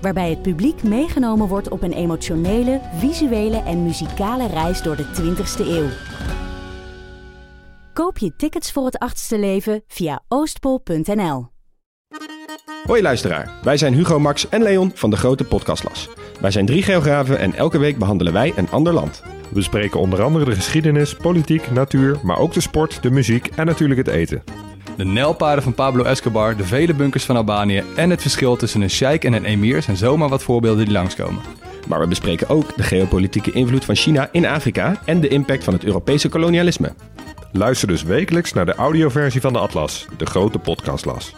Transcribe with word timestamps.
Waarbij 0.00 0.30
het 0.30 0.42
publiek 0.42 0.82
meegenomen 0.82 1.48
wordt 1.48 1.68
op 1.68 1.82
een 1.82 1.92
emotionele, 1.92 2.80
visuele 2.94 3.62
en 3.62 3.82
muzikale 3.82 4.46
reis 4.46 4.82
door 4.82 4.96
de 4.96 5.04
20ste 5.04 5.66
eeuw. 5.66 5.88
Koop 7.92 8.18
je 8.18 8.36
tickets 8.36 8.72
voor 8.72 8.84
het 8.84 8.98
achtste 8.98 9.38
leven 9.38 9.82
via 9.86 10.22
oostpol.nl. 10.28 11.48
Hoi 12.84 13.02
luisteraar, 13.02 13.50
wij 13.62 13.76
zijn 13.76 13.94
Hugo, 13.94 14.18
Max 14.18 14.48
en 14.48 14.62
Leon 14.62 14.90
van 14.94 15.10
de 15.10 15.16
Grote 15.16 15.44
Podcastlas. 15.44 16.08
Wij 16.40 16.50
zijn 16.50 16.66
drie 16.66 16.82
geografen 16.82 17.38
en 17.38 17.54
elke 17.54 17.78
week 17.78 17.98
behandelen 17.98 18.32
wij 18.32 18.52
een 18.56 18.70
ander 18.70 18.92
land. 18.92 19.22
We 19.48 19.54
bespreken 19.54 20.00
onder 20.00 20.22
andere 20.22 20.44
de 20.44 20.54
geschiedenis, 20.54 21.14
politiek, 21.14 21.70
natuur, 21.70 22.18
maar 22.22 22.38
ook 22.38 22.52
de 22.52 22.60
sport, 22.60 23.02
de 23.02 23.10
muziek 23.10 23.46
en 23.46 23.66
natuurlijk 23.66 24.06
het 24.06 24.08
eten. 24.08 24.42
De 24.96 25.04
nijlpaarden 25.04 25.64
van 25.64 25.74
Pablo 25.74 26.02
Escobar, 26.04 26.56
de 26.56 26.64
vele 26.64 26.94
bunkers 26.94 27.24
van 27.24 27.36
Albanië 27.36 27.82
en 27.96 28.10
het 28.10 28.20
verschil 28.20 28.56
tussen 28.56 28.80
een 28.80 28.90
sheik 28.90 29.24
en 29.24 29.32
een 29.32 29.44
emir 29.44 29.82
zijn 29.82 29.96
zomaar 29.96 30.28
wat 30.28 30.42
voorbeelden 30.42 30.84
die 30.84 30.94
langskomen. 30.94 31.42
Maar 31.88 32.00
we 32.00 32.06
bespreken 32.06 32.48
ook 32.48 32.76
de 32.76 32.82
geopolitieke 32.82 33.52
invloed 33.52 33.84
van 33.84 33.94
China 33.94 34.28
in 34.32 34.46
Afrika 34.46 35.00
en 35.04 35.20
de 35.20 35.28
impact 35.28 35.64
van 35.64 35.74
het 35.74 35.84
Europese 35.84 36.28
kolonialisme. 36.28 36.94
Luister 37.52 37.88
dus 37.88 38.02
wekelijks 38.02 38.52
naar 38.52 38.66
de 38.66 38.74
audioversie 38.74 39.40
van 39.40 39.52
de 39.52 39.58
Atlas, 39.58 40.06
de 40.16 40.26
grote 40.26 40.58
podcastlas. 40.58 41.34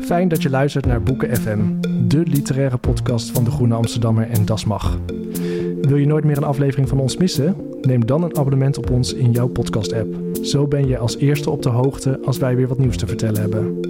Fijn 0.00 0.28
dat 0.28 0.42
je 0.42 0.50
luistert 0.50 0.86
naar 0.86 1.02
Boeken 1.02 1.36
FM, 1.36 1.60
de 2.08 2.22
literaire 2.24 2.76
podcast 2.76 3.30
van 3.30 3.44
de 3.44 3.50
Groene 3.50 3.74
Amsterdammer 3.74 4.30
en 4.30 4.44
Das 4.44 4.64
Mag. 4.64 4.98
Wil 5.80 5.96
je 5.96 6.06
nooit 6.06 6.24
meer 6.24 6.36
een 6.36 6.44
aflevering 6.44 6.88
van 6.88 7.00
ons 7.00 7.16
missen? 7.16 7.56
Neem 7.80 8.06
dan 8.06 8.22
een 8.22 8.36
abonnement 8.36 8.78
op 8.78 8.90
ons 8.90 9.14
in 9.14 9.30
jouw 9.30 9.48
podcast-app. 9.48 10.14
Zo 10.42 10.66
ben 10.66 10.86
je 10.86 10.98
als 10.98 11.16
eerste 11.16 11.50
op 11.50 11.62
de 11.62 11.68
hoogte 11.68 12.20
als 12.24 12.38
wij 12.38 12.56
weer 12.56 12.68
wat 12.68 12.78
nieuws 12.78 12.96
te 12.96 13.06
vertellen 13.06 13.40
hebben. 13.40 13.80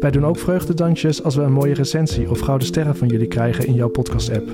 Wij 0.00 0.10
doen 0.10 0.26
ook 0.26 0.38
vreugdedansjes 0.38 1.22
als 1.22 1.36
we 1.36 1.42
een 1.42 1.52
mooie 1.52 1.74
recensie 1.74 2.30
of 2.30 2.40
gouden 2.40 2.66
sterren 2.66 2.96
van 2.96 3.08
jullie 3.08 3.26
krijgen 3.26 3.66
in 3.66 3.74
jouw 3.74 3.88
podcast-app. 3.88 4.50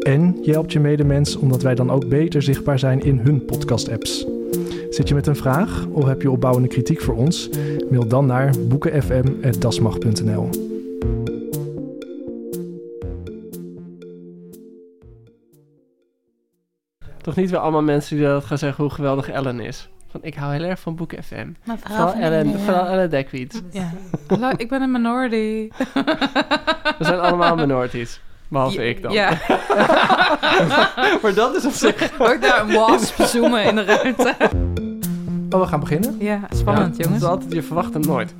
En 0.00 0.38
je 0.42 0.52
helpt 0.52 0.72
je 0.72 0.80
medemens 0.80 1.36
omdat 1.36 1.62
wij 1.62 1.74
dan 1.74 1.90
ook 1.90 2.08
beter 2.08 2.42
zichtbaar 2.42 2.78
zijn 2.78 3.02
in 3.02 3.18
hun 3.18 3.44
podcast-apps. 3.44 4.26
Zit 4.90 5.08
je 5.08 5.14
met 5.14 5.26
een 5.26 5.36
vraag 5.36 5.86
of 5.90 6.04
heb 6.04 6.22
je 6.22 6.30
opbouwende 6.30 6.68
kritiek 6.68 7.00
voor 7.00 7.14
ons? 7.14 7.50
Mail 7.90 8.06
dan 8.06 8.26
naar 8.26 8.54
boekenfm.dasmag.nl. 8.68 10.63
Toch 17.24 17.36
niet 17.36 17.50
weer 17.50 17.58
allemaal 17.58 17.82
mensen 17.82 18.16
die 18.16 18.26
dat 18.26 18.44
gaan 18.44 18.58
zeggen 18.58 18.84
hoe 18.84 18.92
geweldig 18.92 19.28
Ellen 19.30 19.60
is. 19.60 19.88
Van, 20.10 20.20
ik 20.22 20.34
hou 20.34 20.52
heel 20.52 20.62
erg 20.62 20.80
van 20.80 20.94
Boek 20.94 21.12
FM. 21.22 21.48
Maar 21.64 21.76
Vooral 21.84 22.12
Ellen, 22.12 22.60
vooral 22.60 22.86
Ellen 22.86 23.10
Dekwiet. 23.10 23.62
Ja. 23.70 23.92
Hallo, 24.26 24.50
ik 24.56 24.68
ben 24.68 24.82
een 24.82 24.90
minority. 24.90 25.68
We 26.98 27.04
zijn 27.04 27.20
allemaal 27.20 27.56
minorities. 27.56 28.20
Behalve 28.48 28.88
ik 28.88 29.02
dan. 29.02 29.12
Ja. 29.12 29.28
maar 31.22 31.34
dat 31.34 31.54
is 31.54 31.64
op 31.64 31.72
zich... 31.72 32.10
Ook 32.18 32.42
daar 32.42 32.60
een 32.60 32.72
wasp 32.72 33.22
zoomen 33.22 33.64
in 33.64 33.74
de 33.74 33.84
ruimte. 33.84 34.34
Oh, 35.50 35.60
we 35.60 35.66
gaan 35.66 35.80
beginnen. 35.80 36.16
Ja, 36.18 36.40
spannend 36.54 36.96
Ja, 36.96 37.02
jongens. 37.02 37.22
Het 37.22 37.30
is 37.30 37.36
altijd, 37.36 37.52
je 37.52 37.62
verwacht 37.62 37.94
het 37.94 38.06
nooit. 38.06 38.34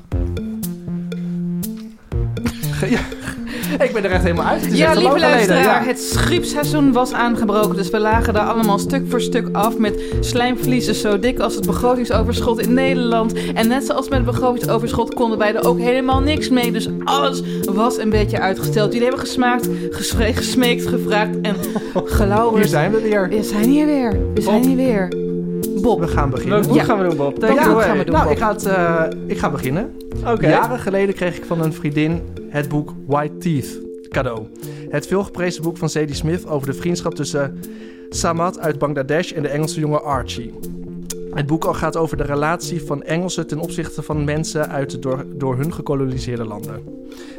Ik 3.79 3.93
ben 3.93 4.05
er 4.05 4.11
echt 4.11 4.23
helemaal 4.23 4.45
uit. 4.47 4.65
Het 4.65 4.77
Ja, 4.77 4.93
lieve 4.93 5.19
luisteraar, 5.19 5.63
ja. 5.63 5.83
het 5.89 6.01
schriepseizoen 6.01 6.93
was 6.93 7.13
aangebroken. 7.13 7.77
Dus 7.77 7.91
we 7.91 7.99
lagen 8.01 8.35
daar 8.35 8.47
allemaal 8.47 8.79
stuk 8.79 9.03
voor 9.09 9.21
stuk 9.21 9.49
af 9.53 9.79
met 9.79 10.01
slijmvliezen 10.21 10.95
zo 10.95 11.19
dik 11.19 11.39
als 11.39 11.55
het 11.55 11.67
begrotingsoverschot 11.67 12.61
in 12.61 12.75
Nederland. 12.75 13.33
En 13.55 13.69
net 13.69 13.85
zoals 13.85 14.09
met 14.09 14.19
het 14.19 14.27
begrotingsoverschot 14.27 15.15
konden 15.15 15.39
wij 15.39 15.55
er 15.55 15.67
ook 15.69 15.79
helemaal 15.79 16.21
niks 16.21 16.49
mee. 16.49 16.73
Dus 16.73 16.89
alles 17.05 17.43
was 17.65 17.99
een 17.99 18.11
beetje 18.11 18.41
uitgesteld. 18.41 18.87
Jullie 18.93 19.09
hebben 19.09 19.27
gesmaakt, 19.27 19.69
gesmeekt, 19.91 20.87
gevraagd 20.87 21.41
en 21.43 21.55
gelauwerd. 22.05 22.63
Hier 22.63 22.71
zijn 22.73 22.91
we 22.93 23.01
weer. 23.01 23.29
We 23.29 23.43
zijn 23.43 23.69
hier 23.69 23.87
weer. 23.87 24.17
We 24.35 24.41
zijn 24.41 24.61
Bob. 24.61 24.67
hier 24.67 24.77
weer. 24.77 25.09
Bob. 25.83 26.01
We 26.01 26.07
gaan 26.09 26.31
beginnen. 26.31 26.63
Boek 26.63 26.75
Ja. 26.77 26.85
gaan 26.85 26.99
we 26.99 27.09
doen, 27.09 27.17
Bob? 27.17 27.45
Away. 27.45 27.57
gaan 27.85 27.99
we 27.99 28.05
doen? 28.05 28.15
Nou, 28.15 28.25
Bob? 28.25 28.33
ik 28.33 28.39
ga, 28.39 28.53
het, 28.53 28.67
eh, 28.67 29.03
ik 29.27 29.39
ga 29.39 29.51
beginnen. 29.51 29.97
Oké. 30.27 30.49
Jaren 30.49 30.79
geleden 30.79 31.15
kreeg 31.15 31.37
ik 31.37 31.45
van 31.45 31.61
een 31.63 31.73
vriendin 31.73 32.21
het 32.55 32.69
boek 32.69 32.95
White 33.07 33.37
Teeth 33.37 33.81
cadeau. 34.09 34.47
Het 34.89 35.07
veelgeprezen 35.07 35.63
boek 35.63 35.77
van 35.77 35.89
Zadie 35.89 36.15
Smith 36.15 36.47
over 36.47 36.67
de 36.67 36.75
vriendschap 36.75 37.15
tussen 37.15 37.61
Samad 38.09 38.59
uit 38.59 38.79
Bangladesh 38.79 39.33
en 39.33 39.43
de 39.43 39.49
Engelse 39.49 39.81
jongen 39.81 40.03
Archie. 40.03 40.53
Het 41.31 41.47
boek 41.47 41.65
al 41.65 41.75
gaat 41.75 41.97
over 41.97 42.17
de 42.17 42.23
relatie 42.23 42.83
van 42.83 43.03
Engelsen 43.03 43.47
ten 43.47 43.59
opzichte 43.59 44.03
van 44.03 44.25
mensen 44.25 44.69
uit 44.69 44.91
de 44.91 44.99
door, 44.99 45.25
door 45.35 45.57
hun 45.57 45.73
gekoloniseerde 45.73 46.45
landen. 46.45 46.83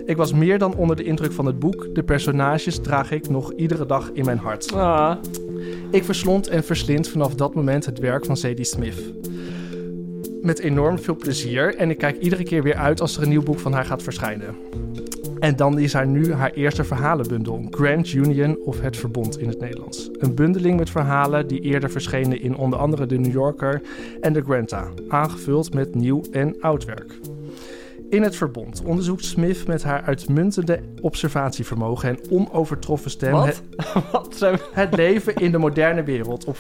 Ik 0.06 0.18
was 0.18 0.34
meer 0.34 0.58
dan 0.58 0.76
onder 0.76 0.96
de 0.96 1.04
indruk 1.04 1.32
van 1.32 1.46
het 1.46 1.60
boek. 1.60 1.88
De 1.94 2.04
personages 2.04 2.80
draag 2.80 3.12
ik 3.12 3.30
nog 3.30 3.54
iedere 3.54 3.86
dag 3.86 4.10
in 4.14 4.26
mijn 4.26 4.38
hart. 4.38 4.74
Ah, 4.74 5.16
Ik 5.92 6.04
verslond 6.04 6.48
en 6.48 6.64
verslind 6.64 7.08
vanaf 7.08 7.36
dat 7.36 7.56
moment 7.56 7.86
het 7.86 8.00
werk 8.00 8.26
van 8.26 8.38
Zadie 8.38 8.66
Smith. 8.66 9.14
Met 10.42 10.60
enorm 10.60 11.00
veel 11.00 11.16
plezier 11.16 11.76
en 11.76 11.90
ik 11.90 11.98
kijk 11.98 12.20
iedere 12.20 12.44
keer 12.44 12.64
weer 12.64 12.76
uit 12.76 13.02
als 13.02 13.18
er 13.18 13.24
een 13.24 13.30
nieuw 13.30 13.44
boek 13.44 13.60
van 13.60 13.74
haar 13.74 13.86
gaat 13.86 14.04
verschijnen. 14.04 14.56
En 15.46 15.56
dan 15.56 15.80
is 15.80 15.94
haar 15.94 16.08
nu 16.08 16.34
haar 16.34 16.52
eerste 16.52 16.84
verhalenbundel, 16.84 17.68
Grand 17.70 18.14
Union 18.14 18.58
of 18.66 18.82
Het 18.82 18.98
Verbond 18.98 19.40
in 19.40 19.48
het 19.48 19.60
Nederlands. 19.60 20.10
Een 20.20 20.36
bundeling 20.36 20.78
met 20.78 20.90
verhalen 20.90 21.48
die 21.48 21.60
eerder 21.60 21.90
verschenen 21.90 22.42
in 22.42 22.56
onder 22.56 22.80
andere 22.80 23.06
de 23.06 23.18
New 23.18 23.32
Yorker 23.32 23.82
en 24.22 24.34
de 24.34 24.42
Granta, 24.42 24.88
aangevuld 25.08 25.74
met 25.74 25.96
nieuw 25.96 26.22
en 26.32 26.62
oud 26.62 26.86
werk. 26.86 27.16
In 28.10 28.24
het 28.24 28.36
verbond 28.36 28.82
onderzoekt 28.86 29.26
Smith 29.26 29.68
met 29.68 29.84
haar 29.84 30.04
uitmuntende 30.06 30.80
observatievermogen 31.02 32.10
en 32.10 32.20
onovertroffen 32.30 33.12
stem 33.12 33.32
Wat? 33.32 33.62
het- 34.40 34.62
het 34.74 34.96
leven 34.96 35.36
in 35.36 35.52
de 35.52 35.58
moderne 35.58 36.04
wereld. 36.04 36.46
Op, 36.46 36.58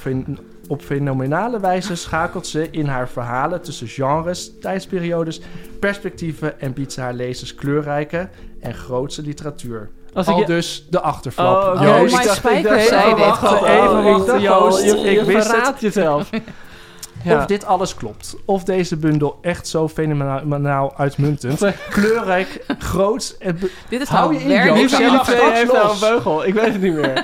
op 0.67 0.81
fenomenale 0.81 1.59
wijze 1.59 1.95
schakelt 1.95 2.47
ze 2.47 2.67
in 2.71 2.85
haar 2.85 3.09
verhalen 3.09 3.61
tussen 3.61 3.87
genres, 3.87 4.59
tijdsperiodes, 4.59 5.41
perspectieven 5.79 6.59
en 6.59 6.73
biedt 6.73 6.93
ze 6.93 7.01
haar 7.01 7.13
lezers 7.13 7.55
kleurrijke 7.55 8.29
en 8.59 8.73
grootse 8.73 9.21
literatuur. 9.21 9.89
Als 10.13 10.27
ik 10.27 10.33
Al 10.33 10.39
je- 10.39 10.45
dus 10.45 10.87
de 10.89 11.01
achterflap. 11.01 11.75
Oh. 11.75 11.81
Joost, 11.81 12.13
Oh, 12.15 12.19
Ik 12.21 12.25
ik 12.25 12.31
Spijker 12.31 12.69
dacht- 12.69 12.87
zei 12.87 13.03
oh, 13.11 13.15
dit 13.15 13.25
wacht, 13.25 13.47
gewoon. 13.47 13.63
Even 13.65 14.19
Ik 14.21 14.25
dacht, 14.25 14.41
Joost. 14.41 14.83
je- 14.83 14.97
Je, 14.97 15.09
ik 15.09 15.19
je 15.19 15.25
wist 15.25 15.47
verraadt 15.47 15.81
jezelf. 15.81 16.29
Ja. 17.25 17.37
Of 17.37 17.45
dit 17.45 17.65
alles 17.65 17.95
klopt. 17.95 18.35
Of 18.45 18.63
deze 18.63 18.97
bundel 18.97 19.37
echt 19.41 19.67
zo 19.67 19.87
fenomenaal 19.87 20.97
uitmuntend, 20.97 21.61
kleurrijk, 21.89 22.63
groot 22.79 23.35
en... 23.39 23.59
Dit 23.89 24.01
is 24.01 24.07
Hou 24.07 24.33
nou 24.33 24.47
je 24.47 24.53
in, 24.53 24.65
Joost. 24.65 24.97
heeft 24.97 25.71
nou 25.73 25.91
een 25.93 25.99
beugel. 25.99 26.45
Ik 26.45 26.53
weet 26.53 26.71
het 26.73 26.81
niet 26.81 26.93
meer. 26.93 27.23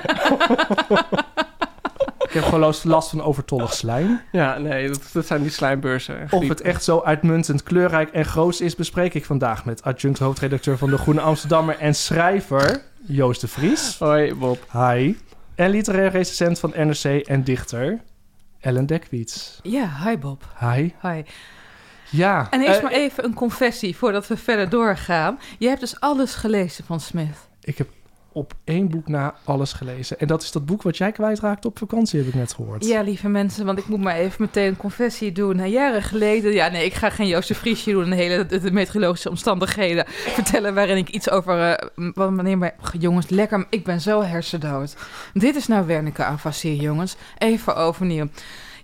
Ik 2.28 2.38
heb 2.38 2.44
gewoon 2.44 2.60
last- 2.60 2.84
last 2.84 3.10
van 3.10 3.22
overtollig 3.22 3.72
slijm. 3.74 4.20
ja, 4.32 4.58
nee, 4.58 4.88
dat, 4.88 5.00
dat 5.12 5.26
zijn 5.26 5.42
die 5.42 5.50
slijmbeurzen. 5.50 6.26
Of 6.30 6.48
het 6.48 6.60
echt 6.60 6.84
zo 6.84 7.00
uitmuntend, 7.04 7.62
kleurrijk 7.62 8.10
en 8.10 8.24
groot 8.24 8.60
is, 8.60 8.74
bespreek 8.74 9.14
ik 9.14 9.24
vandaag 9.24 9.64
met 9.64 9.82
adjunct 9.82 10.18
hoofdredacteur 10.18 10.78
van 10.78 10.90
de 10.90 10.98
Groene 10.98 11.20
Amsterdammer 11.20 11.78
en 11.78 11.94
schrijver 11.94 12.82
Joost 13.06 13.40
de 13.40 13.48
Vries. 13.48 13.96
Hoi, 13.98 14.34
Bob. 14.34 14.58
Hi. 14.72 15.16
En 15.54 15.70
literair 15.70 16.10
recensent 16.10 16.58
van 16.58 16.72
NRC 16.76 17.04
en 17.26 17.42
dichter 17.44 18.00
Ellen 18.62 18.86
Dekwiets. 18.86 19.58
Ja, 19.62 20.04
hi 20.04 20.18
Bob. 20.18 20.44
Hi. 20.60 20.92
Hi. 21.02 21.22
Ja. 22.10 22.46
En 22.50 22.60
eerst 22.60 22.76
eh, 22.76 22.82
maar 22.82 22.92
even 22.92 23.24
een 23.24 23.34
confessie 23.34 23.96
voordat 23.96 24.26
we 24.26 24.36
verder 24.36 24.68
doorgaan. 24.68 25.38
Je 25.58 25.68
hebt 25.68 25.80
dus 25.80 26.00
alles 26.00 26.34
gelezen 26.34 26.84
van 26.84 27.00
Smith. 27.00 27.48
Ik 27.60 27.78
heb 27.78 27.88
op 28.32 28.52
één 28.64 28.88
boek 28.88 29.08
na 29.08 29.34
alles 29.44 29.72
gelezen. 29.72 30.18
En 30.18 30.26
dat 30.26 30.42
is 30.42 30.52
dat 30.52 30.66
boek 30.66 30.82
wat 30.82 30.96
jij 30.96 31.12
kwijtraakte 31.12 31.68
op 31.68 31.78
vakantie, 31.78 32.18
heb 32.18 32.28
ik 32.28 32.34
net 32.34 32.52
gehoord. 32.54 32.86
Ja, 32.86 33.00
lieve 33.02 33.28
mensen, 33.28 33.64
want 33.66 33.78
ik 33.78 33.88
moet 33.88 34.00
maar 34.00 34.16
even 34.16 34.36
meteen 34.42 34.66
een 34.68 34.76
confessie 34.76 35.32
doen. 35.32 35.56
Nou, 35.56 35.68
jaren 35.68 36.02
geleden, 36.02 36.52
ja 36.52 36.68
nee, 36.68 36.84
ik 36.84 36.94
ga 36.94 37.10
geen 37.10 37.26
Joost 37.28 37.48
de 37.48 37.54
Vriesje 37.54 37.90
doen... 37.90 38.04
en 38.04 38.12
hele 38.12 38.46
de, 38.46 38.72
meteorologische 38.72 39.30
omstandigheden 39.30 40.04
vertellen... 40.38 40.74
waarin 40.74 40.96
ik 40.96 41.08
iets 41.08 41.30
over... 41.30 41.60
eh, 41.72 41.88
m- 41.94 42.10
wanneer 42.14 42.58
maar, 42.58 42.74
jongens, 42.98 43.28
lekker, 43.28 43.66
ik 43.70 43.84
ben 43.84 44.00
zo 44.00 44.22
hersendood. 44.22 44.96
Dit 45.34 45.56
is 45.56 45.66
nou 45.66 45.86
Wernicke 45.86 46.24
Avassier, 46.24 46.74
jongens. 46.82 47.16
Even 47.38 47.76
overnieuw. 47.76 48.28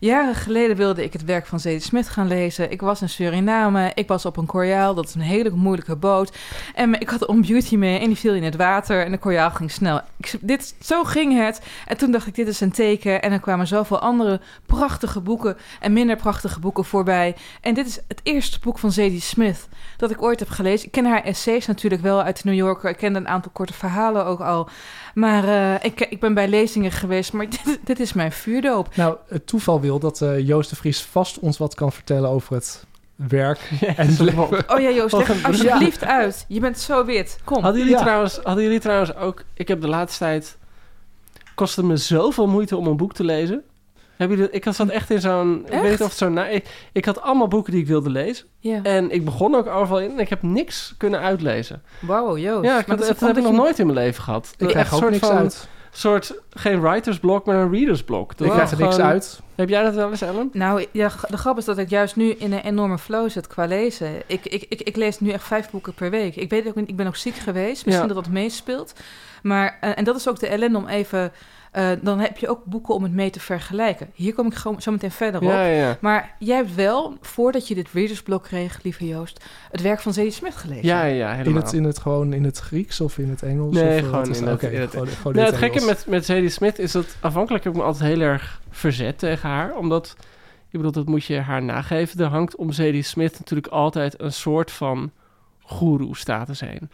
Jaren 0.00 0.34
geleden 0.34 0.76
wilde 0.76 1.04
ik 1.04 1.12
het 1.12 1.24
werk 1.24 1.46
van 1.46 1.60
Zadie 1.60 1.80
Smith 1.80 2.08
gaan 2.08 2.26
lezen. 2.26 2.70
Ik 2.70 2.80
was 2.80 3.00
in 3.00 3.08
Suriname, 3.08 3.90
ik 3.94 4.08
was 4.08 4.24
op 4.24 4.36
een 4.36 4.46
korjaal, 4.46 4.94
dat 4.94 5.08
is 5.08 5.14
een 5.14 5.20
hele 5.20 5.50
moeilijke 5.50 5.96
boot. 5.96 6.36
En 6.74 7.00
ik 7.00 7.08
had 7.08 7.26
On 7.26 7.40
Beauty 7.40 7.76
mee 7.76 7.98
en 7.98 8.06
die 8.06 8.16
viel 8.16 8.34
in 8.34 8.42
het 8.42 8.56
water 8.56 9.04
en 9.04 9.10
de 9.10 9.18
korjaal 9.18 9.50
ging 9.50 9.70
snel. 9.70 10.00
Dit, 10.40 10.74
zo 10.80 11.04
ging 11.04 11.38
het. 11.44 11.60
En 11.86 11.96
toen 11.96 12.10
dacht 12.10 12.26
ik, 12.26 12.34
dit 12.34 12.48
is 12.48 12.60
een 12.60 12.72
teken. 12.72 13.22
En 13.22 13.32
er 13.32 13.40
kwamen 13.40 13.66
zoveel 13.66 13.98
andere 13.98 14.40
prachtige 14.66 15.20
boeken 15.20 15.56
en 15.80 15.92
minder 15.92 16.16
prachtige 16.16 16.60
boeken 16.60 16.84
voorbij. 16.84 17.36
En 17.60 17.74
dit 17.74 17.86
is 17.86 18.00
het 18.08 18.20
eerste 18.22 18.58
boek 18.60 18.78
van 18.78 18.92
Zadie 18.92 19.20
Smith 19.20 19.68
dat 19.96 20.10
ik 20.10 20.22
ooit 20.22 20.38
heb 20.38 20.48
gelezen. 20.48 20.86
Ik 20.86 20.92
ken 20.92 21.04
haar 21.04 21.24
essays 21.24 21.66
natuurlijk 21.66 22.02
wel 22.02 22.22
uit 22.22 22.42
de 22.42 22.48
New 22.48 22.58
Yorker. 22.58 22.90
Ik 22.90 22.96
ken 22.96 23.14
een 23.14 23.28
aantal 23.28 23.52
korte 23.52 23.72
verhalen 23.72 24.24
ook 24.24 24.40
al. 24.40 24.68
Maar 25.18 25.44
uh, 25.44 25.74
ik, 25.84 26.00
ik 26.00 26.20
ben 26.20 26.34
bij 26.34 26.48
lezingen 26.48 26.92
geweest, 26.92 27.32
maar 27.32 27.46
dit, 27.64 27.78
dit 27.84 28.00
is 28.00 28.12
mijn 28.12 28.32
vuurdoop. 28.32 28.96
Nou, 28.96 29.16
het 29.28 29.46
toeval 29.46 29.80
wil 29.80 29.98
dat 29.98 30.20
uh, 30.20 30.46
Joost 30.46 30.70
de 30.70 30.76
Vries 30.76 31.02
vast 31.02 31.38
ons 31.38 31.58
wat 31.58 31.74
kan 31.74 31.92
vertellen 31.92 32.30
over 32.30 32.54
het 32.54 32.86
werk 33.14 33.70
en 33.96 34.06
het 34.06 34.18
leven. 34.18 34.70
Oh 34.70 34.80
ja, 34.80 34.90
Joost, 34.90 35.16
leg 35.16 35.44
alsjeblieft 35.44 36.00
ja. 36.00 36.06
uit. 36.06 36.44
Je 36.48 36.60
bent 36.60 36.78
zo 36.78 37.04
wit. 37.04 37.38
Kom. 37.44 37.62
Hadden 37.62 37.80
jullie, 37.80 37.96
ja. 37.96 38.02
trouwens, 38.02 38.40
hadden 38.42 38.64
jullie 38.64 38.80
trouwens 38.80 39.14
ook... 39.14 39.44
Ik 39.54 39.68
heb 39.68 39.80
de 39.80 39.88
laatste 39.88 40.18
tijd... 40.18 40.56
Kostte 41.54 41.84
me 41.84 41.96
zoveel 41.96 42.46
moeite 42.46 42.76
om 42.76 42.86
een 42.86 42.96
boek 42.96 43.14
te 43.14 43.24
lezen. 43.24 43.64
Heb 44.18 44.30
je 44.30 44.36
dat, 44.36 44.48
ik 44.52 44.66
zat 44.70 44.88
echt 44.88 45.10
in 45.10 45.20
zo'n... 45.20 45.62
Ik 45.66 45.80
weet 45.80 45.90
niet 45.90 46.00
of 46.00 46.08
het 46.08 46.18
zo... 46.18 46.28
Nou, 46.28 46.48
ik, 46.48 46.88
ik, 46.92 47.04
had 47.04 47.20
allemaal 47.20 47.48
boeken 47.48 47.72
die 47.72 47.80
ik 47.80 47.86
wilde 47.86 48.10
lezen. 48.10 48.46
Ja. 48.58 48.82
En 48.82 49.10
ik 49.10 49.24
begon 49.24 49.54
ook 49.54 49.66
overal 49.66 50.00
in 50.00 50.10
en 50.10 50.18
ik 50.18 50.28
heb 50.28 50.42
niks 50.42 50.94
kunnen 50.96 51.20
uitlezen. 51.20 51.82
Wauw, 52.00 52.38
Joost. 52.38 52.64
Ja, 52.64 52.78
ik 52.78 52.86
had, 52.86 52.98
dat, 52.98 53.20
heb 53.20 53.36
ik 53.36 53.42
nog 53.42 53.52
nooit 53.52 53.78
in 53.78 53.86
mijn 53.86 53.98
leven 53.98 54.22
gehad. 54.22 54.54
Ik 54.56 54.68
krijg 54.68 54.94
ook 54.94 55.10
niks 55.10 55.26
van, 55.26 55.36
uit. 55.36 55.68
soort, 55.90 56.34
geen 56.50 56.80
writersblok, 56.80 57.46
maar 57.46 57.56
een 57.56 57.72
readersblok. 57.72 58.32
Ik 58.32 58.50
krijg 58.50 58.70
er 58.70 58.78
niks 58.78 58.98
uit. 58.98 59.40
Heb 59.54 59.68
jij 59.68 59.82
dat 59.82 59.94
wel 59.94 60.10
eens, 60.10 60.22
Ellen? 60.22 60.50
Nou, 60.52 60.86
ja, 60.92 61.10
de 61.28 61.36
grap 61.36 61.58
is 61.58 61.64
dat 61.64 61.78
ik 61.78 61.90
juist 61.90 62.16
nu 62.16 62.30
in 62.30 62.52
een 62.52 62.64
enorme 62.64 62.98
flow 62.98 63.30
zit 63.30 63.46
qua 63.46 63.66
lezen. 63.66 64.22
Ik, 64.26 64.46
ik, 64.46 64.64
ik, 64.68 64.82
ik 64.82 64.96
lees 64.96 65.20
nu 65.20 65.30
echt 65.30 65.44
vijf 65.44 65.70
boeken 65.70 65.94
per 65.94 66.10
week. 66.10 66.36
Ik 66.36 66.50
weet 66.50 66.68
ook 66.68 66.74
niet, 66.74 66.88
ik 66.88 66.96
ben 66.96 67.06
ook 67.06 67.16
ziek 67.16 67.36
geweest. 67.36 67.84
Misschien 67.86 68.08
Ja. 68.08 68.14
dat 68.14 68.24
dat 68.24 68.32
meespeelt. 68.32 68.92
Maar, 69.42 69.78
eh, 69.80 69.90
en 69.98 70.04
dat 70.04 70.16
is 70.16 70.28
ook 70.28 70.38
de 70.38 70.46
ellende 70.46 70.78
om 70.78 70.86
even... 70.86 71.32
eh, 71.78 71.90
dan 72.02 72.18
heb 72.20 72.38
je 72.38 72.48
ook 72.48 72.64
boeken 72.64 72.94
om 72.94 73.02
het 73.02 73.12
mee 73.12 73.30
te 73.30 73.40
vergelijken. 73.40 74.10
Hier 74.14 74.34
kom 74.34 74.46
ik 74.46 74.54
gewoon 74.54 74.82
zo 74.82 74.90
meteen 74.90 75.10
verder 75.10 75.40
op. 75.40 75.46
Ja, 75.46 75.64
ja, 75.64 75.74
ja. 75.86 75.96
Maar 76.00 76.34
jij 76.38 76.56
hebt 76.56 76.74
wel, 76.74 77.16
voordat 77.20 77.68
je 77.68 77.74
dit 77.74 77.88
readersblok 77.92 78.42
kreeg, 78.42 78.82
lieve 78.82 79.06
Joost, 79.06 79.44
het 79.70 79.80
werk 79.82 80.00
van 80.00 80.12
Zadie 80.12 80.30
Smith 80.30 80.56
gelezen. 80.56 80.84
Ja, 80.86 81.04
ja, 81.04 81.14
ja, 81.14 81.30
In 81.30 81.36
helemaal. 81.36 81.62
het, 81.62 81.72
in 81.72 81.84
het 81.84 81.98
gewoon 81.98 82.32
in 82.32 82.44
het 82.44 82.58
Grieks 82.58 83.00
of 83.00 83.18
in 83.18 83.30
het 83.30 83.42
Engels? 83.42 83.74
Nee, 83.74 83.84
of, 83.98 84.02
eh, 84.02 84.08
gewoon 84.08 84.34
in 84.34 84.44
het- 84.44 84.52
Oké, 84.54 84.66
in 84.66 84.80
het- 84.80 84.90
gewoon, 84.90 85.06
gewoon 85.06 85.32
in 85.32 85.38
Nou, 85.40 85.52
het 85.52 85.60
het 85.60 85.72
gekke 85.72 85.86
met, 85.86 86.06
met 86.06 86.24
Zadie 86.24 86.48
Smith 86.48 86.78
is 86.78 86.92
dat 86.92 87.16
afhankelijk 87.20 87.64
heb 87.64 87.72
ik 87.72 87.78
me 87.78 87.84
altijd 87.84 88.10
heel 88.10 88.20
erg 88.20 88.60
verzet 88.70 89.18
tegen 89.18 89.48
haar. 89.48 89.76
Omdat, 89.76 90.16
ik 90.70 90.70
bedoel, 90.70 90.92
dat 90.92 91.06
moet 91.06 91.24
je 91.24 91.38
haar 91.40 91.62
nageven. 91.62 92.20
Er 92.20 92.30
hangt 92.30 92.56
om 92.56 92.72
Zadie 92.72 93.02
Smith 93.02 93.38
natuurlijk 93.38 93.72
altijd 93.72 94.20
een 94.20 94.32
soort 94.32 94.70
van 94.70 95.10
goeroe-status 95.62 96.60
heen. 96.60 96.90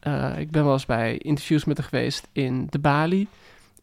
Eh, 0.00 0.38
ik 0.38 0.50
ben 0.50 0.64
wel 0.64 0.72
eens 0.72 0.86
bij 0.86 1.18
interviews 1.18 1.64
met 1.64 1.78
haar 1.78 1.86
geweest 1.88 2.28
in 2.32 2.66
de 2.70 2.78
Bali. 2.78 3.28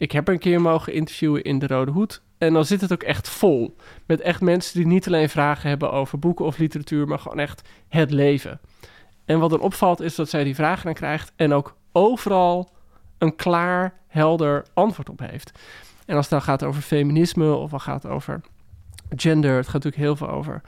Ik 0.04 0.12
heb 0.12 0.28
een 0.28 0.40
keer 0.40 0.62
mogen 0.62 0.94
interviewen 0.94 1.44
in 1.44 1.60
de 1.60 1.68
Rode 1.68 1.92
Hoed. 1.92 2.22
En 2.38 2.54
dan 2.54 2.66
zit 2.66 2.82
het 2.82 2.94
ook 2.94 3.04
echt 3.04 3.30
vol. 3.30 3.76
Met 4.06 4.22
echt 4.22 4.42
mensen 4.42 4.78
die 4.78 4.88
niet 4.88 5.08
alleen 5.08 5.30
vragen 5.30 5.70
hebben 5.70 5.92
over 5.92 6.20
boeken 6.20 6.46
of 6.46 6.58
literatuur, 6.58 7.08
maar 7.08 7.20
gewoon 7.20 7.40
echt 7.40 7.70
het 7.88 8.12
leven. 8.12 8.60
En 9.26 9.40
wat 9.40 9.50
dan 9.50 9.60
opvalt 9.60 10.02
is 10.02 10.16
dat 10.16 10.30
zij 10.30 10.44
die 10.44 10.56
vragen 10.56 10.86
dan 10.86 10.94
krijgt 10.94 11.32
en 11.36 11.54
ook 11.54 11.76
overal 11.92 12.72
een 13.18 13.36
klaar, 13.36 13.94
helder 14.08 14.66
antwoord 14.74 15.10
op 15.10 15.20
heeft. 15.20 15.52
En 16.06 16.16
als 16.16 16.30
het 16.30 16.34
dan 16.34 16.42
gaat 16.42 16.64
over 16.64 16.82
feminisme 16.82 17.54
of 17.54 17.72
wat 17.72 17.82
gaat 17.82 18.06
over 18.06 18.42
gender, 19.16 19.56
het 19.56 19.66
gaat 19.66 19.84
natuurlijk 19.84 20.04
heel 20.04 20.16
veel 20.16 20.30
over 20.30 20.62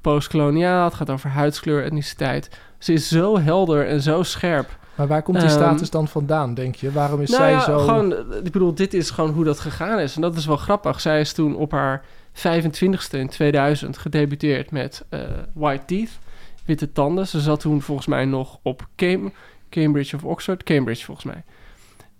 postkoloniaal, 0.00 0.84
het 0.84 0.94
gaat 0.94 1.10
over 1.10 1.30
huidskleur, 1.30 1.84
etniciteit. 1.84 2.60
Ze 2.78 2.92
is 2.92 3.08
zo 3.08 3.38
helder 3.38 3.86
en 3.86 4.02
zo 4.02 4.22
scherp. 4.22 4.76
Maar 4.94 5.06
waar 5.06 5.22
komt 5.22 5.36
die 5.40 5.48
Ehm, 5.48 5.56
status 5.56 5.90
dan 5.90 6.08
vandaan, 6.08 6.54
denk 6.54 6.74
je? 6.74 6.92
Waarom 6.92 7.20
is 7.20 7.30
nou 7.30 7.42
zij 7.42 7.50
ja, 7.52 7.60
zo... 7.60 7.78
gewoon, 7.78 8.12
ik 8.44 8.52
bedoel, 8.52 8.74
dit 8.74 8.94
is 8.94 9.10
gewoon 9.10 9.30
hoe 9.30 9.44
dat 9.44 9.60
gegaan 9.60 9.98
is. 9.98 10.14
En 10.14 10.20
dat 10.20 10.36
is 10.36 10.46
wel 10.46 10.56
grappig. 10.56 11.00
Zij 11.00 11.20
is 11.20 11.32
toen 11.32 11.56
op 11.56 11.70
haar 11.72 12.04
25ste 12.32 13.10
in 13.18 13.28
2000 13.28 13.98
gedebuteerd 13.98 14.70
met 14.70 15.04
eh, 15.08 15.20
White 15.54 15.84
Teeth, 15.84 16.18
witte 16.64 16.92
tanden. 16.92 17.26
Ze 17.26 17.40
zat 17.40 17.60
toen 17.60 17.82
volgens 17.82 18.06
mij 18.06 18.24
nog 18.24 18.58
op 18.62 18.86
Cam- 18.96 19.32
Cambridge 19.70 20.16
of 20.16 20.24
Oxford, 20.24 20.62
Cambridge 20.62 21.04
volgens 21.04 21.26
mij. 21.26 21.42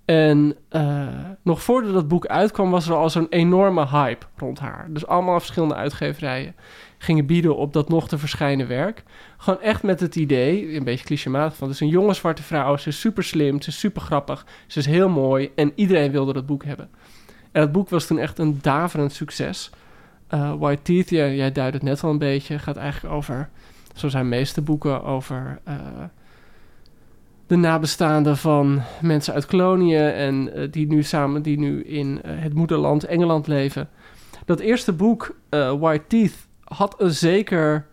En 0.04 0.56
eh, 0.68 1.06
nog 1.42 1.62
voordat 1.62 1.92
dat 1.94 2.08
boek 2.08 2.26
uitkwam, 2.26 2.70
was 2.70 2.88
er 2.88 2.94
al 2.94 3.10
zo'n 3.10 3.26
enorme 3.30 3.86
hype 3.86 4.26
rond 4.36 4.58
haar. 4.58 4.86
Dus 4.90 5.06
allemaal 5.06 5.38
verschillende 5.38 5.74
uitgeverijen 5.74 6.54
gingen 6.98 7.26
bieden 7.26 7.56
op 7.56 7.72
dat 7.72 7.88
nog 7.88 8.08
te 8.08 8.18
verschijnen 8.18 8.68
werk. 8.68 9.02
Gewoon 9.36 9.60
echt 9.60 9.82
met 9.82 10.00
het 10.00 10.16
idee, 10.16 10.76
een 10.76 10.84
beetje 10.84 11.04
clichématig 11.04 11.56
van... 11.56 11.66
het 11.66 11.76
is 11.76 11.82
een 11.82 11.88
jonge 11.88 12.14
zwarte 12.14 12.42
vrouw, 12.42 12.76
ze 12.76 12.88
is 12.88 13.00
super 13.00 13.24
slim, 13.24 13.62
ze 13.62 13.68
is 13.68 13.78
super 13.78 14.02
grappig... 14.02 14.46
ze 14.66 14.78
is 14.78 14.86
heel 14.86 15.08
mooi 15.08 15.50
en 15.54 15.72
iedereen 15.74 16.10
wilde 16.10 16.32
dat 16.32 16.46
boek 16.46 16.64
hebben. 16.64 16.88
En 17.52 17.60
dat 17.60 17.72
boek 17.72 17.88
was 17.88 18.06
toen 18.06 18.18
echt 18.18 18.38
een 18.38 18.58
daverend 18.62 19.12
succes. 19.12 19.70
Eh, 20.26 20.54
White 20.58 20.82
Teeth, 20.82 21.08
jij 21.10 21.52
duidt 21.52 21.74
het 21.74 21.82
net 21.82 22.02
al 22.02 22.10
een 22.10 22.18
beetje... 22.18 22.58
gaat 22.58 22.76
eigenlijk 22.76 23.14
over, 23.14 23.48
zo 23.94 24.08
zijn 24.08 24.28
meeste 24.28 24.62
boeken... 24.62 25.04
over 25.04 25.60
eh, 25.64 25.74
de 27.46 27.56
nabestaanden 27.56 28.36
van 28.36 28.82
mensen 29.00 29.34
uit 29.34 29.46
koloniën... 29.46 30.10
en 30.10 30.54
eh, 30.54 30.68
die 30.70 30.86
nu 30.86 31.02
samen 31.02 31.42
die 31.42 31.58
nu 31.58 31.82
in 31.82 32.20
het 32.26 32.54
moederland 32.54 33.04
Engeland 33.04 33.46
leven. 33.46 33.88
Dat 34.44 34.60
eerste 34.60 34.92
boek, 34.92 35.36
White 35.50 36.04
Teeth, 36.06 36.47
had 36.74 37.00
een 37.00 37.10
zeker 37.12 37.86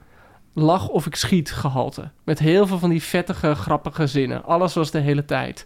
lach 0.53 0.87
of 0.87 1.05
ik 1.05 1.15
schiet 1.15 1.51
gehalte. 1.51 2.09
Met 2.23 2.39
heel 2.39 2.67
veel 2.67 2.79
van 2.79 2.89
die 2.89 3.03
vettige, 3.03 3.55
grappige 3.55 4.07
zinnen. 4.07 4.43
Alles 4.43 4.73
was 4.73 4.91
de 4.91 4.99
hele 4.99 5.25
tijd. 5.25 5.65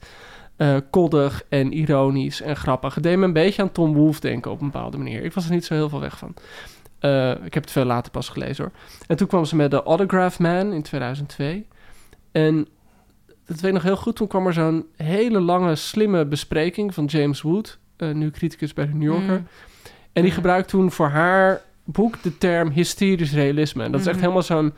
eh, 0.58 0.76
koddig 0.90 1.44
en 1.50 1.74
ironisch 1.74 2.42
en 2.42 2.56
grappig. 2.56 2.94
Het 2.96 3.04
deed 3.04 3.18
me 3.18 3.26
een 3.26 3.34
beetje 3.34 3.62
aan 3.62 3.72
Tom 3.72 3.94
Wolfe 3.94 4.20
denken 4.22 4.52
op 4.52 4.62
een 4.62 4.72
bepaalde 4.72 4.98
manier. 4.98 5.24
Ik 5.24 5.34
was 5.34 5.46
er 5.46 5.52
niet 5.52 5.66
zo 5.66 5.74
heel 5.74 5.90
veel 5.90 6.00
weg 6.00 6.18
van. 6.18 6.34
Eh, 7.00 7.30
ik 7.32 7.54
heb 7.54 7.64
het 7.64 7.72
veel 7.72 7.86
later 7.86 8.12
pas 8.12 8.30
gelezen 8.30 8.64
hoor. 8.64 8.74
En 9.08 9.18
toen 9.18 9.28
kwam 9.28 9.46
ze 9.46 9.56
met 9.56 9.72
The 9.72 9.84
Autograph 9.84 10.40
Man 10.40 10.74
in 10.74 10.82
2002. 10.82 11.68
En 12.32 12.68
dat 13.46 13.60
weet 13.60 13.64
ik 13.64 13.74
nog 13.74 13.84
heel 13.84 13.96
goed. 13.98 14.16
Toen 14.16 14.28
kwam 14.28 14.48
er 14.48 14.54
zo'n 14.54 14.86
hele 14.96 15.40
lange, 15.40 15.76
slimme 15.76 16.26
bespreking 16.26 16.94
van 16.94 17.06
James 17.06 17.42
Wood. 17.42 17.80
eh, 17.98 18.12
nu 18.12 18.32
criticus 18.32 18.74
bij 18.74 18.86
de 18.86 18.94
New 18.94 19.12
Yorker. 19.14 19.40
Mm. 19.40 19.48
En 20.14 20.22
die 20.22 20.26
Ja. 20.32 20.34
gebruikt 20.34 20.68
toen 20.70 20.92
voor 20.92 21.08
haar 21.10 21.62
boek 21.92 22.22
de 22.24 22.38
term 22.38 22.70
hysterisch 22.72 23.34
realisme. 23.34 23.84
En 23.84 23.92
dat 23.92 24.00
is 24.02 24.06
echt 24.08 24.16
Mhm. 24.16 24.24
helemaal 24.26 24.46
zo'n 24.46 24.74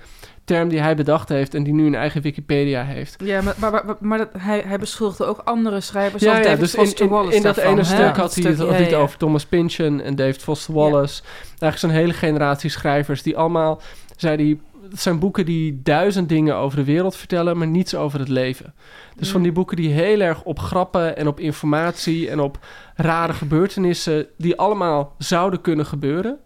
term 0.46 0.70
die 0.70 0.80
hij 0.82 0.96
bedacht 0.96 1.30
heeft 1.30 1.54
en 1.54 1.64
die 1.64 1.74
nu 1.74 1.86
een 1.86 1.96
eigen 1.96 2.22
Wikipedia 2.22 2.84
heeft. 2.84 3.16
Ja, 3.24 3.42
maar, 3.42 3.56
maar, 3.58 3.72
maar, 3.72 3.96
maar 4.00 4.18
dat, 4.18 4.30
hij, 4.38 4.64
hij 4.66 4.78
beschuldigde 4.80 5.26
ook 5.26 5.38
andere 5.44 5.82
schrijvers 5.82 6.24
Ja, 6.24 6.38
ja, 6.38 6.44
David 6.44 6.60
dus 6.60 6.76
in, 6.76 6.84
Foster 6.86 7.06
in, 7.06 7.12
Wallace 7.12 7.36
in 7.38 7.44
dat 7.44 7.58
ene 7.58 7.84
stuk 7.84 8.16
had 8.18 8.36
hij 8.36 8.44
het, 8.52 8.60
ja, 8.60 8.78
ja. 8.78 8.98
over 8.98 9.18
Thomas 9.18 9.46
Pynchon 9.46 10.02
en 10.02 10.16
David 10.16 10.42
Foster 10.44 10.74
Wallace. 10.74 11.22
Eigenlijk 11.50 11.78
zo'n 11.78 11.90
hele 11.90 12.14
generatie 12.14 12.70
schrijvers 12.70 13.24
die 13.24 13.38
allemaal, 13.38 13.82
zei 14.18 14.38
die, 14.38 14.62
het 14.90 15.02
zijn 15.02 15.20
boeken 15.20 15.46
die 15.46 15.80
duizend 15.84 16.30
dingen 16.30 16.56
over 16.56 16.78
de 16.78 16.84
wereld 16.84 17.16
vertellen, 17.16 17.58
maar 17.58 17.68
niets 17.68 17.96
over 17.96 18.20
het 18.20 18.28
leven. 18.30 18.74
Dus 19.16 19.26
Ja. 19.28 19.34
van 19.34 19.42
die 19.42 19.52
boeken 19.52 19.78
die 19.78 19.90
heel 19.90 20.20
erg 20.20 20.44
op 20.44 20.60
grappen 20.60 21.18
en 21.18 21.28
op 21.28 21.40
informatie 21.40 22.30
en 22.30 22.40
op 22.40 22.60
rare 22.96 23.34
gebeurtenissen, 23.34 24.26
die 24.38 24.58
allemaal 24.58 25.16
zouden 25.18 25.62
kunnen 25.62 25.86
gebeuren. 25.86 26.40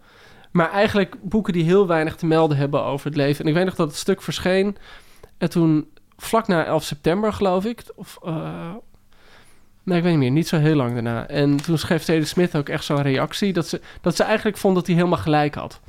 Maar 0.56 0.70
eigenlijk 0.70 1.14
boeken 1.22 1.52
die 1.52 1.64
heel 1.64 1.86
weinig 1.86 2.16
te 2.16 2.26
melden 2.26 2.56
hebben 2.56 2.82
over 2.82 3.06
het 3.06 3.16
leven. 3.16 3.44
En 3.44 3.50
ik 3.50 3.56
weet 3.56 3.64
nog 3.64 3.74
dat 3.74 3.88
het 3.88 3.96
stuk 3.96 4.22
verscheen. 4.22 4.76
En 5.38 5.50
toen, 5.50 5.88
vlak 6.16 6.46
na 6.48 6.64
11 6.64 6.84
september, 6.84 7.32
geloof 7.32 7.64
ik. 7.64 7.82
Of, 7.94 8.18
eh, 8.24 8.74
nee, 9.82 9.96
ik 9.96 10.02
weet 10.02 10.12
niet 10.12 10.20
meer. 10.20 10.30
Niet 10.30 10.48
zo 10.48 10.58
heel 10.58 10.74
lang 10.74 10.92
daarna. 10.92 11.26
En 11.26 11.56
toen 11.56 11.78
schreef 11.78 12.02
Sadie 12.02 12.24
Smith 12.24 12.56
ook 12.56 12.68
echt 12.68 12.84
zo'n 12.84 13.02
reactie. 13.02 13.52
Dat 13.52 13.68
ze, 13.68 13.80
dat 14.00 14.16
ze 14.16 14.22
eigenlijk 14.22 14.56
vond 14.56 14.74
dat 14.74 14.86
hij 14.86 14.94
helemaal 14.96 15.18
gelijk 15.18 15.54
had. 15.54 15.80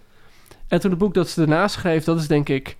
En 0.67 0.79
toen 0.79 0.89
het 0.89 1.00
boek 1.00 1.13
dat 1.13 1.29
ze 1.29 1.39
daarna 1.39 1.67
schreef, 1.67 2.03
dat 2.03 2.19
is 2.19 2.27
denk 2.27 2.50
ik 2.50 2.77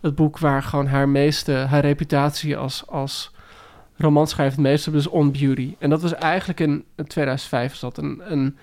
het 0.00 0.14
boek 0.14 0.38
waar 0.38 0.62
gewoon 0.62 0.86
haar 0.86 1.08
meeste, 1.08 1.52
haar 1.52 1.80
reputatie 1.80 2.56
als, 2.56 2.86
als 2.86 3.30
romanschrijver 3.96 4.58
het 4.58 4.68
meeste 4.68 4.90
dus 4.90 5.06
On 5.06 5.32
Beauty. 5.32 5.74
En 5.78 5.90
dat 5.90 6.02
was 6.02 6.14
eigenlijk 6.14 6.60
in, 6.60 6.84
in 6.96 7.06
2005 7.06 7.72
is 7.72 7.80
dat 7.80 7.98
een, 7.98 8.22
een 8.24 8.56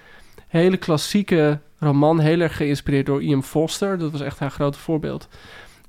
hele 0.48 0.78
klassieke 0.78 1.60
roman, 1.84 2.20
heel 2.20 2.40
erg 2.40 2.58
geïnspireerd 2.58 3.06
door 3.06 3.24
Ian 3.24 3.44
Foster. 3.44 3.98
Dat 3.98 4.12
was 4.12 4.22
echt 4.22 4.40
haar 4.40 4.52
grote 4.52 4.80
voorbeeld. 4.80 5.28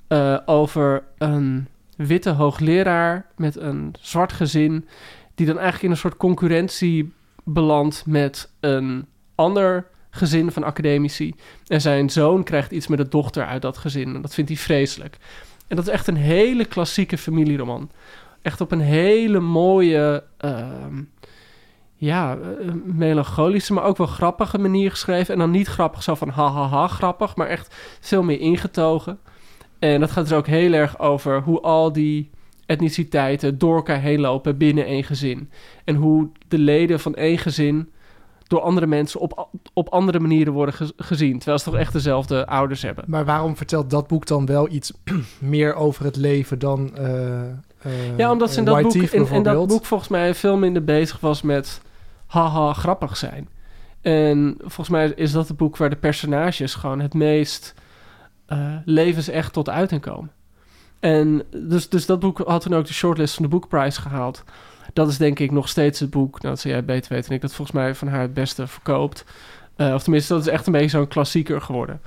Eh, 0.08 0.38
over 0.44 1.04
een 1.18 1.68
witte 1.96 2.30
hoogleraar 2.30 3.26
met 3.36 3.56
een 3.56 3.94
zwart 4.00 4.32
gezin, 4.32 4.88
die 5.34 5.46
dan 5.46 5.54
eigenlijk 5.54 5.84
in 5.84 5.90
een 5.90 5.96
soort 5.96 6.16
concurrentie 6.16 7.12
belandt 7.44 8.06
met 8.06 8.50
een 8.60 9.06
ander 9.34 9.86
gezin 10.10 10.50
van 10.50 10.64
academici. 10.64 11.34
En 11.66 11.80
zijn 11.80 12.10
zoon 12.10 12.42
krijgt 12.42 12.70
iets 12.70 12.86
met 12.86 12.98
de 12.98 13.08
dochter 13.08 13.46
uit 13.46 13.62
dat 13.62 13.76
gezin. 13.76 14.14
En 14.14 14.22
dat 14.22 14.34
vindt 14.34 14.50
hij 14.50 14.58
vreselijk. 14.58 15.16
En 15.66 15.76
dat 15.76 15.86
is 15.86 15.92
echt 15.92 16.06
een 16.06 16.16
hele 16.16 16.64
klassieke 16.64 17.18
familieroman. 17.18 17.90
Echt 18.42 18.60
op 18.60 18.72
een 18.72 18.80
hele 18.80 19.40
mooie, 19.40 20.24
ehm, 20.36 21.02
ja, 21.96 22.36
eh, 22.36 22.68
melancholische, 22.84 23.72
maar 23.72 23.84
ook 23.84 23.96
wel 23.96 24.06
grappige 24.06 24.58
manier 24.58 24.90
geschreven. 24.90 25.32
En 25.34 25.38
dan 25.40 25.50
niet 25.50 25.66
grappig 25.68 26.02
zo 26.02 26.14
van 26.14 26.28
ha 26.28 26.50
ha 26.50 26.66
ha 26.68 26.86
grappig, 26.88 27.36
maar 27.36 27.46
echt 27.46 27.74
veel 28.00 28.22
meer 28.22 28.40
ingetogen. 28.40 29.18
En 29.78 30.00
dat 30.00 30.10
gaat 30.10 30.24
dus 30.28 30.36
ook 30.38 30.46
heel 30.46 30.72
erg 30.72 30.98
over 30.98 31.42
hoe 31.42 31.60
al 31.60 31.92
die 31.92 32.30
etniciteiten 32.66 33.58
door 33.58 33.76
elkaar 33.76 34.00
heen 34.00 34.20
lopen 34.20 34.56
binnen 34.58 34.86
één 34.86 35.04
gezin. 35.04 35.50
En 35.84 35.94
hoe 35.94 36.28
de 36.48 36.58
leden 36.58 37.00
van 37.00 37.14
één 37.14 37.38
gezin 37.38 37.88
door 38.46 38.60
andere 38.60 38.86
mensen 38.86 39.20
op, 39.20 39.48
op 39.72 39.88
andere 39.88 40.20
manieren 40.20 40.52
worden 40.52 40.74
ge- 40.74 40.92
gezien. 40.96 41.36
Terwijl 41.36 41.58
ze 41.58 41.64
toch 41.64 41.76
echt 41.76 41.92
dezelfde 41.92 42.46
ouders 42.46 42.82
hebben. 42.82 43.04
Maar 43.06 43.24
waarom 43.24 43.56
vertelt 43.56 43.90
dat 43.90 44.06
boek 44.06 44.26
dan 44.26 44.46
wel 44.46 44.68
iets 44.70 44.92
meer 45.38 45.74
over 45.74 46.04
het 46.04 46.16
leven 46.16 46.58
dan 46.58 46.96
eh 46.96 47.42
eh, 47.84 48.18
Ja, 48.18 48.30
omdat 48.30 48.52
ze 48.52 48.58
in 48.58 48.64
dat, 48.64 48.82
boek, 48.82 48.94
in, 48.94 49.28
in 49.30 49.42
dat 49.42 49.66
boek 49.66 49.84
volgens 49.84 50.08
mij 50.08 50.34
veel 50.34 50.56
minder 50.56 50.84
bezig 50.84 51.20
was 51.20 51.42
met 51.42 51.80
haha 52.26 52.72
grappig 52.72 53.16
zijn. 53.16 53.48
En 54.00 54.54
volgens 54.58 54.88
mij 54.88 55.12
is 55.16 55.32
dat 55.32 55.48
het 55.48 55.56
boek 55.56 55.76
waar 55.76 55.90
de 55.90 55.96
personages 55.96 56.74
gewoon 56.74 57.00
het 57.00 57.14
meest 57.14 57.74
eh, 58.46 58.74
levensecht 58.84 59.52
tot 59.52 59.68
uiting 59.68 60.00
komen. 60.00 60.30
En 61.00 61.42
dus, 61.50 61.88
dus 61.88 62.06
dat 62.06 62.20
boek 62.20 62.38
had 62.38 62.62
toen 62.62 62.74
ook 62.74 62.86
de 62.86 62.92
shortlist 62.92 63.34
van 63.34 63.42
de 63.42 63.48
boekprijs 63.50 63.96
gehaald. 63.96 64.44
Dat 64.92 65.08
is 65.08 65.16
denk 65.18 65.38
ik 65.38 65.50
nog 65.50 65.68
steeds 65.68 66.00
het 66.00 66.10
boek, 66.10 66.42
nou, 66.42 66.54
dat 66.54 66.62
jij 66.62 66.84
beter 66.84 67.12
weten, 67.12 67.28
en 67.28 67.34
ik 67.34 67.40
dat 67.40 67.54
volgens 67.54 67.76
mij 67.76 67.94
van 67.94 68.08
haar 68.08 68.20
het 68.20 68.34
beste 68.34 68.66
verkoopt. 68.66 69.24
Eh, 69.76 69.94
of 69.94 70.02
tenminste, 70.02 70.32
dat 70.32 70.42
is 70.42 70.52
echt 70.52 70.66
een 70.66 70.72
beetje 70.72 70.88
zo'n 70.88 71.08
klassieker 71.08 71.60
geworden. 71.60 72.00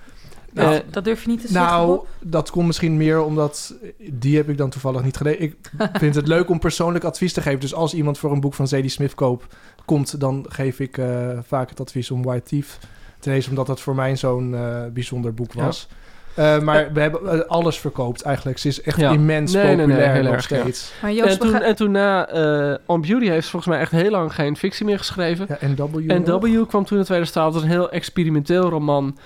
Nou, 0.57 0.75
Eh, 0.75 0.79
Dat 0.91 1.03
durf 1.03 1.21
je 1.23 1.29
niet 1.29 1.41
te 1.41 1.47
zeggen, 1.47 1.71
Nou, 1.71 1.99
dat 2.19 2.49
komt 2.49 2.65
misschien 2.67 2.97
meer 2.97 3.21
omdat 3.23 3.73
die 4.11 4.37
heb 4.37 4.49
ik 4.49 4.57
dan 4.57 4.69
toevallig 4.69 5.03
niet 5.03 5.17
gelezen. 5.17 5.41
Ik 5.41 5.55
vind 5.93 6.15
het 6.15 6.27
leuk 6.27 6.49
om 6.49 6.59
persoonlijk 6.59 7.03
advies 7.03 7.33
te 7.33 7.41
geven. 7.41 7.59
Dus 7.59 7.73
als 7.73 7.93
iemand 7.93 8.17
voor 8.17 8.31
een 8.31 8.39
boek 8.41 8.53
van 8.53 8.67
Zadie 8.67 8.89
Smith 8.89 9.15
koop, 9.15 9.45
komt, 9.85 10.19
dan 10.19 10.45
geef 10.49 10.79
ik 10.79 10.97
eh, 10.97 11.07
vaak 11.47 11.69
het 11.69 11.79
advies 11.79 12.11
om 12.11 12.23
White 12.23 12.43
Thief 12.47 12.77
te 13.19 13.29
lezen, 13.29 13.49
omdat 13.49 13.67
dat 13.67 13.79
voor 13.81 13.95
mij 13.95 14.15
zo'n 14.15 14.55
eh, 14.55 14.85
bijzonder 14.93 15.33
boek 15.33 15.53
Ja. 15.53 15.63
was. 15.65 15.87
Eh, 16.35 16.59
maar 16.59 16.93
we 16.93 16.99
hebben 16.99 17.47
alles 17.47 17.79
verkoopt 17.79 18.21
eigenlijk. 18.21 18.57
Ze 18.57 18.67
is 18.67 18.81
echt 18.81 18.97
Ja. 18.99 19.11
immens 19.11 19.53
Nee, 19.53 19.63
nee, 19.63 19.75
nee, 19.75 19.85
populair 19.85 20.13
heel 20.13 20.23
nog 20.23 20.33
erg, 20.33 20.49
ja. 20.49 20.59
steeds. 20.59 20.91
Maar 21.01 21.13
Joost, 21.13 21.29
en, 21.33 21.39
toen, 21.39 21.49
gaan- 21.49 21.61
en 21.61 21.75
toen 21.75 21.91
na 21.91 22.27
eh, 22.27 22.77
On 22.85 23.01
Beauty 23.01 23.27
heeft 23.27 23.43
ze 23.45 23.49
volgens 23.51 23.71
mij 23.71 23.81
echt 23.81 23.91
heel 23.91 24.09
lang 24.11 24.33
geen 24.33 24.57
fictie 24.57 24.85
meer 24.85 24.97
geschreven. 24.97 25.45
Ja, 25.49 25.67
NW. 25.67 26.11
En 26.11 26.23
nog? 26.25 26.41
W 26.41 26.67
kwam 26.67 26.85
toen 26.85 26.97
in 26.97 27.03
2012. 27.03 27.45
Dat 27.45 27.53
was 27.53 27.63
een 27.63 27.69
heel 27.77 27.89
experimenteel 27.91 28.69
roman. 28.69 29.17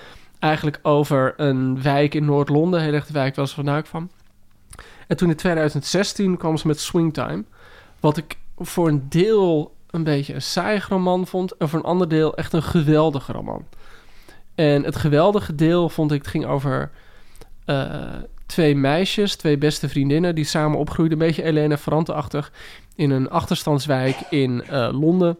Eigenlijk 0.42 0.78
over 0.82 1.34
een 1.36 1.82
wijk 1.82 2.14
in 2.14 2.24
Noord-Londen. 2.24 2.80
Heel 2.80 2.92
erg 2.92 3.06
de 3.06 3.12
wijk 3.12 3.34
waar 3.34 3.48
ze 3.48 3.54
vandaan 3.54 3.82
kwam. 3.82 4.10
En 5.06 5.16
toen 5.16 5.28
in 5.28 5.36
2016 5.36 6.36
kwam 6.36 6.56
ze 6.56 6.66
met 6.66 6.80
Swingtime. 6.80 7.44
Wat 8.00 8.16
ik 8.16 8.38
voor 8.58 8.88
een 8.88 9.06
deel 9.08 9.74
een 9.90 10.04
beetje 10.04 10.34
een 10.34 10.42
saai 10.42 10.82
roman 10.88 11.26
vond. 11.26 11.56
En 11.56 11.68
voor 11.68 11.78
een 11.78 11.84
ander 11.84 12.08
deel 12.08 12.36
echt 12.36 12.52
een 12.52 12.62
geweldige 12.62 13.32
roman. 13.32 13.66
En 14.54 14.84
het 14.84 14.96
geweldige 14.96 15.54
deel 15.54 15.88
vond 15.88 16.12
ik, 16.12 16.18
het 16.18 16.30
ging 16.30 16.46
over 16.46 16.90
eh, 17.64 18.14
twee 18.46 18.76
meisjes, 18.76 19.36
twee 19.36 19.58
beste 19.58 19.88
vriendinnen, 19.88 20.34
die 20.34 20.44
samen 20.44 20.78
opgroeiden. 20.78 21.20
Een 21.20 21.26
beetje 21.26 21.42
Elena 21.42 21.78
Ferrante-achtig. 21.78 22.52
In 22.94 23.10
een 23.10 23.30
achterstandswijk 23.30 24.16
in 24.30 24.64
eh, 24.64 24.88
Londen. 24.92 25.38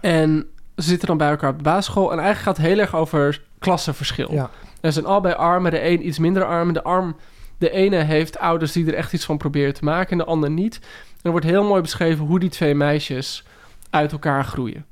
En 0.00 0.50
ze 0.82 0.88
zitten 0.88 1.08
dan 1.08 1.16
bij 1.16 1.30
elkaar 1.30 1.50
op 1.50 1.56
de 1.56 1.62
basisschool. 1.62 2.12
En 2.12 2.18
eigenlijk 2.18 2.46
gaat 2.46 2.56
het 2.56 2.66
heel 2.66 2.78
erg 2.78 2.94
over 2.94 3.42
klassenverschil. 3.58 4.32
Ja. 4.32 4.50
Er 4.80 4.92
zijn 4.92 5.04
allebei 5.04 5.34
armen, 5.34 5.70
de 5.70 5.84
een 5.84 6.06
iets 6.06 6.18
minder 6.18 6.44
arm. 6.44 6.72
De 6.72 6.82
arm, 6.82 7.16
de 7.58 7.70
ene 7.70 7.96
heeft 7.96 8.38
ouders 8.38 8.72
die 8.72 8.86
er 8.86 8.94
echt 8.94 9.12
iets 9.12 9.24
van 9.24 9.38
proberen 9.38 9.74
te 9.74 9.84
maken 9.84 10.10
en 10.10 10.18
de 10.18 10.24
ander 10.24 10.50
niet. 10.50 10.78
En 10.82 11.20
er 11.22 11.30
wordt 11.30 11.46
heel 11.46 11.64
mooi 11.64 11.82
beschreven 11.82 12.24
hoe 12.24 12.38
die 12.40 12.48
twee 12.50 12.74
meisjes 12.74 13.44
uit 13.90 14.12
elkaar 14.12 14.44
groeien. 14.44 14.86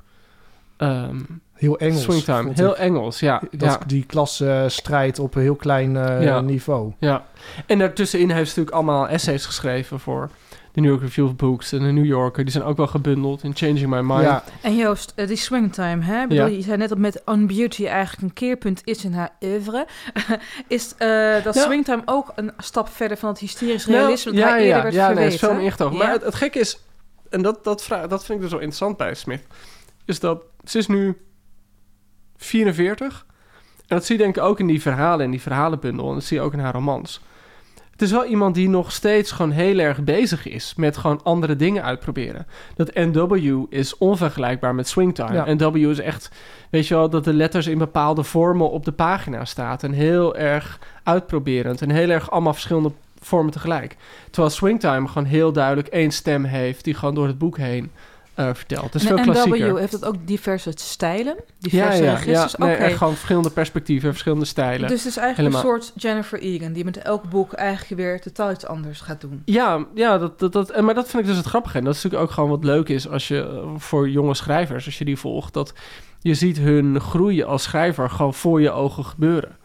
Ehm 0.77 1.17
Heel 1.59 1.77
Engels. 1.79 2.01
Swingtime, 2.01 2.51
heel 2.53 2.71
ik. 2.71 2.77
Engels, 2.77 3.19
ja. 3.19 3.41
Dat, 3.51 3.69
ja. 3.69 3.79
Die 3.87 4.05
klasstrijd 4.05 5.19
op 5.19 5.35
een 5.35 5.41
heel 5.41 5.55
klein 5.55 5.97
eh, 5.97 6.23
Ja. 6.23 6.41
niveau. 6.41 6.93
Ja, 6.99 7.25
en 7.65 7.79
daartussenin 7.79 8.29
heeft 8.29 8.51
ze 8.51 8.59
natuurlijk 8.59 8.75
allemaal 8.75 9.07
essays 9.07 9.45
geschreven 9.45 9.99
voor 9.99 10.29
de 10.71 10.81
New 10.81 10.89
York 10.89 11.01
Review 11.01 11.25
of 11.25 11.35
Books 11.35 11.71
en 11.71 11.79
de 11.79 11.91
New 11.91 12.05
Yorker. 12.05 12.43
Die 12.43 12.51
zijn 12.51 12.63
ook 12.63 12.77
wel 12.77 12.87
gebundeld 12.87 13.43
in 13.43 13.55
Changing 13.55 13.87
My 13.87 13.99
Mind. 13.99 14.21
Ja, 14.21 14.43
En 14.61 14.75
Joost, 14.75 15.13
eh, 15.15 15.27
die 15.27 15.35
swingtime, 15.37 16.03
hè? 16.03 16.21
Ik 16.21 16.27
bedoel, 16.27 16.45
Ja. 16.45 16.51
Je 16.55 16.61
zei 16.61 16.77
net 16.77 16.89
dat 16.89 16.97
met 16.97 17.21
On 17.25 17.47
Beauty 17.47 17.85
eigenlijk 17.85 18.21
een 18.21 18.33
keerpunt 18.33 18.81
is 18.83 19.03
in 19.05 19.13
haar 19.13 19.29
oeuvre. 19.43 19.87
is 20.67 20.95
eh, 20.97 21.43
dat 21.43 21.55
Ja. 21.55 21.61
swingtime 21.63 22.01
ook 22.05 22.31
een 22.35 22.51
stap 22.57 22.89
verder 22.89 23.17
van 23.17 23.29
het 23.29 23.39
hysterisch 23.39 23.85
Nou, 23.85 23.99
realisme 23.99 24.31
dat 24.31 24.39
ja, 24.41 24.47
haar 24.49 24.57
eerder 24.59 24.75
ja, 24.77 24.81
werd 24.83 24.93
ja, 24.93 25.05
nee, 25.05 25.13
verweten? 25.13 25.33
is 25.33 25.39
veel 25.39 25.53
meer 25.53 25.63
ingetogen. 25.63 25.97
Ja? 25.97 26.03
Maar 26.03 26.11
het, 26.13 26.23
het 26.23 26.35
gekke 26.35 26.59
is, 26.59 26.79
en 27.29 27.41
dat, 27.41 27.63
dat, 27.63 27.83
vra- 27.83 28.07
dat 28.07 28.25
vind 28.25 28.37
ik 28.37 28.41
dus 28.43 28.51
wel 28.51 28.59
interessant 28.61 28.97
bij 28.97 29.13
Smith, 29.15 29.41
is 30.05 30.19
dat 30.19 30.41
ze 30.63 30.77
is 30.77 30.87
nu 30.87 31.17
44. 32.37 33.25
En 33.87 33.95
dat 33.95 34.05
zie 34.05 34.17
je 34.17 34.23
denk 34.23 34.37
ik 34.37 34.43
ook 34.43 34.59
in 34.59 34.67
die 34.67 34.81
verhalen, 34.81 35.25
in 35.25 35.31
die 35.31 35.41
verhalenbundel. 35.41 36.07
En 36.07 36.13
dat 36.13 36.23
zie 36.23 36.37
je 36.37 36.43
ook 36.43 36.53
in 36.53 36.59
haar 36.59 36.73
romans. 36.73 37.21
Het 37.99 38.07
is 38.07 38.13
wel 38.13 38.25
iemand 38.25 38.55
die 38.55 38.69
nog 38.69 38.91
steeds 38.91 39.31
gewoon 39.31 39.51
heel 39.51 39.77
erg 39.77 40.03
bezig 40.03 40.47
is 40.47 40.73
met 40.75 40.97
gewoon 40.97 41.23
andere 41.23 41.55
dingen 41.55 41.83
uitproberen. 41.83 42.47
Dat 42.75 42.93
NW 42.93 43.65
is 43.69 43.97
onvergelijkbaar 43.97 44.75
met 44.75 44.87
Swingtime. 44.87 45.33
Ja. 45.33 45.53
NW 45.53 45.75
is 45.75 45.99
echt, 45.99 46.31
weet 46.69 46.87
je 46.87 46.93
wel, 46.93 47.09
dat 47.09 47.23
de 47.23 47.33
letters 47.33 47.67
in 47.67 47.77
bepaalde 47.77 48.23
vormen 48.23 48.69
op 48.69 48.85
de 48.85 48.91
pagina 48.91 49.45
staan. 49.45 49.77
En 49.77 49.91
heel 49.91 50.35
erg 50.35 50.79
uitproberend. 51.03 51.81
En 51.81 51.89
heel 51.89 52.09
erg 52.09 52.31
allemaal 52.31 52.53
verschillende 52.53 52.91
vormen 53.19 53.51
tegelijk. 53.51 53.95
Terwijl 54.31 54.53
Swingtime 54.53 55.07
gewoon 55.07 55.27
heel 55.27 55.51
duidelijk 55.51 55.87
één 55.87 56.11
stem 56.11 56.43
heeft 56.43 56.83
die 56.83 56.93
gewoon 56.93 57.15
door 57.15 57.27
het 57.27 57.37
boek 57.37 57.57
heen 57.57 57.91
eh, 58.39 58.53
vertelt. 58.53 58.93
Het 58.93 58.95
is 58.95 59.07
veel 59.07 59.17
en 59.17 59.23
klassieker. 59.23 59.71
NW, 59.71 59.77
heeft 59.77 59.91
het 59.91 60.05
ook 60.05 60.15
diverse 60.25 60.71
stijlen? 60.75 61.35
Diverse 61.59 62.03
ja, 62.03 62.03
ja, 62.03 62.11
ja. 62.11 62.17
registers? 62.17 62.55
Nee, 62.55 62.73
Oké. 62.73 62.83
echt 62.83 62.97
gewoon 62.97 63.13
verschillende 63.13 63.49
perspectieven, 63.49 64.09
verschillende 64.09 64.45
stijlen. 64.45 64.87
Dus 64.87 65.03
het 65.03 65.09
is 65.09 65.17
eigenlijk 65.17 65.53
Helemaal. 65.55 65.75
een 65.75 65.81
soort 65.81 66.01
Jennifer 66.01 66.39
Egan... 66.39 66.73
die 66.73 66.83
met 66.83 66.97
elk 66.97 67.29
boek 67.29 67.53
eigenlijk 67.53 68.01
weer 68.01 68.21
totaal 68.21 68.51
iets 68.51 68.65
anders 68.65 69.01
gaat 69.01 69.21
doen. 69.21 69.41
Ja, 69.45 69.85
ja 69.95 70.17
dat, 70.17 70.39
dat, 70.39 70.51
dat, 70.51 70.69
en 70.69 70.85
maar 70.85 70.93
dat 70.93 71.09
vind 71.09 71.23
ik 71.23 71.29
dus 71.29 71.37
het 71.37 71.45
grappige. 71.45 71.77
En 71.77 71.83
dat 71.83 71.95
is 71.95 72.03
natuurlijk 72.03 72.29
ook 72.29 72.35
gewoon 72.35 72.49
wat 72.49 72.63
leuk 72.63 72.89
is 72.89 73.09
als 73.09 73.27
je 73.27 73.41
eh, 73.41 73.69
voor 73.77 74.09
jonge 74.09 74.33
schrijvers, 74.33 74.85
als 74.85 74.97
je 74.97 75.05
die 75.05 75.17
volgt, 75.17 75.53
dat 75.53 75.73
je 76.21 76.33
ziet 76.33 76.57
hun 76.57 76.99
groeien 76.99 77.47
als 77.47 77.63
schrijver 77.63 78.09
gewoon 78.09 78.33
voor 78.33 78.61
je 78.61 78.71
ogen 78.71 79.05
gebeuren. 79.05 79.57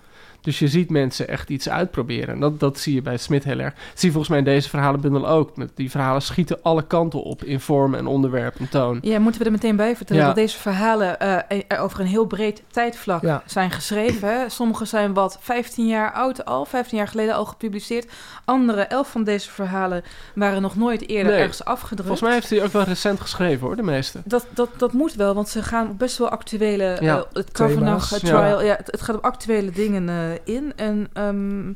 Dus 0.44 0.58
je 0.58 0.68
ziet 0.68 0.90
mensen 0.90 1.28
echt 1.28 1.48
iets 1.48 1.68
uitproberen. 1.68 2.34
En 2.34 2.40
dat, 2.40 2.60
dat 2.60 2.78
zie 2.78 2.94
je 2.94 3.02
bij 3.02 3.16
Smit 3.16 3.44
heel 3.44 3.58
erg. 3.58 3.74
Dat 3.74 3.82
zie 3.94 4.06
je 4.08 4.10
volgens 4.10 4.28
mij 4.28 4.38
in 4.38 4.44
deze 4.44 4.68
verhalenbundel 4.68 5.28
ook. 5.28 5.56
Met 5.56 5.70
die 5.74 5.90
verhalen 5.90 6.22
schieten 6.22 6.58
alle 6.62 6.86
kanten 6.86 7.22
op 7.22 7.44
in 7.44 7.60
vorm 7.60 7.94
en 7.94 8.06
onderwerp 8.06 8.54
en 8.58 8.68
toon. 8.68 8.98
Ja, 9.02 9.18
moeten 9.18 9.40
we 9.40 9.46
er 9.46 9.52
meteen 9.52 9.76
bij 9.76 9.96
vertellen 9.96 10.22
Ja. 10.22 10.28
dat 10.28 10.36
deze 10.36 10.58
verhalen 10.58 11.20
eh, 11.20 11.60
er 11.68 11.78
over 11.78 12.00
een 12.00 12.06
heel 12.06 12.24
breed 12.26 12.62
tijdvlak 12.70 13.22
Ja. 13.22 13.42
zijn 13.46 13.70
geschreven. 13.70 14.50
Sommige 14.50 14.84
zijn 14.84 15.14
wat 15.14 15.38
15 15.40 15.86
jaar 15.86 16.12
oud 16.12 16.44
al, 16.44 16.64
15 16.64 16.98
jaar 16.98 17.08
geleden 17.08 17.34
al 17.34 17.44
gepubliceerd. 17.44 18.12
Andere, 18.44 18.80
11 18.82 19.10
van 19.10 19.24
deze 19.24 19.50
verhalen 19.50 20.02
waren 20.34 20.62
nog 20.62 20.76
nooit 20.76 21.08
eerder 21.08 21.32
Nee. 21.32 21.40
ergens 21.40 21.64
afgedrukt. 21.64 22.02
Volgens 22.08 22.20
mij 22.28 22.32
heeft 22.32 22.50
hij 22.50 22.62
ook 22.64 22.72
wel 22.72 22.82
recent 22.82 23.20
geschreven 23.20 23.66
hoor, 23.66 23.76
de 23.76 23.82
meeste. 23.82 24.20
Dat, 24.24 24.46
dat, 24.50 24.68
dat 24.76 24.92
moet 24.92 25.14
wel, 25.14 25.34
want 25.34 25.48
ze 25.48 25.62
gaan 25.62 25.88
op 25.90 25.98
best 25.98 26.18
wel 26.18 26.28
actuele... 26.28 26.96
Ja, 27.00 27.16
eh, 27.18 27.22
het 27.32 27.52
Kavanaugh 27.52 28.12
trial, 28.14 28.62
ja. 28.62 28.76
het, 28.76 28.86
het 28.90 29.02
gaat 29.02 29.16
op 29.16 29.24
actuele 29.24 29.70
dingen 29.70 30.08
eh, 30.08 30.14
in. 30.44 30.72
En 30.76 31.08
ehm, 31.12 31.72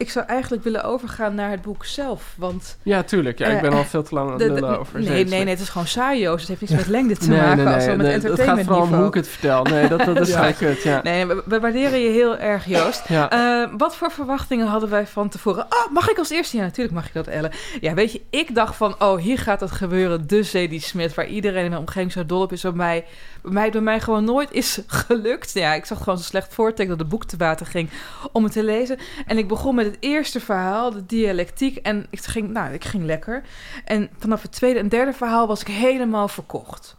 ik 0.00 0.10
zou 0.10 0.26
eigenlijk 0.26 0.64
willen 0.64 0.84
overgaan 0.84 1.34
naar 1.34 1.50
het 1.50 1.62
boek 1.62 1.84
zelf. 1.84 2.34
Want 2.36 2.76
Ja, 2.82 3.02
tuurlijk. 3.02 3.38
Ja, 3.38 3.46
ik 3.46 3.54
Eh, 3.56 3.60
ben 3.60 3.72
al 3.72 3.84
veel 3.84 4.02
te 4.02 4.14
lang 4.14 4.26
aan 4.30 4.40
het 4.40 4.48
lullen 4.50 4.78
over. 4.78 4.98
nee, 4.98 5.06
Zee- 5.08 5.24
nee, 5.24 5.40
nee, 5.44 5.48
het 5.54 5.60
is 5.60 5.68
gewoon 5.68 5.86
saai, 5.86 6.20
Joost. 6.20 6.38
Het 6.40 6.48
heeft 6.48 6.60
niets 6.60 6.72
met 6.82 6.86
lengte 6.86 7.16
te 7.16 7.28
Nee, 7.28 7.40
maken 7.40 7.64
nee, 7.64 7.74
als 7.74 7.84
nee, 7.86 7.96
met 7.96 8.06
nee, 8.22 8.30
Het 8.30 8.40
gaat 8.40 8.60
vooral 8.60 8.82
om 8.82 8.94
hoe 8.94 9.06
ik 9.06 9.14
het 9.14 9.28
vertel. 9.28 9.62
Nee, 9.62 9.88
dat, 9.88 10.04
dat 10.04 10.20
is 10.20 10.28
Ja. 10.40 10.52
kut, 10.52 10.82
ja. 10.82 11.00
Nee, 11.02 11.26
we, 11.26 11.42
we 11.46 11.60
waarderen 11.60 12.00
je 12.00 12.08
heel 12.10 12.36
erg, 12.38 12.64
Joost. 12.66 13.08
ja. 13.08 13.30
Eh, 13.30 13.68
wat 13.78 13.96
voor 13.96 14.10
verwachtingen 14.10 14.66
hadden 14.66 14.90
wij 14.90 15.06
van 15.06 15.28
tevoren? 15.28 15.64
Oh, 15.64 15.92
mag 15.92 16.10
ik 16.10 16.18
als 16.18 16.30
eerste? 16.30 16.56
Ja, 16.56 16.62
natuurlijk 16.62 16.94
mag 16.94 17.06
je 17.06 17.12
dat, 17.12 17.26
Elle. 17.26 17.50
Ja, 17.80 17.94
weet 17.94 18.12
je, 18.12 18.20
ik 18.30 18.54
dacht 18.54 18.76
van, 18.76 18.94
oh, 18.98 19.18
hier 19.20 19.38
gaat 19.38 19.60
het 19.60 19.70
gebeuren. 19.70 20.26
De 20.26 20.42
Zadie 20.42 20.80
Smith, 20.80 21.14
waar 21.14 21.26
iedereen 21.26 21.62
in 21.64 21.68
mijn 21.70 21.80
omgeving 21.80 22.12
zo 22.12 22.26
dol 22.26 22.40
op 22.42 22.52
is. 22.52 22.62
Bij 22.62 22.72
mij, 22.72 23.04
bij 23.42 23.52
mij, 23.52 23.70
bij 23.70 23.80
mij 23.80 24.00
gewoon 24.00 24.24
nooit 24.24 24.52
is 24.52 24.78
gelukt. 24.86 25.50
Ja, 25.54 25.74
ik 25.74 25.84
zag 25.84 25.98
gewoon 25.98 26.18
zo 26.18 26.24
slecht 26.24 26.54
voorteken 26.54 26.90
dat 26.90 26.98
het 26.98 27.08
boek 27.08 27.24
te 27.24 27.36
water 27.36 27.66
ging 27.66 27.90
om 28.32 28.44
het 28.44 28.52
te 28.52 28.64
lezen. 28.64 28.98
En 29.26 29.38
ik 29.38 29.48
begon 29.48 29.74
met 29.74 29.89
het 29.90 29.96
eerste 30.00 30.40
verhaal, 30.40 30.90
de 30.90 31.06
dialectiek. 31.06 31.76
En 31.76 32.06
ik 32.10 32.20
ging, 32.20 32.50
nou, 32.50 32.72
ik 32.72 32.84
ging 32.84 33.04
lekker. 33.04 33.42
En 33.84 34.10
vanaf 34.18 34.42
het 34.42 34.52
tweede 34.52 34.78
en 34.78 34.88
derde 34.88 35.12
verhaal 35.12 35.46
was 35.46 35.60
ik 35.60 35.66
helemaal 35.68 36.28
verkocht. 36.28 36.96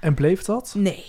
En 0.00 0.14
bleef 0.14 0.42
dat? 0.42 0.74
Nee, 0.76 1.04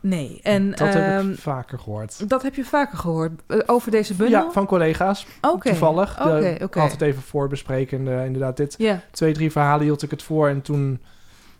nee. 0.00 0.40
En, 0.42 0.70
dat 0.70 0.78
heb 0.94 0.94
ehm, 0.94 1.30
ik 1.30 1.38
vaker 1.38 1.78
gehoord. 1.78 2.28
dat 2.28 2.42
heb 2.42 2.54
je 2.54 2.64
vaker 2.64 2.98
gehoord 2.98 3.32
eh, 3.46 3.58
over 3.66 3.90
deze 3.90 4.14
bundel? 4.14 4.44
Ja, 4.44 4.50
van 4.50 4.66
collega's. 4.66 5.26
Oké. 5.40 5.68
Toevallig. 5.68 6.20
Oké, 6.20 6.38
Ik 6.48 6.62
oké. 6.62 6.80
had 6.80 6.92
het 6.92 7.00
even 7.00 7.22
voorbespreken. 7.22 8.06
En, 8.06 8.18
eh, 8.18 8.24
inderdaad, 8.24 8.56
dit 8.56 8.74
Ja, 8.78 9.00
twee, 9.10 9.32
drie 9.32 9.50
verhalen 9.52 9.84
hield 9.84 10.02
ik 10.02 10.10
het 10.10 10.22
voor. 10.22 10.48
En 10.48 10.62
toen, 10.62 11.00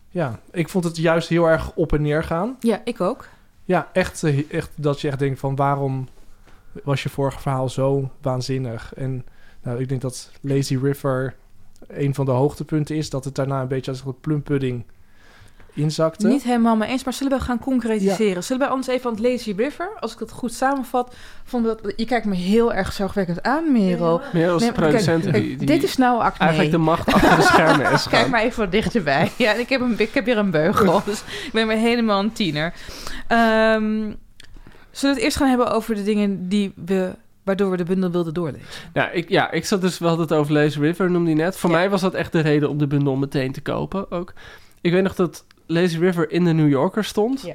ja, 0.09 0.39
ik 0.53 0.69
vond 0.69 0.85
het 0.85 0.97
juist 0.97 1.29
heel 1.29 1.49
erg 1.49 1.73
op 1.75 1.93
en 1.93 2.03
neer 2.03 2.25
gaan. 2.25 2.57
ja, 2.61 2.81
ik 2.85 3.01
ook. 3.01 3.29
Ja, 3.65 3.89
echt, 3.93 4.23
eh, 4.23 4.53
echt 4.53 4.71
dat 4.75 5.01
je 5.01 5.09
echt 5.09 5.19
denkt 5.19 5.39
van 5.41 5.57
waarom 5.57 6.09
was 6.85 7.03
je 7.03 7.09
vorige 7.09 7.41
verhaal 7.41 7.69
zo 7.69 8.11
waanzinnig? 8.21 8.95
En 8.95 9.25
nou, 9.63 9.81
ik 9.81 9.89
denk 9.89 10.01
dat 10.01 10.31
Lazy 10.41 10.77
River 10.77 11.35
een 11.87 12.15
van 12.15 12.25
de 12.25 12.31
hoogtepunten 12.31 12.97
is. 12.97 13.11
Dat 13.11 13.25
het 13.25 13.35
daarna 13.35 13.61
een 13.61 13.69
beetje 13.69 13.91
als 13.91 14.05
een 14.05 14.21
plumpudding 14.21 14.85
inzakte. 15.75 16.27
Niet 16.27 16.43
helemaal 16.43 16.77
mee 16.77 16.89
eens, 16.89 17.05
maar 17.05 17.13
zullen 17.13 17.39
we 17.39 17.45
gaan 17.45 17.59
concretiseren? 17.59 18.45
Zullen 18.45 18.63
we 18.63 18.69
anders 18.69 18.89
even 18.89 19.11
aan 19.11 19.17
het 19.17 19.25
Lazy 19.25 19.55
River, 19.57 19.91
als 20.01 20.13
ik 20.13 20.19
het 20.19 20.31
goed 20.31 20.55
samenvat, 20.55 21.15
vonden 21.45 21.79
dat, 21.83 21.93
je 21.97 22.05
kijkt 22.05 22.27
me 22.27 22.35
heel 22.35 22.73
erg 22.73 22.93
zorgwekkend 22.93 23.43
aan, 23.43 23.73
Merel. 23.73 24.21
Meer 24.33 24.51
als 24.51 24.63
Nee, 24.63 24.73
kijk, 24.73 25.23
die, 25.23 25.57
die 25.57 25.67
Dit 25.67 25.83
is 25.83 25.97
nou 25.97 26.21
acne. 26.21 26.39
eigenlijk 26.39 26.71
de 26.71 26.79
macht 26.79 27.13
achter 27.13 27.37
de 27.37 27.43
schermen 27.43 27.93
is 27.93 28.09
Kijk 28.09 28.29
maar 28.29 28.43
even 28.43 28.59
wat 28.59 28.73
dichterbij. 28.73 29.31
Ja, 29.37 29.53
ik 29.53 29.69
heb, 29.69 29.81
een, 29.81 29.95
ik 29.99 30.15
heb 30.15 30.25
hier 30.25 30.39
een 30.39 30.51
beugel, 30.51 31.03
dus 31.05 31.21
ik 31.21 31.51
ben 31.53 31.67
weer 31.67 31.77
helemaal 31.77 32.21
een 32.21 32.33
tiener. 32.33 32.73
Ehm, 33.27 34.13
zullen 35.01 35.15
we 35.15 35.21
het 35.21 35.31
eerst 35.31 35.37
gaan 35.37 35.49
hebben 35.49 35.71
over 35.73 35.95
de 35.95 36.03
dingen 36.03 36.49
die 36.49 36.73
we, 36.85 37.15
waardoor 37.43 37.71
we 37.71 37.77
de 37.77 37.85
bundel 37.85 38.11
wilden 38.11 38.35
doorlezen? 38.35 38.67
Ja 38.93 39.11
ik, 39.11 39.29
ja, 39.29 39.51
ik 39.51 39.65
zat 39.65 39.81
dus 39.81 39.99
wel 39.99 40.19
het 40.19 40.33
over 40.33 40.53
Lazy 40.53 40.79
River, 40.81 41.11
noemde 41.11 41.31
je 41.31 41.37
net. 41.37 41.57
Voor 41.57 41.71
Ja. 41.71 41.77
mij 41.77 41.91
was 41.91 42.01
dat 42.01 42.15
echt 42.15 42.33
de 42.33 42.41
reden 42.41 42.69
om 42.69 42.79
de 42.79 42.87
bundel 42.87 43.17
meteen 43.17 43.53
te 43.53 43.61
kopen 43.61 44.11
ook. 44.11 44.33
Ik 44.81 44.93
weet 44.93 45.03
nog 45.03 45.15
dat 45.15 45.45
Lazy 45.67 45.99
River 45.99 46.31
in 46.31 46.45
de 46.45 46.53
New 46.53 46.69
Yorker 46.69 47.05
stond. 47.05 47.43
Ja. 47.43 47.55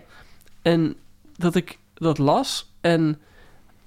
En 0.62 0.96
dat 1.36 1.56
ik 1.56 1.78
dat 1.94 2.18
las 2.18 2.72
en 2.82 3.20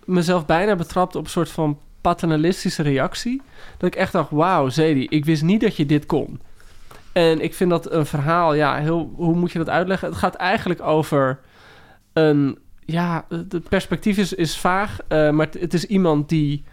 mezelf 0.04 0.46
bijna 0.46 0.76
betrapte 0.76 1.18
op 1.18 1.24
een 1.24 1.30
soort 1.30 1.50
van 1.50 1.78
paternalistische 2.00 2.82
reactie. 2.82 3.42
Dat 3.78 3.88
ik 3.88 3.96
echt 3.96 4.12
dacht, 4.12 4.30
wauw, 4.30 4.68
Zedi, 4.68 5.06
ik 5.08 5.24
wist 5.24 5.42
niet 5.42 5.60
dat 5.60 5.76
je 5.76 5.86
dit 5.86 6.06
kon. 6.06 6.40
En 7.12 7.40
ik 7.40 7.54
vind 7.54 7.70
dat 7.70 7.92
een 7.92 8.06
verhaal, 8.06 8.54
ja, 8.54 8.76
heel, 8.76 9.12
hoe 9.16 9.34
moet 9.34 9.52
je 9.52 9.58
dat 9.58 9.68
uitleggen? 9.68 10.08
Het 10.08 10.16
gaat 10.18 10.34
eigenlijk 10.34 10.80
over 10.82 11.38
een, 12.12 12.58
ja, 12.90 13.25
het 13.28 13.68
perspectief 13.68 14.16
is, 14.16 14.33
is 14.33 14.59
vaag, 14.59 14.99
eh, 15.09 15.30
maar 15.30 15.47
het, 15.47 15.61
het 15.61 15.75
is 15.75 15.85
iemand 15.85 16.28
die 16.28 16.64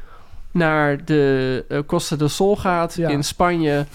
naar 0.51 1.05
de 1.05 1.65
eh, 1.69 1.79
Costa 1.85 2.15
del 2.15 2.29
Sol 2.29 2.55
gaat 2.57 2.95
Ja. 2.95 3.09
in 3.09 3.23
Spanje. 3.23 3.85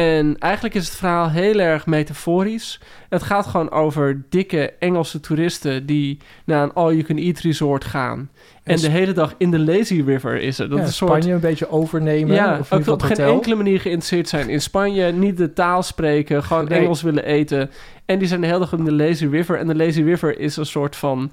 En 0.00 0.36
eigenlijk 0.38 0.74
is 0.74 0.86
het 0.86 0.96
verhaal 0.96 1.30
heel 1.30 1.58
erg 1.58 1.86
metaforisch. 1.86 2.80
Het 3.08 3.22
gaat 3.22 3.46
gewoon 3.46 3.70
over 3.70 4.22
dikke 4.28 4.72
Engelse 4.78 5.20
toeristen 5.20 5.86
die 5.86 6.18
naar 6.44 6.62
een 6.62 6.72
all-you-can-eat 6.72 7.38
resort 7.38 7.84
gaan. 7.84 8.30
En, 8.62 8.74
En 8.74 8.80
de 8.80 8.88
hele 8.88 9.12
dag 9.12 9.34
in 9.38 9.50
de 9.50 9.58
Lazy 9.58 10.02
River 10.06 10.40
is 10.40 10.58
het. 10.58 10.68
Dat 10.70 10.78
ja, 10.78 10.84
is 10.84 10.90
een 10.90 10.96
soort 10.96 11.10
Spanje 11.10 11.34
een 11.34 11.40
beetje 11.40 11.70
overnemen. 11.70 12.34
ja, 12.34 12.58
of 12.58 12.72
ook 12.72 12.86
op 12.86 13.02
geen 13.02 13.16
enkele 13.16 13.54
manier 13.54 13.80
geïnteresseerd 13.80 14.28
zijn 14.28 14.48
in 14.48 14.60
Spanje. 14.60 15.12
Niet 15.12 15.36
de 15.36 15.52
taal 15.52 15.82
spreken, 15.82 16.42
gewoon 16.42 16.64
Nee. 16.68 16.78
Engels 16.78 17.02
willen 17.02 17.24
eten. 17.24 17.70
En 18.04 18.18
die 18.18 18.28
zijn 18.28 18.40
de 18.40 18.46
hele 18.46 18.58
dag 18.58 18.72
in 18.72 18.84
de 18.84 18.92
Lazy 18.92 19.26
River. 19.26 19.58
En 19.58 19.66
de 19.66 19.76
Lazy 19.76 20.02
River 20.02 20.38
is 20.38 20.56
een 20.56 20.66
soort 20.66 20.96
van... 20.96 21.32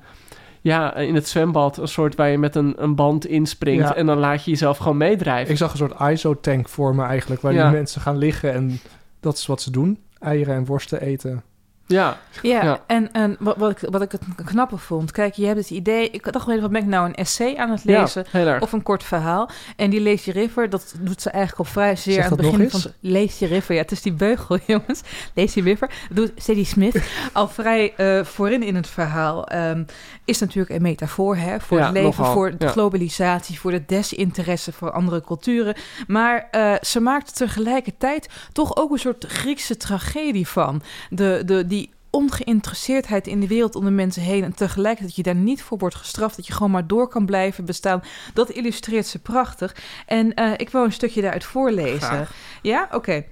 Ja, 0.68 0.96
in 0.96 1.16
het 1.16 1.28
zwembad, 1.28 1.78
een 1.78 1.88
soort 1.88 2.16
waar 2.16 2.30
je 2.30 2.38
met 2.38 2.56
een, 2.56 2.74
een 2.78 2.96
band 2.96 3.26
inspringt. 3.26 3.84
Ja. 3.88 3.96
En 3.96 4.06
dan 4.06 4.18
laat 4.18 4.44
je 4.44 4.52
jezelf 4.52 4.78
gewoon 4.78 4.98
meedrijven. 4.98 5.52
Ik 5.52 5.58
zag 5.58 5.72
een 5.72 5.78
soort 5.78 6.00
ISO-tank 6.12 6.70
voor 6.70 6.96
me 6.96 7.04
eigenlijk, 7.04 7.42
waar 7.42 7.54
Ja. 7.54 7.64
die 7.64 7.78
mensen 7.78 8.02
gaan 8.02 8.18
liggen 8.18 8.54
en 8.54 8.80
dat 9.20 9.38
is 9.38 9.46
wat 9.46 9.62
ze 9.62 9.72
doen. 9.72 10.00
Eieren 10.20 10.56
en 10.56 10.66
worsten 10.66 11.02
eten. 11.02 11.44
Ja, 11.88 12.18
Ja, 12.42 12.64
Ja. 12.64 12.80
en, 12.88 13.12
en 13.12 13.36
wat, 13.40 13.56
wat, 13.58 13.72
ik, 13.72 13.90
wat 13.90 14.02
ik 14.02 14.12
het 14.12 14.22
knappe 14.46 14.78
vond. 14.78 15.12
Kijk, 15.12 15.34
je 15.34 15.46
hebt 15.46 15.58
het 15.60 15.70
idee... 15.70 16.10
Ik 16.10 16.32
dacht, 16.34 16.46
wel, 16.46 16.60
wat 16.60 16.72
ben 16.72 16.82
ik 16.82 16.88
nou 16.88 17.06
een 17.08 17.16
essay 17.16 17.56
aan 17.56 17.70
het 17.72 17.84
lezen? 17.84 18.26
Of 18.60 18.72
een 18.72 18.84
kort 18.84 19.04
verhaal. 19.04 19.50
En 19.76 19.90
die 19.90 20.02
Lazy 20.02 20.32
River, 20.32 20.70
dat 20.70 20.96
doet 21.00 21.22
ze 21.22 21.30
eigenlijk 21.30 21.68
al 21.68 21.74
vrij 21.74 21.96
zeer 21.96 22.24
aan 22.24 22.32
het 22.32 22.42
begin 22.42 22.70
van... 22.70 22.92
Lazy 23.00 23.46
River, 23.46 23.76
ja, 23.76 23.82
het 23.82 23.92
is 23.92 24.02
die 24.02 24.14
beugel, 24.14 24.60
jongens. 24.68 25.02
Lazy 25.34 25.60
River, 25.62 25.90
doet 26.12 26.32
Sadie 26.36 26.66
Smith 26.66 27.02
al 27.34 27.48
vrij 27.48 27.94
eh, 27.96 28.24
voorin 28.24 28.64
in 28.64 28.76
het 28.76 28.88
verhaal. 28.88 29.48
ehm, 29.48 29.84
is 30.26 30.40
natuurlijk 30.40 30.70
een 30.76 30.82
metafoor 30.82 31.36
hè, 31.36 31.60
voor 31.60 31.78
Ja, 31.78 31.84
het 31.84 31.94
leven, 31.94 32.10
nogal, 32.10 32.34
voor 32.34 32.58
de 32.58 32.68
globalisatie, 32.68 33.60
voor 33.60 33.72
de 33.72 33.84
desinteresse 33.86 34.72
voor 34.72 34.92
andere 34.92 35.22
culturen. 35.22 35.76
Maar 36.08 36.48
eh, 36.52 36.74
ze 36.82 37.00
maakt 37.00 37.36
tegelijkertijd 37.36 38.30
toch 38.52 38.76
ook 38.76 38.92
een 38.92 39.00
soort 39.00 39.26
Griekse 39.28 39.78
tragedie 39.78 40.48
van. 40.48 40.82
De, 41.10 41.42
de, 41.46 41.66
die 41.68 41.77
ongeïnteresseerdheid 42.10 43.28
in 43.28 43.40
de 43.40 43.48
wereld 43.48 43.76
om 43.76 43.86
de 43.86 43.92
mensen 43.92 44.22
heen 44.22 44.44
en 44.44 44.56
tegelijkertijd 44.56 45.08
dat 45.08 45.26
je 45.26 45.34
daar 45.34 45.44
niet 45.44 45.64
voor 45.64 45.78
wordt 45.78 45.96
gestraft, 45.96 46.36
dat 46.36 46.48
je 46.48 46.54
gewoon 46.54 46.72
maar 46.72 46.88
door 46.88 47.08
kan 47.08 47.26
blijven 47.26 47.66
bestaan. 47.66 48.04
Dat 48.34 48.50
illustreert 48.50 49.08
ze 49.08 49.20
prachtig. 49.20 49.76
En 50.06 50.34
eh, 50.34 50.52
ik 50.58 50.70
wil 50.70 50.84
een 50.84 50.92
stukje 50.92 51.22
daaruit 51.22 51.44
voorlezen. 51.44 52.02
Graag. 52.02 52.36
Ja, 52.62 52.88
oké. 52.92 53.24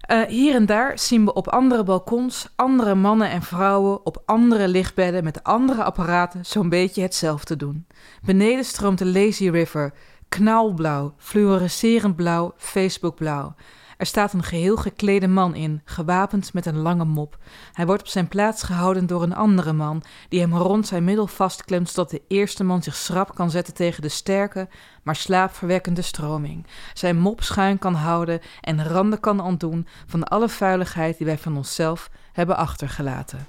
Eh, 0.00 0.22
hier 0.22 0.54
en 0.54 0.66
daar 0.66 0.98
zien 0.98 1.24
we 1.24 1.32
op 1.32 1.48
andere 1.48 1.84
balkons 1.84 2.48
andere 2.56 2.94
mannen 2.94 3.30
en 3.30 3.42
vrouwen 3.42 4.06
op 4.06 4.22
andere 4.24 4.68
lichtbedden 4.68 5.24
met 5.24 5.42
andere 5.42 5.82
apparaten 5.82 6.46
zo'n 6.46 6.68
beetje 6.68 7.02
hetzelfde 7.02 7.56
doen. 7.56 7.86
Beneden 8.22 8.64
stroomt 8.64 8.98
de 8.98 9.06
Lazy 9.06 9.48
River, 9.48 9.92
knalblauw, 10.28 11.14
fluorescerend 11.18 12.16
blauw, 12.16 12.54
Facebookblauw. 12.56 13.54
Er 13.96 14.06
staat 14.06 14.32
een 14.32 14.42
geheel 14.42 14.76
geklede 14.76 15.26
man 15.28 15.54
in, 15.54 15.80
gewapend 15.84 16.52
met 16.52 16.66
een 16.66 16.76
lange 16.78 17.04
mop. 17.04 17.38
Hij 17.72 17.86
wordt 17.86 18.02
op 18.02 18.08
zijn 18.08 18.28
plaats 18.28 18.62
gehouden 18.62 19.06
door 19.06 19.22
een 19.22 19.34
andere 19.34 19.72
man, 19.72 20.02
die 20.28 20.40
hem 20.40 20.54
rond 20.56 20.86
zijn 20.86 21.04
middel 21.04 21.26
vastklemt 21.26 21.88
zodat 21.90 22.10
de 22.10 22.22
eerste 22.28 22.64
man 22.64 22.82
zich 22.82 22.94
schrap 22.96 23.34
kan 23.34 23.50
zetten 23.50 23.74
tegen 23.74 24.02
de 24.02 24.08
sterke, 24.08 24.68
maar 25.02 25.16
slaapverwekkende 25.16 26.02
stroming. 26.02 26.66
Zijn 26.94 27.18
mop 27.18 27.42
schuin 27.42 27.78
kan 27.78 27.94
houden 27.94 28.40
en 28.60 28.84
randen 28.88 29.20
kan 29.20 29.40
ontdoen 29.40 29.86
van 30.06 30.24
alle 30.24 30.48
vuiligheid 30.48 31.16
die 31.16 31.26
wij 31.26 31.38
van 31.38 31.56
onszelf 31.56 32.10
hebben 32.32 32.56
achtergelaten. 32.56 33.46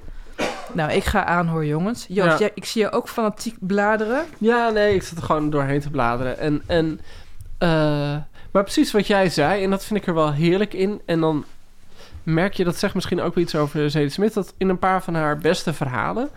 Nou, 0.73 0.91
ik 0.91 1.03
ga 1.03 1.25
aan 1.25 1.47
hoor, 1.47 1.65
jongens. 1.65 2.05
Joost, 2.09 2.31
Ja. 2.31 2.37
jij- 2.37 2.51
ik 2.53 2.65
zie 2.65 2.81
je 2.81 2.91
ook 2.91 3.09
fanatiek 3.09 3.55
bladeren. 3.59 4.25
Ja, 4.37 4.69
nee, 4.69 4.95
ik 4.95 5.03
zat 5.03 5.17
er 5.17 5.23
gewoon 5.23 5.49
doorheen 5.49 5.79
te 5.81 5.89
bladeren. 5.89 6.37
En, 6.39 6.61
en, 6.65 6.99
eh, 7.57 8.15
maar 8.57 8.65
precies 8.65 8.91
wat 8.91 9.07
jij 9.07 9.29
zei, 9.29 9.63
en 9.63 9.69
dat 9.69 9.85
vind 9.85 9.99
ik 9.99 10.07
er 10.07 10.13
wel 10.13 10.33
heerlijk 10.33 10.73
in. 10.73 11.01
En 11.05 11.19
dan 11.19 11.45
merk 12.23 12.53
je, 12.53 12.63
dat 12.63 12.77
zegt 12.77 12.93
misschien 12.93 13.21
ook 13.21 13.35
wel 13.35 13.43
iets 13.43 13.55
over 13.55 13.91
Zadie 13.91 14.09
Smith... 14.09 14.33
dat 14.33 14.53
in 14.57 14.69
een 14.69 14.79
paar 14.79 15.03
van 15.03 15.13
haar 15.13 15.37
beste 15.37 15.73
verhalen... 15.73 16.29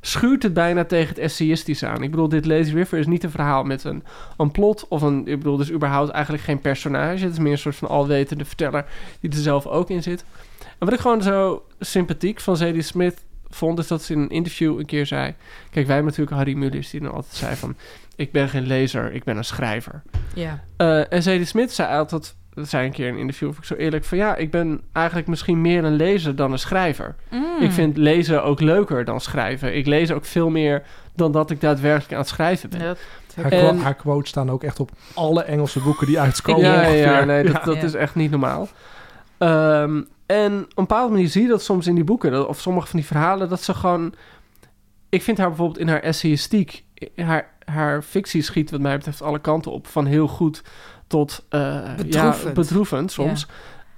schuurt 0.00 0.42
het 0.42 0.54
bijna 0.54 0.84
tegen 0.84 1.08
het 1.08 1.18
essayistische 1.18 1.86
aan. 1.86 2.02
Ik 2.02 2.10
bedoel, 2.10 2.28
dit 2.28 2.46
Lazy 2.46 2.74
River 2.74 2.98
is 2.98 3.06
niet 3.06 3.24
een 3.24 3.30
verhaal 3.30 3.64
met 3.64 3.84
een, 3.84 4.04
een 4.36 4.50
plot... 4.50 4.86
of 4.88 5.02
een, 5.02 5.18
ik 5.26 5.38
bedoel, 5.38 5.56
dus 5.56 5.72
überhaupt 5.72 6.10
eigenlijk 6.10 6.44
geen 6.44 6.60
personage. 6.60 7.24
Het 7.24 7.32
is 7.32 7.38
meer 7.38 7.52
een 7.52 7.58
soort 7.58 7.76
van 7.76 7.88
alwetende 7.88 8.44
verteller... 8.44 8.84
die 9.20 9.30
er 9.30 9.36
zelf 9.36 9.66
ook 9.66 9.90
in 9.90 10.02
zit. 10.02 10.24
En 10.60 10.86
wat 10.86 10.92
ik 10.92 11.00
gewoon 11.00 11.22
zo 11.22 11.64
sympathiek 11.80 12.40
van 12.40 12.56
Zadie 12.56 12.82
Smith 12.82 13.24
vond... 13.50 13.78
is 13.78 13.86
dat 13.86 14.02
ze 14.02 14.12
in 14.12 14.18
een 14.20 14.30
interview 14.30 14.78
een 14.78 14.86
keer 14.86 15.06
zei... 15.06 15.34
Kijk, 15.70 15.86
wij 15.86 15.94
hebben 15.94 16.04
natuurlijk 16.04 16.36
Harry 16.36 16.54
Mulisch 16.54 16.90
die 16.90 17.00
dan 17.00 17.12
altijd 17.12 17.34
zei 17.34 17.56
van... 17.56 17.76
ik 18.16 18.32
ben 18.32 18.48
geen 18.48 18.66
lezer, 18.66 19.12
ik 19.12 19.24
ben 19.24 19.36
een 19.36 19.44
schrijver. 19.44 20.02
Ja. 20.34 20.64
Eh, 20.76 21.12
en 21.12 21.22
Zadie 21.22 21.44
Smith 21.44 21.72
zei 21.72 21.96
altijd... 21.98 22.34
Dat 22.54 22.68
zei 22.68 22.86
een 22.86 22.92
keer 22.92 23.06
in 23.06 23.14
een 23.14 23.20
interview, 23.20 23.48
of 23.48 23.58
ik 23.58 23.64
zo 23.64 23.74
eerlijk... 23.74 24.04
van 24.04 24.18
ja, 24.18 24.36
ik 24.36 24.50
ben 24.50 24.80
eigenlijk 24.92 25.26
misschien 25.26 25.60
meer 25.60 25.84
een 25.84 25.96
lezer 25.96 26.36
dan 26.36 26.52
een 26.52 26.58
schrijver. 26.58 27.14
Mm. 27.30 27.44
Ik 27.60 27.70
vind 27.72 27.96
lezen 27.96 28.44
ook 28.44 28.60
leuker 28.60 29.04
dan 29.04 29.20
schrijven. 29.20 29.76
Ik 29.76 29.86
lees 29.86 30.10
ook 30.10 30.24
veel 30.24 30.50
meer 30.50 30.82
dan 31.14 31.32
dat 31.32 31.50
ik 31.50 31.60
daadwerkelijk 31.60 32.12
aan 32.12 32.18
het 32.18 32.28
schrijven 32.28 32.70
ben. 32.70 32.96
Haar, 33.42 33.52
En- 33.52 33.78
haar 33.78 33.94
quotes 33.94 34.28
staan 34.28 34.50
ook 34.50 34.62
echt 34.64 34.80
op 34.80 34.90
alle 35.14 35.42
Engelse 35.42 35.80
boeken 35.80 36.06
die 36.06 36.20
uitkomen. 36.20 36.62
ja, 36.62 36.72
ja, 36.72 36.80
ongeveer. 36.80 37.02
ja, 37.02 37.24
nee, 37.24 37.44
dat, 37.44 37.64
dat 37.64 37.82
is 37.82 37.94
echt 37.94 38.14
niet 38.14 38.30
normaal. 38.30 38.68
Ehm, 39.38 40.02
en 40.26 40.52
op 40.52 40.68
een 40.68 40.72
bepaalde 40.74 41.12
manier 41.12 41.28
zie 41.28 41.42
je 41.42 41.48
dat 41.48 41.62
soms 41.62 41.86
in 41.86 41.94
die 41.94 42.04
boeken, 42.04 42.30
dat- 42.32 42.46
of 42.46 42.60
sommige 42.60 42.86
van 42.86 42.98
die 42.98 43.08
verhalen, 43.08 43.48
dat 43.48 43.62
ze 43.62 43.74
gewoon. 43.74 44.14
Ik 45.08 45.22
vind 45.22 45.38
haar 45.38 45.48
bijvoorbeeld 45.48 45.78
in 45.78 45.88
haar 45.88 46.00
essayistiek, 46.00 46.84
haar, 47.16 47.50
haar 47.64 48.02
fictie 48.02 48.42
schiet, 48.42 48.70
wat 48.70 48.80
mij 48.80 48.96
betreft, 48.96 49.22
alle 49.22 49.38
kanten 49.38 49.72
op. 49.72 49.86
Van 49.86 50.06
heel 50.06 50.28
goed 50.28 50.62
tot 51.06 51.44
uh, 51.50 51.94
Bedroevend. 51.96 52.42
Ja, 52.44 52.50
bedroevend 52.52 53.12
soms. 53.12 53.46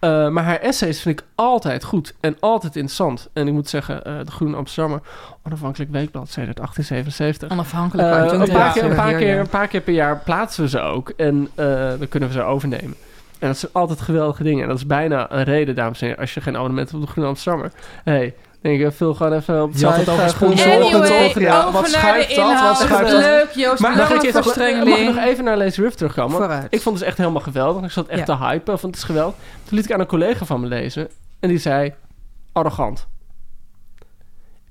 Uh, 0.01 0.29
maar 0.29 0.45
haar 0.45 0.59
essays 0.61 1.01
vind 1.01 1.21
ik 1.21 1.27
altijd 1.35 1.85
goed 1.85 2.15
en 2.21 2.37
altijd 2.41 2.75
interessant. 2.77 3.29
En 3.33 3.47
ik 3.47 3.53
moet 3.53 3.69
zeggen, 3.69 4.03
uh, 4.07 4.19
De 4.25 4.31
Groene 4.31 4.57
Amsterdammer, 4.57 5.01
onafhankelijk 5.43 5.91
weekblad, 5.91 6.29
sinds 6.31 6.55
1877. 6.55 7.51
Onafhankelijk. 7.51 8.09
Een, 8.09 8.15
paar 8.53 8.73
keer, 8.73 8.85
een, 8.85 8.95
paar 8.97 9.15
keer, 9.15 9.39
een 9.39 9.49
paar 9.49 9.69
keer 9.69 9.81
per 9.81 9.95
jaar 9.95 10.19
plaatsen 10.19 10.63
we 10.63 10.69
ze 10.69 10.81
ook. 10.81 11.09
En 11.09 11.49
dan 11.99 12.09
kunnen 12.09 12.29
we 12.29 12.35
ze 12.35 12.43
overnemen. 12.43 12.95
En 13.39 13.49
dat 13.49 13.57
zijn 13.59 13.73
altijd 13.75 14.01
geweldige 14.01 14.43
dingen. 14.43 14.63
En 14.63 14.69
dat 14.69 14.77
is 14.77 14.87
bijna 14.87 15.33
een 15.33 15.45
reden, 15.45 15.75
dames 15.75 16.01
en 16.01 16.07
heren, 16.07 16.21
als 16.21 16.35
je 16.35 16.41
geen 16.41 16.57
abonnement 16.57 16.91
hebt 16.91 17.01
op 17.01 17.07
de 17.07 17.13
Groene 17.13 17.29
Amsterdammer. 17.31 17.73
hey, 18.05 18.35
denk 18.61 18.81
ik, 18.81 18.93
vul 18.93 19.15
gewoon 19.15 19.33
even 19.33 19.63
op 19.63 19.71
Je 19.75 19.87
had 19.87 19.97
het 19.97 20.09
over 20.09 20.29
sponsoren, 20.29 20.73
Anyway. 20.83 21.33
Ja, 21.43 21.59
over 21.61 21.73
wat 21.73 21.89
schuift 21.89 22.35
dat? 22.37 22.61
Wat 22.61 22.77
schuift 22.79 23.11
dat? 23.11 23.21
Leuk, 23.21 23.51
Joost. 23.55 23.81
Maar 23.81 23.97
mag 23.97 24.11
ik, 24.11 24.33
voor 24.33 24.43
mag 24.87 24.99
ik 24.99 25.05
nog 25.15 25.25
even 25.25 25.45
naar 25.45 25.57
Lazy 25.57 25.81
Rift 25.81 25.97
terugkomen? 25.97 26.37
Vooruit. 26.37 26.65
Ik 26.71 26.81
vond 26.81 26.85
het 26.85 26.95
dus 26.99 27.03
echt 27.09 27.19
helemaal 27.19 27.41
geweldig. 27.43 27.85
Ik 27.85 27.91
zat 27.91 28.07
echt 28.07 28.27
Ja. 28.27 28.37
te 28.37 28.45
hypen, 28.45 28.79
vond 28.79 28.95
het 28.95 29.03
is 29.03 29.09
geweldig. 29.09 29.35
Toen 29.65 29.77
liet 29.77 29.85
ik 29.85 29.93
aan 29.93 30.01
een 30.01 30.07
collega 30.07 30.45
van 30.45 30.61
me 30.61 30.67
lezen. 30.67 31.09
En 31.41 31.49
die 31.49 31.59
zei, 31.59 31.95
arrogant. 32.53 33.07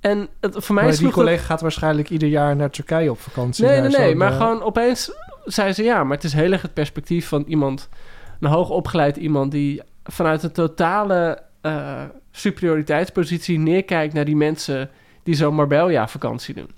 En 0.02 0.28
het, 0.42 0.56
voor 0.58 0.76
mij 0.76 0.84
Maar 0.84 0.94
die 0.94 1.04
dat- 1.04 1.12
collega 1.14 1.44
gaat 1.44 1.62
waarschijnlijk 1.62 2.10
ieder 2.10 2.28
jaar 2.30 2.56
naar 2.56 2.70
Turkije 2.70 3.12
op 3.12 3.20
vakantie. 3.20 3.66
Nee, 3.66 3.82
nee, 3.82 3.90
nee. 3.90 4.16
Maar 4.16 4.32
eh, 4.32 4.38
gewoon 4.38 4.64
opeens 4.64 5.12
zei 5.46 5.74
ze 5.74 5.84
ja, 5.84 6.04
maar 6.04 6.16
het 6.16 6.26
is 6.26 6.34
heel 6.34 6.52
erg 6.52 6.62
het 6.62 6.74
perspectief 6.74 7.28
van 7.28 7.44
iemand, 7.48 7.90
een 8.40 8.50
hoogopgeleid 8.50 9.18
iemand 9.18 9.52
die 9.52 9.82
vanuit 10.04 10.44
een 10.44 10.52
totale 10.52 11.42
eh, 11.62 12.02
superioriteitspositie 12.32 13.60
neerkijkt 13.60 14.14
naar 14.14 14.26
die 14.26 14.36
mensen 14.36 14.90
die 15.24 15.36
zo'n 15.36 15.56
Marbella-vakantie 15.56 16.54
doen. 16.56 16.70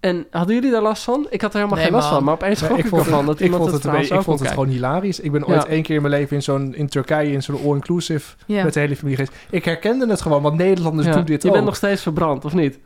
En 0.00 0.26
hadden 0.30 0.54
jullie 0.54 0.70
daar 0.70 0.82
last 0.82 1.02
van? 1.02 1.26
Ik 1.30 1.40
had 1.40 1.50
er 1.50 1.56
helemaal 1.56 1.76
Nee, 1.78 1.86
geen 1.86 1.94
last 1.94 2.06
man. 2.06 2.14
van, 2.16 2.24
maar 2.24 2.34
opeens 2.34 2.60
Nee, 2.60 2.68
schrok 2.70 2.84
ik, 2.84 3.06
ervan 3.06 3.26
dat 3.26 3.34
ik 3.34 3.44
iemand 3.44 3.62
vond 3.62 3.72
het 3.82 3.92
het, 3.92 4.10
ik 4.10 4.20
vond 4.22 4.40
het 4.40 4.48
gewoon 4.48 4.68
hilarisch. 4.68 5.20
Ik 5.20 5.32
ben 5.32 5.46
ooit 5.46 5.62
Ja. 5.62 5.68
één 5.68 5.82
keer 5.82 5.96
in 5.96 6.02
mijn 6.02 6.14
leven 6.14 6.36
in, 6.36 6.42
zo'n, 6.42 6.74
in 6.74 6.88
Turkije 6.88 7.32
in 7.32 7.42
zo'n 7.42 7.56
all-inclusive 7.64 8.34
Ja. 8.46 8.64
met 8.64 8.74
de 8.74 8.80
hele 8.80 8.96
familie 8.96 9.16
geweest. 9.16 9.38
Ik 9.50 9.64
herkende 9.64 10.06
het 10.06 10.20
gewoon, 10.20 10.42
want 10.42 10.56
Nederlanders 10.56 11.06
Ja. 11.08 11.12
doen 11.14 11.24
dit 11.24 11.42
Je 11.42 11.48
ook. 11.48 11.54
bent 11.54 11.66
nog 11.66 11.76
steeds 11.76 12.02
verbrand, 12.02 12.44
of 12.44 12.54
niet? 12.54 12.78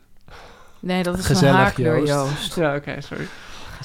Nee, 0.80 1.02
dat 1.02 1.18
is 1.18 1.26
Gezellig, 1.26 1.54
een 1.54 1.60
haarkleur, 1.60 1.96
Joost. 1.98 2.08
Joost. 2.10 2.56
Ja, 2.56 2.74
oké, 2.76 3.00
sorry. 3.00 3.24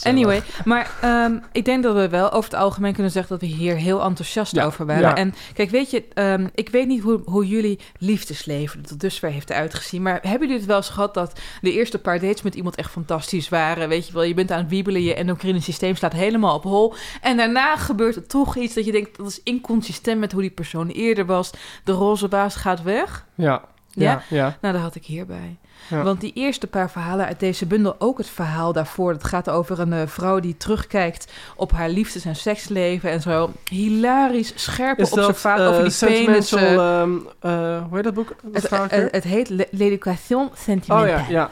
Anyway, 0.03 0.41
maar 0.65 0.91
ehm, 1.01 1.37
ik 1.51 1.65
denk 1.65 1.83
dat 1.83 1.95
we 1.95 2.09
wel 2.09 2.31
over 2.31 2.49
het 2.51 2.59
algemeen 2.59 2.93
kunnen 2.93 3.11
zeggen 3.11 3.39
dat 3.39 3.49
we 3.49 3.55
hier 3.55 3.75
heel 3.75 4.01
enthousiast 4.03 4.55
Ja, 4.55 4.65
over 4.65 4.85
waren. 4.85 5.01
ja. 5.01 5.15
En 5.15 5.33
kijk, 5.53 5.69
weet 5.69 5.91
je, 5.91 6.03
ehm, 6.13 6.47
ik 6.55 6.69
weet 6.69 6.87
niet 6.87 7.01
hoe, 7.01 7.21
hoe 7.25 7.47
jullie 7.47 7.79
liefdesleven 7.97 8.81
tot 8.81 8.99
dusver 8.99 9.29
heeft 9.29 9.51
uitgezien. 9.51 10.01
Maar 10.01 10.19
hebben 10.21 10.39
jullie 10.41 10.55
het 10.55 10.65
wel 10.65 10.77
eens 10.77 10.89
gehad 10.89 11.13
dat 11.13 11.39
de 11.61 11.71
eerste 11.73 11.99
paar 11.99 12.19
dates 12.19 12.41
met 12.41 12.55
iemand 12.55 12.75
echt 12.75 12.91
fantastisch 12.91 13.49
waren? 13.49 13.89
Weet 13.89 14.07
je 14.07 14.13
wel, 14.13 14.23
je 14.23 14.33
bent 14.33 14.51
aan 14.51 14.59
het 14.59 14.69
wiebelen, 14.69 15.01
je 15.03 15.13
endocrine 15.13 15.59
systeem 15.61 15.95
slaat 15.95 16.13
helemaal 16.13 16.55
op 16.55 16.63
hol. 16.63 16.93
En 17.21 17.37
daarna 17.37 17.77
gebeurt 17.77 18.15
er 18.15 18.27
toch 18.27 18.55
iets 18.55 18.73
dat 18.73 18.85
je 18.85 18.91
denkt, 18.91 19.17
dat 19.17 19.27
is 19.27 19.41
inconsistent 19.43 20.19
met 20.19 20.31
hoe 20.31 20.41
die 20.41 20.51
persoon 20.51 20.87
eerder 20.87 21.25
was. 21.25 21.49
De 21.83 21.91
roze 21.91 22.27
baas 22.27 22.55
gaat 22.55 22.81
weg. 22.83 23.25
Ja, 23.35 23.61
Ja? 23.89 24.21
ja. 24.29 24.57
Nou, 24.61 24.73
dat 24.73 24.83
had 24.83 24.95
ik 24.95 25.05
hierbij. 25.05 25.57
Ja. 25.87 26.03
Want 26.03 26.21
die 26.21 26.31
eerste 26.33 26.67
paar 26.67 26.91
verhalen 26.91 27.25
uit 27.25 27.39
deze 27.39 27.65
bundel, 27.65 27.95
ook 27.99 28.17
het 28.17 28.27
verhaal 28.29 28.73
daarvoor, 28.73 29.13
dat 29.13 29.23
gaat 29.23 29.49
over 29.49 29.79
een 29.79 29.93
eh, 29.93 30.01
vrouw 30.07 30.39
die 30.39 30.57
terugkijkt 30.57 31.31
op 31.55 31.71
haar 31.71 31.89
liefdes- 31.89 32.25
en 32.25 32.35
seksleven 32.35 33.11
en 33.11 33.21
zo. 33.21 33.51
Hilarisch, 33.69 34.51
scherpe 34.55 35.01
Is 35.01 35.11
observatie 35.11 35.63
eh, 35.63 35.69
over 35.69 35.83
die 35.83 35.91
sentimental... 35.91 36.57
penissen. 36.59 36.79
ehm, 36.79 37.11
eh, 37.39 37.83
hoe 37.87 37.95
heet 37.95 38.03
dat 38.03 38.13
boek? 38.13 38.35
Dat 38.43 38.69
Het, 38.91 39.23
heet 39.23 39.49
Le- 39.49 39.67
L'Education 39.71 40.45
Oh 40.45 40.55
Sentimentale. 40.55 41.07
ja, 41.09 41.25
ja. 41.29 41.49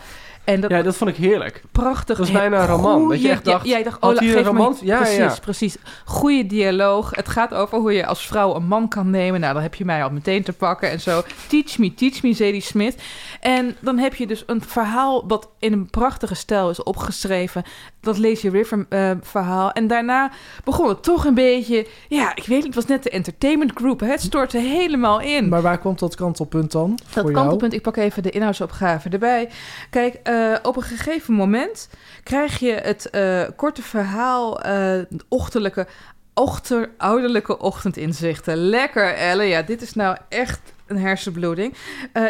En 0.48 0.62
dat, 0.62 0.70
ja, 0.72 0.82
dat 0.82 0.96
vond 0.96 1.10
ik 1.10 1.16
heerlijk. 1.16 1.62
prachtig. 1.72 2.18
dat 2.18 2.28
is 2.28 2.34
bijna 2.34 2.60
een 2.60 2.68
roman, 2.68 3.10
dat 3.10 3.22
je 3.22 3.30
echt 3.30 3.46
dacht, 3.46 3.66
Ja, 3.66 3.72
jij 3.72 3.84
dacht, 3.84 4.02
oh, 4.02 4.18
hier 4.18 4.38
een 4.38 4.44
me- 4.44 4.50
roman? 4.50 4.78
Ja, 4.82 4.98
precies, 4.98 5.18
ja. 5.18 5.36
precies. 5.42 5.78
Goede 6.06 6.46
dialoog. 6.46 7.16
Het 7.16 7.30
gaat 7.30 7.54
over 7.54 7.78
hoe 7.78 7.94
je 7.94 8.06
als 8.06 8.28
vrouw 8.28 8.56
een 8.56 8.68
man 8.68 8.88
kan 8.88 9.10
nemen. 9.10 9.40
Nou, 9.40 9.54
dan 9.54 9.62
heb 9.62 9.76
je 9.76 9.86
mij 9.86 10.04
al 10.04 10.10
meteen 10.10 10.44
te 10.44 10.54
pakken 10.54 10.90
en 10.90 11.00
zo. 11.02 11.22
Teach 11.48 11.78
me, 11.78 11.94
teach 11.94 12.22
me, 12.24 12.34
Zadie 12.34 12.62
Smith. 12.62 12.96
En 13.40 13.76
dan 13.80 13.98
heb 13.98 14.16
je 14.16 14.28
dus 14.28 14.44
een 14.48 14.62
verhaal 14.62 15.28
dat 15.28 15.50
in 15.60 15.74
een 15.74 15.90
prachtige 15.90 16.36
stijl 16.36 16.70
is 16.70 16.84
opgeschreven. 16.84 17.64
Dat 18.02 18.18
Lazy 18.18 18.48
River 18.48 18.86
eh, 18.90 19.12
verhaal. 19.22 19.72
En 19.72 19.88
daarna 19.88 20.32
begon 20.64 20.90
het 20.90 21.04
toch 21.04 21.26
een 21.26 21.34
beetje... 21.34 21.88
Ja, 22.08 22.36
ik 22.36 22.44
weet 22.46 22.58
niet, 22.58 22.66
het 22.66 22.76
was 22.76 22.86
net 22.86 23.04
de 23.04 23.10
entertainment 23.10 23.72
group. 23.76 24.00
Hè? 24.00 24.08
Het 24.08 24.22
stortte 24.22 24.58
helemaal 24.58 25.20
in. 25.22 25.50
Maar 25.50 25.62
waar 25.62 25.78
komt 25.80 26.00
dat 26.00 26.16
kantelpunt 26.16 26.72
dan 26.72 26.90
Dat 26.90 27.08
voor 27.10 27.22
jou? 27.22 27.34
kantelpunt, 27.34 27.74
ik 27.74 27.82
pak 27.82 27.98
even 27.98 28.24
de 28.24 28.30
inhoudsopgave 28.30 29.10
erbij. 29.10 29.50
Kijk, 29.90 30.20
eh, 30.38 30.60
op 30.64 30.76
een 30.76 30.82
gegeven 30.84 31.34
moment 31.34 31.90
krijg 32.24 32.60
je 32.60 32.72
het 32.72 33.10
eh, 33.10 33.44
korte 33.56 33.82
verhaal, 33.82 34.62
eh 34.62 35.00
ochtendelijke, 35.28 35.88
ochter, 36.34 36.90
ouderlijke 36.98 37.60
ochtendinzichten. 37.60 38.58
Lekker, 38.58 39.14
Elle. 39.14 39.44
Ja, 39.44 39.62
dit 39.62 39.82
is 39.82 39.94
nou 39.94 40.18
echt 40.30 40.60
een 40.88 40.98
hersenbloeding. 40.98 41.76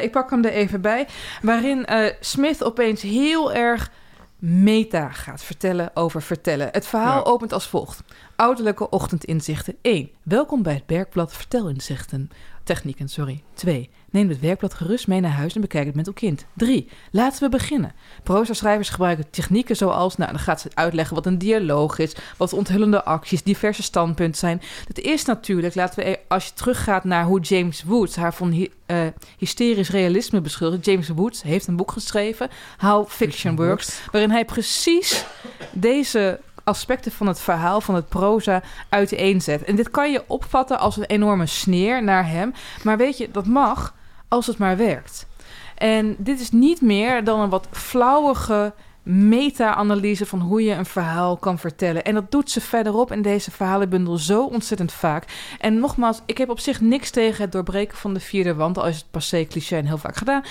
Ik 0.01 0.11
pak 0.11 0.29
hem 0.29 0.43
er 0.45 0.51
even 0.51 0.81
bij. 0.81 1.07
Waarin 1.41 1.85
Smith 2.19 2.63
opeens 2.63 3.01
heel 3.01 3.53
erg 3.53 3.91
meta 4.39 5.09
gaat 5.09 5.43
vertellen 5.43 5.91
over 5.93 6.21
vertellen. 6.21 6.69
Het 6.71 6.87
verhaal 6.87 7.17
Ja. 7.25 7.31
opent 7.31 7.53
als 7.53 7.67
volgt. 7.67 8.03
Ouderlijke 8.35 8.89
ochtendinzichten 8.89 9.75
1. 9.81 10.09
Welkom 10.23 10.63
bij 10.63 10.73
het 10.73 10.83
Werkblad 10.87 11.33
Vertelinzichten. 11.33 12.29
Technieken, 12.63 13.09
sorry. 13.09 13.43
2. 13.53 13.89
Neem 14.11 14.29
het 14.29 14.39
werkblad 14.39 14.73
gerust 14.73 15.07
mee 15.07 15.19
naar 15.19 15.31
huis 15.31 15.55
en 15.55 15.61
bekijk 15.61 15.85
het 15.85 15.95
met 15.95 16.07
uw 16.07 16.13
kind. 16.13 16.45
3. 16.53 16.89
Laten 17.11 17.43
we 17.43 17.49
beginnen. 17.49 17.93
Proza-schrijvers 18.23 18.89
gebruiken 18.89 19.29
technieken 19.29 19.75
zoals... 19.75 20.17
Nou, 20.17 20.31
dan 20.31 20.39
gaat 20.39 20.61
ze 20.61 20.69
uitleggen 20.73 21.15
wat 21.15 21.25
een 21.25 21.37
dialoog 21.37 21.99
is... 21.99 22.15
wat 22.37 22.53
onthullende 22.53 23.03
acties, 23.03 23.43
diverse 23.43 23.83
standpunten 23.83 24.39
zijn. 24.39 24.61
Het 24.87 24.99
is 24.99 25.25
natuurlijk, 25.25 25.75
laten 25.75 25.99
we... 26.03 26.09
e- 26.09 26.15
Als 26.27 26.45
je 26.45 26.53
teruggaat 26.53 27.03
naar 27.03 27.25
hoe 27.25 27.39
James 27.39 27.83
Woods... 27.83 28.15
haar 28.15 28.33
van 28.33 28.51
hy- 28.51 28.71
eh, 28.85 29.01
hysterisch 29.37 29.89
realisme 29.89 30.41
beschuldigt... 30.41 30.85
James 30.85 31.07
Woods 31.07 31.41
heeft 31.41 31.67
een 31.67 31.75
boek 31.75 31.91
geschreven... 31.91 32.49
How 32.77 33.07
Fiction 33.07 33.55
Works... 33.55 33.99
waarin 34.11 34.31
hij 34.31 34.45
precies 34.45 35.25
deze 35.71 36.39
aspecten 36.63 37.11
van 37.11 37.27
het 37.27 37.39
verhaal, 37.39 37.81
van 37.81 37.95
het 37.95 38.09
proza, 38.09 38.63
uiteenzet. 38.89 39.63
En 39.63 39.75
dit 39.75 39.91
kan 39.91 40.11
je 40.11 40.23
opvatten 40.27 40.79
als 40.79 40.97
een 40.97 41.05
enorme 41.05 41.45
sneer 41.45 42.03
naar 42.03 42.29
hem. 42.29 42.53
Maar 42.83 42.97
weet 42.97 43.17
je, 43.17 43.31
dat 43.31 43.45
mag 43.45 43.95
als 44.27 44.47
het 44.47 44.57
maar 44.57 44.77
werkt. 44.77 45.27
En 45.75 46.15
dit 46.17 46.39
is 46.39 46.51
niet 46.51 46.81
meer 46.81 47.23
dan 47.23 47.39
een 47.39 47.49
wat 47.49 47.67
flauwige 47.71 48.73
meta-analyse 49.07 50.25
van 50.25 50.39
hoe 50.39 50.63
je 50.63 50.73
een 50.73 50.85
verhaal 50.85 51.37
kan 51.37 51.59
vertellen. 51.59 52.03
En 52.03 52.13
dat 52.13 52.31
doet 52.31 52.51
ze 52.51 52.61
verderop 52.61 53.11
in 53.11 53.21
deze 53.21 53.51
verhalenbundel 53.51 54.17
zo 54.17 54.45
ontzettend 54.45 54.91
vaak. 54.91 55.25
En 55.59 55.79
nogmaals, 55.79 56.21
ik 56.25 56.37
heb 56.37 56.49
op 56.49 56.59
zich 56.59 56.81
niks 56.81 57.09
tegen 57.09 57.41
het 57.41 57.51
doorbreken 57.51 57.97
van 57.97 58.13
de 58.13 58.19
vierde 58.19 58.55
wand, 58.55 58.77
al 58.77 58.87
is 58.87 58.95
het 58.95 59.11
passé 59.11 59.45
cliché 59.45 59.77
en 59.77 59.85
heel 59.85 59.97
vaak 59.97 60.15
gedaan. 60.15 60.43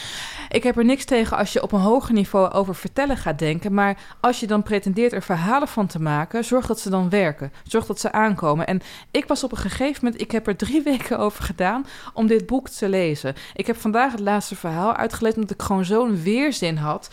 Ik 0.49 0.63
heb 0.63 0.77
er 0.77 0.85
niks 0.85 1.05
tegen 1.05 1.37
als 1.37 1.53
je 1.53 1.63
op 1.63 1.73
een 1.73 1.81
hoger 1.81 2.15
niveau 2.15 2.53
over 2.53 2.75
vertellen 2.75 3.17
gaat 3.17 3.39
denken, 3.39 3.75
maar 3.75 3.99
als 4.21 4.41
je 4.41 4.47
dan 4.47 4.63
pretendeert 4.63 5.13
er 5.13 5.23
verhalen 5.23 5.69
van 5.69 5.87
te 5.87 6.01
maken, 6.01 6.45
zorg 6.45 6.67
dat 6.67 6.81
ze 6.81 6.91
dan 6.91 7.09
werken. 7.09 7.53
Zorg 7.65 7.87
dat 7.87 8.01
ze 8.01 8.13
aankomen. 8.13 8.67
En 8.67 8.81
ik 9.11 9.27
was 9.27 9.45
op 9.45 9.53
een 9.53 9.59
gegeven 9.59 10.05
moment, 10.05 10.23
ik 10.23 10.31
heb 10.31 10.47
er 10.47 10.57
drie 10.57 10.83
weken 10.93 11.19
over 11.19 11.45
gedaan 11.45 11.87
om 12.15 12.27
dit 12.27 12.47
boek 12.47 12.69
te 12.69 12.89
lezen. 12.89 13.35
Ik 13.55 13.67
heb 13.67 13.77
vandaag 13.77 14.13
het 14.13 14.21
laatste 14.21 14.57
verhaal 14.57 14.95
uitgelezen 14.95 15.39
omdat 15.41 15.55
ik 15.55 15.63
gewoon 15.63 15.85
zo'n 15.85 16.23
weerzin 16.23 16.77
had. 16.77 17.11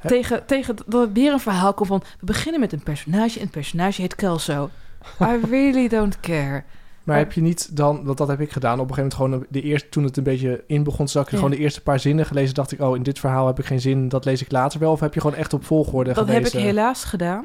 Hè? 0.00 0.08
Tegen, 0.08 0.46
tegen 0.46 0.76
dat 0.86 1.02
er 1.02 1.12
weer 1.12 1.32
een 1.32 1.40
verhaal 1.40 1.74
komt 1.74 1.88
van... 1.88 2.02
we 2.20 2.26
beginnen 2.26 2.60
met 2.60 2.72
een 2.72 2.82
personage 2.82 3.36
en 3.36 3.42
het 3.42 3.50
personage 3.50 4.00
heet 4.00 4.14
Kelso. 4.14 4.70
I 5.20 5.40
really 5.50 5.88
don't 5.88 6.20
care. 6.20 6.62
Maar 7.04 7.16
heb 7.18 7.32
je 7.32 7.40
niet 7.40 7.76
dan, 7.76 8.04
want 8.04 8.18
dat 8.18 8.28
heb 8.28 8.40
ik 8.40 8.52
gedaan, 8.52 8.80
op 8.80 8.88
een 8.88 8.94
gegeven 8.94 9.18
moment 9.18 9.40
gewoon 9.42 9.46
de 9.62 9.68
eerste, 9.68 9.88
toen 9.88 10.04
het 10.04 10.16
een 10.16 10.22
beetje 10.22 10.64
in 10.66 10.82
begon 10.82 11.06
te 11.06 11.12
zakken, 11.12 11.32
Ja. 11.32 11.38
gewoon 11.42 11.56
de 11.56 11.62
eerste 11.62 11.80
paar 11.82 12.00
zinnen 12.00 12.26
gelezen, 12.26 12.54
dacht 12.54 12.72
ik, 12.72 12.80
oh, 12.80 12.96
in 12.96 13.02
dit 13.02 13.18
verhaal 13.18 13.46
heb 13.46 13.58
ik 13.58 13.64
geen 13.64 13.80
zin, 13.80 14.08
dat 14.08 14.24
lees 14.24 14.42
ik 14.42 14.50
later 14.52 14.80
wel. 14.80 14.92
Of 14.92 15.00
heb 15.00 15.14
je 15.14 15.20
gewoon 15.20 15.36
echt 15.36 15.52
op 15.52 15.64
volgorde 15.64 16.12
Dat 16.12 16.24
gelezen? 16.24 16.42
heb 16.44 16.52
ik 16.52 16.60
helaas 16.60 17.04
gedaan. 17.04 17.44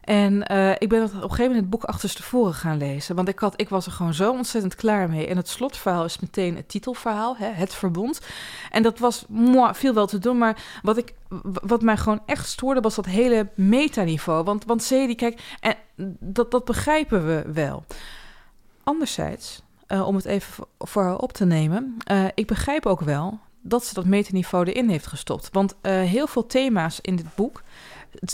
En 0.00 0.46
eh, 0.46 0.70
ik 0.78 0.88
ben 0.88 1.02
op 1.02 1.12
een 1.12 1.20
gegeven 1.20 1.38
moment 1.44 1.60
het 1.60 1.70
boek 1.70 1.84
achterstevoren 1.84 2.54
gaan 2.54 2.76
lezen. 2.76 3.16
Want 3.16 3.28
ik, 3.28 3.38
had, 3.38 3.60
ik 3.60 3.68
was 3.68 3.86
er 3.86 3.92
gewoon 3.92 4.14
zo 4.14 4.32
ontzettend 4.32 4.74
klaar 4.74 5.08
mee. 5.08 5.26
En 5.26 5.36
het 5.36 5.48
slotverhaal 5.48 6.04
is 6.04 6.18
meteen 6.18 6.56
het 6.56 6.68
titelverhaal, 6.68 7.36
hè, 7.36 7.46
het 7.46 7.74
verbond. 7.74 8.20
En 8.70 8.82
dat 8.82 8.98
was 8.98 9.24
veel 9.72 9.94
wel 9.94 10.06
te 10.06 10.18
doen. 10.18 10.38
Maar 10.38 10.62
wat, 10.82 10.96
ik, 10.96 11.14
wat 11.62 11.82
mij 11.82 11.96
gewoon 11.96 12.22
echt 12.26 12.48
stoorde, 12.48 12.80
was 12.80 12.94
dat 12.94 13.06
hele 13.06 13.48
metaniveau. 13.54 14.44
Want, 14.44 14.64
want 14.64 14.82
Zedie, 14.82 15.16
kijk, 15.16 15.56
en 15.60 15.74
dat, 16.18 16.50
dat 16.50 16.64
begrijpen 16.64 17.26
we 17.26 17.52
wel. 17.52 17.84
Anderzijds, 18.82 19.62
eh, 19.86 20.06
om 20.06 20.14
het 20.14 20.24
even 20.24 20.64
voor- 20.78 21.02
haar 21.02 21.18
op 21.18 21.32
te 21.32 21.44
nemen... 21.44 21.96
eh, 22.04 22.24
ik 22.34 22.46
begrijp 22.46 22.86
ook 22.86 23.00
wel 23.00 23.38
dat 23.62 23.84
ze 23.84 23.94
dat 23.94 24.04
metaniveau 24.04 24.66
erin 24.66 24.88
heeft 24.88 25.06
gestopt. 25.06 25.48
Want 25.52 25.74
heel 25.82 26.26
veel 26.26 26.46
thema's 26.46 26.98
in 27.00 27.16
dit 27.16 27.34
boek 27.34 27.62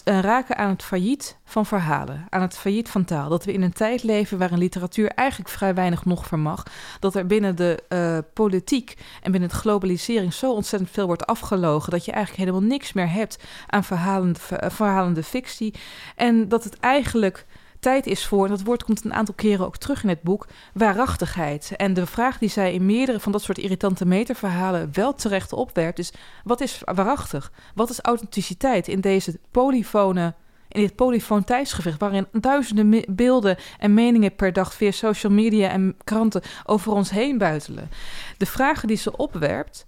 eh, 0.05 0.21
raken 0.21 0.57
aan 0.57 0.69
het 0.69 0.83
failliet 0.83 1.37
van 1.45 1.67
verhalen, 1.67 2.27
aan 2.31 2.41
het 2.41 2.57
failliet 2.57 2.89
van 2.89 3.05
taal. 3.05 3.29
Dat 3.29 3.45
we 3.45 3.53
in 3.53 3.63
een 3.63 3.73
tijd 3.73 4.03
leven 4.03 4.39
waarin 4.39 4.59
literatuur 4.59 5.09
eigenlijk 5.09 5.51
vrij 5.51 5.75
weinig 5.75 6.05
nog 6.05 6.27
vermag. 6.27 6.63
Dat 7.01 7.15
er 7.15 7.27
binnen 7.27 7.57
de 7.57 7.83
eh, 7.89 8.19
politiek 8.33 8.97
en 9.23 9.31
binnen 9.31 9.51
het 9.51 9.59
globalisering 9.59 10.35
zo 10.35 10.53
ontzettend 10.53 10.91
veel 10.91 11.07
wordt 11.07 11.27
afgelogen. 11.27 11.91
Dat 11.91 12.05
je 12.05 12.13
eigenlijk 12.13 12.49
helemaal 12.49 12.69
niks 12.69 12.93
meer 12.93 13.11
hebt 13.11 13.39
aan 13.67 13.85
verhalende, 13.85 14.41
ver- 14.41 14.73
verhalende 14.73 15.23
fictie. 15.23 15.75
En 16.17 16.49
dat 16.49 16.65
het 16.65 16.79
eigenlijk 16.79 17.47
tijd 17.87 18.07
is 18.07 18.27
voor, 18.27 18.45
en 18.45 18.51
dat 18.51 18.63
woord 18.63 18.85
komt 18.85 19.05
een 19.05 19.15
aantal 19.15 19.35
keren 19.35 19.67
ook 19.67 19.77
terug 19.77 20.03
in 20.03 20.09
het 20.09 20.23
boek, 20.23 20.47
waarachtigheid. 20.75 21.73
En 21.77 21.95
de 21.95 22.07
vraag 22.07 22.39
die 22.39 22.49
zij 22.49 22.73
in 22.73 22.87
meerdere 22.87 23.21
van 23.21 23.33
dat 23.33 23.43
soort 23.43 23.59
irritante 23.59 24.07
meterverhalen 24.07 24.89
wel 24.93 25.15
terecht 25.15 25.53
opwerpt, 25.53 25.99
is: 25.99 26.13
wat 26.45 26.61
is 26.61 26.81
waarachtig? 26.85 27.53
Wat 27.75 27.91
is 27.91 28.01
authenticiteit 28.01 28.89
in 28.89 29.01
deze 29.01 29.39
polyfone. 29.51 30.35
In 30.69 30.81
dit 30.81 30.95
polyfoon 30.97 31.45
tijdsgevecht, 31.45 32.01
waarin 32.01 32.27
duizenden 32.33 33.05
beelden 33.09 33.57
en 33.79 33.95
meningen 33.95 34.35
per 34.35 34.53
dag 34.53 34.75
via 34.75 34.91
social 34.91 35.33
media 35.33 35.69
en 35.69 35.97
kranten 36.05 36.43
over 36.65 36.93
ons 36.93 37.11
heen 37.11 37.39
buitelen. 37.39 37.91
De 38.37 38.47
vragen 38.47 38.89
die 38.89 38.97
ze 38.97 39.17
opwerpt, 39.17 39.87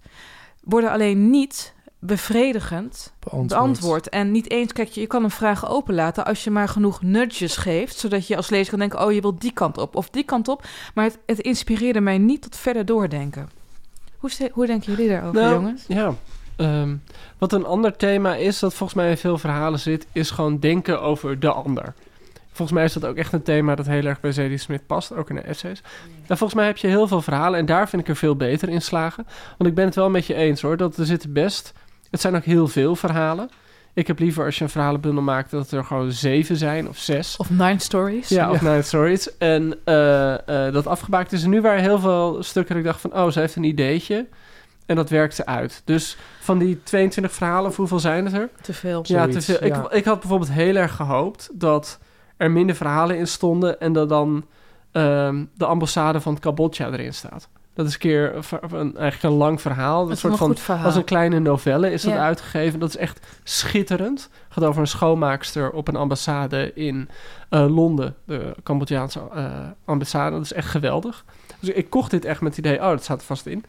worden 0.63 0.91
alleen 0.91 1.29
niet 1.29 1.73
bevredigend 1.99 3.13
Beantwoord. 3.19 3.49
beantwoord. 3.49 4.09
En 4.09 4.31
niet 4.31 4.49
eens, 4.49 4.73
kijk, 4.73 4.89
je 4.89 5.07
kan 5.07 5.23
een 5.23 5.31
vraag 5.31 5.69
openlaten 5.69 6.25
als 6.25 6.43
je 6.43 6.51
maar 6.51 6.67
genoeg 6.67 7.01
nudges 7.01 7.57
geeft, 7.57 7.97
zodat 7.97 8.27
je 8.27 8.35
als 8.35 8.49
lezer 8.49 8.69
kan 8.69 8.79
denken, 8.79 9.05
oh, 9.05 9.11
je 9.11 9.21
wilt 9.21 9.41
die 9.41 9.53
kant 9.53 9.77
op 9.77 9.95
of 9.95 10.09
die 10.09 10.23
kant 10.23 10.47
op. 10.47 10.67
Maar 10.93 11.05
het, 11.05 11.19
het 11.25 11.39
inspireerde 11.39 12.01
mij 12.01 12.17
niet 12.17 12.41
tot 12.41 12.55
verder 12.55 12.85
doordenken. 12.85 13.49
Hoe, 14.17 14.29
hoe 14.51 14.65
denken 14.65 14.91
jullie 14.91 15.09
daarover, 15.09 15.41
Nou, 15.41 15.53
jongens? 15.53 15.85
Ja. 15.87 16.13
Ehm, 16.55 16.95
wat 17.37 17.53
een 17.53 17.65
ander 17.65 17.95
thema 17.95 18.35
is, 18.35 18.59
dat 18.59 18.73
volgens 18.73 18.99
mij 18.99 19.09
in 19.09 19.17
veel 19.17 19.37
verhalen 19.37 19.79
zit, 19.79 20.07
is 20.11 20.31
gewoon 20.31 20.59
denken 20.59 21.01
over 21.01 21.39
de 21.39 21.51
ander. 21.51 21.93
Volgens 22.51 22.77
mij 22.79 22.87
is 22.87 22.93
dat 22.93 23.05
ook 23.05 23.15
echt 23.15 23.33
een 23.33 23.43
thema 23.43 23.75
dat 23.75 23.85
heel 23.85 24.05
erg 24.05 24.19
bij 24.19 24.31
Zadie 24.31 24.57
Smith 24.57 24.87
past, 24.87 25.13
ook 25.13 25.29
in 25.29 25.35
de 25.35 25.41
essays. 25.41 25.81
En 26.27 26.37
volgens 26.37 26.53
mij 26.53 26.65
heb 26.65 26.77
je 26.77 26.87
heel 26.87 27.07
veel 27.07 27.21
verhalen 27.21 27.59
en 27.59 27.65
daar 27.65 27.89
vind 27.89 28.01
ik 28.01 28.07
er 28.07 28.15
veel 28.15 28.35
beter 28.35 28.69
in 28.69 28.81
slagen. 28.81 29.27
Want 29.57 29.69
ik 29.69 29.75
ben 29.75 29.85
het 29.85 29.95
wel 29.95 30.09
met 30.09 30.25
je 30.25 30.33
eens 30.33 30.61
hoor, 30.61 30.77
dat 30.77 30.97
er 30.97 31.05
zitten 31.05 31.33
best... 31.33 31.73
Het 32.11 32.21
zijn 32.21 32.35
ook 32.35 32.43
heel 32.43 32.67
veel 32.67 32.95
verhalen. 32.95 33.49
Ik 33.93 34.07
heb 34.07 34.19
liever 34.19 34.45
als 34.45 34.57
je 34.57 34.63
een 34.63 34.69
verhalenbundel 34.69 35.23
maakt 35.23 35.51
dat 35.51 35.71
er 35.71 35.83
gewoon 35.83 36.11
zeven 36.11 36.55
zijn 36.55 36.87
of 36.87 36.97
zes. 36.97 37.37
Of 37.37 37.49
Nine 37.49 37.79
Stories. 37.79 38.29
Ja, 38.29 38.51
of 38.51 38.61
Nine 38.61 38.81
Stories. 38.81 39.37
En 39.37 39.77
eh, 39.83 40.65
eh, 40.67 40.73
dat 40.73 40.87
afgebaakt 40.87 41.31
is. 41.31 41.43
En 41.43 41.49
nu 41.49 41.61
waren 41.61 41.81
heel 41.81 41.99
veel 41.99 42.43
stukken 42.43 42.75
dat 42.75 42.83
ik 42.83 42.89
dacht 42.89 43.01
van... 43.01 43.13
oh, 43.13 43.31
ze 43.31 43.39
heeft 43.39 43.55
een 43.55 43.63
ideetje. 43.63 44.27
En 44.85 44.95
dat 44.95 45.09
werkt 45.09 45.35
ze 45.35 45.45
uit. 45.45 45.81
Dus 45.85 46.17
van 46.39 46.57
die 46.57 46.83
22 46.83 47.33
verhalen, 47.33 47.69
of 47.69 47.75
hoeveel 47.75 47.99
zijn 47.99 48.25
het 48.25 48.33
er? 48.33 48.49
Te 48.61 48.73
veel. 48.73 49.03
Ja, 49.03 49.27
te 49.27 49.41
veel. 49.41 49.63
Ik, 49.63 49.75
ja. 49.75 49.91
ik 49.91 50.05
had 50.05 50.19
bijvoorbeeld 50.19 50.51
heel 50.51 50.75
erg 50.75 50.95
gehoopt... 50.95 51.49
dat 51.53 51.99
er 52.37 52.51
minder 52.51 52.75
verhalen 52.75 53.17
in 53.17 53.27
stonden... 53.27 53.79
en 53.79 53.93
dat 53.93 54.09
dan 54.09 54.45
ehm, 54.91 55.45
de 55.55 55.65
ambassade 55.65 56.21
van 56.21 56.39
Cambodja 56.39 56.91
erin 56.91 57.13
staat. 57.13 57.49
Dat 57.79 57.87
is 57.87 57.93
een 57.93 57.99
keer 57.99 58.35
een, 58.71 58.97
eigenlijk 58.97 59.23
een 59.23 59.39
lang 59.39 59.61
verhaal. 59.61 60.01
Dat 60.01 60.11
Een 60.11 60.17
soort 60.17 60.37
van 60.37 60.55
verhaal. 60.57 60.85
als 60.85 60.95
een 60.95 61.03
kleine 61.03 61.39
novelle 61.39 61.91
is 61.91 62.01
dat 62.01 62.13
Ja. 62.13 62.19
uitgegeven. 62.19 62.79
Dat 62.79 62.89
is 62.89 62.97
echt 62.97 63.25
schitterend. 63.43 64.21
Het 64.21 64.53
gaat 64.53 64.63
over 64.63 64.81
een 64.81 64.87
schoonmaakster 64.87 65.71
op 65.71 65.87
een 65.87 65.95
ambassade 65.95 66.73
in 66.73 67.09
eh, 67.49 67.75
Londen. 67.75 68.15
De 68.25 68.55
Cambodjaanse 68.63 69.19
eh, 69.33 69.45
ambassade. 69.85 70.35
Dat 70.35 70.45
is 70.45 70.53
echt 70.53 70.67
geweldig. 70.67 71.25
Dus 71.59 71.69
ik 71.69 71.89
kocht 71.89 72.11
dit 72.11 72.25
echt 72.25 72.41
met 72.41 72.55
het 72.55 72.65
idee, 72.65 72.79
oh, 72.79 72.89
dat 72.89 73.03
staat 73.03 73.19
er 73.19 73.25
vast 73.25 73.45
in. 73.45 73.65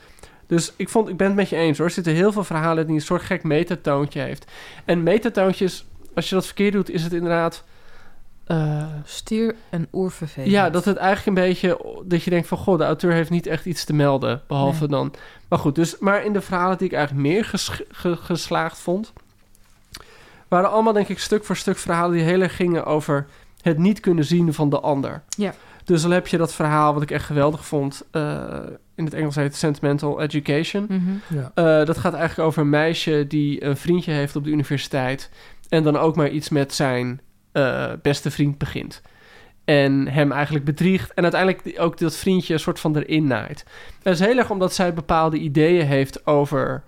Dus 0.47 0.73
ik, 0.77 0.89
vond, 0.89 1.09
ik 1.09 1.17
ben 1.17 1.27
het 1.27 1.37
met 1.37 1.49
je 1.49 1.57
eens 1.57 1.79
hoor. 1.79 1.87
Er 1.87 1.93
zitten 1.93 2.13
heel 2.13 2.33
veel 2.33 2.45
verhalen 2.45 2.87
die 2.87 2.95
een 2.95 3.01
soort 3.01 3.23
gek 3.23 3.43
metatoontje 3.43 4.21
heeft. 4.21 4.51
En 4.85 5.03
metatoontjes, 5.03 5.87
als 6.15 6.29
je 6.29 6.35
dat 6.35 6.47
verkeerd 6.47 6.73
doet, 6.73 6.91
is 6.91 7.03
het 7.03 7.13
inderdaad... 7.13 7.65
eh, 8.51 8.85
Stier 9.05 9.55
en 9.71 9.89
oervervelend. 9.93 10.51
ja, 10.53 10.71
dat 10.71 10.85
het 10.85 10.97
eigenlijk 10.97 11.27
een 11.39 11.45
beetje... 11.49 12.01
Dat 12.05 12.23
je 12.23 12.31
denkt 12.31 12.49
van, 12.49 12.59
goh, 12.59 12.79
de 12.79 12.85
auteur 12.85 13.13
heeft 13.13 13.31
niet 13.31 13.47
echt 13.47 13.67
iets 13.67 13.85
te 13.85 13.93
melden. 13.93 14.43
Behalve 14.47 14.79
Nee. 14.81 14.89
dan... 14.89 15.13
Maar 15.49 15.59
goed, 15.59 15.75
dus... 15.75 15.99
Maar 15.99 16.25
in 16.25 16.33
de 16.33 16.41
verhalen 16.41 16.79
die 16.79 16.87
ik 16.87 16.93
eigenlijk 16.93 17.27
meer 17.29 17.45
ges- 17.45 17.83
ge- 17.91 18.17
geslaagd 18.17 18.79
vond... 18.79 19.13
waren 20.49 20.71
allemaal, 20.71 20.93
denk 20.93 21.09
ik, 21.09 21.19
stuk 21.19 21.45
voor 21.45 21.57
stuk 21.57 21.79
verhalen... 21.79 22.13
die 22.13 22.23
heel 22.25 22.41
erg 22.41 22.57
gingen 22.57 22.85
over 22.85 23.27
het 23.63 23.79
niet 23.79 24.01
kunnen 24.01 24.25
zien 24.25 24.55
van 24.55 24.71
de 24.71 24.81
ander. 24.81 25.23
Ja. 25.29 25.55
Dus 25.85 26.03
dan 26.03 26.11
heb 26.11 26.27
je 26.27 26.37
dat 26.37 26.55
verhaal 26.55 26.93
wat 26.95 27.03
ik 27.03 27.11
echt 27.11 27.25
geweldig 27.25 27.67
vond... 27.67 28.03
eh, 28.11 28.45
in 28.95 29.05
het 29.05 29.15
Engels 29.15 29.35
heet 29.35 29.45
het 29.45 29.57
Sentimental 29.57 30.21
Education... 30.21 30.87
Mhm. 30.89 31.39
Ja. 31.39 31.51
Eh, 31.55 31.87
dat 31.87 31.99
gaat 31.99 32.15
eigenlijk 32.15 32.49
over 32.49 32.63
een 32.63 32.69
meisje 32.71 33.25
die 33.29 33.65
een 33.65 33.77
vriendje 33.77 34.13
heeft 34.13 34.37
op 34.37 34.45
de 34.45 34.51
universiteit. 34.51 35.31
En 35.69 35.83
dan 35.83 35.97
ook 35.97 36.17
maar 36.17 36.29
iets 36.31 36.49
met 36.49 36.75
zijn 36.75 37.21
eh, 37.53 37.93
beste 38.03 38.31
vriend 38.31 38.59
begint. 38.59 39.03
En 39.65 40.09
hem 40.09 40.33
eigenlijk 40.33 40.65
bedriegt. 40.65 41.15
En 41.15 41.23
uiteindelijk 41.23 41.81
ook 41.81 41.99
dat 41.99 42.17
vriendje 42.17 42.53
een 42.55 42.61
soort 42.61 42.81
van 42.81 42.97
erin 42.97 43.27
naait. 43.27 43.65
Dat 44.03 44.15
is 44.15 44.21
heel 44.21 44.39
erg 44.39 44.51
omdat 44.51 44.75
zij 44.75 44.95
bepaalde 44.95 45.37
ideeën 45.39 45.87
heeft 45.87 46.27
over 46.27 46.83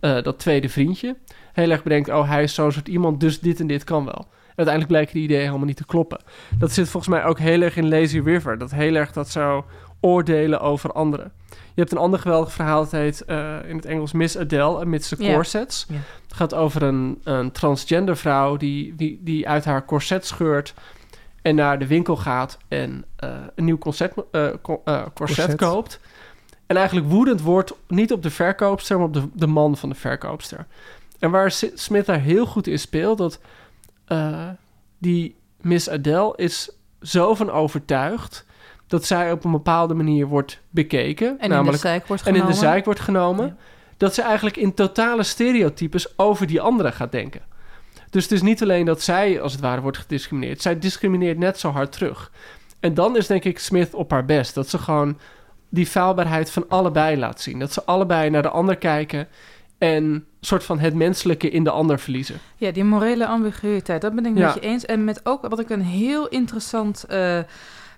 eh, 0.00 0.22
dat 0.22 0.38
tweede 0.38 0.68
vriendje. 0.68 1.16
Heel 1.52 1.70
erg 1.70 1.82
bedenkt, 1.82 2.08
oh 2.08 2.28
hij 2.28 2.42
is 2.42 2.54
zo'n 2.54 2.72
soort 2.72 2.88
iemand, 2.88 3.20
dus 3.20 3.40
dit 3.40 3.60
en 3.60 3.66
dit 3.66 3.84
kan 3.84 4.04
wel. 4.04 4.26
En 4.48 4.66
uiteindelijk 4.66 4.86
blijken 4.86 5.14
die 5.14 5.22
ideeën 5.22 5.46
helemaal 5.46 5.66
niet 5.66 5.76
te 5.76 5.86
kloppen. 5.86 6.20
Dat 6.58 6.72
zit 6.72 6.88
volgens 6.88 7.12
mij 7.14 7.24
ook 7.24 7.38
heel 7.38 7.60
erg 7.62 7.76
in 7.76 7.88
Lazy 7.88 8.20
River. 8.20 8.58
Dat 8.58 8.70
heel 8.70 8.94
erg 8.94 9.12
dat 9.12 9.28
zou 9.28 9.64
oordelen 10.00 10.60
over 10.60 10.92
anderen. 10.92 11.32
Je 11.50 11.80
hebt 11.86 11.92
een 11.92 11.98
ander 11.98 12.20
geweldig 12.20 12.52
verhaal, 12.52 12.82
dat 12.82 12.90
heet 12.90 13.24
eh, 13.24 13.56
in 13.68 13.76
het 13.76 13.84
Engels 13.84 14.12
Miss 14.12 14.38
Adele 14.38 14.80
amidst 14.80 15.16
the 15.16 15.22
Ja. 15.24 15.32
corsets. 15.34 15.86
Het 16.30 16.38
gaat 16.38 16.54
over 16.54 16.82
een, 16.82 17.20
een 17.24 17.52
transgender 17.52 18.16
vrouw 18.16 18.56
die, 18.56 18.94
die, 18.94 19.20
die 19.22 19.48
uit 19.48 19.64
haar 19.64 19.84
corset 19.84 20.26
scheurt 20.26 20.74
en 21.42 21.54
naar 21.54 21.78
de 21.78 21.86
winkel 21.86 22.16
gaat 22.16 22.58
en 22.68 23.04
eh, 23.16 23.30
een 23.54 23.64
nieuw 23.64 23.78
corset, 23.78 24.12
eh, 24.30 24.48
co- 24.62 24.82
eh, 24.84 25.02
corset, 25.14 25.36
Corset. 25.44 25.56
koopt. 25.56 26.00
En 26.66 26.76
eigenlijk 26.76 27.08
woedend 27.08 27.40
wordt 27.40 27.72
niet 27.88 28.12
op 28.12 28.22
de 28.22 28.30
verkoopster, 28.30 28.96
maar 28.96 29.06
op 29.06 29.14
de, 29.14 29.22
de 29.32 29.46
man 29.46 29.76
van 29.76 29.88
de 29.88 29.94
verkoopster. 29.94 30.66
En 31.18 31.30
waar 31.30 31.50
Smith 31.74 32.06
daar 32.06 32.20
heel 32.20 32.46
goed 32.46 32.66
in 32.66 32.78
speelt, 32.78 33.18
dat 33.18 33.40
eh, 34.06 34.48
die 34.98 35.36
Miss 35.60 35.88
Adele 35.90 36.32
is 36.36 36.70
zo 37.02 37.34
van 37.34 37.50
overtuigd 37.50 38.46
dat 38.86 39.04
zij 39.04 39.32
op 39.32 39.44
een 39.44 39.50
bepaalde 39.50 39.94
manier 39.94 40.26
wordt 40.26 40.60
bekeken. 40.70 41.26
En 41.28 41.34
in 41.38 41.48
de 41.48 41.54
namelijk 41.54 41.78
zijk 41.82 42.06
wordt 42.06 42.22
en 42.22 42.28
in 42.28 42.34
genomen. 42.34 42.54
de 42.54 42.60
zijk 42.60 42.84
wordt 42.84 43.00
genomen. 43.00 43.46
Ja. 43.46 43.56
Dat 44.00 44.14
ze 44.14 44.22
eigenlijk 44.22 44.56
in 44.56 44.74
totale 44.74 45.22
stereotypes 45.22 46.18
over 46.18 46.46
die 46.46 46.60
anderen 46.60 46.92
gaat 46.92 47.12
denken. 47.12 47.40
Dus 48.10 48.22
het 48.22 48.32
is 48.32 48.42
niet 48.42 48.62
alleen 48.62 48.84
dat 48.84 49.02
zij 49.02 49.40
als 49.40 49.52
het 49.52 49.60
ware 49.60 49.80
wordt 49.80 49.98
gediscrimineerd. 49.98 50.62
Zij 50.62 50.78
discrimineert 50.78 51.38
net 51.38 51.58
zo 51.58 51.70
hard 51.70 51.92
terug. 51.92 52.30
En 52.80 52.94
dan 52.94 53.16
is 53.16 53.26
denk 53.26 53.44
ik 53.44 53.58
Smith 53.58 53.94
op 53.94 54.10
haar 54.10 54.24
best. 54.24 54.54
Dat 54.54 54.68
ze 54.68 54.78
gewoon 54.78 55.18
die 55.68 55.86
faalbaarheid 55.86 56.50
van 56.50 56.64
allebei 56.68 57.16
laat 57.16 57.40
zien. 57.40 57.58
Dat 57.58 57.72
ze 57.72 57.84
allebei 57.84 58.30
naar 58.30 58.42
de 58.42 58.48
ander 58.50 58.76
kijken 58.76 59.28
en 59.78 60.04
een 60.04 60.24
soort 60.40 60.64
van 60.64 60.78
het 60.78 60.94
menselijke 60.94 61.50
in 61.50 61.64
de 61.64 61.70
ander 61.70 61.98
verliezen. 61.98 62.38
Ja, 62.56 62.70
die 62.70 62.84
morele 62.84 63.26
ambiguïteit, 63.26 64.00
dat 64.00 64.14
ben 64.14 64.26
ik 64.26 64.36
Ja. 64.36 64.44
met 64.46 64.54
je 64.54 64.60
eens. 64.60 64.84
En 64.86 65.04
met 65.04 65.20
ook 65.26 65.48
wat 65.48 65.60
ik 65.60 65.70
een 65.70 65.82
heel 65.82 66.28
interessant 66.28 67.04
eh, 67.04 67.38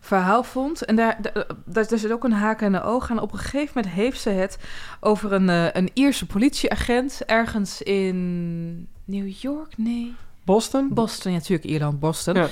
verhaal 0.03 0.43
vond. 0.43 0.85
En 0.85 0.97
daar, 0.97 1.19
daar, 1.23 1.47
daar 1.65 1.99
zit 1.99 2.12
ook 2.12 2.25
een 2.25 2.33
haak 2.33 2.61
en 2.61 2.75
een 2.75 2.83
oog 2.83 3.11
aan. 3.11 3.21
Op 3.21 3.33
een 3.33 3.38
gegeven 3.38 3.73
moment 3.75 3.95
heeft 3.95 4.21
ze 4.21 4.31
het 4.31 4.59
over 5.01 5.33
een, 5.33 5.49
eh, 5.49 5.67
een 5.73 5.91
Ierse 5.95 6.27
politieagent 6.27 7.23
ergens 7.27 7.83
in 7.83 8.88
New 9.05 9.29
York? 9.29 9.77
Nee. 9.77 10.15
Boston? 10.44 10.88
Boston, 10.90 11.33
ja, 11.33 11.38
natuurlijk 11.38 11.68
Ierland, 11.68 12.00
Boston. 12.00 12.35
Ja. 12.35 12.46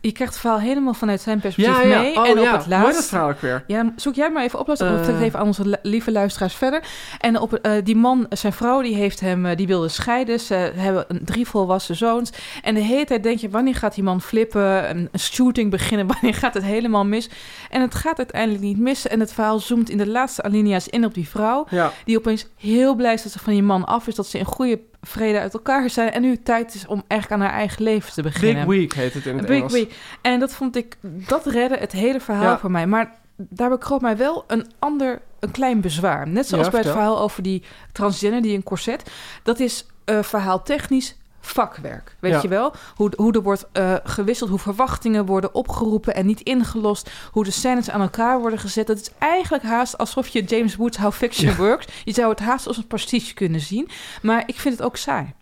Je 0.00 0.12
krijgt 0.12 0.32
het 0.32 0.42
verhaal 0.42 0.60
helemaal 0.60 0.94
vanuit 0.94 1.20
zijn 1.20 1.40
perspectief 1.40 1.82
Ja, 1.82 1.88
ja. 1.88 2.00
mee. 2.00 2.16
Oh, 2.16 2.26
en 2.28 2.30
op 2.30 2.36
het 2.36 2.44
heet 2.44 2.52
dat 2.52 2.66
laatst... 2.66 3.08
verhaal 3.08 3.28
ook 3.28 3.40
weer? 3.40 3.64
Ja, 3.66 3.92
zoek 3.96 4.14
jij 4.14 4.30
maar 4.30 4.42
even 4.42 4.58
op. 4.58 4.66
Dat 4.66 4.80
Eh. 4.80 5.08
uh, 5.08 5.20
even 5.20 5.38
aan 5.38 5.46
onze 5.46 5.68
li- 5.68 5.76
lieve 5.82 6.12
luisteraars 6.12 6.54
verder. 6.54 6.82
En 7.18 7.40
op, 7.40 7.54
eh, 7.54 7.72
die 7.84 7.96
man, 7.96 8.26
zijn 8.30 8.52
vrouw, 8.52 8.80
die 8.82 8.94
heeft 8.94 9.20
hem, 9.20 9.46
eh, 9.46 9.56
die 9.56 9.66
wilde 9.66 9.88
scheiden. 9.88 10.40
Ze 10.40 10.54
hebben 10.54 11.04
een, 11.08 11.20
drie 11.24 11.46
volwassen 11.46 11.96
zoons. 11.96 12.30
En 12.62 12.74
de 12.74 12.80
hele 12.80 13.04
tijd 13.04 13.22
denk 13.22 13.38
je, 13.38 13.48
wanneer 13.50 13.74
gaat 13.74 13.94
die 13.94 14.04
man 14.04 14.20
flippen? 14.20 14.90
Een, 14.90 15.08
een 15.12 15.18
shooting 15.20 15.70
beginnen? 15.70 16.06
Wanneer 16.12 16.34
gaat 16.34 16.54
het 16.54 16.62
helemaal 16.62 17.04
mis? 17.04 17.28
En 17.70 17.80
het 17.80 17.94
gaat 17.94 18.18
uiteindelijk 18.18 18.62
niet 18.64 18.78
mis. 18.78 19.06
En 19.06 19.20
het 19.20 19.32
verhaal 19.32 19.58
zoomt 19.58 19.90
in 19.90 19.98
de 19.98 20.08
laatste 20.08 20.42
alinea's 20.42 20.86
in 20.88 21.04
op 21.04 21.14
die 21.14 21.28
vrouw. 21.28 21.66
Die 22.04 22.18
opeens 22.18 22.46
heel 22.56 22.94
blij 22.94 23.12
is 23.12 23.22
dat 23.22 23.32
ze 23.32 23.38
van 23.38 23.52
die 23.52 23.62
man 23.62 23.84
af 23.84 24.06
is. 24.06 24.14
Dat 24.14 24.26
ze 24.26 24.38
in 24.38 24.44
goede 24.44 24.80
vrede 25.06 25.40
uit 25.40 25.54
elkaar 25.54 25.90
zijn. 25.90 26.12
En 26.12 26.22
nu 26.22 26.30
het 26.30 26.44
tijd 26.44 26.74
is 26.74 26.86
om 26.86 27.02
eigenlijk 27.08 27.42
aan 27.42 27.48
haar 27.48 27.58
eigen 27.58 27.82
leven 27.82 28.12
te 28.12 28.22
beginnen. 28.22 28.66
Big 28.66 28.76
Week 28.78 28.92
heet 28.94 29.14
het 29.14 29.26
in 29.26 29.36
het 29.38 29.46
Big 29.46 29.56
Engels. 29.56 29.72
Week. 29.72 29.94
En 30.22 30.40
dat 30.40 30.54
vond 30.54 30.76
ik, 30.76 30.96
dat 31.02 31.46
redde 31.46 31.76
het 31.76 31.92
hele 31.92 32.20
verhaal 32.20 32.42
Ja. 32.44 32.58
voor 32.58 32.70
mij. 32.70 32.86
Maar 32.86 33.14
daarbij 33.36 33.78
kroop 33.78 34.00
mij 34.00 34.16
wel 34.16 34.44
een 34.46 34.66
ander, 34.78 35.20
een 35.40 35.50
klein 35.50 35.80
bezwaar. 35.80 36.28
Net 36.28 36.46
zoals 36.48 36.64
Ja, 36.64 36.70
bij 36.70 36.80
het 36.80 36.90
verhaal 36.90 37.18
over 37.20 37.42
die 37.42 37.62
transgender, 37.92 38.42
die 38.42 38.56
een 38.56 38.62
corset. 38.62 39.10
Dat 39.42 39.60
is 39.60 39.86
eh 40.04 40.22
verhaal 40.22 40.62
technisch 40.62 41.16
vakwerk. 41.48 42.16
Weet 42.20 42.32
Ja. 42.32 42.38
je 42.42 42.48
wel? 42.48 42.72
Hoe, 42.96 43.12
hoe 43.16 43.32
er 43.32 43.42
wordt 43.42 43.66
eh, 43.72 43.94
gewisseld, 44.04 44.50
hoe 44.50 44.58
verwachtingen 44.58 45.26
worden 45.26 45.54
opgeroepen 45.54 46.14
en 46.14 46.26
niet 46.26 46.40
ingelost. 46.40 47.10
Hoe 47.32 47.44
de 47.44 47.50
scènes 47.50 47.90
aan 47.90 48.00
elkaar 48.00 48.40
worden 48.40 48.58
gezet. 48.58 48.86
Dat 48.86 49.00
is 49.00 49.10
eigenlijk 49.18 49.64
haast 49.64 49.98
alsof 49.98 50.28
je 50.28 50.44
James 50.44 50.76
Woods 50.76 50.96
How 50.96 51.12
Fiction 51.12 51.50
Ja. 51.50 51.56
Works. 51.56 51.86
Je 52.04 52.12
zou 52.12 52.30
het 52.30 52.40
haast 52.40 52.66
als 52.66 52.76
een 52.76 52.86
pastiche 52.86 53.34
kunnen 53.34 53.60
zien. 53.60 53.88
Maar 54.22 54.42
ik 54.46 54.60
vind 54.60 54.76
het 54.76 54.86
ook 54.86 54.96
saai. 54.96 55.34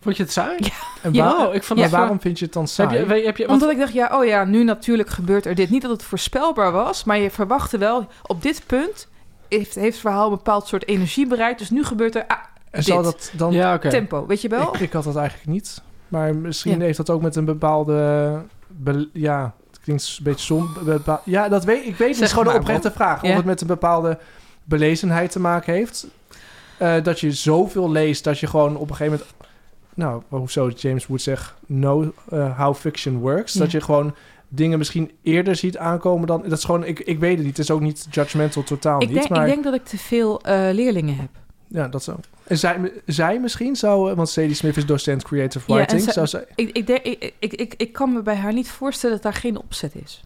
Vond 0.00 0.16
je 0.16 0.22
het 0.22 0.32
saai? 0.32 0.56
En 1.02 1.12
Ja. 1.12 1.24
waar- 1.36 1.46
Oh, 1.48 1.54
ik 1.54 1.62
vond 1.62 1.80
dat 1.80 1.90
waarom 1.90 2.20
vind 2.20 2.38
je 2.38 2.44
het 2.44 2.54
dan 2.54 2.68
saai? 2.68 2.96
Heb 2.98 3.08
je, 3.08 3.24
heb 3.24 3.36
je, 3.36 3.42
wat- 3.46 3.52
Omdat 3.52 3.70
ik 3.70 3.78
dacht, 3.78 3.92
ja, 3.92 4.18
oh 4.18 4.24
ja, 4.24 4.44
nu 4.44 4.64
natuurlijk 4.64 5.08
gebeurt 5.10 5.46
er 5.46 5.54
dit. 5.54 5.70
Niet 5.70 5.82
dat 5.82 5.90
het 5.90 6.02
voorspelbaar 6.02 6.72
was, 6.72 7.04
maar 7.04 7.18
je 7.18 7.30
verwachtte 7.30 7.78
wel, 7.78 8.06
op 8.22 8.42
dit 8.42 8.62
punt 8.66 9.08
heeft, 9.48 9.74
heeft 9.74 9.92
het 9.92 9.96
verhaal 9.96 10.24
een 10.30 10.36
bepaald 10.36 10.66
soort 10.66 10.86
energie 10.88 11.26
bereikt. 11.26 11.58
Dus 11.58 11.70
nu 11.70 11.84
gebeurt 11.84 12.14
er 12.14 12.24
ah, 12.26 12.36
en 12.72 12.82
zal 12.82 13.02
dat 13.02 13.30
dan... 13.36 13.52
ja, 13.52 13.78
tempo, 13.78 14.26
weet 14.26 14.42
je 14.42 14.48
wel? 14.48 14.74
Ik, 14.74 14.80
ik 14.80 14.92
had 14.92 15.04
dat 15.04 15.16
eigenlijk 15.16 15.48
niet. 15.48 15.82
Maar 16.08 16.36
misschien 16.36 16.78
Ja. 16.78 16.84
heeft 16.84 16.96
dat 16.96 17.10
ook 17.10 17.22
met 17.22 17.36
een 17.36 17.44
bepaalde... 17.44 18.38
be- 18.66 19.08
ja, 19.12 19.54
het 19.70 19.80
klinkt 19.80 20.16
een 20.18 20.24
beetje 20.24 20.44
som... 20.44 20.68
ja, 21.24 21.48
dat 21.48 21.64
weet 21.64 21.86
ik. 21.86 21.96
weet 21.96 22.14
Het 22.14 22.24
is 22.24 22.30
gewoon 22.30 22.44
maar, 22.44 22.54
een 22.54 22.60
oprechte 22.60 22.90
vraag. 22.90 23.22
Ja. 23.22 23.30
Of 23.30 23.36
het 23.36 23.44
met 23.44 23.60
een 23.60 23.66
bepaalde 23.66 24.18
belezenheid 24.64 25.30
te 25.30 25.40
maken 25.40 25.72
heeft. 25.72 26.06
Eh, 26.78 27.02
dat 27.02 27.20
je 27.20 27.32
zoveel 27.32 27.90
leest 27.90 28.24
dat 28.24 28.38
je 28.38 28.46
gewoon 28.46 28.76
op 28.76 28.90
een 28.90 28.96
gegeven 28.96 29.18
moment... 29.18 29.50
Nou, 29.94 30.22
hoezo 30.28 30.68
James 30.68 31.06
Wood 31.06 31.20
zegt... 31.22 31.54
Know 31.66 32.08
eh, 32.30 32.58
how 32.58 32.74
fiction 32.74 33.18
works. 33.18 33.52
Ja. 33.52 33.60
Dat 33.60 33.70
je 33.70 33.80
gewoon 33.80 34.14
dingen 34.48 34.78
misschien 34.78 35.10
eerder 35.22 35.56
ziet 35.56 35.76
aankomen 35.76 36.26
dan... 36.26 36.42
Dat 36.42 36.58
is 36.58 36.64
gewoon... 36.64 36.84
Ik, 36.84 37.00
ik 37.00 37.18
weet 37.18 37.36
het 37.36 37.46
niet. 37.46 37.56
Het 37.56 37.64
is 37.66 37.70
ook 37.70 37.80
niet 37.80 38.06
judgmental 38.10 38.62
totaal 38.62 39.02
ik, 39.02 39.08
niet. 39.08 39.16
denk, 39.16 39.28
maar 39.28 39.46
ik 39.46 39.52
denk 39.52 39.64
dat 39.64 39.74
ik 39.74 39.84
te 39.84 39.98
veel 39.98 40.40
eh, 40.40 40.68
leerlingen 40.72 41.16
heb. 41.16 41.28
Ja, 41.72 41.88
dat 41.88 42.02
zo. 42.02 42.16
En 42.46 42.58
zij, 42.58 42.92
zij 43.06 43.40
misschien 43.40 43.76
zou... 43.76 44.10
eh, 44.10 44.16
Want 44.16 44.28
Sadie 44.28 44.54
Smith 44.54 44.76
is 44.76 44.86
docent 44.86 45.22
creative 45.22 45.72
writing. 45.74 46.00
zij- 46.02 46.12
zou 46.12 46.26
zij, 46.26 46.44
Ik, 46.54 46.70
ik, 46.76 46.88
ik, 46.88 47.32
ik, 47.38 47.52
ik, 47.54 47.74
ik 47.76 47.92
kan 47.92 48.12
me 48.12 48.22
bij 48.22 48.36
haar 48.36 48.52
niet 48.52 48.68
voorstellen 48.70 49.14
dat 49.14 49.24
daar 49.32 49.40
geen 49.40 49.58
opzet 49.58 49.94
is. 50.04 50.20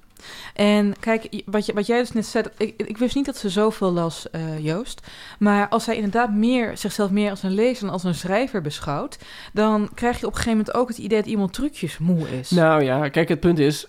En 0.54 0.94
kijk, 1.00 1.42
wat, 1.44 1.66
je, 1.66 1.72
wat 1.72 1.87
jij 1.87 1.98
dus 1.98 2.12
net 2.12 2.26
zei, 2.26 2.44
ik, 2.56 2.74
ik 2.76 2.98
wist 2.98 3.14
niet 3.14 3.24
dat 3.26 3.37
ze 3.37 3.48
zoveel 3.48 3.92
las, 3.92 4.30
eh, 4.30 4.59
Joost. 4.64 5.00
Maar 5.38 5.68
als 5.68 5.85
zij 5.85 5.94
inderdaad 5.94 6.32
meer, 6.35 6.76
zichzelf 6.78 7.11
meer 7.11 7.30
als 7.30 7.42
een 7.42 7.54
lezer 7.54 7.85
dan 7.85 7.92
als 7.92 8.04
een 8.04 8.14
schrijver 8.14 8.61
beschouwt, 8.62 9.18
dan 9.52 9.88
krijg 9.94 10.20
je 10.20 10.26
op 10.26 10.32
een 10.32 10.38
gegeven 10.38 10.59
moment 10.59 10.76
ook 10.76 10.88
het 10.88 10.98
idee 10.98 11.18
dat 11.18 11.28
iemand 11.30 11.52
trucjes 11.52 11.98
moe 11.98 12.38
is. 12.38 12.50
Nou 12.50 12.82
ja, 12.82 13.09
kijk, 13.09 13.28
het 13.28 13.40
punt 13.40 13.59
is... 13.59 13.87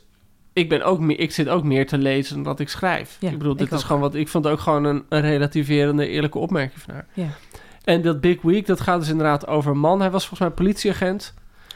Ik, 0.53 0.69
ben 0.69 0.83
ook 0.83 0.99
meer, 0.99 1.19
ik 1.19 1.31
zit 1.31 1.47
ook 1.49 1.63
meer 1.63 1.87
te 1.87 1.97
lezen 1.97 2.35
dan 2.35 2.43
dat 2.43 2.59
ik 2.59 2.69
schrijf. 2.69 3.17
Ja, 3.19 3.29
ik 3.29 3.37
bedoel, 3.37 3.55
dit 3.55 3.67
ik 3.67 3.71
is 3.73 3.79
ook. 3.79 3.85
gewoon 3.85 4.01
wat... 4.01 4.15
Ik 4.15 4.27
vond 4.27 4.47
ook 4.47 4.59
gewoon 4.59 4.83
een, 4.83 5.03
een 5.09 5.21
relativerende, 5.21 6.07
eerlijke 6.07 6.37
opmerking 6.37 6.81
van 6.81 6.93
haar. 6.93 7.07
Ja. 7.13 7.27
En 7.87 8.01
dat 8.01 8.21
Big 8.21 8.41
Week, 8.41 8.65
dat 8.65 8.81
gaat 8.81 8.99
dus 8.99 9.09
inderdaad 9.09 9.47
over 9.47 9.71
een 9.71 9.77
man. 9.77 9.99
Hij 9.99 10.11
was 10.11 10.27
volgens 10.27 10.49
mij 10.49 10.57
politieagent. 10.65 11.33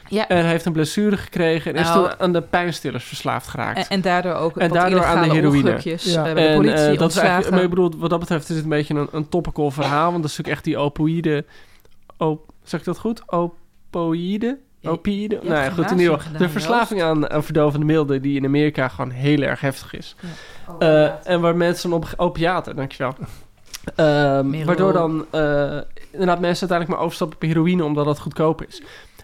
Ja. 0.08 0.28
En 0.28 0.36
hij 0.36 0.46
heeft 0.50 0.64
een 0.64 0.72
blessure 0.72 1.16
gekregen 1.16 1.74
en 1.74 1.80
is 1.80 1.88
Nou. 1.88 2.08
toen 2.08 2.20
aan 2.20 2.32
de 2.32 2.40
pijnstillers 2.42 3.04
verslaafd 3.04 3.48
geraakt. 3.48 3.78
En, 3.78 3.84
en 3.88 4.00
daardoor 4.00 4.34
ook 4.34 4.56
En 4.56 4.68
wat 4.68 4.78
daardoor 4.78 5.04
aan 5.04 5.22
de 5.28 5.34
heroïne. 5.34 5.78
Ja. 5.82 5.96
eh, 5.96 6.22
bij 6.22 6.34
de 6.34 6.40
en 6.40 6.56
politie 6.56 6.86
eh, 6.86 6.98
dat 6.98 7.10
is 7.10 7.16
eigenlijk, 7.16 7.50
maar 7.50 7.62
ik 7.62 7.68
bedoel, 7.68 7.92
wat 7.96 8.10
dat 8.10 8.18
betreft 8.18 8.48
is 8.48 8.54
het 8.54 8.64
een 8.64 8.70
beetje 8.70 8.94
een, 8.94 9.08
een 9.12 9.28
topical 9.28 9.70
verhaal, 9.70 10.10
want 10.10 10.22
dat 10.22 10.30
is 10.30 10.36
natuurlijk 10.36 10.54
echt 10.56 10.64
die 10.64 10.76
opoïde, 10.78 11.44
op, 12.16 12.52
zeg 12.62 12.80
ik 12.80 12.86
dat 12.86 12.98
goed? 12.98 13.22
Opoïde? 13.26 14.58
Ja, 14.80 14.90
Opioïden? 14.90 15.38
Nou 15.42 15.54
ja, 15.54 15.70
goed, 15.70 15.90
in 15.90 15.98
ieder 15.98 16.20
geval. 16.20 16.38
De 16.38 16.48
verslaving 16.48 17.02
aan, 17.02 17.30
aan 17.30 17.44
verdovende 17.44 17.86
middelen 17.86 18.22
die 18.22 18.36
in 18.36 18.44
Amerika 18.44 18.88
gewoon 18.88 19.10
heel 19.10 19.40
erg 19.40 19.60
heftig 19.60 19.94
is. 19.94 20.16
Oh, 20.68 20.74
Eh, 20.78 21.10
en 21.26 21.40
waar 21.40 21.56
mensen 21.56 21.92
op 21.92 22.06
opiaten, 22.16 22.76
dankjewel. 22.76 23.14
Ehm 23.94 24.64
waardoor 24.64 24.92
dan 24.92 25.26
eh, 25.30 25.78
inderdaad 26.10 26.40
mensen 26.40 26.68
uiteindelijk 26.68 26.88
maar 26.88 26.98
overstappen 26.98 27.36
op 27.36 27.42
heroïne 27.42 27.84
omdat 27.84 28.04
dat 28.04 28.18
goedkoop 28.18 28.64
is. 28.64 28.82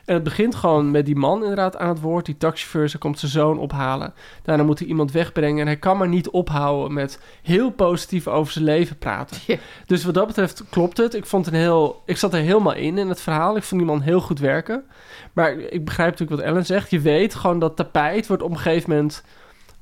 En 0.09 0.15
het 0.15 0.23
begint 0.23 0.55
gewoon 0.55 0.91
met 0.91 1.07
die 1.07 1.17
man 1.17 1.41
inderdaad 1.41 1.77
aan 1.77 1.89
het 1.89 2.01
woord, 2.01 2.27
die 2.27 2.37
taxichauffeur, 2.37 2.89
ze 2.89 2.99
komt 2.99 3.19
zijn 3.19 3.31
zoon 3.31 3.59
ophalen. 3.59 4.15
Daarna 4.43 4.63
moet 4.63 4.79
hij 4.79 4.89
iemand 4.89 5.13
wegbrengen 5.13 5.61
en 5.61 5.67
hij 5.67 5.77
kan 5.77 5.97
maar 5.97 6.09
niet 6.09 6.29
ophouden 6.29 6.93
met 6.93 7.21
heel 7.43 7.71
positief 7.71 8.27
over 8.27 8.53
zijn 8.53 8.65
leven 8.65 8.99
praten. 8.99 9.37
Dus 9.87 10.05
wat 10.05 10.15
dat 10.15 10.27
betreft 10.27 10.65
klopt 10.71 10.97
het. 10.97 11.15
Ik, 11.15 11.27
vond 11.27 11.47
een 11.47 11.55
heel, 11.55 12.03
ik 12.07 12.17
zat 12.17 12.35
er 12.35 12.41
helemaal 12.41 12.75
in 12.75 12.99
in 12.99 13.09
het 13.09 13.21
verhaal. 13.21 13.57
Ik 13.57 13.63
vond 13.63 13.81
die 13.81 13.91
man 13.91 14.01
heel 14.01 14.21
goed 14.21 14.39
werken. 14.39 14.85
Maar 15.33 15.53
ik 15.53 15.85
begrijp 15.85 16.11
natuurlijk 16.11 16.41
wat 16.41 16.51
Ellen 16.51 16.67
zegt. 16.67 16.91
Je 16.91 17.01
weet 17.01 17.35
gewoon 17.35 17.59
dat 17.59 17.77
tapijt 17.77 18.27
wordt 18.27 18.43
op 18.43 18.51
een 18.51 18.59
gegeven 18.59 18.91
moment 18.91 19.25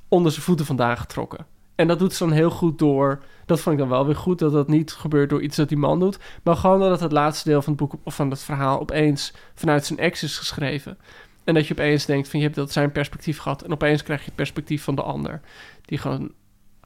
onder 0.09 0.33
zijn 0.33 0.45
voeten 0.45 0.67
vandaan 0.67 0.97
getrokken. 0.97 1.47
En 1.75 1.87
dat 1.87 1.99
doet 1.99 2.13
ze 2.13 2.25
dan 2.25 2.33
heel 2.33 2.51
goed 2.51 2.79
door. 2.79 3.23
Dat 3.47 3.61
vond 3.61 3.75
ik 3.75 3.81
dan 3.81 3.91
wel 3.91 4.07
weer 4.07 4.17
goed 4.17 4.39
dat 4.39 4.53
dat 4.53 4.69
niet 4.69 4.93
gebeurt 4.93 5.31
door 5.31 5.43
iets 5.43 5.57
dat 5.57 5.69
die 5.69 5.79
man 5.79 6.01
doet. 6.01 6.19
Maar 6.43 6.57
gewoon 6.57 6.81
dat 6.81 7.01
het 7.01 7.13
laatste 7.13 7.49
deel 7.49 7.63
van 7.63 7.73
het 7.73 7.83
boek 7.83 8.01
of 8.03 8.15
van 8.15 8.31
het 8.31 8.43
verhaal 8.43 8.81
opeens 8.81 9.33
vanuit 9.55 9.87
zijn 9.87 9.99
ex 9.99 10.23
is 10.23 10.39
geschreven. 10.39 10.99
En 11.45 11.55
dat 11.55 11.67
je 11.67 11.75
opeens 11.75 12.05
denkt 12.07 12.29
van 12.29 12.39
je 12.39 12.45
hebt 12.45 12.59
dat 12.59 12.73
zijn 12.73 12.93
perspectief 12.93 13.39
gehad. 13.39 13.63
En 13.63 13.73
opeens 13.73 14.03
krijg 14.03 14.21
je 14.21 14.27
het 14.27 14.35
perspectief 14.35 14.85
van 14.85 14.95
de 14.95 15.03
ander. 15.03 15.41
Die 15.85 15.99
gewoon 15.99 16.33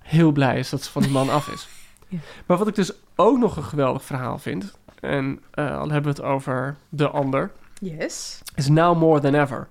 heel 0.03 0.33
blij 0.33 0.59
is 0.59 0.71
dat 0.71 0.83
ze 0.83 0.91
van 0.91 1.03
die 1.03 1.11
man 1.11 1.31
af 1.31 1.49
is. 1.49 1.69
Ja. 2.09 2.19
Maar 2.47 2.59
wat 2.59 2.69
ik 2.69 2.75
dus 2.75 2.93
ook 3.17 3.39
nog 3.39 3.57
een 3.57 3.65
geweldig 3.65 4.05
verhaal 4.05 4.39
vind. 4.39 4.79
En 5.01 5.41
eh, 5.51 5.79
al 5.79 5.91
hebben 5.91 6.15
we 6.15 6.23
het 6.23 6.31
over 6.31 6.77
de 6.89 7.09
ander 7.09 7.51
Yes. 7.81 8.43
is 8.55 8.69
Now 8.69 8.99
More 8.99 9.21
Than 9.21 9.35
Ever. 9.35 9.69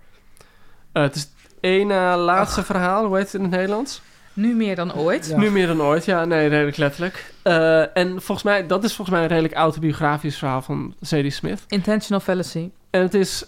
Eh, 0.91 1.04
het 1.04 1.15
is 1.15 1.21
het 1.21 1.54
ene 1.60 2.15
laatste 2.15 2.63
verhaal, 2.63 3.06
hoe 3.06 3.15
heet 3.15 3.25
het 3.25 3.34
in 3.34 3.41
het 3.41 3.52
Nederlands? 3.52 4.02
Nu 4.39 4.56
meer 4.56 4.75
dan 4.75 4.93
ooit. 4.95 5.28
Ja. 5.28 5.38
Nu 5.38 5.52
meer 5.52 5.67
dan 5.67 5.82
ooit, 5.82 6.06
ja, 6.06 6.25
nee, 6.25 6.47
redelijk 6.47 6.78
letterlijk. 6.78 7.34
Eh, 7.41 7.97
en 7.97 8.10
volgens 8.21 8.43
mij, 8.43 8.67
dat 8.67 8.84
is 8.84 8.93
volgens 8.95 9.15
mij 9.15 9.25
een 9.25 9.32
redelijk 9.32 9.54
autobiografisch 9.54 10.38
verhaal 10.38 10.62
van 10.62 10.93
Zadie 10.99 11.32
Smith. 11.32 11.63
Intentional 11.67 12.19
fallacy. 12.21 12.69
En 12.89 13.02
het 13.02 13.13
is. 13.13 13.45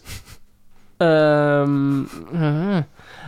ehm, 0.97 2.03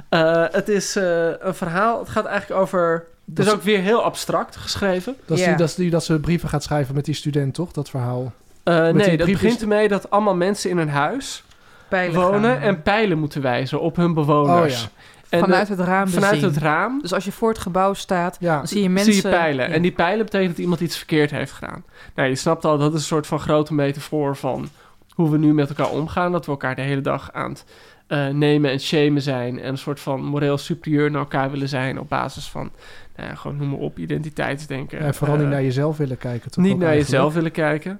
eh, 0.09 0.43
het 0.51 0.69
is 0.69 0.95
eh, 0.95 1.27
een 1.39 1.55
verhaal. 1.55 1.99
Het 1.99 2.09
gaat 2.09 2.25
eigenlijk 2.25 2.61
over. 2.61 2.93
Het 3.25 3.35
Dat 3.35 3.45
is 3.45 3.51
is- 3.51 3.57
ook 3.57 3.63
weer 3.63 3.79
heel 3.81 4.03
abstract 4.03 4.55
geschreven. 4.55 5.15
Dat 5.25 5.37
is, 5.37 5.45
die, 5.45 5.55
dat 5.55 5.67
is 5.69 5.75
die 5.75 5.89
dat 5.89 6.03
ze 6.03 6.19
brieven 6.19 6.49
gaat 6.49 6.63
schrijven 6.63 6.95
met 6.95 7.05
die 7.05 7.15
student, 7.15 7.53
toch? 7.53 7.71
Dat 7.71 7.89
verhaal. 7.89 8.33
Eh, 8.63 8.83
die 8.83 8.93
nee, 8.93 9.17
dat 9.17 9.27
begint 9.27 9.61
ermee 9.61 9.87
dat 9.87 10.09
allemaal 10.09 10.35
mensen 10.35 10.69
in 10.69 10.77
een 10.77 10.89
huis 10.89 11.43
Pijlen 11.87 12.21
wonen 12.21 12.51
gaan. 12.53 12.61
en 12.61 12.81
pijlen 12.81 13.17
moeten 13.19 13.41
wijzen 13.41 13.79
op 13.81 13.95
hun 13.95 14.13
bewoners. 14.13 14.73
Oh 14.75 14.79
ja. 14.79 15.01
En 15.33 15.39
vanuit 15.39 15.67
het 15.67 15.79
raam 15.79 16.07
vanuit 16.07 16.33
bezien. 16.33 16.47
het 16.47 16.57
raam 16.57 17.01
Dus 17.01 17.13
als 17.13 17.25
je 17.25 17.31
voor 17.31 17.49
het 17.49 17.57
gebouw 17.57 17.93
staat, 17.93 18.37
Ja, 18.39 18.57
dan 18.57 18.67
zie 18.67 18.81
je 18.81 18.89
mensen... 18.89 19.13
zie 19.13 19.23
je 19.23 19.29
pijlen. 19.29 19.67
Ja. 19.67 19.73
En 19.73 19.81
die 19.81 19.91
pijlen 19.91 20.25
betekent 20.25 20.49
dat 20.49 20.59
iemand 20.59 20.79
iets 20.81 20.97
verkeerd 20.97 21.31
heeft 21.31 21.51
gedaan. 21.51 21.83
Nou, 22.15 22.29
je 22.29 22.35
snapt 22.35 22.65
al, 22.65 22.77
dat 22.77 22.93
is 22.93 22.99
een 22.99 23.05
soort 23.05 23.27
van 23.27 23.39
grote 23.39 23.73
metafoor 23.73 24.35
van 24.35 24.69
hoe 25.09 25.29
we 25.31 25.37
nu 25.37 25.53
met 25.53 25.69
elkaar 25.69 25.89
omgaan. 25.89 26.31
Dat 26.31 26.45
we 26.45 26.51
elkaar 26.51 26.75
de 26.75 26.81
hele 26.81 27.01
dag 27.01 27.29
aan 27.31 27.49
het 27.49 27.65
eh, 28.07 28.27
nemen 28.27 28.71
en 28.71 28.79
shamen 28.79 29.21
zijn. 29.21 29.59
En 29.59 29.69
een 29.69 29.77
soort 29.77 29.99
van 29.99 30.23
moreel 30.23 30.57
superieur 30.57 31.11
naar 31.11 31.21
elkaar 31.21 31.51
willen 31.51 31.69
zijn 31.69 31.99
op 31.99 32.09
basis 32.09 32.49
van, 32.49 32.71
nou 33.15 33.29
ja, 33.29 33.35
gewoon 33.35 33.57
noem 33.57 33.69
maar 33.69 33.79
op, 33.79 33.97
identiteitsdenken. 33.97 34.99
en 34.99 35.13
vooral 35.13 35.35
niet 35.35 35.45
Eh, 35.45 35.51
naar 35.51 35.63
jezelf 35.63 35.97
willen 35.97 36.17
kijken, 36.17 36.51
toch? 36.51 36.63
niet 36.63 36.77
naar 36.77 36.87
eigenlijk? 36.87 37.11
jezelf 37.11 37.33
willen 37.33 37.51
kijken. 37.51 37.91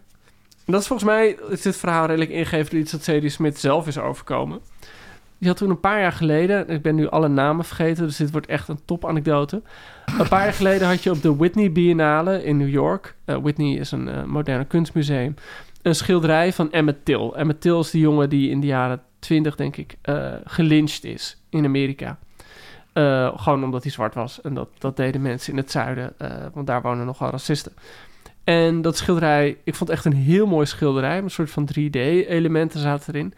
En 0.66 0.72
dat 0.72 0.82
is 0.82 0.88
volgens 0.88 1.10
mij, 1.10 1.38
is 1.50 1.62
dit 1.62 1.76
verhaal 1.78 2.06
redelijk 2.06 2.32
ingegeven 2.32 2.72
door 2.72 2.80
iets 2.80 2.92
dat 2.92 3.04
Sadie 3.04 3.30
Smith 3.30 3.60
zelf 3.60 3.88
is 3.88 3.98
overkomen. 3.98 4.60
Die 5.44 5.52
had 5.52 5.62
toen 5.62 5.70
een 5.70 5.80
paar 5.80 6.00
jaar 6.00 6.12
geleden, 6.12 6.70
ik 6.70 6.82
ben 6.82 6.96
nu 6.96 7.10
alle 7.10 7.28
namen 7.28 7.66
vergeten, 7.66 8.06
dus 8.06 8.18
dit 8.18 8.32
wordt 8.32 8.48
echt 8.48 8.68
een 8.68 8.80
topanekdote. 8.86 9.62
Een 10.20 10.28
paar 10.28 10.44
jaar 10.44 10.54
geleden 10.54 10.88
had 10.88 11.04
je 11.04 11.12
op 11.12 11.22
de 11.22 11.36
Whitney 11.36 11.72
Biennale 11.72 12.44
in 12.44 12.58
New 12.58 12.70
York, 12.70 13.16
eh, 13.26 13.38
Whitney 13.38 13.76
is 13.76 13.92
een 13.92 14.10
eh, 14.10 14.24
moderne 14.24 14.66
kunstmuseum, 14.66 15.36
een 15.82 15.96
schilderij 15.96 16.54
van 16.54 16.72
Emmett 16.72 17.06
Till. 17.06 17.32
Emmett 17.36 17.62
Till 17.62 17.80
is 17.80 17.92
die 17.92 18.02
jongen 18.02 18.30
die 18.30 18.50
in 18.50 18.60
de 18.60 18.68
jaren 18.68 19.02
20, 19.20 19.56
denk 19.56 19.78
ik, 19.78 19.96
eh 20.02 20.34
gelyncht 20.46 21.04
is 21.04 21.42
in 21.50 21.66
Amerika. 21.66 22.18
Gewoon 23.36 23.64
omdat 23.64 23.84
hij 23.84 23.92
zwart 23.92 24.14
was. 24.14 24.42
En 24.42 24.54
dat, 24.54 24.70
dat 24.78 24.98
deden 24.98 25.22
mensen 25.22 25.52
in 25.52 25.58
het 25.58 25.72
zuiden, 25.72 26.14
want 26.54 26.68
daar 26.68 26.82
wonen 26.82 27.06
nogal 27.06 27.30
racisten. 27.30 27.72
En 28.44 28.82
dat 28.82 28.98
schilderij, 28.98 29.58
ik 29.64 29.76
vond 29.76 29.90
echt 29.90 30.06
een 30.06 30.14
heel 30.14 30.48
mooi 30.48 30.66
schilderij. 30.66 31.18
Een 31.18 31.30
soort 31.30 31.52
van 31.52 31.70
3D-elementen 31.80 32.80
zaten 32.80 33.14
erin. 33.14 33.34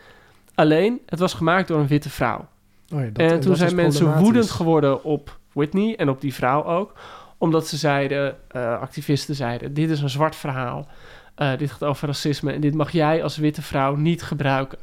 Alleen, 0.56 1.02
het 1.06 1.20
was 1.20 1.34
gemaakt 1.34 1.68
door 1.68 1.80
een 1.80 1.88
witte 1.88 2.10
vrouw. 2.10 2.48
Oh 2.94 3.00
ja, 3.00 3.10
dat- 3.14 3.32
en 3.32 3.40
toen 3.40 3.56
zijn 3.56 3.76
mensen 3.76 4.18
woedend 4.18 4.50
geworden 4.52 5.04
op 5.04 5.38
Whitney 5.54 5.96
en 5.96 6.10
op 6.10 6.22
die 6.22 6.34
vrouw 6.34 6.64
ook. 6.66 6.94
Omdat 7.38 7.68
ze 7.68 7.78
zeiden, 7.78 8.36
eh, 8.48 8.80
activisten 8.80 9.36
zeiden, 9.36 9.74
dit 9.74 9.90
is 9.90 10.02
een 10.02 10.10
zwart 10.10 10.36
verhaal. 10.36 10.88
Eh, 11.36 11.58
dit 11.58 11.72
gaat 11.72 11.84
over 11.84 12.08
racisme 12.08 12.52
en 12.52 12.62
dit 12.62 12.74
mag 12.74 12.92
jij 12.92 13.24
als 13.24 13.38
witte 13.38 13.62
vrouw 13.62 13.96
niet 13.96 14.24
gebruiken. 14.24 14.78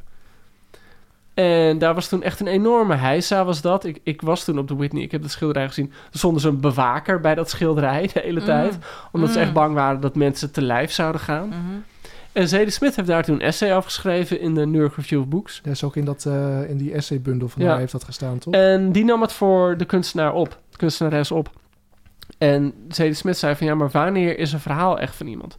En 1.33 1.77
daar 1.77 1.93
was 1.93 2.07
toen 2.07 2.23
echt 2.23 2.39
een 2.39 2.47
enorme 2.47 2.95
heisa 2.95 3.45
was 3.45 3.61
dat. 3.61 3.83
Ik, 3.85 3.99
ik 4.03 4.21
was 4.21 4.43
toen 4.43 4.57
op 4.57 4.67
de 4.67 4.75
Whitney, 4.75 5.01
ik 5.03 5.11
heb 5.11 5.21
dat 5.21 5.31
schilderij 5.31 5.67
gezien. 5.67 5.91
Er 6.11 6.17
stond 6.17 6.33
dus 6.33 6.43
een 6.43 6.59
bewaker 6.59 7.19
bij 7.19 7.35
dat 7.35 7.49
schilderij 7.49 8.09
de 8.13 8.19
hele 8.23 8.39
Mm. 8.39 8.45
tijd. 8.45 8.77
Omdat 9.11 9.29
ze 9.29 9.37
Mm. 9.37 9.43
echt 9.43 9.53
bang 9.53 9.73
waren 9.73 9.99
dat 10.01 10.15
mensen 10.15 10.51
te 10.51 10.61
lijf 10.61 10.91
zouden 10.91 11.21
gaan. 11.21 11.47
Mhm. 11.47 11.57
En 12.33 12.47
Zadie 12.47 12.69
Smith 12.69 12.95
heeft 12.95 13.07
daar 13.07 13.23
toen 13.23 13.35
een 13.35 13.41
essay 13.41 13.75
over 13.75 13.83
geschreven 13.89 14.39
in 14.39 14.53
de 14.53 14.65
New 14.65 14.81
York 14.81 14.95
Review 14.95 15.19
of 15.19 15.27
Books. 15.27 15.59
Dat 15.63 15.73
is 15.73 15.83
ook 15.83 15.95
in, 15.95 16.05
dat, 16.05 16.25
eh, 16.25 16.69
in 16.69 16.77
die 16.77 16.93
essaybundel 16.93 17.47
van 17.49 17.61
Ja. 17.61 17.69
haar 17.69 17.79
heeft 17.79 17.91
dat 17.91 18.03
gestaan, 18.03 18.37
toch? 18.37 18.53
En 18.53 18.91
die 18.91 19.05
nam 19.05 19.21
het 19.21 19.33
voor 19.33 19.77
de 19.77 19.85
kunstenaar 19.85 20.33
op, 20.33 20.57
de 20.69 20.77
kunstenares 20.77 21.31
op. 21.31 21.49
En 22.37 22.73
Zadie 22.87 23.13
Smith 23.13 23.37
zei 23.37 23.55
van 23.55 23.67
ja, 23.67 23.75
maar 23.75 23.89
wanneer 23.89 24.37
is 24.37 24.53
een 24.53 24.59
verhaal 24.59 24.99
echt 24.99 25.15
van 25.15 25.27
iemand? 25.27 25.55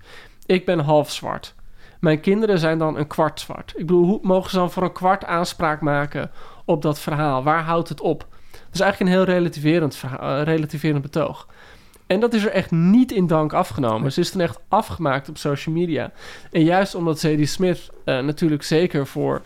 Ik 0.46 0.64
ben 0.66 0.78
half 0.78 1.10
zwart. 1.10 1.54
Mijn 2.00 2.20
kinderen 2.20 2.58
zijn 2.58 2.78
dan 2.78 2.98
een 2.98 3.06
kwart 3.06 3.40
zwart. 3.40 3.72
Ik 3.76 3.86
bedoel, 3.86 4.06
hoe 4.06 4.18
mogen 4.22 4.50
ze 4.50 4.56
dan 4.56 4.70
voor 4.70 4.82
een 4.82 4.92
kwart 4.92 5.24
aanspraak 5.24 5.80
maken 5.80 6.30
op 6.64 6.82
dat 6.82 6.98
verhaal? 7.00 7.42
Waar 7.42 7.62
houdt 7.62 7.88
het 7.88 8.00
op? 8.00 8.26
Dat 8.50 8.60
is 8.72 8.80
eigenlijk 8.80 9.10
een 9.12 9.16
heel 9.18 9.34
relativerend, 9.34 9.96
verhaal, 9.96 10.38
eh, 10.38 10.42
relativerend 10.44 11.02
betoog. 11.02 11.48
En 12.06 12.20
dat 12.20 12.34
is 12.34 12.44
er 12.44 12.50
echt 12.50 12.70
niet 12.70 13.12
in 13.12 13.26
dank 13.26 13.52
afgenomen. 13.52 14.12
Ze 14.12 14.20
is 14.20 14.30
toen 14.30 14.40
echt 14.40 14.58
afgemaakt 14.68 15.28
op 15.28 15.38
social 15.38 15.74
media. 15.74 16.12
En 16.50 16.62
juist 16.64 16.94
omdat 16.94 17.18
Zadie 17.18 17.46
Smith 17.46 17.90
eh, 18.04 18.18
natuurlijk 18.20 18.62
zeker 18.62 19.06
voor 19.06 19.42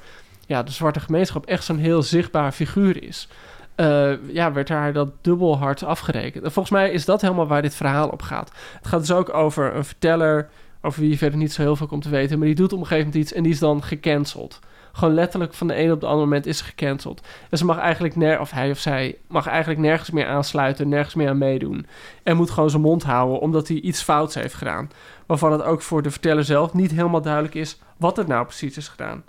ja, 0.46 0.62
de 0.62 0.70
zwarte 0.70 1.00
gemeenschap 1.00 1.46
echt 1.46 1.64
zo'n 1.64 1.78
heel 1.78 2.02
zichtbaar 2.02 2.52
figuur 2.52 3.02
is. 3.02 3.28
eh, 3.74 4.12
ja, 4.32 4.52
werd 4.52 4.68
haar 4.68 4.92
dat 4.92 5.08
dubbel 5.20 5.58
hard 5.58 5.82
afgerekend. 5.84 6.44
En 6.44 6.52
volgens 6.52 6.74
mij 6.74 6.90
is 6.90 7.04
dat 7.04 7.20
helemaal 7.20 7.46
waar 7.46 7.62
dit 7.62 7.74
verhaal 7.74 8.08
op 8.08 8.22
gaat. 8.22 8.52
Het 8.76 8.86
gaat 8.86 9.00
dus 9.00 9.12
ook 9.12 9.34
over 9.34 9.74
een 9.74 9.84
verteller, 9.84 10.48
over 10.82 11.00
wie 11.00 11.10
je 11.10 11.18
verder 11.18 11.38
niet 11.38 11.52
zo 11.52 11.62
heel 11.62 11.76
veel 11.76 11.86
komt 11.86 12.02
te 12.02 12.08
weten, 12.08 12.38
maar 12.38 12.46
die 12.46 12.56
doet 12.56 12.72
op 12.72 12.78
een 12.80 12.86
gegeven 12.86 13.06
moment 13.06 13.24
iets 13.24 13.32
en 13.32 13.42
die 13.42 13.52
is 13.52 13.58
dan 13.58 13.82
gecanceld. 13.82 14.58
Gewoon 14.92 15.14
letterlijk 15.14 15.54
van 15.54 15.66
de 15.66 15.74
ene 15.74 15.92
op 15.92 16.00
de 16.00 16.06
andere 16.06 16.24
moment 16.24 16.46
is 16.46 16.58
ze 16.58 16.64
gecanceld. 16.64 17.26
En 17.50 17.58
ze 17.58 17.64
mag 17.64 17.78
eigenlijk 17.78 18.16
ner 18.16 18.40
of 18.40 18.50
hij 18.50 18.70
of 18.70 18.78
zij 18.78 19.18
mag 19.26 19.46
eigenlijk 19.46 19.80
nergens 19.80 20.10
meer 20.10 20.26
aansluiten, 20.26 20.88
nergens 20.88 21.14
meer 21.14 21.28
aan 21.28 21.38
meedoen. 21.38 21.86
En 22.22 22.36
moet 22.36 22.50
gewoon 22.50 22.70
zijn 22.70 22.82
mond 22.82 23.02
houden 23.02 23.40
omdat 23.40 23.68
hij 23.68 23.76
iets 23.76 24.02
fouts 24.02 24.34
heeft 24.34 24.54
gedaan. 24.54 24.90
Waarvan 25.26 25.52
het 25.52 25.62
ook 25.62 25.82
voor 25.82 26.02
de 26.02 26.10
verteller 26.10 26.44
zelf 26.44 26.72
niet 26.72 26.90
helemaal 26.90 27.22
duidelijk 27.22 27.54
is 27.54 27.78
wat 27.96 28.16
het 28.16 28.26
nou 28.26 28.44
precies 28.44 28.76
is 28.76 28.88
gedaan. 28.88 29.24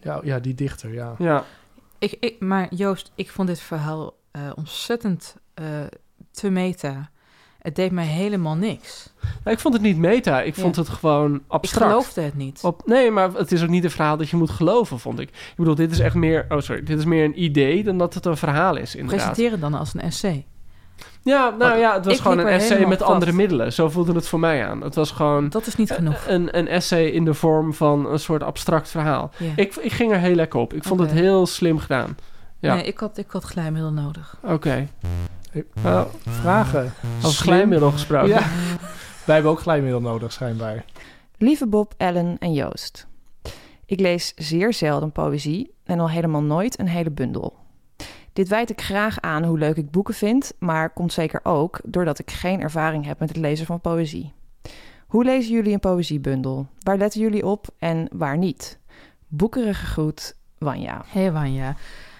Ja, 0.00 0.20
ja, 0.22 0.38
die 0.38 0.54
dichter, 0.54 0.92
ja. 0.92 1.14
Ja, 1.18 1.44
Ik, 1.98 2.16
ik, 2.20 2.40
maar 2.40 2.74
Joost, 2.74 3.12
ik 3.14 3.30
vond 3.30 3.48
dit 3.48 3.60
verhaal 3.60 4.14
eh, 4.30 4.50
ontzettend 4.54 5.36
eh, 5.54 5.64
te 6.30 6.50
meta. 6.50 7.10
Het 7.66 7.76
deed 7.76 7.92
mij 7.92 8.04
helemaal 8.04 8.54
niks. 8.54 9.12
Nou, 9.20 9.56
ik 9.56 9.58
vond 9.58 9.74
het 9.74 9.82
niet 9.82 9.96
meta. 9.96 10.42
Ik 10.42 10.56
Ja. 10.56 10.62
vond 10.62 10.76
het 10.76 10.88
gewoon 10.88 11.34
Ik 11.34 11.40
abstract. 11.48 11.90
geloofde 11.90 12.20
het 12.20 12.36
niet. 12.36 12.60
Op, 12.62 12.82
nee, 12.84 13.10
maar 13.10 13.32
het 13.32 13.52
is 13.52 13.62
ook 13.62 13.68
niet 13.68 13.84
een 13.84 13.90
verhaal 13.90 14.16
dat 14.16 14.28
je 14.28 14.36
moet 14.36 14.50
geloven, 14.50 14.98
vond 14.98 15.18
ik. 15.20 15.28
Ik 15.28 15.52
bedoel, 15.56 15.74
dit 15.74 15.90
is 15.90 15.98
echt 15.98 16.14
meer... 16.14 16.46
Oh, 16.48 16.60
sorry. 16.60 16.82
Dit 16.82 16.98
is 16.98 17.04
meer 17.04 17.24
een 17.24 17.42
idee 17.42 17.84
dan 17.84 17.98
dat 17.98 18.14
het 18.14 18.26
een 18.26 18.36
verhaal 18.36 18.76
is, 18.76 18.94
inderdaad. 18.94 19.24
Presenteer 19.26 19.50
het 19.50 19.60
dan 19.60 19.74
als 19.74 19.94
een 19.94 20.00
essay. 20.00 20.46
Ja, 21.22 21.54
nou 21.58 21.78
ja, 21.78 21.94
het 21.94 22.04
was 22.04 22.14
Ik 22.14 22.20
gewoon 22.20 22.38
een 22.38 22.46
essay 22.46 22.86
met 22.86 22.98
vast. 22.98 23.10
andere 23.10 23.32
middelen. 23.32 23.72
Zo 23.72 23.88
voelde 23.88 24.12
het 24.12 24.28
voor 24.28 24.40
mij 24.40 24.66
aan. 24.66 24.80
Het 24.82 24.94
was 24.94 25.10
gewoon 25.10 25.48
Dat 25.48 25.66
is 25.66 25.76
niet 25.76 25.90
genoeg. 25.90 26.24
een, 26.28 26.58
een 26.58 26.68
essay 26.68 27.04
in 27.06 27.24
de 27.24 27.34
vorm 27.34 27.74
van 27.74 28.06
een 28.12 28.18
soort 28.18 28.42
abstract 28.42 28.88
verhaal. 28.90 29.30
Ik, 29.56 29.74
ik 29.76 29.92
ging 29.92 30.12
er 30.12 30.18
heel 30.18 30.34
lekker 30.34 30.60
op. 30.60 30.72
Ik 30.72 30.84
vond 30.84 31.00
het 31.00 31.10
heel 31.10 31.46
slim 31.46 31.78
gedaan. 31.78 32.16
Ja, 32.60 32.74
Nee, 32.74 32.84
ik 32.84 32.98
had, 32.98 33.18
ik 33.18 33.30
had 33.30 33.44
glijmiddel 33.44 33.92
nodig. 33.92 34.36
oké. 34.42 34.88
Vragen. 36.24 36.92
als 37.22 37.36
Slim. 37.36 37.54
glijmiddel 37.54 37.90
gesproken. 37.90 38.28
Ja. 38.28 38.46
Wij 39.26 39.34
hebben 39.34 39.52
ook 39.52 39.60
glijmiddel 39.60 40.00
nodig, 40.00 40.32
schijnbaar. 40.32 40.84
Lieve 41.38 41.66
Bob, 41.66 41.94
Ellen 41.96 42.36
en 42.38 42.52
Joost. 42.52 43.06
Ik 43.86 44.00
lees 44.00 44.32
zeer 44.36 44.72
zelden 44.72 45.12
poëzie 45.12 45.74
en 45.84 46.00
al 46.00 46.10
helemaal 46.10 46.42
nooit 46.42 46.78
een 46.78 46.88
hele 46.88 47.10
bundel. 47.10 47.56
Dit 48.32 48.48
wijd 48.48 48.70
ik 48.70 48.80
graag 48.80 49.20
aan 49.20 49.44
hoe 49.44 49.58
leuk 49.58 49.76
ik 49.76 49.90
boeken 49.90 50.14
vind, 50.14 50.52
maar 50.58 50.90
komt 50.90 51.12
zeker 51.12 51.40
ook 51.42 51.80
doordat 51.84 52.18
ik 52.18 52.30
geen 52.30 52.60
ervaring 52.60 53.04
heb 53.04 53.18
met 53.18 53.28
het 53.28 53.38
lezen 53.38 53.66
van 53.66 53.80
poëzie. 53.80 54.32
Hoe 55.06 55.24
lezen 55.24 55.52
jullie 55.52 55.72
een 55.72 55.80
poëziebundel? 55.80 56.66
Waar 56.82 56.96
letten 56.96 57.20
jullie 57.20 57.46
op 57.46 57.66
en 57.78 58.08
waar 58.12 58.38
niet? 58.38 58.78
Boekerige 59.28 59.86
groet, 59.86 60.36
Wanja. 60.58 61.04
Hé 61.06 61.32
Wanja. 61.32 61.76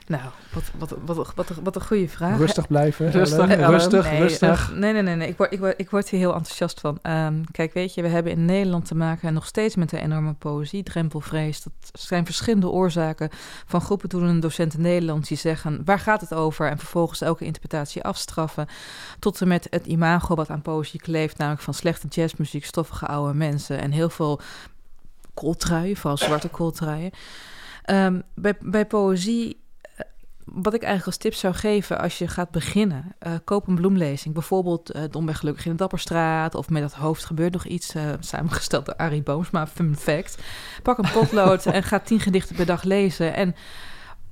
Nou, 0.09 0.23
wat, 0.53 0.63
wat, 0.79 0.99
wat, 1.05 1.35
wat, 1.35 1.51
wat 1.63 1.75
een 1.75 1.83
goede 1.83 2.09
vraag. 2.09 2.39
Rustig 2.39 2.67
blijven. 2.67 3.11
Rustig, 3.11 3.39
Ellen. 3.39 3.59
Ellen. 3.59 3.71
rustig, 3.71 4.11
nee, 4.11 4.21
rustig. 4.21 4.73
nee, 4.75 4.93
nee, 4.93 5.03
nee. 5.03 5.17
nee. 5.17 5.29
Ik, 5.29 5.37
word, 5.37 5.53
ik, 5.53 5.59
word, 5.59 5.75
ik 5.77 5.91
word 5.91 6.09
hier 6.09 6.21
heel 6.21 6.35
enthousiast 6.35 6.81
van. 6.81 6.99
Ehm, 7.03 7.43
kijk, 7.51 7.73
weet 7.73 7.95
je, 7.95 8.03
we 8.03 8.09
hebben 8.09 8.33
in 8.33 8.45
Nederland 8.45 8.85
te 8.85 8.95
maken 8.95 9.33
nog 9.33 9.47
steeds 9.47 9.77
met 9.77 9.93
een 9.93 9.99
enorme 9.99 10.33
poëzie, 10.33 10.83
drempelvrees. 10.83 11.63
Dat 11.63 11.73
zijn 11.93 12.25
verschillende 12.25 12.69
oorzaken 12.69 13.29
van 13.67 13.81
groepen 13.81 14.09
doelende 14.09 14.41
docenten 14.41 14.81
Nederlands 14.81 15.29
die 15.29 15.39
zeggen, 15.39 15.83
waar 15.85 15.99
gaat 15.99 16.21
het 16.21 16.35
over? 16.35 16.71
En 16.71 16.79
vervolgens 16.79 17.21
elke 17.21 17.45
interpretatie 17.45 18.05
afstraffen. 18.05 18.67
Tot 19.19 19.41
en 19.41 19.49
met 19.49 19.67
het 19.71 19.87
imago 19.87 20.35
wat 20.35 20.51
aan 20.51 20.63
poëzie 20.63 21.01
kleeft, 21.01 21.39
namelijk 21.39 21.63
van 21.63 21.75
slechte 21.75 22.07
jazzmuziek, 22.09 22.65
stoffige 22.65 23.07
oude 23.07 23.35
mensen 23.35 23.79
en 23.79 23.91
heel 23.91 24.11
veel 24.11 24.41
kooltruien, 25.35 25.97
vooral 25.97 26.17
zwarte 26.17 26.49
kooltruien. 26.49 27.11
Ehm, 27.83 28.21
bij, 28.35 28.55
bij 28.61 28.87
poëzie 28.87 29.65
wat 30.53 30.75
ik 30.75 30.83
eigenlijk 30.83 31.07
als 31.07 31.17
tip 31.17 31.35
zou 31.35 31.55
geven 31.55 32.01
als 32.01 32.19
je 32.19 32.29
gaat 32.29 32.51
beginnen, 32.51 33.15
eh, 33.19 33.33
koop 33.45 33.69
een 33.69 33.75
bloemlezing. 33.75 34.35
Bijvoorbeeld 34.35 34.97
uh, 34.97 35.03
Dom 35.11 35.27
ben 35.27 35.35
gelukkig 35.35 35.65
in 35.65 35.71
de 35.71 35.77
Dapperstraat 35.77 36.55
of 36.55 36.71
met 36.71 36.83
dat 36.83 36.93
hoofd 36.93 37.25
gebeurt 37.25 37.53
nog 37.53 37.67
iets, 37.67 37.95
eh, 37.95 38.03
samengesteld 38.21 38.87
door 38.87 38.97
Arie 38.97 39.23
Boomsma, 39.23 39.67
fun 39.67 39.97
fact. 39.97 40.43
Pak 40.83 40.99
een 40.99 41.11
potlood 41.13 41.67
en 41.77 41.83
ga 41.83 41.99
tien 41.99 42.21
gedichten 42.21 42.57
per 42.57 42.67
dag 42.67 42.83
lezen 42.83 43.35
en 43.35 43.55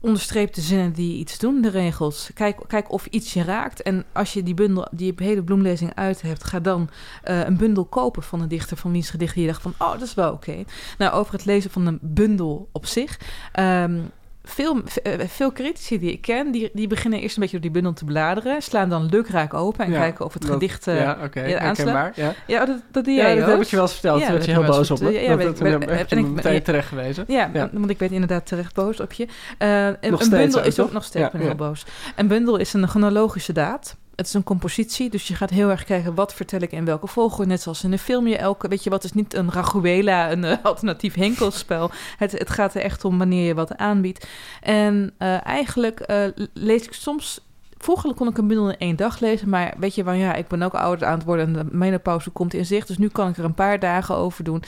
onderstreep 0.01 0.55
de 0.55 0.61
zinnen 0.61 0.93
die 0.93 1.19
iets 1.19 1.39
doen, 1.39 1.61
de 1.61 1.71
regels. 1.71 2.31
Kijk, 2.35 2.61
kijk 2.67 2.93
of 2.93 3.07
iets 3.07 3.33
je 3.33 3.43
raakt. 3.43 3.83
En 3.83 4.05
als 4.13 4.33
je 4.33 4.43
die, 4.43 4.55
bundel, 4.55 4.89
die 4.91 5.15
hele 5.17 5.43
bloemlezing 5.43 5.95
uit 5.95 6.23
hebt, 6.23 6.45
ga 6.45 6.61
dan 6.61 6.91
uh, 7.25 7.45
een 7.45 7.57
bundel 7.57 7.85
kopen 7.85 8.23
van 8.23 8.41
een 8.41 8.49
dichter 8.49 8.77
van 8.77 8.93
wiens 8.93 9.11
gedichten 9.11 9.41
je 9.41 9.47
dacht 9.47 9.63
van, 9.63 9.75
oh, 9.79 9.93
dat 9.93 10.03
is 10.03 10.15
wel 10.15 10.33
oké. 10.33 10.51
Okay. 10.51 10.67
Nou, 10.99 11.13
over 11.13 11.33
het 11.33 11.45
lezen 11.45 11.71
van 11.71 11.87
een 11.87 11.99
bundel 12.03 12.69
op 12.73 12.87
zich. 12.87 13.19
Um, 13.61 14.11
veel, 14.45 14.81
veel 15.29 15.53
critici 15.53 15.99
die 15.99 16.13
ik 16.13 16.21
ken, 16.21 16.51
die, 16.51 16.71
die 16.73 16.87
beginnen 16.87 17.21
eerst 17.21 17.35
een 17.37 17.43
beetje 17.43 17.61
door 17.61 17.71
die 17.71 17.75
bundel 17.83 17.93
te 17.93 18.05
bladeren, 18.05 18.63
slaan 18.63 18.89
dan 18.89 19.07
lukraak 19.07 19.55
open 19.55 19.85
en 19.85 19.91
Ja, 19.93 19.99
kijken 20.01 20.25
of 20.25 20.33
het 20.33 20.43
dat- 20.43 20.51
gedicht 20.53 20.87
uh, 20.87 20.97
ja, 21.01 21.15
aanslaat. 21.17 21.61
herkenbaar, 21.61 22.13
ja. 22.15 22.33
Ja, 22.47 22.65
dat, 22.65 22.77
dat 22.91 23.07
Ja, 23.07 23.13
jij 23.13 23.37
dat 23.37 23.47
heb 23.49 23.61
ik 23.61 23.67
je 23.67 23.77
wel 23.77 23.85
eens 23.85 23.93
verteld. 23.93 24.21
Ja, 24.21 24.31
werd 24.33 24.45
je 24.45 24.51
heel 24.51 24.65
boos 24.65 24.91
op 24.91 25.01
me. 25.01 25.11
Ja, 25.13 25.37
Dat- 25.37 25.59
Ben- 25.59 26.19
ik- 26.19 26.27
meteen 26.27 26.63
terecht 26.63 26.89
gewezen. 26.89 27.25
Ja, 27.29 27.51
want 27.73 27.91
ik 27.91 27.99
ben 27.99 28.11
inderdaad 28.11 28.47
terecht 28.47 28.75
boos 28.75 29.01
op 29.01 29.13
je. 29.13 29.27
Eh, 29.59 29.87
een, 29.87 29.97
een 30.01 30.29
bundel 30.31 30.61
ook, 30.61 30.65
is 30.67 30.79
ook 30.79 30.85
toch? 30.87 30.95
nog 30.95 31.05
steeds 31.05 31.31
ben 31.31 31.41
ja. 31.41 31.47
heel 31.47 31.57
boos. 31.57 31.85
Een 32.17 32.27
bundel 32.29 32.57
is 32.57 32.73
een 32.73 32.89
chronologische 32.89 33.53
daad. 33.53 33.97
Het 34.17 34.27
is 34.27 34.35
een 34.35 34.43
compositie, 34.43 35.11
dus 35.11 35.29
je 35.29 35.35
gaat 35.35 35.51
heel 35.51 35.71
erg 35.71 35.85
kijken 35.85 36.15
wat 36.15 36.35
vertel 36.35 36.61
ik 36.61 36.73
in 36.73 36.85
welke 36.85 37.07
volgorde. 37.07 37.51
Net 37.51 37.63
zoals 37.63 37.85
in 37.85 37.93
een 37.93 37.99
film 37.99 38.27
je 38.27 38.37
elke, 38.37 38.69
weet 38.69 38.85
je 38.85 38.91
wat, 38.91 39.05
is 39.05 39.13
niet 39.13 39.35
een 39.35 39.53
Raguela, 39.53 40.31
een 40.31 40.45
eh, 40.45 40.57
alternatief 40.63 41.15
henkelspel. 41.15 41.91
Het, 42.17 42.33
het 42.33 42.51
gaat 42.51 42.75
er 42.75 42.81
echt 42.81 43.05
om 43.05 43.19
wanneer 43.19 43.47
je 43.47 43.55
wat 43.55 43.77
aanbiedt. 43.77 44.27
En 44.61 45.15
eh, 45.19 45.47
eigenlijk 45.47 46.01
eh, 46.01 46.25
lees 46.53 46.85
ik 46.85 46.93
soms 46.93 47.43
Vroeger 47.79 48.15
kon 48.15 48.29
ik 48.29 48.39
een 48.39 48.47
bundel 48.47 48.69
in 48.69 48.79
één 48.79 48.97
dag 48.97 49.21
lezen, 49.21 49.49
maar 49.49 49.75
weet 49.79 49.95
je, 49.95 50.05
wel, 50.05 50.15
ja, 50.15 50.35
ik 50.35 50.49
ben 50.49 50.63
ook 50.63 50.75
ouder 50.75 51.07
aan 51.07 51.15
het 51.19 51.25
worden 51.25 51.47
en 51.47 51.53
de 51.53 51.77
menopauze 51.77 52.31
komt 52.31 52.55
in 52.55 52.67
zicht, 52.67 52.87
dus 52.87 52.99
nu 52.99 53.09
kan 53.09 53.29
ik 53.29 53.37
er 53.37 53.45
een 53.45 53.55
paar 53.55 53.79
dagen 53.79 54.17
over 54.17 54.45
doen. 54.45 54.63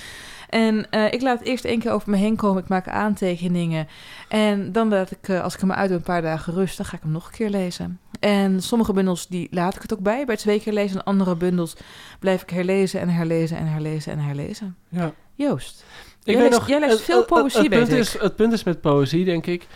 En 0.48 0.90
ik 1.10 1.22
laat 1.22 1.38
het 1.38 1.48
eerst 1.48 1.64
één 1.64 1.78
keer 1.78 1.92
over 1.92 2.10
me 2.10 2.16
heen 2.16 2.36
komen, 2.36 2.62
ik 2.62 2.68
maak 2.68 2.88
aantekeningen 2.88 3.88
en 4.28 4.72
dan 4.72 4.88
laat 4.88 5.10
ik, 5.10 5.30
als 5.30 5.54
ik 5.54 5.60
hem 5.60 5.72
uit 5.72 5.88
doe, 5.88 5.96
een 5.96 6.02
paar 6.02 6.22
dagen 6.22 6.52
rust, 6.52 6.76
dan 6.76 6.86
ga 6.86 6.96
ik 6.96 7.02
hem 7.02 7.12
nog 7.12 7.26
een 7.26 7.32
keer 7.32 7.50
lezen. 7.50 8.00
En 8.20 8.62
sommige 8.62 8.92
bundels, 8.92 9.26
die 9.26 9.48
laat 9.50 9.74
ik 9.76 9.82
het 9.82 9.92
ook 9.92 10.00
bij, 10.00 10.24
bij 10.24 10.34
het 10.34 10.38
twee 10.42 10.60
keer 10.60 10.72
lezen, 10.72 10.96
en 10.98 11.04
andere 11.04 11.36
bundels 11.36 11.76
blijf 12.18 12.42
ik 12.42 12.50
herlezen 12.50 13.00
en 13.00 13.08
herlezen 13.08 13.56
en 13.56 13.66
herlezen 13.66 14.12
en 14.12 14.18
herlezen. 14.18 14.76
Ja. 14.88 15.12
Joost, 15.34 15.84
Ik 16.24 16.32
Jij 16.32 16.34
weet 16.34 16.44
leest- 16.50 16.58
nog, 16.58 16.68
jij 16.68 16.80
leest 16.80 16.92
het- 16.92 17.02
veel 17.02 17.18
het- 17.18 17.26
poëzie, 17.26 17.60
het, 17.60 17.68
punt 17.70 17.88
is, 17.88 18.18
het 18.18 18.36
punt 18.36 18.52
is 18.52 18.64
met 18.64 18.80
poëzie, 18.80 19.24
denk 19.24 19.46
ik... 19.46 19.66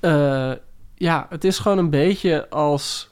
eh, 0.00 0.52
ja, 0.94 1.26
het 1.28 1.44
is 1.44 1.58
gewoon 1.58 1.78
een 1.78 1.90
beetje 1.90 2.48
als 2.50 3.10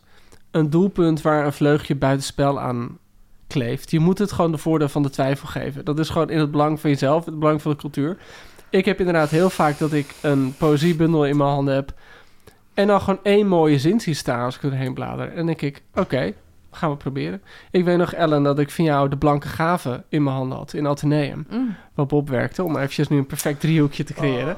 een 0.51 0.71
doelpunt 0.71 1.23
waar 1.23 1.45
een 1.47 1.53
vleugje 1.53 1.95
buitenspel 1.95 2.61
aan 2.61 2.99
kleeft. 3.47 3.91
Je 3.91 3.99
moet 3.99 4.19
het 4.19 4.33
gewoon 4.33 4.51
de 4.53 4.59
voordeel 4.59 4.89
van 4.89 5.03
de 5.03 5.11
twijfel 5.11 5.49
geven. 5.49 5.85
Dat 5.85 5.99
is 5.99 6.09
gewoon 6.09 6.31
in 6.31 6.39
het 6.39 6.51
belang 6.51 6.81
van 6.81 6.91
jezelf, 6.91 7.25
in 7.27 7.31
het 7.31 7.41
belang 7.41 7.63
van 7.63 7.71
de 7.71 7.77
cultuur. 7.77 8.17
Ik 8.71 8.85
heb 8.85 8.99
inderdaad 8.99 9.31
heel 9.31 9.51
vaak 9.51 9.79
dat 9.79 9.93
ik 9.93 10.15
een 10.21 10.55
poëziebundel 10.59 11.27
in 11.27 11.37
mijn 11.37 11.51
handen 11.51 11.75
heb... 11.75 11.93
en 12.81 12.87
dan 12.87 13.01
gewoon 13.01 13.20
één 13.22 13.47
mooie 13.47 13.78
zin 13.78 14.01
zie 14.01 14.14
staan 14.14 14.45
als 14.45 14.57
ik 14.57 14.62
erheen 14.62 14.95
blader. 14.95 15.28
En 15.28 15.37
dan 15.37 15.47
denk 15.47 15.61
ik, 15.62 15.83
oké, 15.95 16.33
gaan 16.72 16.91
we 16.91 16.97
proberen. 16.97 17.43
Ik 17.70 17.85
weet 17.85 17.97
nog, 17.97 18.12
Ellen, 18.14 18.43
dat 18.43 18.59
ik 18.59 18.70
van 18.70 18.85
jou 18.85 19.09
de 19.09 19.16
blanke 19.16 19.49
gave 19.49 20.03
in 20.09 20.22
mijn 20.22 20.37
handen 20.37 20.59
had 20.59 20.72
in 20.72 20.87
Atheneum 20.87 21.47
Mm. 21.51 21.74
waar 21.95 22.07
Bob 22.07 22.28
werkte, 22.28 22.64
om 22.64 22.76
eventjes 22.76 23.09
nu 23.09 23.16
een 23.18 23.26
perfect 23.26 23.61
driehoekje 23.61 24.05
te 24.05 24.14
creëren. 24.14 24.57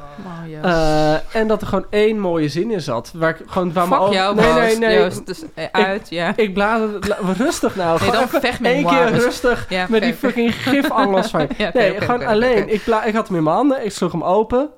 Oh. 0.62 0.70
Eh, 0.70 1.36
en 1.36 1.48
dat 1.48 1.60
er 1.60 1.66
gewoon 1.66 1.86
één 1.90 2.18
mooie 2.18 2.48
zin 2.48 2.70
in 2.70 2.80
zat. 2.80 3.12
Waar 3.14 3.30
ik 3.30 3.36
gewoon 3.46 3.72
waar 3.72 3.88
mijn 3.88 4.00
Fuck 4.00 4.08
ogen- 4.10 4.20
jou, 4.20 4.34
Nee, 4.34 4.52
nee, 4.52 4.78
nee. 4.78 4.98
Joost, 4.98 5.26
dus, 5.26 5.42
eh, 5.54 5.64
uit, 5.72 6.10
ja. 6.10 6.32
Ik 6.36 6.56
la- 6.56 6.88
rustig 7.36 7.76
nou. 7.76 7.88
Nee, 7.90 7.98
gewoon 7.98 8.14
dan 8.14 8.22
even 8.24 8.40
vecht 8.40 8.60
met 8.60 8.72
één 8.72 8.86
keer 8.86 9.08
rustig 9.12 9.66
Ja, 9.68 9.86
met 9.88 10.02
die 10.02 10.14
fucking 10.14 10.54
gifangels 10.54 11.30
van 11.30 11.40
je. 11.40 11.48
Ja, 11.64 11.70
nee, 11.74 12.00
gewoon 12.00 12.24
alleen. 12.26 12.68
Ik, 12.72 12.82
ik 13.06 13.14
had 13.14 13.28
hem 13.28 13.36
in 13.36 13.42
mijn 13.42 13.56
handen. 13.56 13.84
Ik 13.84 13.92
sloeg 13.92 14.12
hem 14.12 14.22
open. 14.24 14.68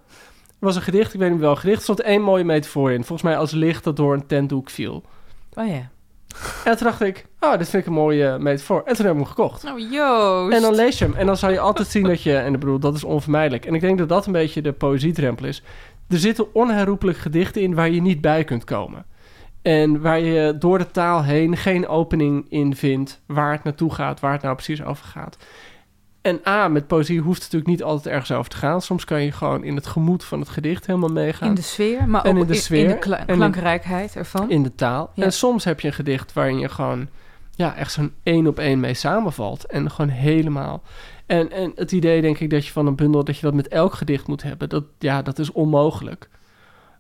Was 0.64 0.76
een 0.76 0.82
gedicht, 0.82 1.14
ik 1.14 1.20
weet 1.20 1.30
niet 1.30 1.40
welk 1.40 1.58
gedicht. 1.58 1.76
Er 1.76 1.82
stond 1.82 2.00
één 2.00 2.22
mooie 2.22 2.44
metafoor 2.44 2.92
in. 2.92 3.04
Volgens 3.04 3.22
mij 3.22 3.36
als 3.36 3.50
licht 3.50 3.84
dat 3.84 3.96
door 3.96 4.14
een 4.14 4.26
tentdoek 4.26 4.70
viel. 4.70 5.04
Oh 5.54 5.66
ja. 5.66 5.90
En 6.64 6.76
toen 6.76 6.86
dacht 6.86 7.00
ik, 7.00 7.26
oh, 7.40 7.58
dit 7.58 7.68
vind 7.68 7.82
ik 7.82 7.88
een 7.88 7.94
mooie 7.94 8.38
metafoor. 8.38 8.82
En 8.84 8.96
toen 8.96 9.06
heb 9.06 9.14
ik 9.14 9.20
hem 9.20 9.28
gekocht. 9.28 9.62
Nou, 9.62 9.80
Joost. 9.80 10.54
En 10.54 10.62
dan 10.62 10.74
lees 10.74 10.98
je 10.98 11.04
hem. 11.04 11.14
En 11.14 11.26
dan 11.26 11.36
zal 11.36 11.50
je 11.50 11.58
altijd 11.58 11.88
zien 11.88 12.04
dat 12.04 12.22
je... 12.22 12.36
En 12.36 12.54
ik 12.54 12.60
bedoel, 12.60 12.78
dat 12.78 12.94
is 12.94 13.04
onvermijdelijk. 13.04 13.64
En 13.64 13.74
ik 13.74 13.80
denk 13.80 13.98
dat 13.98 14.08
dat 14.08 14.26
een 14.26 14.32
beetje 14.32 14.62
de 14.62 14.72
poëziedrempel 14.72 15.46
is. 15.46 15.62
Er 16.08 16.18
zitten 16.18 16.54
onherroepelijk 16.54 17.18
gedichten 17.18 17.62
in 17.62 17.74
waar 17.74 17.90
je 17.90 18.02
niet 18.02 18.20
bij 18.20 18.44
kunt 18.44 18.64
komen. 18.64 19.06
En 19.62 20.00
waar 20.00 20.20
je 20.20 20.58
door 20.58 20.78
de 20.78 20.90
taal 20.90 21.24
heen 21.24 21.56
geen 21.56 21.88
opening 21.88 22.46
in 22.48 22.76
vindt... 22.76 23.20
waar 23.26 23.52
het 23.52 23.64
naartoe 23.64 23.94
gaat, 23.94 24.20
waar 24.20 24.32
het 24.32 24.42
nou 24.42 24.54
precies 24.54 24.84
over 24.84 25.04
gaat. 25.04 25.36
En 26.24 26.40
A, 26.46 26.68
met 26.68 26.86
poëzie 26.86 27.20
hoeft 27.20 27.42
het 27.42 27.52
natuurlijk 27.52 27.70
niet 27.70 27.82
altijd 27.82 28.14
ergens 28.14 28.32
over 28.32 28.50
te 28.50 28.56
gaan. 28.56 28.82
Soms 28.82 29.04
kan 29.04 29.22
je 29.22 29.32
gewoon 29.32 29.64
in 29.64 29.74
het 29.74 29.86
gemoed 29.86 30.24
van 30.24 30.40
het 30.40 30.48
gedicht 30.48 30.86
helemaal 30.86 31.08
meegaan. 31.08 31.48
In 31.48 31.54
de 31.54 31.62
sfeer, 31.62 32.08
maar 32.08 32.24
En 32.24 32.34
ook 32.36 32.40
in 32.42 32.46
de 32.46 32.54
sfeer. 32.54 32.84
in 32.84 32.88
de 32.88 32.98
kla- 32.98 33.18
En 33.18 33.26
in- 33.26 33.34
klankrijkheid 33.34 34.16
ervan. 34.16 34.50
in 34.50 34.62
de 34.62 34.74
taal. 34.74 35.10
Ja. 35.14 35.24
En 35.24 35.32
soms 35.32 35.64
heb 35.64 35.80
je 35.80 35.88
een 35.88 35.94
gedicht 35.94 36.32
waarin 36.32 36.58
je 36.58 36.68
gewoon 36.68 37.08
ja, 37.50 37.74
echt 37.76 37.92
zo'n 37.92 38.12
één 38.22 38.46
op 38.46 38.58
één 38.58 38.80
mee 38.80 38.94
samenvalt. 38.94 39.64
En 39.66 39.90
gewoon 39.90 40.10
helemaal. 40.10 40.82
En, 41.26 41.50
en 41.52 41.72
het 41.74 41.92
idee, 41.92 42.20
denk 42.20 42.38
ik, 42.38 42.50
dat 42.50 42.66
je 42.66 42.72
van 42.72 42.86
een 42.86 42.96
bundel 42.96 43.24
dat 43.24 43.36
je 43.36 43.42
dat 43.42 43.54
met 43.54 43.68
elk 43.68 43.94
gedicht 43.94 44.26
moet 44.26 44.42
hebben, 44.42 44.68
dat, 44.68 44.84
ja, 44.98 45.22
dat 45.22 45.38
is 45.38 45.52
onmogelijk. 45.52 46.28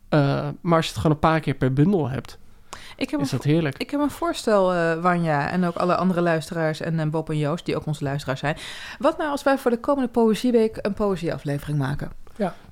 Eh, 0.08 0.48
maar 0.60 0.76
als 0.76 0.84
je 0.86 0.90
het 0.92 1.00
gewoon 1.00 1.12
een 1.16 1.28
paar 1.30 1.40
keer 1.40 1.54
per 1.54 1.72
bundel 1.72 2.08
hebt, 2.08 2.38
ik, 2.96 3.10
heb 3.10 3.20
is 3.20 3.32
een, 3.32 3.36
dat 3.38 3.46
heerlijk. 3.46 3.78
ik 3.78 3.90
heb 3.90 4.00
een 4.00 4.10
voorstel, 4.10 4.72
eh, 4.72 4.94
Wanja, 5.00 5.50
en 5.50 5.64
ook 5.64 5.76
alle 5.76 5.94
andere 5.96 6.20
luisteraars 6.20 6.80
en 6.80 7.00
eh, 7.00 7.06
Bob 7.06 7.30
en 7.30 7.38
Joost, 7.38 7.64
die 7.66 7.76
ook 7.76 7.86
onze 7.86 8.04
luisteraars 8.04 8.40
zijn. 8.40 8.56
Wat 8.98 9.18
nou 9.18 9.30
als 9.30 9.42
wij 9.42 9.58
voor 9.58 9.70
de 9.70 9.78
komende 9.80 10.08
Poëzieweek 10.08 10.78
een 10.82 10.94
poëzieaflevering 10.94 11.78
maken? 11.78 12.10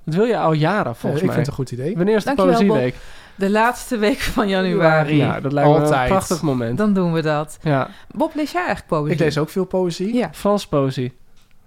Dat 0.05 0.15
wil 0.15 0.25
je 0.25 0.39
al 0.39 0.53
jaren, 0.53 0.93
Eh, 0.93 0.99
volgens 0.99 1.23
ik 1.23 1.27
mij. 1.29 1.35
vind 1.37 1.47
het 1.47 1.59
een 1.59 1.65
goed 1.65 1.71
idee. 1.79 1.97
Wanneer 1.97 2.17
is 2.17 2.25
de 2.25 2.35
Dankjewel, 2.35 2.59
Bob. 2.61 2.69
Poëzieweek? 2.69 2.95
De 3.35 3.51
laatste 3.51 3.99
week 3.99 4.19
van 4.21 4.49
januari. 4.49 5.17
Ja, 5.17 5.41
dat 5.41 5.53
lijkt 5.53 5.71
me 5.71 5.77
een 5.77 5.83
Altijd. 5.83 6.09
prachtig 6.09 6.43
moment. 6.43 6.79
Dan 6.79 6.93
doen 6.93 7.13
we 7.13 7.23
dat. 7.23 7.59
Ja, 7.63 7.89
Bob, 8.11 8.35
lees 8.35 8.51
jij 8.53 8.65
eigenlijk 8.65 8.89
poëzie? 8.91 9.13
Ik 9.13 9.19
lees 9.19 9.39
ook 9.39 9.49
veel 9.49 9.65
poëzie. 9.65 10.15
Ja. 10.15 10.29
Frans 10.33 10.67
poëzie. 10.67 11.17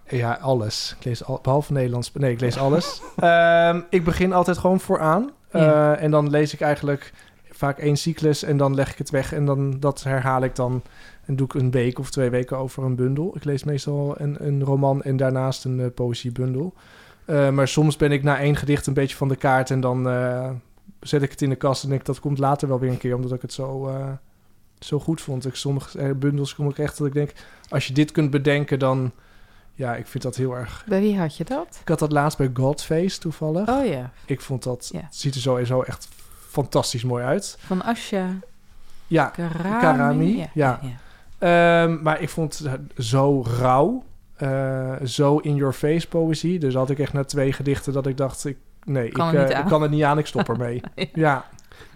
Ja, 0.08 0.38
alles. 0.42 0.96
Ik 1.00 1.06
lees 1.06 1.24
al, 1.26 1.40
behalve 1.42 1.74
Nederlands. 1.74 2.12
Nee, 2.14 2.32
ik 2.32 2.40
lees 2.40 2.58
alles. 2.58 3.02
Ehm, 3.16 3.82
ik 3.90 4.04
begin 4.04 4.34
altijd 4.34 4.58
gewoon 4.58 4.80
vooraan. 4.80 5.32
Eh, 5.50 5.62
Ja. 5.62 5.96
En 5.96 6.12
dan 6.12 6.30
lees 6.30 6.54
ik 6.54 6.62
eigenlijk 6.62 7.14
vaak 7.58 7.78
één 7.78 7.98
cyclus 7.98 8.44
en 8.44 8.58
dan 8.58 8.76
leg 8.76 8.92
ik 8.92 8.98
het 8.98 9.10
weg. 9.10 9.34
En 9.34 9.46
dan 9.46 9.80
dat 9.80 10.04
herhaal 10.04 10.44
ik 10.44 10.56
dan. 10.56 10.82
En 11.26 11.36
doe 11.36 11.46
ik 11.48 11.54
een 11.54 11.72
week 11.72 12.00
of 12.00 12.12
twee 12.12 12.30
weken 12.30 12.58
over 12.58 12.84
een 12.84 12.96
bundel. 12.96 13.36
Ik 13.36 13.44
lees 13.44 13.64
meestal 13.64 14.16
een, 14.18 14.46
een 14.46 14.64
roman 14.64 15.02
en 15.02 15.18
daarnaast 15.18 15.66
een 15.66 15.80
eh, 15.80 15.88
poëziebundel. 15.96 16.74
Eh, 17.26 17.50
maar 17.50 17.68
soms 17.68 17.98
ben 17.98 18.12
ik 18.12 18.24
na 18.24 18.40
één 18.40 18.56
gedicht 18.56 18.88
een 18.88 18.94
beetje 18.94 19.16
van 19.16 19.28
de 19.28 19.36
kaart. 19.36 19.72
En 19.72 19.80
dan 19.80 20.10
eh, 20.10 20.50
zet 21.00 21.22
ik 21.22 21.32
het 21.32 21.42
in 21.42 21.50
de 21.50 21.56
kast 21.56 21.84
en 21.84 21.90
denk 21.90 22.02
ik 22.02 22.08
dat 22.08 22.20
komt 22.20 22.38
later 22.38 22.68
wel 22.68 22.80
weer 22.80 22.92
een 22.92 22.98
keer. 22.98 23.16
Omdat 23.16 23.34
ik 23.34 23.42
het 23.42 23.54
zo, 23.54 23.92
zo 24.80 25.00
goed 25.00 25.22
vond. 25.22 25.46
Ik, 25.46 25.56
sommige 25.56 26.16
bundels 26.16 26.56
kom 26.56 26.70
ik 26.70 26.78
echt 26.78 26.98
dat 26.98 27.08
ik 27.08 27.14
denk... 27.14 27.32
Als 27.70 27.88
je 27.88 27.94
dit 27.94 28.12
kunt 28.12 28.32
bedenken, 28.32 28.80
dan... 28.80 29.12
Ja, 29.78 29.96
ik 29.96 30.08
vind 30.08 30.24
dat 30.24 30.36
heel 30.36 30.56
erg 30.56 30.86
Bij 30.88 31.00
wie 31.00 31.18
had 31.18 31.38
je 31.38 31.44
dat? 31.44 31.80
ik 31.82 31.88
had 31.88 32.00
dat 32.00 32.12
laatst 32.12 32.38
bij 32.38 32.50
Godface 32.54 33.20
toevallig. 33.20 33.70
Oh 33.70 33.86
ja, 33.86 34.12
Ik 34.26 34.42
vond 34.42 34.64
dat... 34.64 34.90
Ja. 34.92 35.02
Het 35.02 35.16
ziet 35.16 35.36
er 35.36 35.42
sowieso 35.42 35.82
echt 35.82 36.08
fantastisch 36.64 37.04
mooi 37.04 37.24
uit. 37.24 37.58
van 37.60 37.84
Asja 37.84 38.26
Ja, 39.08 39.26
Karami. 39.26 39.80
Karami, 39.80 40.38
ja. 40.38 40.50
ja. 40.54 40.80
ehm, 41.84 42.02
maar 42.02 42.22
ik 42.22 42.30
vond 42.30 42.58
het 42.60 42.80
zo 43.06 43.44
rauw. 43.60 44.04
eh, 44.36 44.94
zo 45.04 45.38
in 45.38 45.56
your 45.56 45.74
face 45.74 46.08
poëzie. 46.08 46.60
Dus 46.60 46.74
had 46.74 46.90
ik 46.90 47.00
echt 47.00 47.14
na 47.14 47.24
twee 47.24 47.54
gedichten 47.54 47.94
dat 47.94 48.08
ik 48.08 48.18
dacht, 48.18 48.46
ik, 48.46 48.58
nee, 48.84 49.10
Kan 49.10 49.34
ik, 49.34 49.50
eh, 49.50 49.60
ik 49.60 49.66
kan 49.66 49.82
het 49.82 49.92
niet 49.92 50.04
aan, 50.04 50.18
ik 50.18 50.26
stop 50.26 50.50
ermee. 50.54 50.82
ja, 51.14 51.46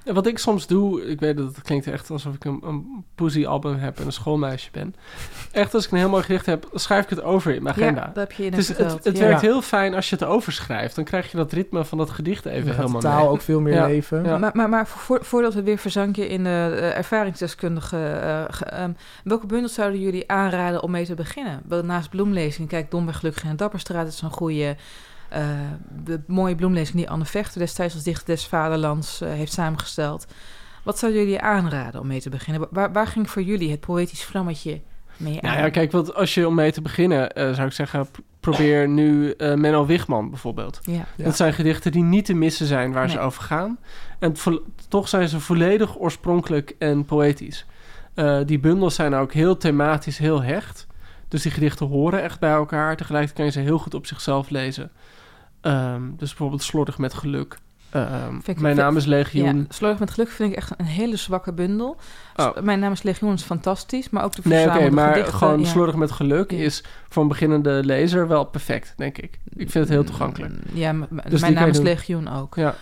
En 0.04 0.14
wat 0.16 0.28
ik 0.28 0.38
soms 0.38 0.68
doe, 0.68 1.06
ik 1.06 1.20
weet 1.20 1.38
dat 1.38 1.48
het 1.56 1.62
klinkt 1.62 1.88
echt 1.88 2.10
alsof 2.10 2.34
ik 2.34 2.46
een, 2.46 2.60
een 2.64 3.06
poesie-album 3.16 3.76
heb 3.78 4.00
en 4.00 4.06
een 4.06 4.12
schoolmeisje 4.12 4.70
ben. 4.72 4.96
Echt, 5.52 5.74
als 5.74 5.86
ik 5.86 5.92
een 5.92 5.98
heel 5.98 6.10
mooi 6.10 6.24
gedicht 6.24 6.46
heb, 6.46 6.68
schrijf 6.74 7.04
ik 7.04 7.10
het 7.10 7.22
over 7.22 7.56
in 7.56 7.64
mijn 7.64 7.76
agenda. 7.76 8.02
Ja, 8.02 8.08
dat 8.08 8.16
heb 8.28 8.32
je 8.32 8.46
in 8.46 8.54
het, 8.54 8.68
het, 8.78 9.04
het 9.04 9.18
ja. 9.18 9.24
werkt 9.24 9.42
heel 9.42 9.62
fijn 9.62 9.94
als 9.96 10.10
je 10.10 10.16
het 10.16 10.26
overschrijft. 10.26 10.96
Dan 10.96 11.04
krijg 11.04 11.32
je 11.32 11.38
dat 11.38 11.52
ritme 11.52 11.86
van 11.86 11.98
dat 11.98 12.10
gedicht 12.10 12.46
even 12.46 12.66
de 12.70 12.74
helemaal 12.76 13.02
taal 13.02 13.20
mee. 13.22 13.30
ook 13.30 13.42
veel 13.42 13.62
meer 13.62 13.74
Ja. 13.74 13.86
leven. 13.86 14.24
Ja. 14.24 14.38
Maar, 14.38 14.52
maar, 14.54 14.70
maar 14.70 14.88
voor, 14.88 15.26
voordat 15.26 15.54
we 15.54 15.64
weer 15.64 15.78
verzanken 15.78 16.28
in 16.30 16.44
de 16.44 16.50
eh, 16.80 16.98
ervaringsdeskundige... 16.98 17.98
eh, 18.06 18.44
ge- 18.50 18.66
ehm, 18.66 18.92
welke 19.24 19.46
bundels 19.46 19.74
zouden 19.74 20.00
jullie 20.00 20.30
aanraden 20.32 20.84
om 20.84 20.92
mee 20.92 21.06
te 21.06 21.16
beginnen? 21.16 21.62
Wel, 21.68 21.84
Naast 21.84 22.10
bloemlezing, 22.10 22.68
kijk, 22.70 22.92
Domweg 22.92 23.18
Gelukkig 23.18 23.44
de 23.44 23.56
Dapperstraat 23.56 24.08
is 24.08 24.22
een 24.22 24.32
goede... 24.32 24.76
eh, 25.30 25.48
de 26.06 26.22
mooie 26.28 26.56
bloemlezing 26.56 26.98
die 26.98 27.10
Anne 27.10 27.26
Vechter 27.26 27.60
destijds 27.60 27.94
als 27.94 28.04
dichter 28.04 28.26
des 28.26 28.46
vaderlands 28.48 29.22
eh, 29.22 29.30
heeft 29.30 29.54
samengesteld. 29.54 30.28
Wat 30.84 31.00
zouden 31.00 31.22
jullie 31.22 31.40
aanraden 31.42 32.02
om 32.02 32.08
mee 32.08 32.22
te 32.22 32.30
beginnen? 32.30 32.68
Waar, 32.72 32.92
waar 32.92 33.08
ging 33.08 33.30
voor 33.30 33.42
jullie 33.42 33.72
het 33.72 33.80
poëtisch 33.80 34.24
vlammetje 34.24 34.82
mee 35.18 35.42
aan? 35.42 35.50
Nou 35.52 35.62
ja, 35.64 35.70
kijk, 35.70 35.92
wat, 35.92 36.16
als 36.16 36.34
je 36.34 36.48
om 36.48 36.56
mee 36.56 36.72
te 36.72 36.82
beginnen, 36.82 37.32
eh, 37.32 37.54
zou 37.54 37.68
ik 37.68 37.74
zeggen, 37.74 38.08
probeer 38.40 38.88
nu 38.88 39.32
eh, 39.32 39.54
Menno 39.54 39.86
Wigman 39.86 40.30
bijvoorbeeld. 40.30 40.80
Ja. 40.84 41.06
Ja. 41.16 41.24
Dat 41.24 41.36
zijn 41.36 41.54
gedichten 41.54 41.92
die 41.92 42.04
niet 42.04 42.26
te 42.26 42.34
missen 42.34 42.66
zijn 42.66 42.92
waar 42.92 43.10
ze 43.10 43.20
over 43.20 43.44
gaan. 43.44 43.78
En 44.20 44.38
vo- 44.38 44.62
toch 44.88 45.08
zijn 45.08 45.30
ze 45.30 45.40
volledig 45.40 46.00
oorspronkelijk 46.00 46.76
en 46.80 47.06
poëtisch. 47.06 47.66
Eh, 48.14 48.40
die 48.46 48.60
bundels 48.60 48.96
zijn 48.96 49.14
ook 49.14 49.34
heel 49.34 49.58
thematisch, 49.58 50.18
heel 50.18 50.42
hecht. 50.44 50.88
Dus 51.28 51.42
die 51.42 51.52
gedichten 51.52 51.88
horen 51.88 52.22
echt 52.24 52.40
bij 52.40 52.52
elkaar. 52.52 52.96
Tegelijkertijd 52.98 53.38
kan 53.38 53.46
je 53.46 53.52
ze 53.52 53.60
heel 53.70 53.80
goed 53.80 53.94
op 53.94 54.06
zichzelf 54.06 54.50
lezen. 54.50 54.92
Ehm, 55.62 56.02
dus 56.18 56.30
bijvoorbeeld 56.30 56.64
Slordig 56.64 56.98
met 56.98 57.14
Geluk. 57.14 57.58
Ehm, 57.90 58.36
ik- 58.46 58.60
Mijn 58.60 58.76
naam 58.76 58.98
is 58.98 59.06
Legioen. 59.06 59.58
Ja, 59.58 59.66
Slordig 59.70 60.00
met 60.00 60.12
Geluk 60.12 60.30
vind 60.30 60.52
ik 60.52 60.58
echt 60.58 60.72
een 60.78 60.86
hele 60.86 61.16
zwakke 61.16 61.54
bundel. 61.54 61.98
Oh. 62.36 62.58
Mijn 62.62 62.80
naam 62.80 62.92
is 62.92 63.02
Legioen 63.04 63.34
is 63.34 63.42
fantastisch, 63.44 64.10
maar 64.10 64.24
ook 64.24 64.36
de 64.36 64.42
Nee, 64.44 64.60
oké, 64.60 64.64
verzamelde 64.70 64.96
maar 64.96 65.10
gedichten, 65.14 65.34
gewoon 65.34 65.60
ja. 65.60 65.66
Slordig 65.66 65.96
met 65.96 66.12
Geluk 66.12 66.52
Ja. 66.52 66.58
is 66.58 66.84
voor 67.10 67.22
een 67.22 67.28
beginnende 67.30 67.84
lezer 67.86 68.28
wel 68.28 68.44
perfect, 68.44 68.94
denk 68.98 69.18
ik. 69.18 69.40
Ik 69.50 69.70
vind 69.72 69.74
het 69.74 69.90
heel 69.90 70.04
toegankelijk. 70.04 70.54
Mm, 70.54 70.78
Ja, 70.78 70.92
m- 70.92 70.98
m- 71.10 71.20
die 71.30 71.40
mijn 71.40 71.54
naam 71.54 71.70
is. 71.70 71.80
Legioen 71.80 72.28
ook. 72.32 72.56
Ja. 72.56 72.76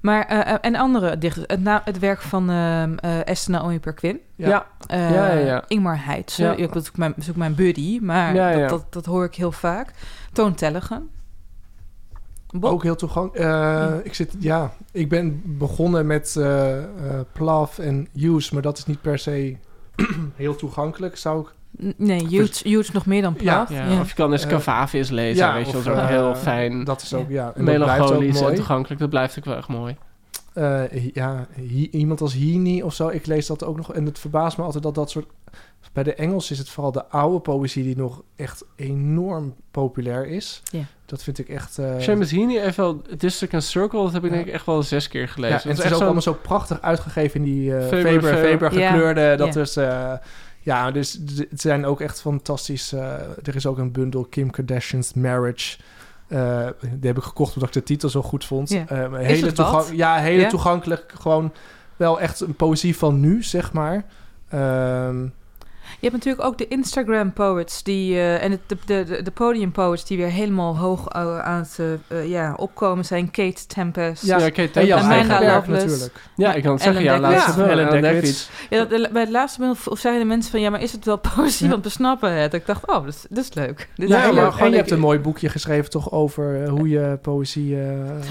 Maar, 0.00 0.24
eh, 0.26 0.52
eh, 0.52 0.58
en 0.60 0.74
andere 0.76 1.18
dichters. 1.18 1.44
Het, 1.48 1.62
na- 1.62 1.82
het 1.84 1.98
werk 1.98 2.20
van 2.22 2.50
eh 2.50 3.28
Esther 3.28 3.52
Naomi 3.52 3.80
Perquin. 3.80 4.20
Ja. 4.36 4.48
Ja. 4.48 4.66
Ja, 4.88 5.08
ja, 5.32 5.38
ja. 5.38 5.64
Ingmar 5.68 6.04
Heitse. 6.04 6.42
Ja. 6.42 6.50
Ja. 6.56 6.66
Dat 6.66 6.82
is 6.82 6.88
ook 6.88 6.96
mijn, 6.96 7.10
dat 7.10 7.22
is 7.22 7.30
ook 7.30 7.36
mijn 7.36 7.54
buddy, 7.54 7.98
maar 8.02 8.34
Ja, 8.34 8.48
ja. 8.48 8.58
Dat, 8.58 8.68
dat, 8.68 8.92
dat 8.92 9.04
hoor 9.06 9.24
ik 9.24 9.34
heel 9.34 9.52
vaak. 9.52 9.90
Toon 10.32 10.54
Tellegen. 10.54 11.08
Bob? 12.60 12.70
Ook 12.72 12.82
heel 12.82 12.96
toegankelijk. 12.96 13.48
Eh, 13.50 13.92
Ik 14.02 14.14
zit, 14.14 14.34
ja, 14.38 14.72
ik 14.92 15.08
ben 15.08 15.42
begonnen 15.44 16.06
met 16.06 16.36
eh 16.36 16.78
eh 16.78 16.84
Plav 17.32 17.78
en 17.78 18.08
Use, 18.14 18.52
maar 18.54 18.62
dat 18.62 18.78
is 18.78 18.86
niet 18.86 19.00
per 19.00 19.18
se 19.18 19.56
heel 20.34 20.56
toegankelijk, 20.56 21.16
zou 21.16 21.40
ik. 21.40 21.54
Nee, 21.96 22.26
Huge, 22.26 22.68
Huge 22.68 22.90
nog 22.92 23.06
meer 23.06 23.22
dan 23.22 23.34
Ja. 23.38 23.64
Plath. 23.64 23.68
Ja, 23.78 24.00
Of 24.00 24.08
je 24.08 24.14
kan 24.14 24.32
eens 24.32 24.42
Eh, 24.44 24.48
Cavavius 24.50 25.10
lezen, 25.10 25.52
weet 25.54 25.66
je, 25.66 25.72
dat 25.72 25.80
is 25.80 25.88
ook 25.88 26.08
heel 26.08 26.34
fijn. 26.34 26.84
Dat 26.84 27.02
is 27.02 27.14
ook, 27.14 27.28
ja. 27.28 27.52
En 27.54 27.64
dat 27.64 27.74
blijft 27.74 27.80
ook 27.84 27.86
Melancholisch 27.98 28.36
en 28.38 28.42
mooi. 28.42 28.54
toegankelijk, 28.56 29.00
dat 29.00 29.10
blijft 29.10 29.38
ook 29.38 29.44
wel 29.44 29.56
echt 29.56 29.68
mooi. 29.68 29.96
Eh, 30.52 30.82
ja, 31.12 31.46
hi- 31.54 31.88
iemand 31.90 32.20
als 32.20 32.34
Heaney 32.34 32.82
of 32.82 32.94
zo, 32.94 33.08
ik 33.08 33.26
lees 33.26 33.46
dat 33.46 33.64
ook 33.64 33.76
nog. 33.76 33.92
En 33.92 34.04
het 34.06 34.18
verbaast 34.18 34.56
me 34.56 34.64
altijd 34.64 34.82
dat 34.82 34.94
dat 34.94 35.10
soort... 35.10 35.26
Bij 35.96 36.04
de 36.04 36.14
Engels 36.14 36.50
is 36.50 36.58
het 36.58 36.68
vooral 36.68 36.92
de 36.92 37.06
oude 37.06 37.38
poëzie 37.38 37.82
die 37.82 37.96
nog 37.96 38.22
echt 38.36 38.64
enorm 38.76 39.54
populair 39.70 40.26
is. 40.26 40.62
Ja. 40.70 40.80
Dat 41.06 41.22
vind 41.22 41.38
ik 41.38 41.48
echt... 41.48 41.78
eh, 41.78 41.94
Seamus 41.98 42.30
Heaney 42.30 42.60
heeft 42.60 42.76
wel 42.76 43.02
District 43.16 43.54
and 43.54 43.64
Circle, 43.64 44.02
dat 44.02 44.12
heb 44.12 44.24
ik 44.24 44.30
Ja. 44.30 44.36
denk 44.36 44.48
ik 44.48 44.52
echt 44.54 44.66
wel 44.66 44.82
zes 44.82 45.08
keer 45.08 45.28
gelezen. 45.28 45.56
Ja, 45.56 45.62
en 45.62 45.68
het 45.68 45.78
is 45.78 45.84
echt 45.84 45.94
ook 45.94 46.00
allemaal 46.00 46.22
zo 46.22 46.32
prachtig 46.42 46.80
uitgegeven 46.80 47.40
in 47.40 47.44
die 47.46 47.76
eh 47.76 47.82
Faber- 47.82 48.02
Faber, 48.02 48.22
Faber. 48.34 48.58
Faber, 48.58 48.78
Ja, 48.78 48.90
gekleurde. 48.90 49.36
Dat 49.36 49.56
is... 49.56 49.76
eh, 49.76 50.12
ja, 50.60 50.90
dus 50.90 51.20
het 51.50 51.60
zijn 51.60 51.84
ook 51.86 52.00
echt 52.00 52.20
fantastisch. 52.20 52.92
eh, 52.92 53.12
er 53.42 53.54
is 53.56 53.66
ook 53.66 53.78
een 53.78 53.92
bundel 53.92 54.24
Kim 54.24 54.50
Kardashian's 54.50 55.14
Marriage. 55.14 55.78
Eh, 56.28 56.66
die 56.80 57.08
heb 57.08 57.16
ik 57.16 57.22
gekocht 57.22 57.54
omdat 57.54 57.68
ik 57.68 57.74
de 57.74 57.82
titel 57.82 58.08
zo 58.08 58.22
goed 58.22 58.44
vond. 58.44 58.68
Ja. 58.68 58.84
Eh, 58.88 58.98
een 59.00 59.14
Is 59.20 59.40
hele 59.40 59.96
ja, 59.96 60.16
hele 60.16 60.46
toegankelijk. 60.46 61.12
Gewoon 61.20 61.52
wel 61.96 62.20
echt 62.20 62.40
een 62.40 62.54
poëzie 62.54 62.96
van 62.96 63.20
nu, 63.20 63.42
zeg 63.42 63.72
maar. 63.72 64.04
Ehm, 64.48 65.26
hebt 66.00 66.12
natuurlijk 66.12 66.44
ook 66.44 66.58
de 66.58 66.68
Instagram 66.68 67.32
poets 67.32 67.82
die, 67.82 68.14
eh, 68.14 68.42
en 68.42 68.50
het- 68.50 68.60
de, 68.66 68.76
de, 68.86 69.04
de, 69.04 69.22
de 69.22 69.30
podium 69.30 69.72
poets 69.72 70.04
die 70.04 70.16
weer 70.16 70.26
helemaal 70.30 70.76
hoog 70.78 71.08
eh, 71.08 71.38
aan 71.38 71.58
het 71.58 71.78
eh, 72.08 72.28
ja, 72.28 72.54
opkomen 72.56 73.04
zijn. 73.04 73.30
Kate 73.30 73.66
Tempest. 73.66 74.26
Ja, 74.26 74.38
Ja, 74.38 74.48
Kate 74.48 74.62
en 74.62 74.70
Tempest. 74.70 74.92
Amanda 75.04 75.40
Lovelace. 75.54 75.84
natuurlijk. 75.86 76.12
Ja, 76.36 76.52
ik 76.54 76.62
kan 76.62 76.72
het 76.72 76.82
zeggen, 76.82 77.02
ja, 77.02 77.18
laatste 77.18 77.56
wel. 77.56 77.66
Ellen 77.68 78.02
Dekwits. 78.02 78.50
Ja, 78.70 78.84
dat- 78.84 79.10
bij 79.12 79.20
het 79.22 79.30
laatste 79.30 79.58
bundel 79.60 79.76
of 79.92 79.98
zeiden 79.98 80.26
mensen 80.26 80.50
van 80.50 80.60
ja, 80.60 80.70
maar 80.70 80.82
is 80.82 80.92
het 80.92 81.04
wel 81.04 81.16
poëzie? 81.34 81.66
Ja. 81.66 81.72
Want 81.72 81.84
we 81.84 81.90
snappen 81.90 82.32
het. 82.32 82.54
Ik 82.54 82.66
dacht, 82.66 82.86
oh, 82.86 82.94
dat 83.04 83.06
is, 83.14 83.24
dat 83.28 83.44
is 83.44 83.54
leuk. 83.54 83.88
Dit 83.94 84.08
Ja, 84.08 84.16
is 84.18 84.22
Ja, 84.24 84.30
leuk. 84.32 84.42
maar 84.42 84.52
gewoon 84.52 84.66
en 84.66 84.70
je 84.72 84.76
hebt 84.76 84.90
een 84.90 84.98
mooi 84.98 85.18
boekje 85.18 85.48
geschreven 85.48 85.90
toch 85.90 86.12
over 86.12 86.68
hoe 86.68 86.88
je 86.88 87.18
poëzie... 87.22 87.76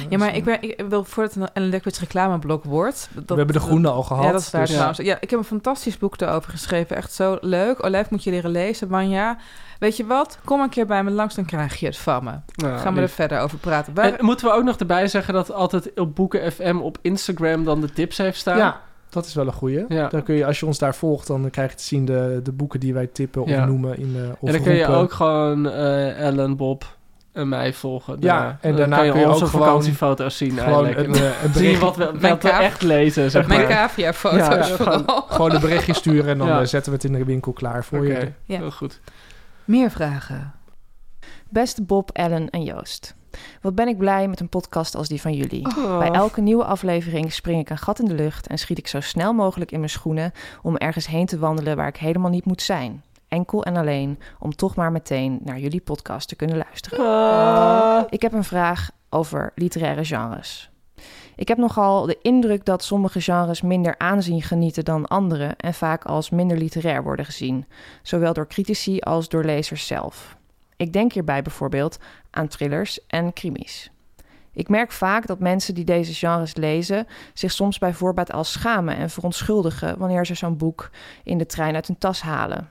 Ja, 0.10 0.18
maar 0.18 0.36
ik, 0.36 0.44
ben, 0.44 0.58
ik 0.62 0.84
wil 0.90 1.04
voordat 1.04 1.34
het 1.34 1.44
een 1.44 1.50
Ellen 1.54 1.72
Dekwits 1.72 2.00
reclameblok 2.00 2.64
wordt. 2.64 3.08
Dat, 3.14 3.24
We 3.28 3.36
hebben 3.36 3.56
de 3.56 3.62
groene 3.62 3.90
al 3.90 4.04
gehad. 4.04 4.24
Ja, 4.26 4.32
dat 4.32 4.42
is 4.42 4.50
daar 4.50 4.68
dus-. 4.88 4.98
Ja, 5.06 5.18
ik 5.20 5.30
heb 5.30 5.40
een 5.40 5.46
fantastisch 5.46 5.98
boek 5.98 6.22
erover 6.22 6.52
geschreven. 6.52 6.96
Echt 6.96 7.14
zo 7.14 7.38
leuk. 7.42 7.54
Olijf 7.78 8.10
moet 8.10 8.24
je 8.24 8.32
leren 8.32 8.52
lezen. 8.52 8.88
Wanja, 8.88 9.38
weet 9.80 9.98
je 9.98 10.06
wat? 10.06 10.40
Kom 10.46 10.62
een 10.62 10.70
keer 10.70 10.86
bij 10.86 11.04
me 11.04 11.12
langs, 11.12 11.36
dan 11.36 11.46
krijg 11.46 11.76
je 11.80 11.86
het 11.86 11.98
van 11.98 12.24
me. 12.24 12.32
Nou, 12.56 12.78
Gaan 12.78 12.94
we 12.94 13.02
er 13.02 13.10
verder 13.10 13.40
over 13.40 13.58
praten. 13.58 13.96
En 13.96 14.16
moeten 14.26 14.48
we 14.48 14.54
ook 14.54 14.64
nog 14.64 14.78
erbij 14.78 15.08
zeggen 15.08 15.34
dat 15.34 15.52
altijd 15.52 16.00
op 16.00 16.16
Boeken 16.16 16.52
FM 16.52 16.78
op 16.82 16.98
Instagram 17.02 17.64
dan 17.64 17.82
de 17.82 17.90
tips 17.92 18.18
heeft 18.18 18.38
staan? 18.38 18.58
Ja, 18.58 18.82
dat 19.10 19.26
is 19.26 19.34
wel 19.34 19.48
een 19.48 19.54
goeie. 19.54 19.86
Ja. 19.88 20.08
Dan 20.08 20.24
kun 20.24 20.36
je, 20.36 20.46
als 20.46 20.60
je 20.60 20.66
ons 20.66 20.78
daar 20.80 20.96
volgt, 20.96 21.28
dan 21.28 21.50
krijg 21.50 21.72
je 21.72 21.78
te 21.78 21.84
zien 21.84 22.06
de, 22.06 22.40
de 22.44 22.52
boeken 22.52 22.80
die 22.80 22.94
wij 22.94 23.08
tippen 23.08 23.42
of 23.42 23.50
Ja. 23.50 23.66
noemen. 23.66 23.98
In, 23.98 24.16
eh 24.16 24.30
of 24.40 24.48
en 24.50 24.54
dan 24.54 24.64
kun 24.64 24.74
je 24.76 24.88
ook 24.88 25.14
gewoon 25.14 25.70
eh, 25.70 26.20
Ellen, 26.22 26.56
Bob 26.58 26.95
mij 27.44 27.74
volgen. 27.74 28.18
Ja, 28.20 28.58
en 28.62 28.70
Dan 28.70 28.80
daarna 28.80 28.96
kan 28.96 29.06
je 29.06 29.12
kun 29.12 29.20
je 29.22 29.28
onze 29.30 29.44
ook 29.44 29.50
gewoon- 29.50 29.66
vakantiefoto's 29.66 30.38
zien 30.38 30.58
gewoon 30.58 30.86
eigenlijk. 30.86 31.16
een, 31.18 31.24
En 31.24 31.32
eh, 31.32 31.44
een 31.44 31.54
zie 31.60 31.70
je 31.72 31.78
wat 31.78 31.96
we, 31.96 32.12
wat 32.20 32.44
echt 32.44 32.82
lezen, 32.82 33.32
zeg 33.32 33.48
Mijn 33.48 33.60
maar. 33.60 33.70
cavia-foto's 33.70 34.68
Ja, 34.68 34.76
vooral. 34.76 35.04
gewoon 35.28 35.52
een 35.54 35.62
berichtje 35.62 35.94
sturen 35.94 36.30
en 36.32 36.38
dan 36.38 36.48
Ja. 36.48 36.60
eh, 36.60 36.66
zetten 36.66 36.92
we 36.92 36.98
het 36.98 37.08
in 37.08 37.14
de 37.14 37.26
winkel 37.26 37.52
klaar 37.54 37.84
voor 37.86 38.08
je. 38.08 38.32
Ja. 38.46 38.58
heel 38.58 38.72
goed. 38.72 39.02
Meer 39.66 39.92
vragen. 39.92 40.54
Beste 41.50 41.84
Bob, 41.84 42.10
Ellen 42.12 42.50
en 42.50 42.64
Joost. 42.64 43.16
Wat 43.62 43.76
ben 43.76 43.88
ik 43.88 43.98
blij 43.98 44.28
met 44.28 44.40
een 44.40 44.50
podcast 44.50 44.96
als 44.96 45.08
die 45.08 45.22
van 45.22 45.34
jullie. 45.34 45.66
Oh. 45.78 45.98
Bij 45.98 46.12
elke 46.12 46.42
nieuwe 46.42 46.64
aflevering 46.64 47.34
spring 47.34 47.60
ik 47.62 47.70
een 47.70 47.78
gat 47.78 48.00
in 48.00 48.06
de 48.06 48.14
lucht 48.14 48.48
en 48.48 48.58
schiet 48.58 48.78
ik 48.78 48.88
zo 48.88 49.00
snel 49.00 49.34
mogelijk 49.34 49.72
in 49.72 49.80
mijn 49.80 49.92
schoenen 49.92 50.32
om 50.62 50.78
ergens 50.78 51.08
heen 51.08 51.26
te 51.26 51.40
wandelen 51.40 51.76
waar 51.76 51.88
ik 51.88 51.98
helemaal 51.98 52.30
niet 52.30 52.46
moet 52.46 52.62
zijn. 52.62 53.04
Enkel 53.36 53.64
en 53.64 53.76
alleen 53.76 54.20
om 54.40 54.56
toch 54.56 54.76
maar 54.76 54.92
meteen 54.92 55.40
naar 55.44 55.60
jullie 55.60 55.82
podcast 55.82 56.28
te 56.28 56.36
kunnen 56.36 56.58
luisteren. 56.58 57.00
Ah. 57.00 58.04
Ik 58.10 58.22
heb 58.22 58.34
een 58.34 58.44
vraag 58.44 58.90
over 59.10 59.52
literaire 59.56 60.06
genres. 60.06 60.70
Ik 61.36 61.48
heb 61.48 61.58
nogal 61.58 62.06
de 62.06 62.18
indruk 62.22 62.66
dat 62.66 62.84
sommige 62.84 63.22
genres 63.22 63.62
minder 63.62 63.98
aanzien 63.98 64.42
genieten 64.42 64.86
dan 64.86 65.08
andere 65.08 65.54
en 65.58 65.74
vaak 65.74 66.06
als 66.06 66.30
minder 66.30 66.58
literair 66.58 67.04
worden 67.04 67.26
gezien, 67.26 67.66
zowel 68.02 68.34
door 68.34 68.48
critici 68.48 69.00
als 69.00 69.30
door 69.30 69.44
lezers 69.44 69.88
zelf. 69.88 70.38
Ik 70.78 70.94
denk 70.94 71.14
hierbij 71.14 71.42
bijvoorbeeld 71.42 71.98
aan 72.32 72.48
thrillers 72.48 73.06
en 73.08 73.34
krimis. 73.34 73.92
Ik 74.54 74.70
merk 74.70 74.92
vaak 74.92 75.28
dat 75.28 75.40
mensen 75.40 75.74
die 75.74 75.86
deze 75.86 76.14
genres 76.14 76.56
lezen 76.56 77.08
zich 77.34 77.52
soms 77.52 77.78
bij 77.78 77.94
voorbaat 77.94 78.32
al 78.32 78.44
schamen 78.44 78.98
en 78.98 79.10
verontschuldigen 79.10 79.98
wanneer 79.98 80.26
ze 80.26 80.36
zo'n 80.36 80.58
boek 80.58 80.90
in 81.24 81.38
de 81.38 81.46
trein 81.46 81.76
uit 81.76 81.88
hun 81.88 81.98
tas 81.98 82.22
halen. 82.22 82.70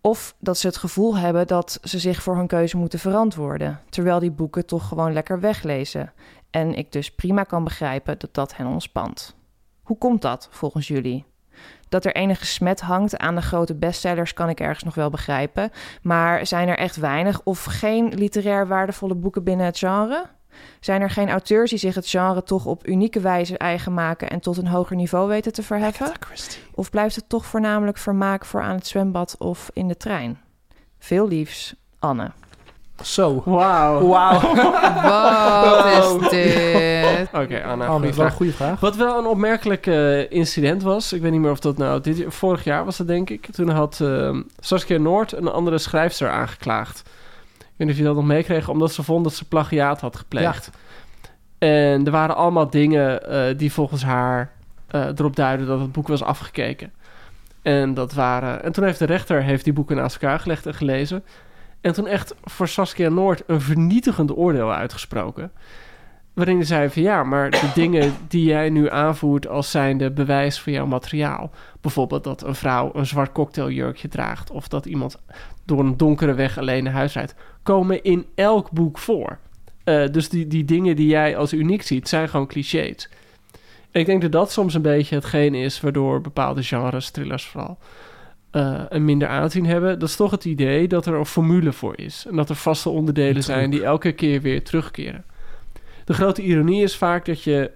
Of 0.00 0.34
dat 0.38 0.58
ze 0.58 0.66
het 0.66 0.76
gevoel 0.76 1.16
hebben 1.16 1.46
dat 1.46 1.78
ze 1.82 1.98
zich 1.98 2.22
voor 2.22 2.36
hun 2.36 2.46
keuze 2.46 2.76
moeten 2.76 2.98
verantwoorden, 2.98 3.80
terwijl 3.88 4.18
die 4.18 4.30
boeken 4.30 4.66
toch 4.66 4.88
gewoon 4.88 5.12
lekker 5.12 5.40
weglezen. 5.40 6.12
En 6.50 6.74
ik 6.74 6.92
dus 6.92 7.14
prima 7.14 7.42
kan 7.42 7.64
begrijpen 7.64 8.18
dat 8.18 8.34
dat 8.34 8.56
hen 8.56 8.66
ontspant. 8.66 9.36
Hoe 9.82 9.98
komt 9.98 10.22
dat 10.22 10.48
volgens 10.50 10.88
jullie? 10.88 11.24
Dat 11.88 12.04
er 12.04 12.14
enige 12.14 12.46
smet 12.46 12.80
hangt 12.80 13.18
aan 13.18 13.34
de 13.34 13.42
grote 13.42 13.74
bestsellers 13.74 14.32
kan 14.32 14.48
ik 14.48 14.60
ergens 14.60 14.84
nog 14.84 14.94
wel 14.94 15.10
begrijpen, 15.10 15.70
maar 16.02 16.46
zijn 16.46 16.68
er 16.68 16.78
echt 16.78 16.96
weinig 16.96 17.40
of 17.44 17.64
geen 17.64 18.14
literair 18.14 18.66
waardevolle 18.66 19.14
boeken 19.14 19.44
binnen 19.44 19.66
het 19.66 19.78
genre? 19.78 20.26
Zijn 20.80 21.00
er 21.00 21.10
geen 21.10 21.30
auteurs 21.30 21.70
die 21.70 21.78
zich 21.78 21.94
het 21.94 22.08
genre 22.08 22.42
toch 22.42 22.66
op 22.66 22.86
unieke 22.86 23.20
wijze 23.20 23.58
eigen 23.58 23.94
maken 23.94 24.30
en 24.30 24.40
tot 24.40 24.56
een 24.56 24.66
hoger 24.66 24.96
niveau 24.96 25.28
weten 25.28 25.52
te 25.52 25.62
verheffen? 25.62 26.12
Of 26.74 26.90
blijft 26.90 27.16
het 27.16 27.28
toch 27.28 27.46
voornamelijk 27.46 27.98
vermaak 27.98 28.44
voor 28.44 28.62
aan 28.62 28.74
het 28.74 28.86
zwembad 28.86 29.34
of 29.38 29.70
in 29.72 29.88
de 29.88 29.96
trein? 29.96 30.40
Veel 30.98 31.28
liefs, 31.28 31.74
Anne. 31.98 32.30
Zo. 33.02 33.42
Wauw. 33.44 34.06
Wauw. 34.06 34.40
Wat 36.18 36.22
is 36.22 36.28
dit? 36.28 37.28
Oké, 37.32 37.62
Anna, 37.64 37.86
Anne, 37.86 37.86
goede 37.86 38.00
wel 38.00 38.08
een 38.08 38.14
vraag. 38.14 38.34
goede 38.34 38.52
vraag. 38.52 38.80
Wat 38.80 38.96
wel 38.96 39.18
een 39.18 39.26
opmerkelijk 39.26 39.86
eh, 39.86 40.30
incident 40.30 40.82
was, 40.82 41.12
ik 41.12 41.22
weet 41.22 41.30
niet 41.30 41.40
meer 41.40 41.50
of 41.50 41.60
dat 41.60 41.76
nou 41.76 42.00
dit, 42.00 42.24
vorig 42.28 42.64
jaar 42.64 42.84
was 42.84 42.96
dat 42.96 43.06
denk 43.06 43.30
ik. 43.30 43.46
Toen 43.46 43.68
had 43.68 44.00
eh, 44.00 44.38
Saskia 44.58 44.98
Noord 44.98 45.32
een 45.32 45.48
andere 45.48 45.78
schrijfster 45.78 46.30
aangeklaagd. 46.30 47.02
Weet 47.80 47.88
niet 47.88 47.98
of 47.98 48.04
je 48.04 48.08
dat 48.08 48.20
nog 48.22 48.32
meekreeg, 48.32 48.68
omdat 48.68 48.92
ze 48.92 49.02
vond 49.02 49.24
dat 49.24 49.34
ze 49.34 49.48
plagiaat 49.48 50.00
had 50.00 50.16
gepleegd. 50.16 50.70
En 51.58 52.04
er 52.04 52.10
waren 52.10 52.36
allemaal 52.36 52.70
dingen 52.70 53.28
eh, 53.28 53.58
die 53.58 53.72
volgens 53.72 54.02
haar 54.02 54.52
eh, 54.86 55.06
erop 55.06 55.36
duiden 55.36 55.66
dat 55.66 55.80
het 55.80 55.92
boek 55.92 56.08
was 56.08 56.22
afgekeken. 56.22 56.92
En 57.62 57.94
dat 57.94 58.12
waren. 58.12 58.62
En 58.62 58.72
toen 58.72 58.84
heeft 58.84 58.98
de 58.98 59.04
rechter 59.04 59.42
heeft 59.42 59.64
die 59.64 59.72
boeken 59.72 59.96
naast 59.96 60.14
elkaar 60.14 60.40
gelegd 60.40 60.66
en 60.66 60.74
gelezen. 60.74 61.24
En 61.80 61.92
toen 61.92 62.06
echt 62.06 62.34
voor 62.44 62.68
Saskia 62.68 63.08
Noord 63.08 63.42
een 63.46 63.60
vernietigend 63.60 64.36
oordeel 64.36 64.72
uitgesproken. 64.72 65.52
Waarin 66.34 66.56
hij 66.56 66.64
zei 66.64 66.90
van 66.90 67.02
ja, 67.02 67.24
maar 67.24 67.50
de 67.50 67.70
dingen 67.80 68.12
die 68.28 68.44
jij 68.44 68.70
nu 68.70 68.90
aanvoert 68.90 69.48
als 69.48 69.70
zijnde 69.70 70.10
bewijs 70.10 70.60
voor 70.60 70.72
jouw 70.72 70.86
materiaal. 70.86 71.50
Bijvoorbeeld 71.80 72.24
dat 72.24 72.42
een 72.42 72.54
vrouw 72.54 72.90
een 72.94 73.06
zwart 73.06 73.32
cocktailjurkje 73.32 74.08
draagt. 74.08 74.50
Of 74.50 74.68
dat 74.68 74.86
iemand 74.86 75.18
door 75.64 75.78
een 75.78 75.96
donkere 75.96 76.34
weg 76.34 76.58
alleen 76.58 76.84
naar 76.84 76.92
huis 76.92 77.14
rijdt. 77.14 77.34
Komen 77.62 78.02
in 78.02 78.26
elk 78.34 78.70
boek 78.70 78.98
voor. 78.98 79.38
Eh, 79.84 80.06
dus 80.10 80.28
die, 80.28 80.46
die 80.46 80.64
dingen 80.64 80.96
die 80.96 81.06
jij 81.06 81.36
als 81.36 81.52
uniek 81.52 81.82
ziet, 81.82 82.08
zijn 82.08 82.28
gewoon 82.28 82.46
clichés. 82.46 83.08
En 83.90 84.00
ik 84.00 84.06
denk 84.06 84.22
dat 84.22 84.32
dat 84.32 84.52
soms 84.52 84.74
een 84.74 84.82
beetje 84.82 85.14
hetgeen 85.14 85.54
is 85.54 85.80
waardoor 85.80 86.20
bepaalde 86.20 86.62
genres, 86.62 87.10
thrillers 87.10 87.46
vooral, 87.46 87.78
eh, 88.50 88.82
een 88.88 89.04
minder 89.04 89.28
aanzien 89.28 89.66
hebben. 89.66 89.98
Dat 89.98 90.08
is 90.08 90.16
toch 90.16 90.30
het 90.30 90.44
idee 90.44 90.88
dat 90.88 91.06
er 91.06 91.14
een 91.14 91.26
formule 91.26 91.72
voor 91.72 91.98
is. 91.98 92.26
En 92.28 92.36
dat 92.36 92.48
er 92.48 92.56
vaste 92.56 92.88
onderdelen 92.88 93.42
zijn 93.42 93.70
die 93.70 93.84
elke 93.84 94.12
keer 94.12 94.40
weer 94.40 94.64
terugkeren. 94.64 95.24
De 96.10 96.16
grote 96.16 96.42
ironie 96.42 96.82
is 96.82 96.96
vaak 96.96 97.24
dat 97.24 97.42
je 97.42 97.70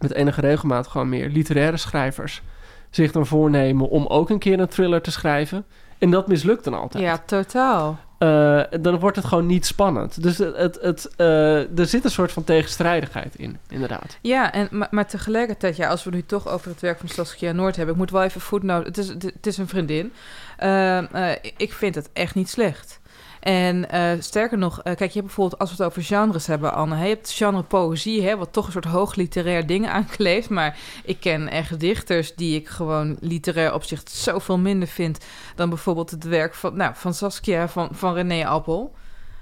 met 0.00 0.12
enige 0.12 0.40
regelmaat 0.40 0.86
gewoon 0.86 1.08
meer 1.08 1.28
literaire 1.28 1.76
schrijvers 1.76 2.42
zich 2.90 3.12
dan 3.12 3.26
voornemen 3.26 3.88
om 3.88 4.06
ook 4.06 4.30
een 4.30 4.38
keer 4.38 4.60
een 4.60 4.68
thriller 4.68 5.02
te 5.02 5.10
schrijven. 5.10 5.64
En 5.98 6.10
dat 6.10 6.28
mislukt 6.28 6.64
dan 6.64 6.74
altijd. 6.74 7.04
Ja, 7.04 7.18
totaal. 7.26 7.98
Eh, 8.18 8.62
dan 8.80 8.98
wordt 8.98 9.16
het 9.16 9.24
gewoon 9.24 9.46
niet 9.46 9.66
spannend. 9.66 10.22
Dus 10.22 10.38
het, 10.38 10.56
het, 10.56 10.78
het, 10.80 11.14
eh, 11.16 11.78
er 11.78 11.86
zit 11.86 12.04
een 12.04 12.10
soort 12.10 12.32
van 12.32 12.44
tegenstrijdigheid 12.44 13.34
in, 13.36 13.58
inderdaad. 13.68 14.18
Ja, 14.20 14.52
en, 14.52 14.68
maar, 14.70 14.88
maar 14.90 15.06
tegelijkertijd, 15.06 15.76
ja, 15.76 15.88
als 15.88 16.04
we 16.04 16.10
nu 16.10 16.22
toch 16.26 16.48
over 16.48 16.70
het 16.70 16.80
werk 16.80 16.98
van 16.98 17.08
Saskia 17.08 17.52
Noord 17.52 17.76
hebben, 17.76 17.94
ik 17.94 18.00
moet 18.00 18.10
wel 18.10 18.22
even 18.22 18.40
voetnoten. 18.40 18.86
Het 18.86 18.98
is, 18.98 19.08
het 19.08 19.46
is 19.46 19.58
een 19.58 19.68
vriendin. 19.68 20.12
Eh, 20.56 21.30
eh, 21.32 21.36
ik 21.56 21.72
vind 21.72 21.94
het 21.94 22.10
echt 22.12 22.34
niet 22.34 22.48
slecht. 22.48 23.00
En 23.46 23.90
eh, 23.90 24.10
sterker 24.18 24.58
nog, 24.58 24.78
eh, 24.78 24.82
kijk, 24.82 24.98
je 24.98 25.18
hebt 25.18 25.24
bijvoorbeeld, 25.26 25.60
als 25.60 25.70
we 25.70 25.76
het 25.76 25.92
over 25.92 26.02
genres 26.02 26.46
hebben, 26.46 26.74
Anne, 26.74 26.96
je 26.96 27.08
hebt 27.08 27.30
genre 27.30 27.62
poëzie, 27.62 28.22
hè, 28.22 28.36
wat 28.36 28.52
toch 28.52 28.66
een 28.66 28.72
soort 28.72 28.84
hoogliterair 28.84 29.66
ding 29.66 29.88
aankleeft. 29.98 30.48
Maar 30.48 30.78
ik 31.04 31.20
ken 31.20 31.48
echt 31.48 31.80
dichters 31.80 32.34
die 32.34 32.56
ik 32.56 32.68
gewoon 32.68 33.16
literair 33.20 33.74
opzicht 33.74 34.10
zoveel 34.10 34.58
minder 34.58 34.88
vind 34.88 35.24
dan 35.54 35.68
bijvoorbeeld 35.68 36.10
het 36.10 36.24
werk 36.24 36.54
van, 36.54 36.76
nou, 36.76 36.92
van 36.94 37.14
Saskia, 37.14 37.68
van, 37.68 37.88
van 37.92 38.14
René 38.14 38.46
Appel. 38.46 38.94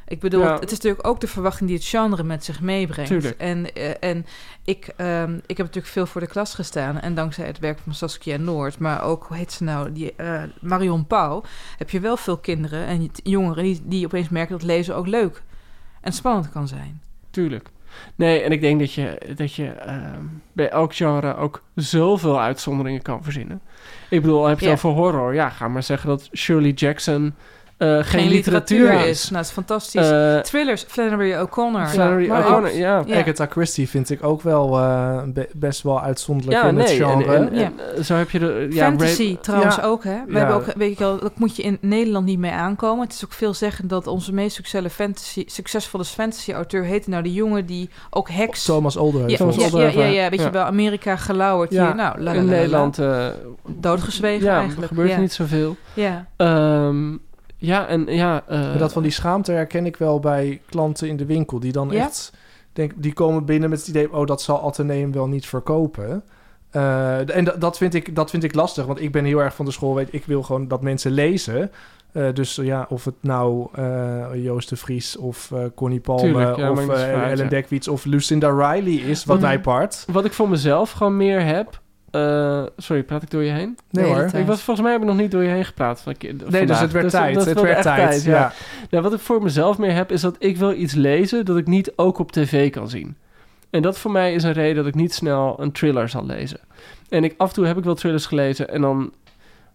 Ik 0.06 0.20
bedoel, 0.20 0.40
Ja. 0.42 0.54
het 0.54 0.64
is 0.70 0.76
natuurlijk 0.76 1.06
ook 1.06 1.20
de 1.20 1.26
verwachting 1.26 1.68
die 1.68 1.78
het 1.78 1.86
genre 1.86 2.22
met 2.22 2.44
zich 2.44 2.60
meebrengt. 2.60 3.10
Tuurlijk. 3.10 3.38
En, 3.38 3.74
eh, 3.74 3.90
en 4.10 4.26
ik, 4.64 4.92
ehm, 4.96 5.34
ik 5.34 5.56
heb 5.56 5.66
natuurlijk 5.66 5.86
veel 5.92 6.06
voor 6.06 6.20
de 6.20 6.26
klas 6.26 6.54
gestaan. 6.54 7.00
En 7.00 7.14
dankzij 7.14 7.46
het 7.46 7.58
werk 7.58 7.78
van 7.78 7.94
Saskia 7.94 8.36
Noord, 8.36 8.78
maar 8.78 9.02
ook, 9.02 9.24
hoe 9.28 9.36
heet 9.36 9.52
ze 9.52 9.64
nou, 9.64 9.92
die, 9.92 10.12
eh, 10.16 10.42
Marion 10.60 11.06
Pauw, 11.06 11.42
heb 11.78 11.90
je 11.90 12.00
wel 12.00 12.16
veel 12.16 12.36
kinderen 12.36 12.86
en 12.86 13.10
jongeren 13.22 13.64
die, 13.64 13.80
die 13.84 14.04
opeens 14.06 14.28
merken 14.28 14.52
dat 14.58 14.66
lezen 14.66 14.96
ook 14.96 15.06
leuk 15.06 15.42
en 16.00 16.12
spannend 16.12 16.50
kan 16.52 16.68
zijn. 16.68 17.00
Tuurlijk. 17.30 17.68
Nee, 18.14 18.40
en 18.40 18.52
ik 18.52 18.60
denk 18.60 18.80
dat 18.80 18.92
je, 18.92 19.18
dat 19.36 19.54
je 19.54 19.66
ehm, 19.68 20.22
bij 20.52 20.68
elk 20.70 20.94
genre 20.94 21.36
ook 21.36 21.62
zoveel 21.74 22.40
uitzonderingen 22.40 23.02
kan 23.02 23.22
verzinnen. 23.22 23.60
Ik 24.10 24.20
bedoel, 24.20 24.38
al 24.38 24.46
heb 24.46 24.58
je 24.58 24.64
Ja. 24.66 24.70
het 24.72 24.84
over 24.84 24.98
horror. 25.02 25.34
Ja, 25.34 25.48
ga 25.50 25.68
maar 25.68 25.82
zeggen 25.82 26.08
dat 26.08 26.28
Shirley 26.36 26.70
Jackson 26.70 27.34
eh, 27.76 27.98
geen, 28.02 28.28
literatuur, 28.28 28.92
is. 29.06 29.22
Nou, 29.22 29.34
dat 29.36 29.44
is 29.44 29.50
fantastisch. 29.50 30.10
Eh, 30.10 30.38
Thrillers, 30.38 30.84
Flannery 30.88 31.34
O'Connor. 31.34 31.86
Flannery 31.86 32.28
Maar 32.28 32.40
O'Connor, 32.40 32.70
ook- 32.70 32.76
ja. 32.76 33.02
Ja. 33.06 33.18
Agatha 33.20 33.46
Christie 33.50 33.88
vind 33.88 34.10
ik 34.10 34.22
ook 34.24 34.42
wel 34.42 34.78
eh, 34.78 35.22
be- 35.26 35.48
best 35.54 35.82
wel 35.82 36.00
uitzonderlijk 36.00 36.62
Ja, 36.62 36.68
in 36.68 36.76
het 36.78 36.86
nee. 36.86 37.02
En, 37.04 37.08
genre. 37.10 37.34
en, 37.34 37.54
Ja. 37.54 37.62
en, 37.64 37.72
eh, 37.96 38.02
zo 38.02 38.14
heb 38.14 38.30
je 38.30 38.38
de... 38.38 38.66
Ja, 38.70 38.84
Fantasy 38.84 39.36
trouwens 39.40 39.76
ja. 39.76 39.82
ook, 39.82 40.04
hè? 40.04 40.20
We 40.26 40.32
Ja. 40.32 40.38
hebben 40.38 40.56
ook, 40.56 40.64
weet 40.76 40.98
je 40.98 41.04
wel, 41.04 41.18
dat 41.18 41.38
moet 41.38 41.56
je 41.56 41.62
in 41.62 41.78
Nederland 41.80 42.26
niet 42.26 42.38
mee 42.38 42.50
aankomen. 42.52 43.04
Het 43.04 43.12
is 43.14 43.24
ook 43.24 43.32
veel 43.32 43.54
zeggen 43.54 43.88
dat 43.88 44.06
onze 44.06 44.32
meest 44.32 44.54
succesvolle 44.56 44.90
fantasy, 44.90 45.44
succesvolle 45.46 46.04
fantasy-auteur 46.04 46.84
heette 46.84 47.10
nou 47.10 47.22
de 47.22 47.32
jongen 47.32 47.66
die 47.66 47.90
ook 48.10 48.28
heks... 48.30 48.64
Thomas 48.64 48.94
ja, 48.94 49.00
Olderheuvel. 49.00 49.36
Thomas 49.36 49.70
ja, 49.70 49.78
ja, 49.80 49.88
ja, 49.88 50.04
ja, 50.04 50.30
weet 50.30 50.38
ja. 50.40 50.44
je 50.46 50.52
wel, 50.52 50.64
Amerika 50.64 51.16
gelauwerd 51.16 51.72
Ja, 51.72 51.86
hier. 51.86 51.94
Nou, 51.94 52.20
la, 52.20 52.24
la, 52.24 52.32
la, 52.32 52.38
in 52.40 52.44
la, 52.44 52.50
la. 52.50 52.56
Nederland... 52.56 52.98
eh, 52.98 53.26
Doodgezwegen 53.68 54.44
ja, 54.46 54.52
eigenlijk. 54.58 54.82
er 54.82 54.88
gebeurt 54.88 55.10
ja. 55.10 55.18
niet 55.18 55.32
zoveel. 55.32 55.76
Ja. 55.94 56.26
Ehm, 56.36 57.16
ja, 57.64 57.86
en 57.86 58.06
ja... 58.06 58.42
eh, 58.48 58.78
dat 58.78 58.92
van 58.92 59.02
die 59.02 59.12
schaamte 59.12 59.52
herken 59.52 59.86
ik 59.86 59.96
wel 59.96 60.20
bij 60.20 60.60
klanten 60.68 61.08
in 61.08 61.16
de 61.16 61.26
winkel. 61.26 61.60
Die 61.60 61.72
dan 61.72 61.90
Ja? 61.90 62.04
echt... 62.04 62.32
Denk, 62.72 62.92
die 62.96 63.12
komen 63.12 63.44
binnen 63.44 63.70
met 63.70 63.78
het 63.78 63.88
idee... 63.88 64.12
Oh, 64.12 64.26
dat 64.26 64.42
zal 64.42 64.62
Atheneum 64.62 65.12
wel 65.12 65.26
niet 65.26 65.46
verkopen. 65.46 66.24
Eh, 66.70 67.36
en 67.36 67.44
dat, 67.44 67.60
dat, 67.60 67.76
vind 67.76 67.94
ik, 67.94 68.14
dat 68.14 68.30
vind 68.30 68.44
ik 68.44 68.54
lastig. 68.54 68.86
Want 68.86 69.00
ik 69.00 69.12
ben 69.12 69.24
heel 69.24 69.42
erg 69.42 69.54
van 69.54 69.64
de 69.64 69.70
school... 69.70 69.94
Weet, 69.94 70.08
ik 70.10 70.24
wil 70.24 70.42
gewoon 70.42 70.68
dat 70.68 70.82
mensen 70.82 71.10
lezen. 71.10 71.70
Eh, 72.12 72.32
dus 72.32 72.54
ja, 72.54 72.86
of 72.88 73.04
het 73.04 73.14
nou 73.20 73.68
eh, 73.72 74.26
Joost 74.34 74.68
de 74.68 74.76
Vries... 74.76 75.16
of 75.16 75.50
eh, 75.52 75.64
Connie 75.74 76.00
Palme... 76.00 76.20
Tuurlijk, 76.22 76.56
ja, 76.56 76.70
of 76.70 76.88
eh, 76.88 77.30
Ellen 77.30 77.44
ja. 77.44 77.48
Dekwits... 77.50 77.88
of 77.88 78.04
Lucinda 78.04 78.48
Riley 78.50 78.94
is, 78.94 79.24
wat 79.24 79.40
mij 79.40 79.60
part. 79.60 80.04
Wat 80.12 80.24
ik 80.24 80.32
voor 80.32 80.48
mezelf 80.48 80.90
gewoon 80.90 81.16
meer 81.16 81.44
heb... 81.44 81.82
eh, 82.14 82.62
sorry, 82.76 83.02
praat 83.02 83.22
ik 83.22 83.30
door 83.30 83.42
je 83.42 83.50
heen? 83.50 83.78
Nee 83.90 84.04
hoor. 84.04 84.16
tijd. 84.16 84.34
Ik 84.34 84.46
was, 84.46 84.62
volgens 84.62 84.86
mij 84.86 84.92
heb 84.92 85.00
ik 85.02 85.08
nog 85.08 85.16
niet 85.16 85.30
door 85.30 85.42
je 85.42 85.48
heen 85.48 85.64
gepraat. 85.64 86.00
Van, 86.00 86.14
Nee, 86.18 86.66
dus 86.66 86.80
het 86.80 86.92
werd 86.92 87.10
tijd. 87.10 87.34
dat 87.34 87.46
het 87.46 87.60
werd 87.60 87.76
echt 87.76 87.82
tijd, 87.82 88.24
ja. 88.24 88.32
ja. 88.32 88.52
Nou, 88.90 89.02
wat 89.02 89.12
ik 89.12 89.20
voor 89.20 89.42
mezelf 89.42 89.78
meer 89.78 89.94
heb, 89.94 90.12
is 90.12 90.20
dat 90.20 90.36
ik 90.38 90.56
wil 90.56 90.72
iets 90.72 90.94
lezen 90.94 91.44
dat 91.44 91.56
ik 91.56 91.66
niet 91.66 91.92
ook 91.96 92.18
op 92.18 92.32
tv 92.32 92.70
kan 92.70 92.88
zien. 92.88 93.16
En 93.70 93.82
dat 93.82 93.98
voor 93.98 94.10
mij 94.10 94.34
is 94.34 94.42
een 94.42 94.52
reden 94.52 94.76
dat 94.76 94.86
ik 94.86 94.94
niet 94.94 95.14
snel 95.14 95.56
een 95.60 95.72
thriller 95.72 96.08
zal 96.08 96.26
lezen. 96.26 96.60
En 97.08 97.24
ik, 97.24 97.34
af 97.36 97.48
en 97.48 97.54
toe 97.54 97.66
heb 97.66 97.78
ik 97.78 97.84
wel 97.84 97.94
thrillers 97.94 98.26
gelezen 98.26 98.68
en 98.68 98.80
dan 98.80 99.12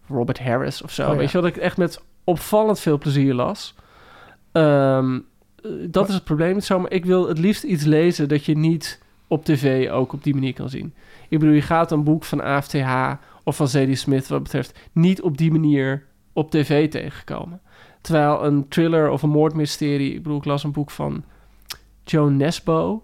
Robert 0.07 0.39
Harris 0.39 0.81
of 0.81 0.91
zo. 0.91 1.03
Oh, 1.03 1.09
ja. 1.11 1.15
Weet 1.15 1.31
je 1.31 1.41
wat 1.41 1.49
ik 1.49 1.57
echt 1.57 1.77
met 1.77 2.01
opvallend 2.23 2.79
veel 2.79 2.97
plezier 2.97 3.33
las. 3.33 3.75
Ehm, 4.51 5.19
eh, 5.63 5.71
dat 5.89 6.07
is 6.07 6.13
het 6.13 6.23
probleem 6.23 6.55
met 6.55 6.65
zo, 6.65 6.79
maar 6.79 6.91
ik 6.91 7.05
wil 7.05 7.27
het 7.27 7.37
liefst 7.37 7.63
iets 7.63 7.83
lezen 7.83 8.29
dat 8.29 8.45
je 8.45 8.57
niet 8.57 8.99
op 9.27 9.45
tv 9.45 9.89
ook 9.89 10.13
op 10.13 10.23
die 10.23 10.33
manier 10.33 10.53
kan 10.53 10.69
zien. 10.69 10.93
Ik 11.29 11.39
bedoel, 11.39 11.55
je 11.55 11.61
gaat 11.61 11.91
een 11.91 12.03
boek 12.03 12.23
van 12.23 12.41
AFTH 12.41 13.13
of 13.43 13.55
van 13.55 13.67
Zadie 13.67 13.95
Smith 13.95 14.27
wat 14.27 14.43
betreft 14.43 14.79
niet 14.91 15.21
op 15.21 15.37
die 15.37 15.51
manier 15.51 16.05
op 16.33 16.51
tv 16.51 16.89
tegenkomen. 16.89 17.61
Terwijl 18.01 18.45
een 18.45 18.67
thriller 18.67 19.09
of 19.09 19.21
een 19.21 19.29
moordmysterie... 19.29 20.13
Ik 20.13 20.23
bedoel, 20.23 20.37
ik 20.37 20.45
las 20.45 20.63
een 20.63 20.71
boek 20.71 20.91
van 20.91 21.23
Joan 22.03 22.37
Nesbo. 22.37 23.03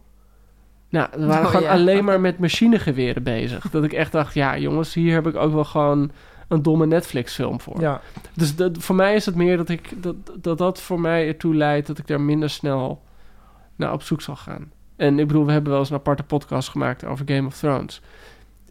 Nou, 0.89 1.07
we 1.11 1.25
waren 1.25 1.45
Oh, 1.45 1.49
gewoon 1.49 1.65
ja. 1.65 1.71
alleen 1.71 2.03
maar 2.03 2.19
met 2.19 2.39
machinegeweren 2.39 3.23
bezig. 3.23 3.69
Dat 3.69 3.83
ik 3.83 3.93
echt 3.93 4.11
dacht, 4.11 4.33
ja 4.33 4.57
jongens, 4.57 4.93
hier 4.93 5.13
heb 5.13 5.27
ik 5.27 5.35
ook 5.35 5.53
wel 5.53 5.63
gewoon 5.63 6.11
een 6.47 6.61
domme 6.61 6.85
Netflix-film 6.85 7.61
voor. 7.61 7.81
Ja. 7.81 8.01
Dus 8.33 8.55
dat, 8.55 8.77
voor 8.77 8.95
mij 8.95 9.15
is 9.15 9.25
het 9.25 9.35
meer 9.35 9.57
dat, 9.57 9.69
ik, 9.69 10.03
dat, 10.03 10.15
dat 10.41 10.57
dat 10.57 10.81
voor 10.81 10.99
mij 10.99 11.27
ertoe 11.27 11.55
leidt... 11.55 11.87
dat 11.87 11.97
ik 11.97 12.07
daar 12.07 12.21
minder 12.21 12.49
snel 12.49 13.01
naar 13.75 13.93
op 13.93 14.01
zoek 14.01 14.21
zal 14.21 14.35
gaan. 14.35 14.71
En 14.95 15.19
ik 15.19 15.27
bedoel, 15.27 15.45
we 15.45 15.51
hebben 15.51 15.71
wel 15.71 15.79
eens 15.79 15.89
een 15.89 15.95
aparte 15.95 16.23
podcast 16.23 16.69
gemaakt 16.69 17.05
over 17.05 17.25
Game 17.27 17.47
of 17.47 17.57
Thrones. 17.57 18.01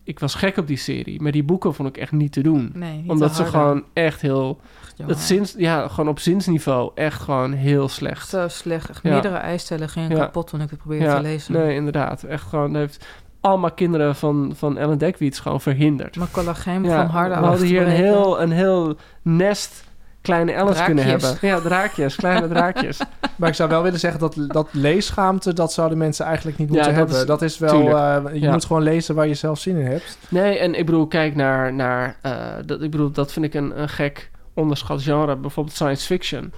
Ik 0.05 0.19
was 0.19 0.35
gek 0.35 0.57
op 0.57 0.67
die 0.67 0.77
serie, 0.77 1.23
maar 1.23 1.33
die 1.33 1.43
boeken 1.43 1.75
vond 1.75 1.89
ik 1.89 1.97
echt 1.97 2.13
niet 2.13 2.33
te 2.33 2.43
doen. 2.43 2.73
Nee, 2.75 2.97
niet 2.97 3.11
Omdat 3.11 3.37
ze 3.37 3.45
gewoon 3.45 3.85
echt 3.93 4.21
heel... 4.21 4.61
Het 5.07 5.19
zins, 5.19 5.55
ja, 5.59 5.89
gewoon 5.89 6.11
op 6.11 6.19
zinsniveau 6.19 6.91
echt 6.95 7.23
gewoon 7.23 7.53
heel 7.53 7.89
slecht. 7.89 8.29
Zo 8.29 8.49
slecht. 8.49 8.89
Echt 8.89 9.03
Ja. 9.03 9.11
Meerdere 9.11 9.37
eistellen 9.37 9.89
gingen 9.89 10.11
Ja. 10.11 10.19
kapot 10.19 10.47
toen 10.47 10.61
ik 10.61 10.71
het 10.71 10.79
probeerde 10.79 11.05
ja, 11.05 11.17
te 11.17 11.23
lezen. 11.23 11.53
Nee, 11.53 11.75
inderdaad. 11.75 12.23
Echt 12.23 12.47
gewoon 12.49 12.77
heeft 12.77 13.07
allemaal 13.41 13.73
kinderen 13.73 14.17
van, 14.17 14.53
van 14.57 14.79
Ellen 14.79 14.99
Dekwits 14.99 15.41
gewoon 15.41 15.61
verhinderd. 15.61 16.17
Mijn 16.17 16.31
collageen 16.31 16.85
van 16.85 17.07
harde 17.07 17.35
we 17.35 17.41
af 17.41 17.47
hadden 17.47 17.67
te 17.67 17.73
hier 17.73 17.83
een 17.83 17.89
heel, 17.89 18.41
een 18.41 18.51
heel 18.51 18.97
nest 19.23 19.85
kleine 20.25 20.53
Ellens 20.53 20.83
kunnen 20.85 21.05
hebben. 21.05 21.37
Ja, 21.41 21.61
draakjes, 21.61 22.17
kleine 22.17 22.49
draakjes. 22.49 22.99
Maar 23.37 23.49
ik 23.49 23.55
zou 23.55 23.69
wel 23.69 23.83
willen 23.83 23.99
zeggen 23.99 24.21
dat, 24.21 24.37
dat 24.47 24.69
leesschaamte, 24.71 25.53
dat 25.53 25.73
zouden 25.73 25.99
mensen 25.99 26.27
eigenlijk 26.27 26.59
niet 26.59 26.69
Ja, 26.69 26.75
moeten 26.75 26.93
dat 26.95 27.01
hebben. 27.01 27.21
is- 27.21 27.27
dat 27.27 27.43
is 27.43 27.59
wel, 27.59 27.97
eh, 27.99 28.23
je 28.33 28.41
Ja. 28.41 28.53
moet 28.53 28.65
gewoon 28.65 28.83
lezen 28.83 29.15
waar 29.15 29.27
je 29.29 29.35
zelf 29.35 29.59
zin 29.59 29.77
in 29.77 29.87
hebt. 29.87 30.19
Nee, 30.29 30.59
en 30.59 30.75
ik 30.75 30.87
bedoel, 30.87 31.07
kijk 31.07 31.35
naar... 31.35 31.73
naar 31.75 32.17
eh, 32.23 32.33
dat, 32.67 32.83
ik 32.83 32.91
bedoel, 32.91 33.11
dat 33.11 33.33
vind 33.33 33.45
ik 33.45 33.55
een, 33.55 33.81
een 33.81 33.89
gek 33.89 34.31
onderschat 34.55 35.03
genre. 35.03 35.37
Bijvoorbeeld 35.37 35.77
science 35.77 36.07
fiction. 36.07 36.53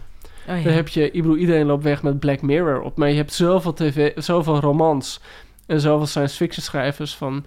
Oh, 0.49 0.57
ja. 0.59 0.63
Dan 0.63 0.73
heb 0.73 0.89
je, 0.89 1.05
ik 1.11 1.23
bedoel, 1.23 1.37
iedereen 1.37 1.67
loopt 1.67 1.85
weg 1.85 2.03
met 2.03 2.19
Black 2.19 2.43
Mirror 2.43 2.81
op. 2.81 2.97
Maar 2.97 3.09
je 3.09 3.17
hebt 3.17 3.33
zoveel 3.33 3.73
tv, 3.73 4.13
zoveel 4.17 4.61
romans 4.61 5.21
en 5.67 5.81
zoveel 5.81 6.07
science 6.07 6.37
fiction 6.37 6.63
schrijvers 6.65 7.15
van 7.17 7.45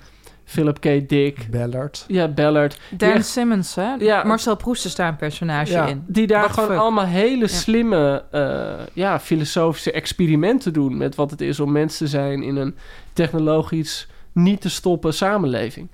Philip 0.49 0.79
K. 0.79 1.09
Dick. 1.09 1.47
Ballard. 1.51 2.05
Ja, 2.07 2.27
Ballard. 2.27 2.79
Dan 2.89 3.09
echt- 3.11 3.25
Simmons, 3.25 3.75
hè? 3.75 3.93
Ja. 3.93 4.23
Marcel 4.23 4.55
Proust 4.55 4.85
is 4.85 4.95
daar 4.95 5.07
een 5.07 5.15
personage 5.15 5.71
Ja. 5.71 5.85
in. 5.87 6.03
Die 6.07 6.27
daar 6.27 6.49
gewoon 6.49 6.69
fuck? 6.69 6.77
allemaal 6.79 7.05
hele 7.05 7.39
Ja. 7.41 7.47
slimme 7.47 8.23
eh, 8.31 8.71
ja, 8.93 9.19
filosofische 9.19 9.91
experimenten 9.91 10.73
doen 10.73 10.97
met 10.97 11.15
wat 11.15 11.31
het 11.31 11.41
is 11.41 11.59
om 11.59 11.71
mens 11.71 11.97
te 11.97 12.07
zijn 12.07 12.43
in 12.43 12.55
een 12.55 12.75
technologisch 13.13 14.07
niet 14.31 14.61
te 14.61 14.69
stoppen 14.69 15.13
samenleving. 15.13 15.87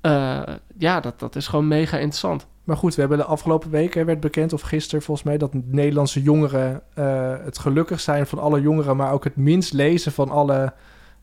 Eh, 0.00 0.40
ja, 0.78 1.00
dat, 1.00 1.18
dat 1.20 1.36
is 1.36 1.46
gewoon 1.46 1.68
mega 1.68 1.96
interessant. 1.96 2.46
Maar 2.64 2.76
goed, 2.76 2.94
we 2.94 3.00
hebben 3.00 3.18
de 3.18 3.24
afgelopen 3.24 3.70
weken 3.70 4.06
werd 4.06 4.20
bekend, 4.20 4.52
of 4.52 4.60
gisteren 4.60 5.02
volgens 5.02 5.26
mij, 5.26 5.38
dat 5.38 5.50
Nederlandse 5.52 6.22
jongeren 6.22 6.82
eh, 6.94 7.32
het 7.44 7.58
gelukkig 7.58 8.00
zijn 8.00 8.26
van 8.26 8.38
alle 8.38 8.60
jongeren, 8.60 8.96
maar 8.96 9.12
ook 9.12 9.24
het 9.24 9.36
minst 9.36 9.72
lezen 9.72 10.12
van 10.12 10.30
alle, 10.30 10.72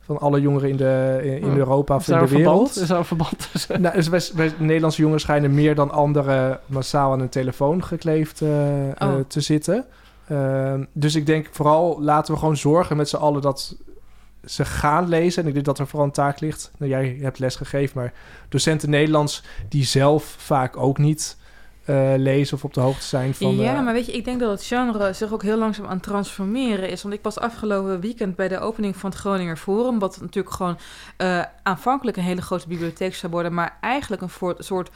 van 0.01 0.19
alle 0.19 0.41
jongeren 0.41 0.69
in, 0.69 0.77
de, 0.77 1.19
in, 1.23 1.49
Ja. 1.49 1.55
Europa 1.55 1.95
of 1.95 2.07
in 2.07 2.13
de 2.13 2.27
verband? 2.27 2.37
wereld. 2.47 2.75
Is 2.75 2.87
daar 2.87 2.97
een 2.97 3.05
verband 3.05 3.51
tussen? 3.51 3.81
Nou, 3.81 3.95
dus 3.95 4.07
wij, 4.07 4.21
wij- 4.35 4.53
Nederlandse 4.57 4.99
jongeren 4.99 5.21
schijnen 5.21 5.53
meer 5.53 5.75
dan 5.75 5.91
anderen 5.91 6.59
massaal 6.65 7.11
aan 7.11 7.19
hun 7.19 7.29
telefoon 7.29 7.83
gekleefd 7.83 8.41
eh, 8.41 8.89
eh, 8.89 8.95
Oh. 8.99 9.19
te 9.27 9.41
zitten. 9.41 9.85
Ehm, 10.27 10.83
dus 10.93 11.15
ik 11.15 11.25
denk 11.25 11.47
vooral 11.51 12.01
laten 12.01 12.33
we 12.33 12.39
gewoon 12.39 12.57
zorgen 12.57 12.97
met 12.97 13.09
z'n 13.09 13.15
allen 13.15 13.41
dat 13.41 13.75
ze 14.45 14.65
gaan 14.65 15.07
lezen. 15.07 15.41
En 15.41 15.47
ik 15.47 15.53
denk 15.53 15.65
dat 15.65 15.79
er 15.79 15.87
vooral 15.87 16.07
een 16.07 16.13
taak 16.13 16.39
ligt. 16.39 16.71
Nou, 16.77 16.91
jij 16.91 17.17
hebt 17.21 17.39
les 17.39 17.55
gegeven, 17.55 17.97
maar 17.99 18.13
docenten 18.49 18.89
Nederlands 18.89 19.43
die 19.69 19.83
zelf 19.85 20.35
vaak 20.37 20.77
ook 20.77 20.97
niet 20.97 21.37
eh, 21.85 22.13
lezen 22.17 22.57
of 22.57 22.63
op 22.63 22.73
de 22.73 22.79
hoogte 22.79 23.05
zijn 23.05 23.33
van. 23.33 23.55
ja, 23.55 23.81
maar 23.81 23.93
weet 23.93 24.05
je, 24.05 24.11
ik 24.11 24.25
denk 24.25 24.39
dat 24.39 24.51
het 24.51 24.63
genre 24.63 25.13
zich 25.13 25.33
ook 25.33 25.43
heel 25.43 25.57
langzaam 25.57 25.85
aan 25.85 25.93
het 25.93 26.03
transformeren 26.03 26.89
is. 26.89 27.01
Want 27.01 27.13
ik 27.13 27.23
was 27.23 27.39
afgelopen 27.39 27.99
weekend 27.99 28.35
bij 28.35 28.47
de 28.47 28.59
opening 28.59 28.95
van 28.95 29.09
het 29.09 29.19
Groninger 29.19 29.57
Forum, 29.57 29.99
wat 29.99 30.21
natuurlijk 30.21 30.55
gewoon 30.55 30.77
eh, 31.17 31.41
aanvankelijk 31.63 32.17
een 32.17 32.23
hele 32.23 32.41
grote 32.41 32.67
bibliotheek 32.67 33.15
zou 33.15 33.31
worden, 33.31 33.53
maar 33.53 33.77
eigenlijk 33.81 34.21
een 34.21 34.55
soort 34.57 34.89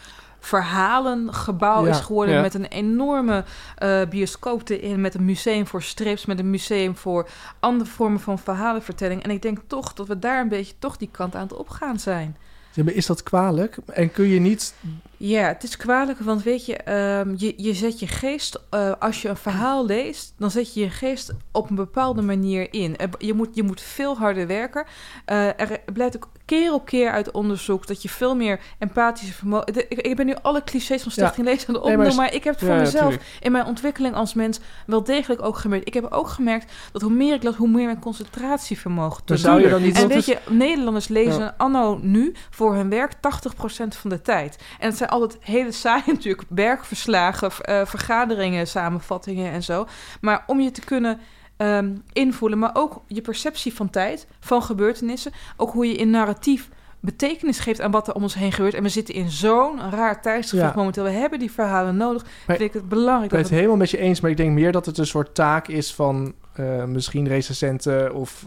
verhalengebouw 0.45 1.85
Ja, 1.85 1.89
is 1.89 1.99
geworden 1.99 2.35
ja. 2.35 2.41
met 2.41 2.53
een 2.53 2.65
enorme 2.65 3.43
eh, 3.75 4.01
bioscoop 4.09 4.69
erin, 4.69 5.01
met 5.01 5.13
een 5.13 5.25
museum 5.25 5.67
voor 5.67 5.83
strips, 5.83 6.25
met 6.25 6.39
een 6.39 6.49
museum 6.49 6.95
voor 6.95 7.29
andere 7.59 7.89
vormen 7.89 8.19
van 8.19 8.39
verhalenvertelling. 8.39 9.23
En 9.23 9.31
ik 9.31 9.41
denk 9.41 9.59
toch 9.67 9.93
dat 9.93 10.07
we 10.07 10.19
daar 10.19 10.41
een 10.41 10.49
beetje 10.49 10.73
toch 10.79 10.97
die 10.97 11.09
kant 11.11 11.35
aan 11.35 11.41
het 11.41 11.53
opgaan 11.53 11.99
zijn. 11.99 12.37
ja, 12.73 12.83
maar 12.83 12.93
is 12.93 13.05
dat 13.05 13.23
kwalijk? 13.23 13.77
En 13.85 14.11
kun 14.11 14.27
je 14.27 14.39
niet. 14.39 14.73
Ja, 15.27 15.47
het 15.47 15.63
is 15.63 15.77
kwalijk, 15.77 16.19
want 16.19 16.43
weet 16.43 16.65
je, 16.65 16.75
ehm, 16.77 17.33
je, 17.37 17.53
je 17.57 17.73
zet 17.73 17.99
je 17.99 18.07
geest, 18.07 18.59
eh, 18.69 18.91
als 18.99 19.21
je 19.21 19.29
een 19.29 19.37
verhaal 19.37 19.85
leest, 19.85 20.33
dan 20.37 20.51
zet 20.51 20.73
je 20.73 20.79
je 20.79 20.89
geest 20.89 21.33
op 21.51 21.69
een 21.69 21.75
bepaalde 21.75 22.21
manier 22.21 22.73
in. 22.73 22.95
Je 23.17 23.33
moet, 23.33 23.49
je 23.55 23.63
moet 23.63 23.81
veel 23.81 24.17
harder 24.17 24.47
werken. 24.47 24.85
Eh, 25.25 25.47
er 25.59 25.79
blijkt 25.93 26.15
ook 26.15 26.29
keer 26.45 26.73
op 26.73 26.85
keer 26.85 27.11
uit 27.11 27.31
onderzoek 27.31 27.87
dat 27.87 28.01
je 28.01 28.09
veel 28.09 28.35
meer 28.35 28.59
empathische 28.79 29.33
vermogen... 29.33 29.73
de- 29.73 29.85
Ik, 29.89 30.01
ik 30.01 30.15
ben 30.15 30.25
nu 30.25 30.35
alle 30.41 30.63
clichés 30.63 31.01
van 31.01 31.11
Stichting 31.11 31.47
Lezen 31.47 31.83
aan 31.83 31.97
Nee, 31.97 32.13
maar 32.15 32.33
ik 32.33 32.43
heb 32.43 32.53
het 32.53 32.63
voor 32.63 32.73
ja, 32.73 32.79
mezelf 32.79 33.17
in 33.39 33.51
mijn 33.51 33.65
ontwikkeling 33.65 34.15
als 34.15 34.33
mens 34.33 34.59
wel 34.85 35.03
degelijk 35.03 35.41
ook 35.41 35.57
gemerkt. 35.57 35.87
Ik 35.87 35.93
heb 35.93 36.11
ook 36.11 36.27
gemerkt 36.27 36.71
dat 36.91 37.01
hoe 37.01 37.11
meer 37.11 37.33
ik 37.35 37.43
las, 37.43 37.55
hoe 37.55 37.67
meer 37.69 37.85
mijn 37.85 37.99
concentratievermogen 37.99 39.21
Dan 39.25 39.37
zou 39.37 39.61
je 39.61 39.69
dan 39.69 39.81
niet. 39.81 39.97
En 39.97 40.07
weet 40.07 40.25
je, 40.25 40.37
Nederlanders 40.49 41.07
lezen 41.07 41.41
Ja. 41.43 41.53
anno 41.57 41.99
nu 42.01 42.33
voor 42.49 42.75
hun 42.75 42.89
werk 42.89 43.13
80% 43.13 43.95
van 43.97 44.09
de 44.09 44.21
tijd. 44.21 44.57
En 44.79 44.87
het 44.87 44.97
zijn 44.97 45.09
altijd 45.21 45.43
hele 45.43 45.71
saaie 45.71 46.03
natuurlijk, 46.13 46.43
werkverslagen, 46.49 47.51
v- 47.51 47.59
eh, 47.59 47.85
vergaderingen, 47.85 48.67
samenvattingen 48.67 49.51
en 49.51 49.63
zo. 49.63 49.87
Maar 50.21 50.43
om 50.47 50.59
je 50.59 50.71
te 50.71 50.81
kunnen 50.81 51.19
ehm, 51.57 51.95
invoelen, 52.13 52.59
maar 52.59 52.71
ook 52.73 53.01
je 53.07 53.21
perceptie 53.21 53.73
van 53.73 53.89
tijd, 53.89 54.27
van 54.39 54.63
gebeurtenissen, 54.63 55.31
ook 55.57 55.71
hoe 55.71 55.87
je 55.87 55.93
in 55.95 56.09
narratief 56.09 56.69
betekenis 56.99 57.59
geeft 57.59 57.81
aan 57.81 57.91
wat 57.91 58.07
er 58.07 58.13
om 58.13 58.21
ons 58.23 58.33
heen 58.33 58.51
gebeurt. 58.51 58.73
En 58.73 58.83
we 58.83 58.89
zitten 58.89 59.15
in 59.15 59.29
zo'n 59.29 59.89
raar 59.89 60.21
tijdsgevoel 60.21 60.65
Ja. 60.65 60.73
momenteel. 60.75 61.03
We 61.03 61.09
hebben 61.09 61.39
die 61.39 61.51
verhalen 61.51 61.97
nodig. 61.97 62.23
Maar- 62.23 62.55
vind 62.57 62.69
ik 62.69 62.73
het 62.73 62.89
belangrijk 62.89 63.23
Ik 63.23 63.29
ben 63.29 63.39
het 63.39 63.49
helemaal 63.49 63.75
met 63.77 63.89
je 63.89 63.97
eens, 63.97 64.19
maar 64.19 64.31
ik 64.31 64.37
denk 64.37 64.51
meer 64.51 64.71
dat 64.71 64.85
het 64.85 64.97
een 64.97 65.05
soort 65.07 65.35
taak 65.35 65.67
is 65.67 65.93
van 65.93 66.33
eh, 66.53 66.83
misschien 66.83 67.27
recensenten 67.27 68.13
of, 68.13 68.45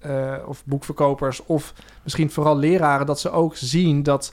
eh, 0.00 0.34
of 0.46 0.64
boekverkopers 0.64 1.44
of 1.46 1.72
misschien 2.02 2.30
vooral 2.30 2.56
leraren, 2.56 3.06
dat 3.06 3.20
ze 3.20 3.30
ook 3.30 3.56
zien 3.56 4.02
dat 4.02 4.32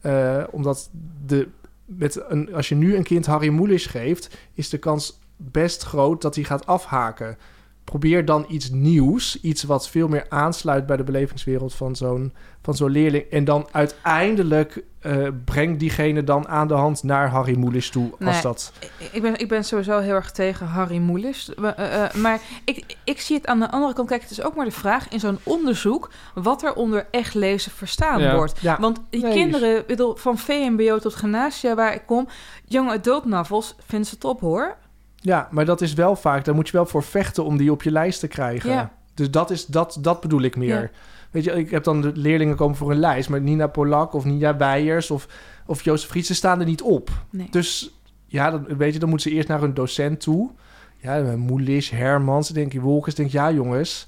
eh, 0.00 0.44
omdat 0.50 0.90
de, 1.26 1.48
met 1.84 2.22
een, 2.28 2.54
als 2.54 2.68
je 2.68 2.74
nu 2.74 2.96
een 2.96 3.02
kind 3.02 3.26
Harry 3.26 3.48
Mulisch 3.48 3.86
geeft, 3.86 4.36
is 4.54 4.68
de 4.68 4.78
kans 4.78 5.20
best 5.36 5.82
groot 5.82 6.22
dat 6.22 6.34
hij 6.34 6.44
gaat 6.44 6.66
afhaken. 6.66 7.38
Probeer 7.86 8.24
dan 8.24 8.44
iets 8.48 8.70
nieuws, 8.70 9.40
iets 9.40 9.62
wat 9.62 9.88
veel 9.88 10.08
meer 10.08 10.26
aansluit 10.28 10.86
bij 10.86 10.96
de 10.96 11.04
belevingswereld 11.04 11.74
van 11.74 11.96
zo'n 11.96 12.32
van 12.62 12.74
zo'n 12.74 12.90
leerling. 12.90 13.24
En 13.30 13.44
dan 13.44 13.68
uiteindelijk 13.72 14.82
eh 15.00 15.26
breng 15.44 15.78
diegene 15.78 16.24
dan 16.24 16.48
aan 16.48 16.68
de 16.68 16.74
hand 16.74 17.02
naar 17.02 17.28
Harry 17.30 17.58
Mulisch 17.58 17.90
toe. 17.90 18.10
Als 18.24 18.42
dat 18.42 18.72
Ik- 18.98 19.08
Ik 19.12 19.22
ben, 19.22 19.38
ik 19.38 19.48
ben 19.48 19.64
sowieso 19.64 19.98
heel 19.98 20.14
erg 20.14 20.30
tegen 20.30 20.66
Harry 20.66 20.98
Moelis. 20.98 21.50
Maar, 21.56 21.74
eh, 21.74 22.04
eh, 22.04 22.14
maar 22.14 22.40
ik, 22.64 22.96
ik 23.04 23.20
zie 23.20 23.36
het 23.36 23.46
aan 23.46 23.60
de 23.60 23.70
andere 23.70 23.92
kant. 23.94 24.08
Kijk, 24.08 24.22
het 24.22 24.30
is 24.30 24.42
ook 24.42 24.54
maar 24.54 24.64
de 24.64 24.70
vraag 24.70 25.08
in 25.08 25.20
zo'n 25.20 25.38
onderzoek... 25.42 26.10
wat 26.34 26.62
er 26.62 26.74
onder 26.74 27.06
echt 27.10 27.34
lezen 27.34 27.72
verstaan 27.72 28.20
Ja. 28.20 28.34
wordt. 28.34 28.60
Ja. 28.60 28.76
Want 28.80 29.00
die 29.10 29.22
Nee, 29.22 29.32
kinderen, 29.32 29.78
ik 29.78 29.86
bedoel, 29.86 30.14
van 30.16 30.38
VMBO 30.38 30.98
tot 30.98 31.14
gymnasia 31.14 31.74
waar 31.74 31.94
ik 31.94 32.02
kom... 32.06 32.28
young 32.64 32.90
adult 32.90 33.24
novels 33.24 33.74
vinden 33.86 34.08
ze 34.08 34.18
top, 34.18 34.40
hoor. 34.40 34.76
Ja, 35.16 35.48
maar 35.50 35.64
dat 35.64 35.80
is 35.80 35.94
wel 35.94 36.16
vaak, 36.16 36.44
daar 36.44 36.54
moet 36.54 36.66
je 36.66 36.76
wel 36.76 36.86
voor 36.86 37.02
vechten 37.02 37.44
om 37.44 37.56
die 37.56 37.72
op 37.72 37.82
je 37.82 37.90
lijst 37.90 38.20
te 38.20 38.28
krijgen. 38.28 38.70
Ja. 38.70 38.92
Dus 39.14 39.30
dat, 39.30 39.50
is, 39.50 39.66
dat, 39.66 39.98
dat 40.00 40.20
bedoel 40.20 40.42
ik 40.42 40.56
meer. 40.56 40.80
Ja. 40.80 40.90
Weet 41.30 41.44
je, 41.44 41.52
ik 41.52 41.70
heb 41.70 41.84
dan 41.84 42.00
de 42.00 42.12
leerlingen 42.14 42.56
komen 42.56 42.76
voor 42.76 42.90
een 42.90 42.98
lijst, 42.98 43.28
maar 43.28 43.40
Nina 43.40 43.66
Polak 43.66 44.12
of 44.12 44.24
Nina 44.24 44.56
Weijers 44.56 45.10
of, 45.10 45.28
of 45.66 45.82
Jozef 45.82 46.08
Frietse 46.08 46.34
staan 46.34 46.60
er 46.60 46.66
niet 46.66 46.82
op. 46.82 47.10
Nee. 47.30 47.48
Dus 47.50 47.90
ja, 48.26 48.50
dan, 48.50 48.76
weet 48.76 48.92
je, 48.92 48.98
dan 48.98 49.08
moeten 49.08 49.30
ze 49.30 49.36
eerst 49.36 49.48
naar 49.48 49.60
hun 49.60 49.74
docent 49.74 50.20
toe. 50.20 50.50
Ja, 50.96 51.36
Moelis, 51.36 51.90
Hermans, 51.90 52.48
denk 52.48 52.72
je, 52.72 52.80
Wolkers, 52.80 53.14
denk 53.14 53.30
ja 53.30 53.52
jongens, 53.52 54.06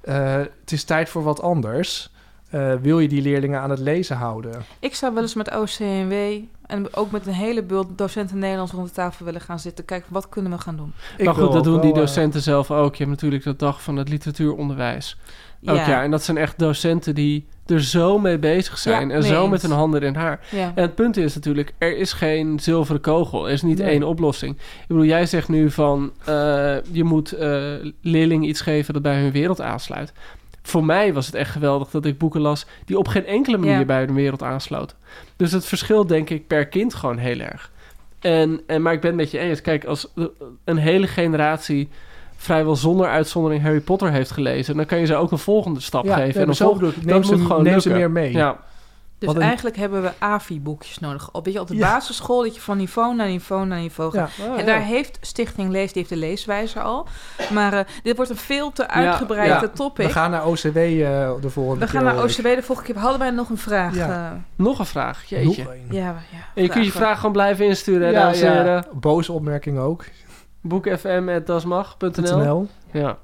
eh, 0.00 0.36
het 0.36 0.72
is 0.72 0.84
tijd 0.84 1.08
voor 1.08 1.22
wat 1.22 1.42
anders. 1.42 2.12
Eh, 2.50 2.72
wil 2.82 2.98
je 3.00 3.08
die 3.08 3.22
leerlingen 3.22 3.60
aan 3.60 3.70
het 3.70 3.78
lezen 3.78 4.16
houden? 4.16 4.52
Ik 4.78 4.94
zou 4.94 5.14
wel 5.14 5.22
eens 5.22 5.34
met 5.34 5.54
OCMW 5.56 6.12
en 6.66 6.94
ook 6.94 7.10
met 7.10 7.26
een 7.26 7.32
heleboel 7.32 7.84
docenten 7.96 8.38
Nederlands 8.38 8.72
rond 8.72 8.88
de 8.88 8.94
tafel 8.94 9.24
willen 9.24 9.40
gaan 9.40 9.58
zitten. 9.58 9.84
Kijken, 9.84 10.12
wat 10.12 10.28
kunnen 10.28 10.52
we 10.52 10.58
gaan 10.58 10.76
doen? 10.76 10.92
Ik 11.16 11.24
maar 11.24 11.34
goed, 11.34 11.42
dat 11.52 11.56
ook 11.56 11.64
doen 11.64 11.80
die 11.80 11.92
eh, 11.92 11.96
docenten 11.98 12.40
zelf 12.42 12.70
ook. 12.70 12.92
Je 12.94 13.04
hebt 13.04 13.10
natuurlijk 13.14 13.44
de 13.44 13.56
dag 13.56 13.82
van 13.82 13.96
het 13.96 14.08
literatuuronderwijs. 14.08 15.16
Elk 15.64 15.86
jaar. 15.86 16.02
En 16.04 16.10
dat 16.10 16.22
zijn 16.22 16.36
echt 16.36 16.58
docenten 16.58 17.14
die 17.14 17.46
er 17.66 17.82
zo 17.82 18.18
mee 18.18 18.38
bezig 18.38 18.78
zijn. 18.78 19.08
Ja, 19.08 19.14
en 19.14 19.22
zo 19.22 19.40
eens. 19.42 19.50
met 19.50 19.62
hun 19.62 19.70
handen 19.70 20.02
in 20.02 20.14
haar. 20.14 20.40
ja. 20.50 20.72
En 20.74 20.82
het 20.82 20.94
punt 20.94 21.16
is 21.16 21.34
natuurlijk, 21.34 21.72
er 21.78 21.96
is 21.96 22.12
geen 22.12 22.60
zilveren 22.60 23.00
kogel. 23.00 23.46
Er 23.46 23.52
is 23.52 23.62
niet 23.62 23.78
Nee. 23.78 23.88
één 23.88 24.02
oplossing. 24.02 24.56
Ik 24.56 24.84
bedoel, 24.88 25.04
jij 25.04 25.26
zegt 25.26 25.48
nu 25.48 25.70
van... 25.70 26.12
eh, 26.24 26.34
je 26.92 27.04
moet 27.04 27.32
eh, 27.32 27.72
leerlingen 28.02 28.48
iets 28.48 28.60
geven 28.60 28.94
dat 28.94 29.02
bij 29.02 29.20
hun 29.20 29.32
wereld 29.32 29.60
aansluit. 29.60 30.12
Voor 30.70 30.84
mij 30.84 31.12
was 31.12 31.26
het 31.26 31.34
echt 31.34 31.50
geweldig 31.50 31.90
dat 31.90 32.04
ik 32.04 32.18
boeken 32.18 32.40
las... 32.40 32.66
die 32.84 32.98
op 32.98 33.08
geen 33.08 33.26
enkele 33.26 33.56
manier 33.58 33.86
bij 33.86 33.98
hun 34.04 34.14
wereld 34.14 34.42
aansloten. 34.42 34.96
Dus 35.36 35.52
het 35.52 35.66
verschilt 35.66 36.08
denk 36.08 36.30
ik 36.30 36.46
per 36.46 36.66
kind 36.66 36.94
gewoon 36.94 37.16
heel 37.18 37.38
erg. 37.38 37.70
En, 38.20 38.60
en, 38.66 38.82
maar 38.82 38.92
ik 38.92 39.00
ben 39.00 39.10
het 39.10 39.18
met 39.20 39.30
je 39.30 39.38
eens. 39.38 39.60
Kijk, 39.60 39.84
als 39.84 40.12
een 40.64 40.76
hele 40.76 41.06
generatie 41.06 41.88
vrijwel 42.36 42.76
zonder 42.76 43.06
uitzondering 43.06 43.62
Harry 43.62 43.80
Potter 43.80 44.10
heeft 44.10 44.30
gelezen... 44.30 44.76
dan 44.76 44.86
kan 44.86 44.98
je 44.98 45.06
ze 45.06 45.14
ook 45.16 45.30
een 45.32 45.38
volgende 45.38 45.80
stap 45.80 46.04
Ja, 46.04 46.14
geven. 46.16 46.40
en 46.40 46.46
dan 46.46 46.54
zo 46.54 46.64
volg- 46.66 46.78
bedoel 46.78 46.90
ik. 46.90 46.96
dat 46.96 47.04
Neem, 47.04 47.16
moet 47.16 47.26
ze, 47.26 47.38
gewoon 47.46 47.62
neem 47.62 47.80
ze 47.80 47.90
meer 47.90 48.10
mee. 48.10 48.32
Ja, 48.32 48.58
Dus 49.20 49.34
een- 49.34 49.42
eigenlijk 49.42 49.76
hebben 49.76 50.02
we 50.02 50.10
AVI-boekjes 50.18 50.98
nodig. 50.98 51.30
Op, 51.32 51.44
weet 51.44 51.54
je, 51.54 51.60
op 51.60 51.68
de 51.68 51.76
Ja. 51.76 51.92
basisschool 51.92 52.42
dat 52.42 52.54
je 52.54 52.60
van 52.60 52.76
niveau 52.76 53.14
naar 53.14 53.26
niveau 53.28 53.66
naar 53.66 53.78
niveau 53.78 54.12
gaat. 54.12 54.30
Ja. 54.34 54.44
Oh, 54.44 54.52
en 54.52 54.58
ja. 54.58 54.64
daar 54.64 54.80
heeft 54.82 55.18
Stichting 55.20 55.70
Lees, 55.70 55.86
die 55.92 55.96
heeft 56.02 56.08
de 56.08 56.16
leeswijzer 56.26 56.82
al. 56.82 57.06
Maar 57.52 57.72
eh, 57.72 57.80
dit 58.02 58.16
wordt 58.16 58.30
een 58.30 58.36
veel 58.36 58.72
te 58.72 58.88
uitgebreide 58.88 59.54
ja. 59.54 59.68
topic. 59.68 60.06
We 60.06 60.12
gaan 60.12 60.30
naar 60.30 60.46
OCW 60.46 60.66
eh, 60.76 61.30
de 61.40 61.50
volgende 61.50 61.84
We 61.86 61.90
keer. 61.90 62.00
gaan 62.00 62.14
naar. 62.14 62.24
OCW 62.24 62.42
de 62.42 62.62
volgende 62.62 62.92
keer. 62.92 63.02
Hadden 63.02 63.18
wij 63.20 63.30
nog 63.30 63.48
een 63.50 63.58
vraag? 63.58 63.94
Ja. 63.94 64.06
Ja, 64.06 64.40
Nog 64.56 64.78
een 64.78 64.86
vraag, 64.86 65.24
jeetje. 65.24 65.62
Nog 65.64 65.72
ja, 65.90 65.98
ja 66.00 66.14
En 66.54 66.62
je 66.62 66.68
kunt 66.68 66.84
je 66.84 66.90
vragen. 66.90 66.92
vraag 67.06 67.16
gewoon 67.16 67.32
blijven 67.32 67.66
insturen, 67.66 68.10
Ja, 68.12 68.20
dames 68.20 68.40
en 68.40 68.52
ja. 68.52 68.56
heren. 68.62 68.84
Boze 68.92 69.32
opmerking 69.32 69.78
ook. 69.78 70.04
Boekfm.dasmag.nl 70.60 72.38
.nl. 72.38 72.68
Ja. 72.92 73.16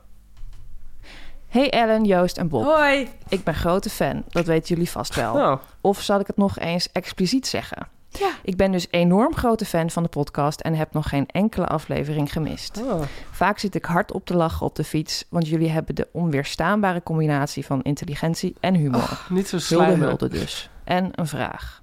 Hey 1.56 1.70
Ellen, 1.70 2.04
Joost 2.04 2.38
en 2.38 2.48
Bob. 2.48 2.64
Hoi. 2.64 3.08
Ik 3.28 3.44
ben 3.44 3.54
grote 3.54 3.90
fan, 3.90 4.24
dat 4.28 4.46
weten 4.46 4.68
jullie 4.68 4.90
vast 4.90 5.14
wel. 5.14 5.34
Nou, 5.34 5.58
Of 5.80 6.00
zal 6.00 6.20
ik 6.20 6.26
het 6.26 6.36
nog 6.36 6.58
eens 6.58 6.92
expliciet 6.92 7.46
zeggen? 7.46 7.88
Ja. 8.08 8.30
Ik 8.42 8.56
ben 8.56 8.72
dus 8.72 8.86
enorm 8.90 9.34
grote 9.34 9.64
fan 9.64 9.90
van 9.90 10.02
de 10.02 10.08
podcast 10.08 10.60
en 10.60 10.74
heb 10.74 10.92
nog 10.92 11.08
geen 11.08 11.26
enkele 11.26 11.66
aflevering 11.66 12.32
gemist. 12.32 12.82
ah. 12.88 13.00
Vaak 13.30 13.58
zit 13.58 13.74
ik 13.74 13.84
hard 13.84 14.12
op 14.12 14.26
te 14.26 14.36
lachen 14.36 14.66
op 14.66 14.74
de 14.74 14.84
fiets, 14.84 15.24
want 15.28 15.48
jullie 15.48 15.70
hebben 15.70 15.94
de 15.94 16.08
onweerstaanbare 16.12 17.02
combinatie 17.02 17.66
van 17.66 17.82
intelligentie 17.82 18.54
en 18.60 18.74
humor. 18.74 19.26
niet 19.28 19.48
zo 19.48 19.56
Hulde 19.56 19.84
slijmen. 19.84 20.08
hulde 20.08 20.28
dus. 20.28 20.70
En 20.84 21.08
een 21.12 21.26
vraag. 21.26 21.82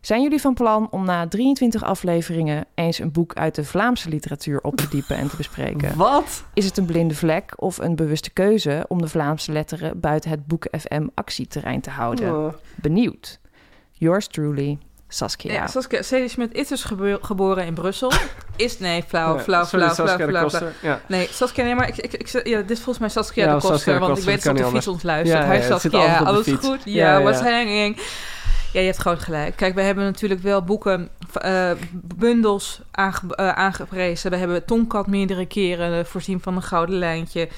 Zijn 0.00 0.22
jullie 0.22 0.40
van 0.40 0.54
plan 0.54 0.88
om 0.90 1.04
na 1.04 1.28
23 1.28 1.82
afleveringen 1.84 2.64
eens 2.74 2.98
een 2.98 3.12
boek 3.12 3.34
uit 3.34 3.54
de 3.54 3.64
Vlaamse 3.64 4.08
literatuur 4.08 4.60
op 4.60 4.76
te 4.76 4.88
diepen 4.88 5.16
en 5.16 5.28
te 5.28 5.36
bespreken? 5.36 5.96
Wat? 6.06 6.42
Is 6.54 6.64
het 6.64 6.76
een 6.76 6.84
blinde 6.84 7.14
vlek 7.14 7.52
of 7.56 7.78
een 7.78 7.96
bewuste 7.96 8.30
keuze 8.30 8.84
om 8.88 9.00
de 9.02 9.08
Vlaamse 9.08 9.52
letteren 9.52 10.00
buiten 10.00 10.30
het 10.30 10.46
Boeken 10.46 10.80
FM 10.80 11.06
actieterrein 11.14 11.80
te 11.80 11.90
houden? 11.90 12.36
Oh. 12.36 12.52
Benieuwd. 12.74 13.38
Yours 13.92 14.26
truly, 14.26 14.78
Saskia. 15.08 15.52
Ja, 15.52 15.66
Saskia 15.66 16.02
Sadie 16.02 16.28
Smit 16.28 16.52
is 16.54 16.68
dus 16.68 16.84
gebo- 16.84 17.18
geboren 17.20 17.66
in 17.66 17.74
Brussel. 17.74 18.12
Is, 18.56 18.78
nee, 18.78 19.02
flauw, 19.08 19.38
flauw, 19.38 19.64
flauw, 19.64 19.90
flauw, 19.94 20.16
flauw, 20.18 20.42
Koster. 20.42 20.60
flauw. 20.60 20.92
Ja. 20.92 21.00
Nee, 21.08 21.28
Saskia, 21.30 21.64
nee, 21.64 21.74
maar 21.74 21.88
ik, 21.88 21.96
ik, 21.96 22.12
ik, 22.12 22.46
ja, 22.46 22.58
dit 22.60 22.70
is 22.70 22.76
volgens 22.76 22.98
mij 22.98 23.08
Saskia 23.08 23.44
Ja, 23.44 23.48
de 23.48 23.54
Koster, 23.54 23.72
Saskia 23.74 23.92
de 23.92 23.98
want 23.98 24.12
Koster, 24.12 24.28
ik 24.32 24.34
weet 24.34 24.44
dat 24.44 24.54
dat 24.54 24.62
kan 24.62 24.72
de 24.72 24.76
fiets 24.78 24.88
ons 24.94 25.02
luistert. 25.02 25.40
Ja, 25.42 25.46
Hij 25.46 25.58
ja, 25.58 25.66
Saskia, 25.66 26.20
op 26.20 26.26
alles 26.26 26.46
goed? 26.46 26.80
Ja, 26.84 27.18
Ja, 27.18 27.22
ja. 28.72 28.80
je 28.80 28.86
hebt 28.86 28.96
groot 28.96 29.18
gelijk. 29.18 29.56
Kijk, 29.56 29.74
we 29.74 29.82
hebben 29.82 30.04
natuurlijk 30.04 30.40
wel 30.40 30.62
boeken, 30.62 31.08
eh, 31.40 31.70
bundels 31.92 32.80
eh, 32.90 33.48
aangeprezen. 33.48 34.30
We 34.30 34.36
hebben 34.36 34.64
Tonkat 34.64 35.06
meerdere 35.06 35.46
keren 35.46 35.98
eh, 35.98 36.04
voorzien 36.04 36.40
van 36.40 36.56
een 36.56 36.62
gouden 36.62 36.98
lijntje. 36.98 37.48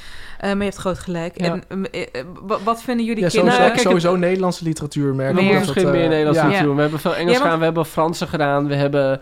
Eh, 0.43 0.49
maar 0.49 0.57
je 0.59 0.64
hebt 0.64 0.76
groot 0.76 0.99
gelijk. 0.99 1.40
Ja. 1.40 1.59
En 1.68 1.90
eh, 1.90 2.03
eh, 2.12 2.24
wa- 2.47 2.59
wat 2.64 2.82
vinden 2.82 3.07
jullie 3.07 3.22
Ja, 3.22 3.28
kinderen? 3.28 3.53
sowieso, 3.55 3.74
kijk, 3.74 3.86
sowieso 3.86 4.16
Nederlandse 4.16 4.64
literatuur 4.64 5.14
merken. 5.14 5.36
We 5.36 5.43
Meer. 5.43 5.59
misschien 5.59 5.90
meer 5.90 6.09
Nederlands 6.09 6.38
ja. 6.38 6.45
literatuur 6.45 6.66
doen. 6.66 6.76
We 6.76 6.82
hebben 6.82 7.01
veel 7.01 7.14
Engels 7.14 7.36
gedaan, 7.36 7.59
we 7.59 7.64
hebben 7.64 7.86
Fransen 7.86 8.28
gedaan, 8.28 8.66
we 8.66 8.74
hebben 8.74 9.20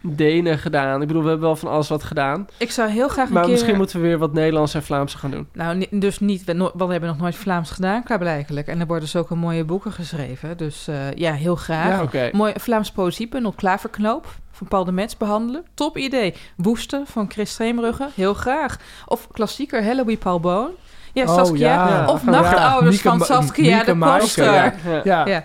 Denen 0.00 0.58
gedaan. 0.58 1.00
Ik 1.02 1.06
bedoel, 1.06 1.22
we 1.22 1.28
hebben 1.28 1.46
wel 1.46 1.56
van 1.56 1.70
alles 1.70 1.88
wat 1.88 2.02
gedaan. 2.02 2.46
Ik 2.56 2.70
zou 2.70 2.90
heel 2.90 3.08
graag 3.08 3.26
een 3.28 3.32
Maar 3.32 3.42
keer... 3.42 3.52
misschien 3.52 3.76
moeten 3.76 4.00
we 4.00 4.06
weer 4.06 4.18
wat 4.18 4.32
Nederlands 4.32 4.74
en 4.74 4.82
Vlaams 4.82 5.14
gaan 5.14 5.30
doen. 5.30 5.46
Nou, 5.52 5.86
dus 5.90 6.18
niet. 6.18 6.44
We, 6.44 6.52
no- 6.52 6.72
we 6.76 6.84
hebben 6.86 7.08
nog 7.08 7.18
nooit 7.18 7.36
Vlaams 7.36 7.70
gedaan, 7.70 8.02
klaarblijkelijk. 8.02 8.66
En 8.66 8.80
er 8.80 8.86
worden 8.86 9.04
dus 9.04 9.16
ook 9.16 9.30
een 9.30 9.38
mooie 9.38 9.64
boeken 9.64 9.92
geschreven. 9.92 10.56
Dus 10.56 10.88
eh, 10.88 11.12
ja, 11.14 11.32
heel 11.32 11.56
graag. 11.56 11.88
Ja. 11.88 12.02
Oké. 12.02 12.28
Mooi 12.32 12.52
Vlaams 12.56 12.90
poëziebundel 12.92 13.52
Klaverknoop 13.52 14.26
van 14.60 14.68
Paul 14.68 14.84
de 14.84 14.92
Mets 14.92 15.16
behandelen. 15.16 15.64
Top 15.74 15.96
idee. 15.96 16.34
Woesten 16.56 17.06
van 17.06 17.30
Chris 17.30 17.50
Streemrugge. 17.50 18.08
Heel 18.14 18.34
graag. 18.34 18.76
Of 19.06 19.28
klassieker 19.32 19.84
Halloween 19.84 20.18
Paul 20.18 20.40
Boon. 20.40 20.68
Ja, 21.12 21.22
Oh, 21.24 21.34
Saskia. 21.34 21.88
ja. 21.88 22.06
Of 22.08 22.18
Oh, 22.20 22.24
ja. 22.24 22.30
Nachtouders 22.30 23.00
van 23.00 23.20
Saskia 23.20 23.76
Mieke 23.76 23.98
de 23.98 24.18
Koster. 24.18 24.44
ja. 24.44 24.72
Ja. 24.84 25.00
Ja, 25.04 25.26
Ja. 25.26 25.44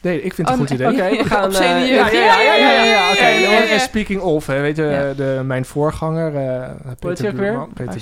nee, 0.00 0.22
ik 0.22 0.34
vind 0.34 0.48
het 0.48 0.56
Oh, 0.58 0.62
een 0.62 0.68
goed 0.68 0.78
nee. 0.78 0.92
idee. 0.92 1.08
Oké, 1.12 1.22
we 1.22 1.28
gaan... 1.34 1.44
Op 1.44 1.52
eh? 1.52 1.60
Ja, 1.60 2.08
ja, 2.08 2.08
ja, 2.10 2.40
ja, 2.40 2.54
ja, 2.54 2.82
ja, 2.84 3.10
Oké, 3.12 3.20
Ja, 3.26 3.28
ja, 3.28 3.50
ja. 3.50 3.66
en 3.66 3.80
speaking 3.80 4.20
of, 4.20 4.46
hè, 4.46 4.60
weet 4.60 4.76
je, 4.76 4.82
Ja. 4.82 5.12
de, 5.12 5.40
mijn 5.44 5.64
voorganger, 5.64 6.36
eh 6.36 6.70
Peter? 6.98 7.34
Buurman. 7.34 7.72
Peter 7.72 8.00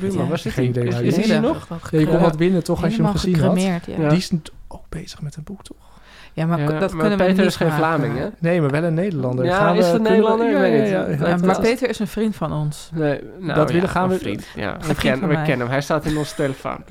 Buurman. 0.00 0.38
Zit 0.38 0.52
Geen 0.52 0.72
hij? 0.74 0.82
idee 0.86 1.04
Is, 1.06 1.16
hij 1.16 1.36
er 1.36 1.40
nog? 1.40 1.66
Ja, 1.90 1.98
je 1.98 2.06
kon 2.06 2.20
wat 2.20 2.36
winnen 2.36 2.64
toch 2.64 2.84
als 2.84 2.96
je 2.96 3.02
hem 3.02 3.12
gezien 3.12 3.40
had? 3.40 3.54
Die 4.10 4.16
is 4.18 4.30
ook 4.68 4.84
bezig 4.88 5.20
met 5.22 5.36
een 5.36 5.42
boek, 5.44 5.62
toch? 5.62 5.76
Ja, 6.32 6.46
maar 6.46 6.58
Ja, 6.60 6.66
dat 6.66 6.78
maar 6.80 6.88
kunnen 7.00 7.10
we 7.10 7.16
Peter 7.24 7.36
niet 7.36 7.46
is 7.46 7.56
geen. 7.56 7.72
Vlaming, 7.72 8.18
hè? 8.18 8.26
Nee, 8.38 8.60
maar 8.60 8.70
wel 8.70 8.82
een 8.84 8.94
Nederlander. 8.94 9.44
Ja, 9.44 9.56
Gaan 9.56 9.72
we- 9.72 9.78
is 9.80 9.86
het 9.86 10.02
we- 10.02 10.08
Nederlander? 10.08 10.50
Ja, 10.50 10.54
Ik 10.64 10.72
weet 10.72 10.88
ja, 10.88 11.00
ja, 11.00 11.06
Ja, 11.08 11.16
ja. 11.18 11.28
Ja, 11.28 11.36
maar 11.36 11.60
Peter 11.60 11.88
is 11.88 11.98
een 11.98 12.06
vriend 12.06 12.36
van 12.36 12.52
ons. 12.52 12.90
Nee, 12.94 13.20
nou, 13.38 13.54
Dat 13.54 13.66
willen 13.70 13.82
ja, 13.86 13.90
gaan 13.92 14.08
we- 14.08 14.14
een 14.14 14.20
vriend. 14.20 14.46
Ja, 14.54 14.76
we, 14.76 14.82
vriend 14.84 14.98
kennen, 14.98 15.18
van 15.20 15.28
we 15.28 15.34
mij. 15.34 15.42
kennen 15.44 15.60
hem. 15.66 15.70
Hij 15.74 15.80
staat 15.80 16.04
in 16.04 16.16
onze 16.16 16.34
telefoon. 16.34 16.84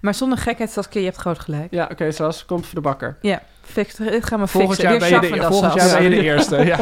Maar 0.00 0.14
zonder 0.14 0.38
gekheid, 0.38 0.70
Saskia, 0.70 1.00
je 1.00 1.06
hebt 1.06 1.18
groot 1.18 1.38
gelijk. 1.38 1.66
Ja, 1.70 1.88
oké, 1.92 2.10
zoals 2.10 2.44
komt 2.44 2.64
voor 2.66 2.74
de 2.74 2.80
bakker. 2.80 3.16
Ja, 3.20 3.42
fix, 3.62 3.94
dit 3.94 4.26
gaan 4.26 4.40
we 4.40 4.46
Volgend 4.46 4.74
fixen. 4.74 4.98
jaar, 4.98 5.10
Weer 5.10 5.20
ben 5.20 5.28
je, 5.28 5.34
de, 5.40 5.46
volgend 5.46 5.72
zelfs. 5.72 5.92
jaar 5.92 6.00
ben 6.02 6.10
je 6.10 6.16
de 6.16 6.22
eerste. 6.32 6.56
Ja. 6.64 6.78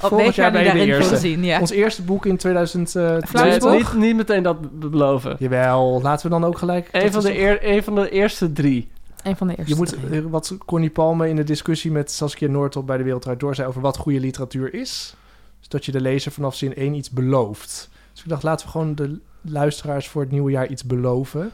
Op 0.00 0.08
Volgend 0.08 0.34
jaar 0.34 0.52
ben 0.52 0.64
je 0.64 0.72
de 0.72 0.84
eerste. 0.84 1.40
ja. 1.40 1.60
Ons 1.60 1.70
eerste 1.70 2.02
boek 2.02 2.26
in 2.26 2.36
2000. 2.36 2.94
eh, 2.96 3.16
Nee, 3.32 3.58
niet, 3.60 3.94
niet 3.94 4.16
meteen 4.16 4.42
dat 4.42 4.60
be- 4.78 4.88
beloven. 4.88 5.36
Jawel, 5.38 6.00
laten 6.02 6.26
we 6.30 6.32
dan 6.40 6.44
ook 6.44 6.58
gelijk... 6.58 6.88
Een 6.92 7.12
van, 7.12 7.22
de 7.22 7.38
eer, 7.38 7.58
een 7.62 7.82
van 7.82 7.94
de 7.94 8.10
eerste 8.10 8.52
drie. 8.52 8.90
Een 9.26 9.36
van 9.36 9.46
de 9.46 9.56
eerste. 9.56 9.72
Je 9.72 9.78
moet, 9.78 9.88
drie. 9.88 10.22
eh, 10.22 10.26
wat 10.30 10.56
Connie 10.66 10.90
Palme 10.90 11.28
in 11.28 11.36
de 11.36 11.44
discussie 11.44 11.90
met 11.90 12.10
Saskia 12.10 12.48
Noordop 12.48 12.86
bij 12.86 12.96
de 12.96 13.02
Wereldraad 13.02 13.40
Door 13.40 13.54
zei 13.54 13.68
over 13.68 13.80
wat 13.80 13.96
goede 13.96 14.20
literatuur 14.20 14.74
is. 14.74 15.14
is 15.60 15.68
dat 15.68 15.84
je 15.84 15.92
de 15.92 16.00
lezer 16.00 16.32
vanaf 16.32 16.54
zin 16.54 16.74
1 16.74 16.94
iets 16.94 17.10
belooft. 17.10 17.90
Dus 18.12 18.22
ik 18.22 18.28
dacht, 18.28 18.42
laten 18.42 18.66
we 18.66 18.72
gewoon 18.72 18.94
de 18.94 19.18
luisteraars 19.40 20.08
voor 20.08 20.22
het 20.22 20.30
nieuwe 20.30 20.50
jaar 20.50 20.66
iets 20.66 20.84
beloven. 20.84 21.50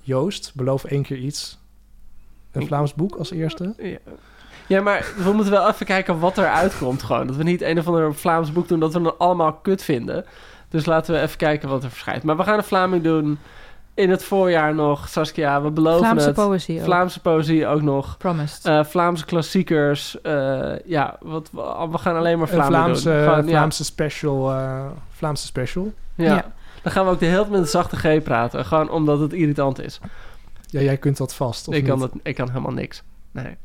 Joost, 0.00 0.52
beloof 0.54 0.84
één 0.84 1.02
keer 1.02 1.18
iets. 1.18 1.58
Een 2.52 2.66
Vlaams 2.66 2.94
boek 2.94 3.16
als 3.16 3.30
eerste. 3.30 3.74
Ja. 3.78 3.98
ja, 4.66 4.82
maar 4.82 5.12
we 5.16 5.32
moeten 5.32 5.52
wel 5.52 5.68
even 5.68 5.86
kijken 5.86 6.18
wat 6.18 6.38
er 6.38 6.48
uitkomt 6.48 7.02
gewoon. 7.02 7.26
Dat 7.26 7.36
we 7.36 7.42
niet 7.42 7.62
een 7.62 7.78
of 7.78 7.86
ander 7.86 8.14
Vlaams 8.14 8.52
boek 8.52 8.68
doen 8.68 8.80
dat 8.80 8.92
we 8.92 9.00
het 9.00 9.18
allemaal 9.18 9.52
kut 9.52 9.82
vinden. 9.82 10.24
Dus 10.68 10.86
laten 10.86 11.14
we 11.14 11.20
even 11.20 11.36
kijken 11.36 11.68
wat 11.68 11.84
er 11.84 11.90
verschijnt. 11.90 12.22
Maar 12.22 12.36
we 12.36 12.42
gaan 12.42 12.58
een 12.58 12.64
Vlaming 12.64 13.02
doen 13.02 13.38
in 13.94 14.10
het 14.10 14.24
voorjaar 14.24 14.74
nog. 14.74 15.08
Saskia, 15.08 15.62
we 15.62 15.70
beloven 15.70 15.98
Vlaamse 16.04 16.26
het. 16.26 16.34
poëzie 16.34 16.78
ook. 16.78 16.84
Vlaamse 16.84 17.20
poëzie 17.20 17.66
ook 17.66 17.82
nog. 17.82 18.16
Promised. 18.16 18.64
Eh, 18.64 18.84
Vlaamse 18.84 19.24
klassiekers. 19.24 20.20
eh, 20.20 20.72
ja, 20.84 21.16
wat, 21.20 21.50
we 21.90 21.98
gaan 21.98 22.16
alleen 22.16 22.38
maar 22.38 22.48
Vlaamse, 22.48 23.04
doen. 23.12 23.22
Gewoon, 23.22 23.44
ja, 23.44 23.50
Vlaamse 23.50 23.84
special. 23.84 24.50
eh, 24.52 24.84
Vlaamse 25.10 25.46
special. 25.46 25.92
ja. 26.14 26.24
Ja. 26.34 26.52
Dan 26.82 26.92
gaan 26.92 27.04
we 27.04 27.10
ook 27.10 27.18
de 27.18 27.24
hele 27.26 27.38
tijd 27.38 27.50
met 27.50 27.60
een 27.60 27.66
zachte 27.66 27.96
G 27.96 28.22
praten. 28.22 28.64
Gewoon 28.64 28.90
omdat 28.90 29.20
het 29.20 29.32
irritant 29.32 29.80
is. 29.80 30.00
Ja, 30.66 30.80
jij 30.80 30.96
kunt 30.96 31.16
dat 31.16 31.34
vast. 31.34 31.68
Of 31.68 31.74
Ik 31.74 31.84
kan, 31.84 31.98
dat, 31.98 32.10
ik 32.22 32.34
kan 32.34 32.48
helemaal 32.48 32.72
niks. 32.72 33.02
Nee. 33.30 33.56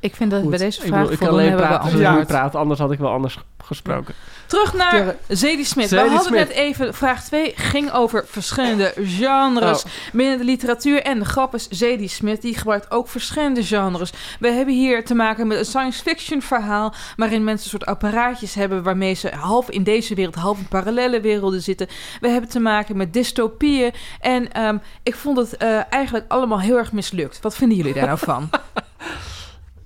Ik 0.00 0.14
vind 0.14 0.30
dat 0.30 0.40
Goed. 0.40 0.50
bij 0.50 0.58
deze 0.58 0.80
Ik, 0.80 0.86
vraag 0.86 1.00
bedoel, 1.00 1.12
ik 1.12 1.18
kan 1.18 1.28
voldoende 1.28 1.48
alleen 1.48 2.08
hebben 2.08 2.26
praten 2.26 2.44
als 2.44 2.52
ik. 2.52 2.60
Anders 2.60 2.80
had 2.80 2.92
ik 2.92 2.98
wel 2.98 3.10
anders 3.10 3.38
gesproken. 3.64 4.14
Terug 4.46 4.74
naar 4.74 5.16
Zadie 5.28 5.64
Smit. 5.64 5.90
We 5.90 6.08
hadden 6.08 6.32
net 6.32 6.48
even, 6.48 6.94
vraag 6.94 7.24
2 7.24 7.52
ging 7.56 7.92
over 7.92 8.24
verschillende 8.26 8.92
genres 8.96 9.84
Oh. 9.84 9.90
binnen 10.12 10.38
de 10.38 10.44
literatuur. 10.44 11.02
En 11.02 11.18
de 11.18 11.24
grap 11.24 11.54
is, 11.54 11.68
Zadie 11.68 12.08
Smit 12.08 12.42
die 12.42 12.54
gebruikt 12.54 12.90
ook 12.90 13.08
verschillende 13.08 13.64
genres. 13.64 14.12
We 14.40 14.50
hebben 14.50 14.74
hier 14.74 15.04
te 15.04 15.14
maken 15.14 15.46
met 15.46 15.58
een 15.58 15.64
science 15.64 16.02
fiction 16.02 16.42
verhaal... 16.42 16.94
waarin 17.16 17.44
mensen 17.44 17.64
een 17.64 17.70
soort 17.70 17.86
apparaatjes 17.86 18.54
hebben... 18.54 18.82
waarmee 18.82 19.14
ze 19.14 19.28
half 19.28 19.70
in 19.70 19.82
deze 19.82 20.14
wereld, 20.14 20.34
half 20.34 20.58
in 20.58 20.68
parallele 20.68 21.20
werelden 21.20 21.62
zitten. 21.62 21.86
We 22.20 22.28
hebben 22.28 22.50
te 22.50 22.60
maken 22.60 22.96
met 22.96 23.12
dystopieën. 23.12 23.92
En 24.20 24.52
ehm, 24.52 24.78
ik 25.02 25.14
vond 25.14 25.36
het 25.36 25.56
eh, 25.56 25.92
eigenlijk 25.92 26.24
allemaal 26.28 26.60
heel 26.60 26.76
erg 26.76 26.92
mislukt. 26.92 27.40
Wat 27.40 27.56
vinden 27.56 27.76
jullie 27.76 27.94
daar 27.94 28.06
nou 28.06 28.18
van? 28.18 28.50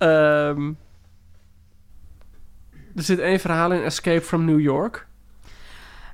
Ehm, 0.02 0.72
er 2.96 3.02
zit 3.02 3.18
één 3.18 3.40
verhaal 3.40 3.72
in 3.72 3.82
Escape 3.82 4.20
from 4.20 4.44
New 4.44 4.60
York. 4.60 5.06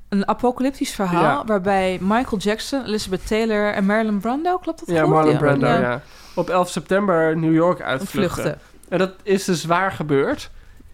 Een 0.08 0.28
apocalyptisch 0.28 0.94
verhaal 0.94 1.22
Ja. 1.22 1.44
waarbij 1.44 1.98
Michael 2.00 2.40
Jackson, 2.40 2.84
Elizabeth 2.84 3.26
Taylor 3.26 3.72
en 3.72 3.86
Marilyn 3.86 4.18
Brando, 4.20 4.58
klopt 4.58 4.78
dat 4.78 4.88
Ja, 4.88 5.02
goed? 5.02 5.10
Marlon 5.10 5.36
Brando, 5.36 5.66
ja. 5.66 5.80
Ja. 5.80 6.02
Op 6.34 6.48
11 6.50 6.70
september 6.70 7.36
New 7.36 7.54
York 7.54 7.80
uitvluchten. 7.80 8.42
Vluchten. 8.42 8.60
En 8.88 8.98
dat 8.98 9.14
is 9.22 9.44
dus 9.44 9.64
waar 9.64 9.92
gebeurd. 9.92 10.50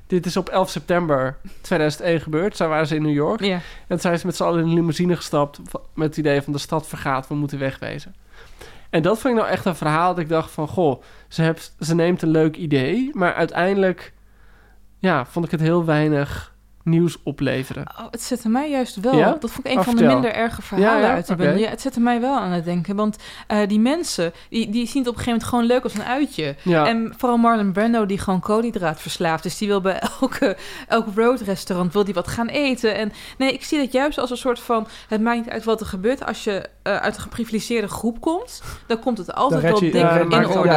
Dit 0.06 0.26
is 0.26 0.36
op 0.36 0.48
11 0.48 0.70
september 0.70 1.36
2001 1.60 2.20
gebeurd. 2.20 2.56
Toen 2.56 2.68
waren 2.68 2.86
ze 2.86 2.94
in 2.94 3.02
New 3.02 3.12
York. 3.14 3.40
Ja. 3.40 3.54
En 3.54 3.60
toen 3.86 4.00
zijn 4.00 4.18
ze 4.18 4.26
met 4.26 4.36
z'n 4.36 4.42
allen 4.42 4.60
in 4.60 4.66
een 4.68 4.74
limousine 4.74 5.16
gestapt... 5.16 5.60
met 5.94 6.08
het 6.08 6.16
idee 6.16 6.42
van 6.42 6.52
de 6.52 6.58
stad 6.58 6.86
vergaat, 6.86 7.28
we 7.28 7.34
moeten 7.34 7.58
wegwezen. 7.58 8.14
En 8.90 9.02
dat 9.02 9.18
vond 9.18 9.34
ik 9.34 9.40
nou 9.40 9.52
echt 9.52 9.64
een 9.64 9.76
verhaal 9.76 10.14
dat 10.14 10.18
ik 10.22 10.28
dacht 10.28 10.50
van... 10.50 10.68
goh, 10.68 11.02
ze, 11.34 11.54
ze 11.80 11.94
neemt 11.94 12.22
een 12.22 12.28
leuk 12.28 12.56
idee... 12.56 13.10
maar 13.12 13.34
uiteindelijk 13.34 14.12
ja, 14.98 15.26
vond 15.26 15.44
ik 15.44 15.50
het 15.50 15.60
heel 15.60 15.84
weinig 15.84 16.53
nieuws 16.84 17.18
opleveren. 17.22 17.84
Oh, 17.98 18.06
het 18.10 18.22
zette 18.22 18.48
mij 18.48 18.70
juist 18.70 19.00
wel. 19.00 19.16
Ja? 19.16 19.36
Dat 19.40 19.50
vond 19.50 19.66
ik 19.66 19.72
een 19.72 19.78
Oh, 19.78 19.84
van 19.84 19.96
de 19.96 20.04
minder 20.04 20.32
erge 20.32 20.62
verhalen 20.62 21.00
Ja, 21.00 21.06
ja, 21.06 21.14
uit 21.14 21.26
de 21.26 21.34
bundel. 21.34 21.58
Ja, 21.58 21.68
het 21.68 21.80
zette 21.80 22.00
mij 22.00 22.20
wel 22.20 22.36
aan 22.38 22.50
het 22.50 22.64
denken. 22.64 22.96
Want 22.96 23.16
eh, 23.46 23.58
die 23.68 23.80
mensen, 23.80 24.32
die, 24.50 24.70
die 24.70 24.86
zien 24.86 25.02
het 25.02 25.10
op 25.12 25.16
een 25.18 25.22
gegeven 25.22 25.24
moment 25.32 25.44
gewoon 25.48 25.64
leuk 25.64 25.82
als 25.82 25.94
een 25.94 26.04
uitje. 26.04 26.54
Ja, 26.62 26.86
En 26.86 27.14
vooral 27.16 27.38
Marlon 27.38 27.72
Brando, 27.72 28.06
die 28.06 28.18
gewoon 28.18 28.40
koolhydraat 28.40 29.00
verslaafd 29.00 29.44
is. 29.44 29.58
Die 29.58 29.68
wil 29.68 29.80
bij 29.80 29.98
elke, 30.20 30.56
elk 30.88 31.06
roadrestaurant 31.14 31.92
wil 31.92 32.04
die 32.04 32.14
wat 32.14 32.28
gaan 32.28 32.48
eten. 32.48 32.94
En 32.94 33.12
nee, 33.38 33.52
ik 33.52 33.64
zie 33.64 33.78
dat 33.78 33.92
juist 33.92 34.18
als 34.18 34.30
een 34.30 34.36
soort 34.36 34.60
van... 34.60 34.86
Het 35.08 35.20
maakt 35.20 35.38
niet 35.38 35.50
uit 35.50 35.64
wat 35.64 35.80
er 35.80 35.86
gebeurt. 35.86 36.26
Als 36.26 36.44
je 36.44 36.68
eh, 36.82 36.96
uit 36.96 37.14
een 37.16 37.22
geprivilegeerde 37.22 37.88
groep 37.88 38.20
komt... 38.20 38.62
dan 38.86 38.98
komt 38.98 39.18
het 39.18 39.34
altijd 39.34 39.62
wel 39.62 39.84
je- 39.84 39.90
dik 39.90 40.00
ja, 40.00 40.14
ja, 40.16 40.24
dat 40.24 40.32
in 40.32 40.58
orde. 40.58 40.68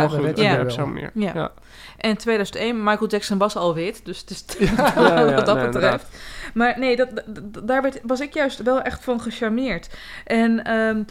ja, 0.42 0.50
Ja, 0.50 0.56
wel. 0.56 0.64
op 0.64 0.72
zo'n 0.72 0.94
manier. 0.94 1.12
Ja. 1.14 1.52
En 1.98 2.18
2001, 2.18 2.84
Michael 2.84 3.10
Jackson 3.10 3.38
was 3.38 3.56
al 3.56 3.74
wit. 3.74 4.02
Dus 4.06 4.20
het 4.20 4.30
is 4.32 4.44
ja, 4.70 5.26
wat 5.36 5.46
dat 5.46 5.56
nee, 5.56 5.66
betreft. 5.66 6.06
Maar 6.54 6.80
nee, 6.80 6.96
dat, 6.96 7.10
dat- 7.26 7.68
daar 7.68 7.82
werd, 7.82 8.00
was 8.04 8.20
ik 8.20 8.34
juist 8.34 8.62
wel 8.64 8.82
echt 8.82 9.04
van 9.04 9.22
gecharmeerd. 9.22 9.90
En 10.26 10.64
ehm, 10.64 11.04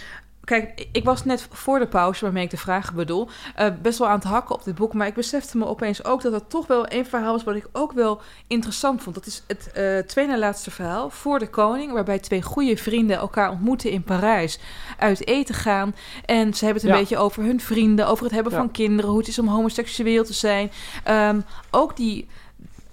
kijk, 0.47 0.87
ik 0.93 1.05
was 1.05 1.25
net 1.25 1.49
voor 1.51 1.79
de 1.79 1.87
pauze, 1.87 2.25
waarmee 2.25 2.45
ik 2.45 2.51
de 2.51 2.57
vragen 2.57 2.95
bedoel, 2.95 3.29
eh, 3.55 3.67
best 3.83 3.99
wel 3.99 4.09
aan 4.09 4.15
het 4.19 4.25
hakken 4.25 4.55
op 4.55 4.65
dit 4.65 4.75
boek. 4.75 4.93
Maar 4.95 5.07
ik 5.07 5.15
besefte 5.15 5.59
me 5.59 5.67
opeens 5.67 6.05
ook 6.05 6.23
dat 6.23 6.33
het 6.33 6.51
toch 6.51 6.67
wel 6.67 6.87
een 6.93 7.07
verhaal 7.07 7.33
was 7.33 7.45
wat 7.45 7.55
ik 7.55 7.69
ook 7.73 7.93
wel 7.93 8.21
interessant 8.47 9.03
vond. 9.03 9.15
Dat 9.15 9.27
is 9.27 9.43
het 9.47 9.71
eh 9.73 9.99
tweede 9.99 10.39
laatste 10.39 10.71
verhaal, 10.71 11.11
Voor 11.11 11.39
de 11.39 11.49
Koning, 11.49 11.93
waarbij 11.93 12.19
twee 12.19 12.43
goede 12.43 12.77
vrienden 12.77 13.17
elkaar 13.17 13.51
ontmoeten 13.51 13.91
in 13.91 14.03
Parijs, 14.03 14.59
uit 14.99 15.27
eten 15.27 15.55
gaan. 15.55 15.95
En 16.25 16.55
ze 16.55 16.65
hebben 16.65 16.83
het 16.83 16.91
een 16.91 16.97
Ja. 16.97 17.03
beetje 17.03 17.19
over 17.25 17.43
hun 17.43 17.61
vrienden, 17.61 18.07
over 18.07 18.25
het 18.25 18.35
hebben 18.35 18.53
Ja. 18.53 18.59
van 18.59 18.71
kinderen, 18.71 19.11
hoe 19.11 19.19
het 19.19 19.29
is 19.29 19.39
om 19.39 19.49
homoseksueel 19.49 20.25
te 20.25 20.33
zijn. 20.33 20.71
Ehm, 21.05 21.41
ook 21.71 21.97
die 21.97 22.29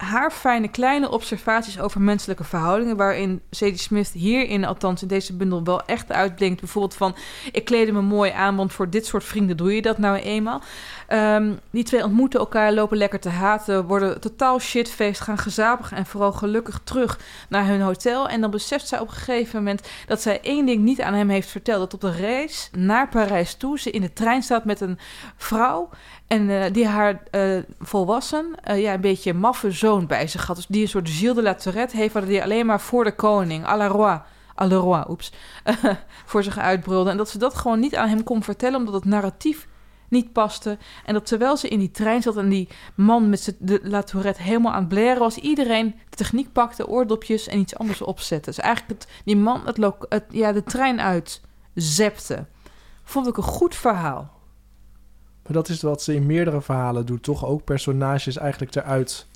haar 0.04 0.30
fijne 0.30 0.68
kleine 0.68 1.10
observaties 1.10 1.80
over 1.80 2.00
menselijke 2.00 2.44
verhoudingen, 2.44 2.96
waarin 2.96 3.40
Sadie 3.50 3.78
Smith 3.78 4.10
hierin, 4.12 4.64
althans 4.64 5.02
in 5.02 5.08
deze 5.08 5.36
bundel, 5.36 5.64
wel 5.64 5.84
echt 5.84 6.12
uitblinkt. 6.12 6.60
Bijvoorbeeld 6.60 6.94
van, 6.94 7.16
ik 7.52 7.64
kleedde 7.64 7.92
me 7.92 8.00
mooi 8.00 8.30
aan, 8.30 8.56
want 8.56 8.72
voor 8.72 8.90
dit 8.90 9.06
soort 9.06 9.24
vrienden 9.24 9.56
doe 9.56 9.74
je 9.74 9.82
dat 9.82 9.98
nou 9.98 10.16
eenmaal. 10.16 10.62
Ehm, 11.14 11.52
die 11.70 11.84
twee 11.84 12.04
ontmoeten 12.04 12.40
elkaar, 12.40 12.72
lopen 12.72 12.96
lekker 12.96 13.20
te 13.20 13.28
haten, 13.28 13.86
worden 13.86 14.20
totaal 14.20 14.58
shitfeest, 14.58 15.20
gaan 15.20 15.38
gezapig 15.38 15.92
en 15.92 16.06
vooral 16.06 16.32
gelukkig 16.32 16.80
terug 16.84 17.18
naar 17.48 17.66
hun 17.66 17.80
hotel. 17.80 18.28
En 18.28 18.40
dan 18.40 18.50
beseft 18.50 18.88
zij 18.88 18.98
op 18.98 19.08
een 19.08 19.14
gegeven 19.14 19.58
moment 19.58 19.88
dat 20.06 20.22
zij 20.22 20.40
één 20.40 20.66
ding 20.66 20.82
niet 20.82 21.00
aan 21.00 21.14
hem 21.14 21.28
heeft 21.28 21.48
verteld. 21.48 21.78
Dat 21.80 21.94
op 21.94 22.00
de 22.00 22.20
reis 22.20 22.70
naar 22.72 23.08
Parijs 23.08 23.54
toe 23.54 23.78
ze 23.78 23.90
in 23.90 24.00
de 24.00 24.12
trein 24.12 24.42
staat 24.42 24.64
met 24.64 24.80
een 24.80 24.98
vrouw 25.36 25.88
en 26.26 26.50
eh, 26.50 26.72
die 26.72 26.86
haar 26.86 27.22
eh, 27.30 27.58
volwassen, 27.80 28.54
eh, 28.62 28.80
ja, 28.82 28.92
een 28.92 29.00
beetje 29.00 29.34
maffe 29.34 29.70
zoon 29.70 30.06
bij 30.06 30.26
zich 30.26 30.46
had. 30.46 30.56
Dus 30.56 30.66
die 30.66 30.82
een 30.82 30.88
soort 30.88 31.08
Gilles 31.08 31.34
de 31.34 31.42
la 31.42 31.54
Tourette 31.54 31.96
heeft, 31.96 32.14
waar 32.14 32.24
die 32.24 32.42
alleen 32.42 32.66
maar 32.66 32.80
voor 32.80 33.04
de 33.04 33.14
koning, 33.14 33.66
à 33.66 33.76
la 33.76 33.86
roi, 33.86 34.20
à 34.60 34.66
roi, 34.66 35.04
oeps, 35.08 35.32
voor 36.30 36.42
zich 36.42 36.58
uitbrulde. 36.58 37.10
En 37.10 37.16
dat 37.16 37.28
ze 37.28 37.38
dat 37.38 37.54
gewoon 37.54 37.80
niet 37.80 37.96
aan 37.96 38.08
hem 38.08 38.22
kon 38.22 38.42
vertellen, 38.42 38.78
omdat 38.78 38.94
het 38.94 39.04
narratief 39.04 39.66
niet 40.14 40.32
paste. 40.32 40.78
En 41.04 41.14
dat 41.14 41.26
terwijl 41.26 41.56
ze 41.56 41.68
in 41.68 41.78
die 41.78 41.90
trein 41.90 42.22
zat 42.22 42.36
en 42.36 42.48
die 42.48 42.68
man 42.94 43.28
met 43.28 43.56
de 43.58 43.80
La 43.82 44.02
Tourette 44.02 44.42
helemaal 44.42 44.72
aan 44.72 44.78
het 44.78 44.88
blaren 44.88 45.18
was, 45.18 45.36
iedereen 45.36 45.94
de 46.10 46.16
techniek 46.16 46.52
pakte, 46.52 46.88
oordopjes 46.88 47.48
en 47.48 47.58
iets 47.58 47.76
anders 47.76 48.02
opzette. 48.02 48.50
Dus 48.50 48.58
eigenlijk 48.58 49.00
het, 49.00 49.10
die 49.24 49.36
man 49.36 49.66
het, 49.66 49.78
het, 50.08 50.24
ja, 50.30 50.52
de 50.52 50.62
trein 50.62 51.00
uit 51.00 51.40
zepte. 51.74 52.46
Vond 53.04 53.26
ik 53.26 53.36
een 53.36 53.42
goed 53.42 53.74
verhaal. 53.74 54.32
Maar 55.42 55.52
dat 55.52 55.68
is 55.68 55.82
wat 55.82 56.02
ze 56.02 56.14
in 56.14 56.26
meerdere 56.26 56.60
verhalen 56.60 57.06
doet, 57.06 57.22
toch? 57.22 57.46
Ook 57.46 57.64
personages 57.64 58.36
eigenlijk 58.36 58.74
eruit 58.74 59.26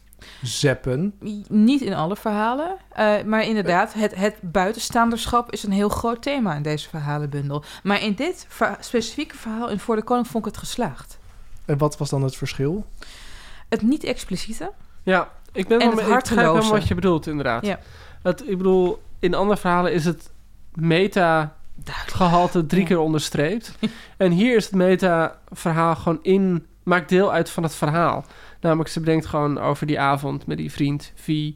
zeppen. 0.42 1.14
Niet 1.48 1.80
in 1.80 1.94
alle 1.94 2.16
verhalen, 2.16 2.76
eh, 2.92 3.22
maar 3.26 3.42
inderdaad, 3.44 3.94
het, 3.94 4.14
het 4.14 4.36
buitenstaanderschap 4.40 5.52
is 5.52 5.62
een 5.62 5.72
heel 5.72 5.88
groot 5.88 6.22
thema 6.22 6.54
in 6.54 6.62
deze 6.62 6.88
verhalenbundel. 6.88 7.64
Maar 7.82 8.02
in 8.02 8.14
dit 8.14 8.46
ver- 8.48 8.76
specifieke 8.80 9.36
verhaal 9.36 9.68
in 9.68 9.80
Voor 9.80 9.96
de 9.96 10.02
Koning 10.02 10.26
vond 10.26 10.46
ik 10.46 10.50
het 10.50 10.60
geslaagd. 10.60 11.18
En 11.64 11.78
wat 11.78 11.98
was 11.98 12.10
dan 12.10 12.22
het 12.22 12.36
verschil? 12.36 12.86
Het 13.68 13.82
niet 13.82 14.04
expliciete. 14.04 14.72
Ja, 15.02 15.28
ik 15.52 15.68
ben 15.68 15.80
En 15.80 15.96
wel 15.96 16.16
ik 16.16 16.26
helemaal 16.26 16.70
wat 16.70 16.88
je 16.88 16.94
bedoelt, 16.94 17.26
inderdaad. 17.26 17.66
Ja. 17.66 17.78
Het, 18.22 18.48
ik 18.48 18.56
bedoel, 18.56 19.02
in 19.18 19.34
andere 19.34 19.60
verhalen 19.60 19.92
is 19.92 20.04
het 20.04 20.30
meta 20.74 21.56
gehalte 22.06 22.66
drie 22.66 22.84
keer 22.84 22.98
onderstreept. 22.98 23.74
en 24.16 24.30
hier 24.30 24.56
is 24.56 24.64
het 24.64 24.74
meta-verhaal 24.74 25.96
gewoon 25.96 26.18
in... 26.22 26.66
Maakt 26.82 27.08
deel 27.08 27.32
uit 27.32 27.50
van 27.50 27.62
het 27.62 27.74
verhaal. 27.74 28.24
Namelijk, 28.60 28.88
ze 28.88 29.00
bedenkt 29.00 29.26
gewoon 29.26 29.58
over 29.58 29.86
die 29.86 30.00
avond 30.00 30.46
met 30.46 30.56
die 30.56 30.72
vriend, 30.72 31.12
V, 31.14 31.50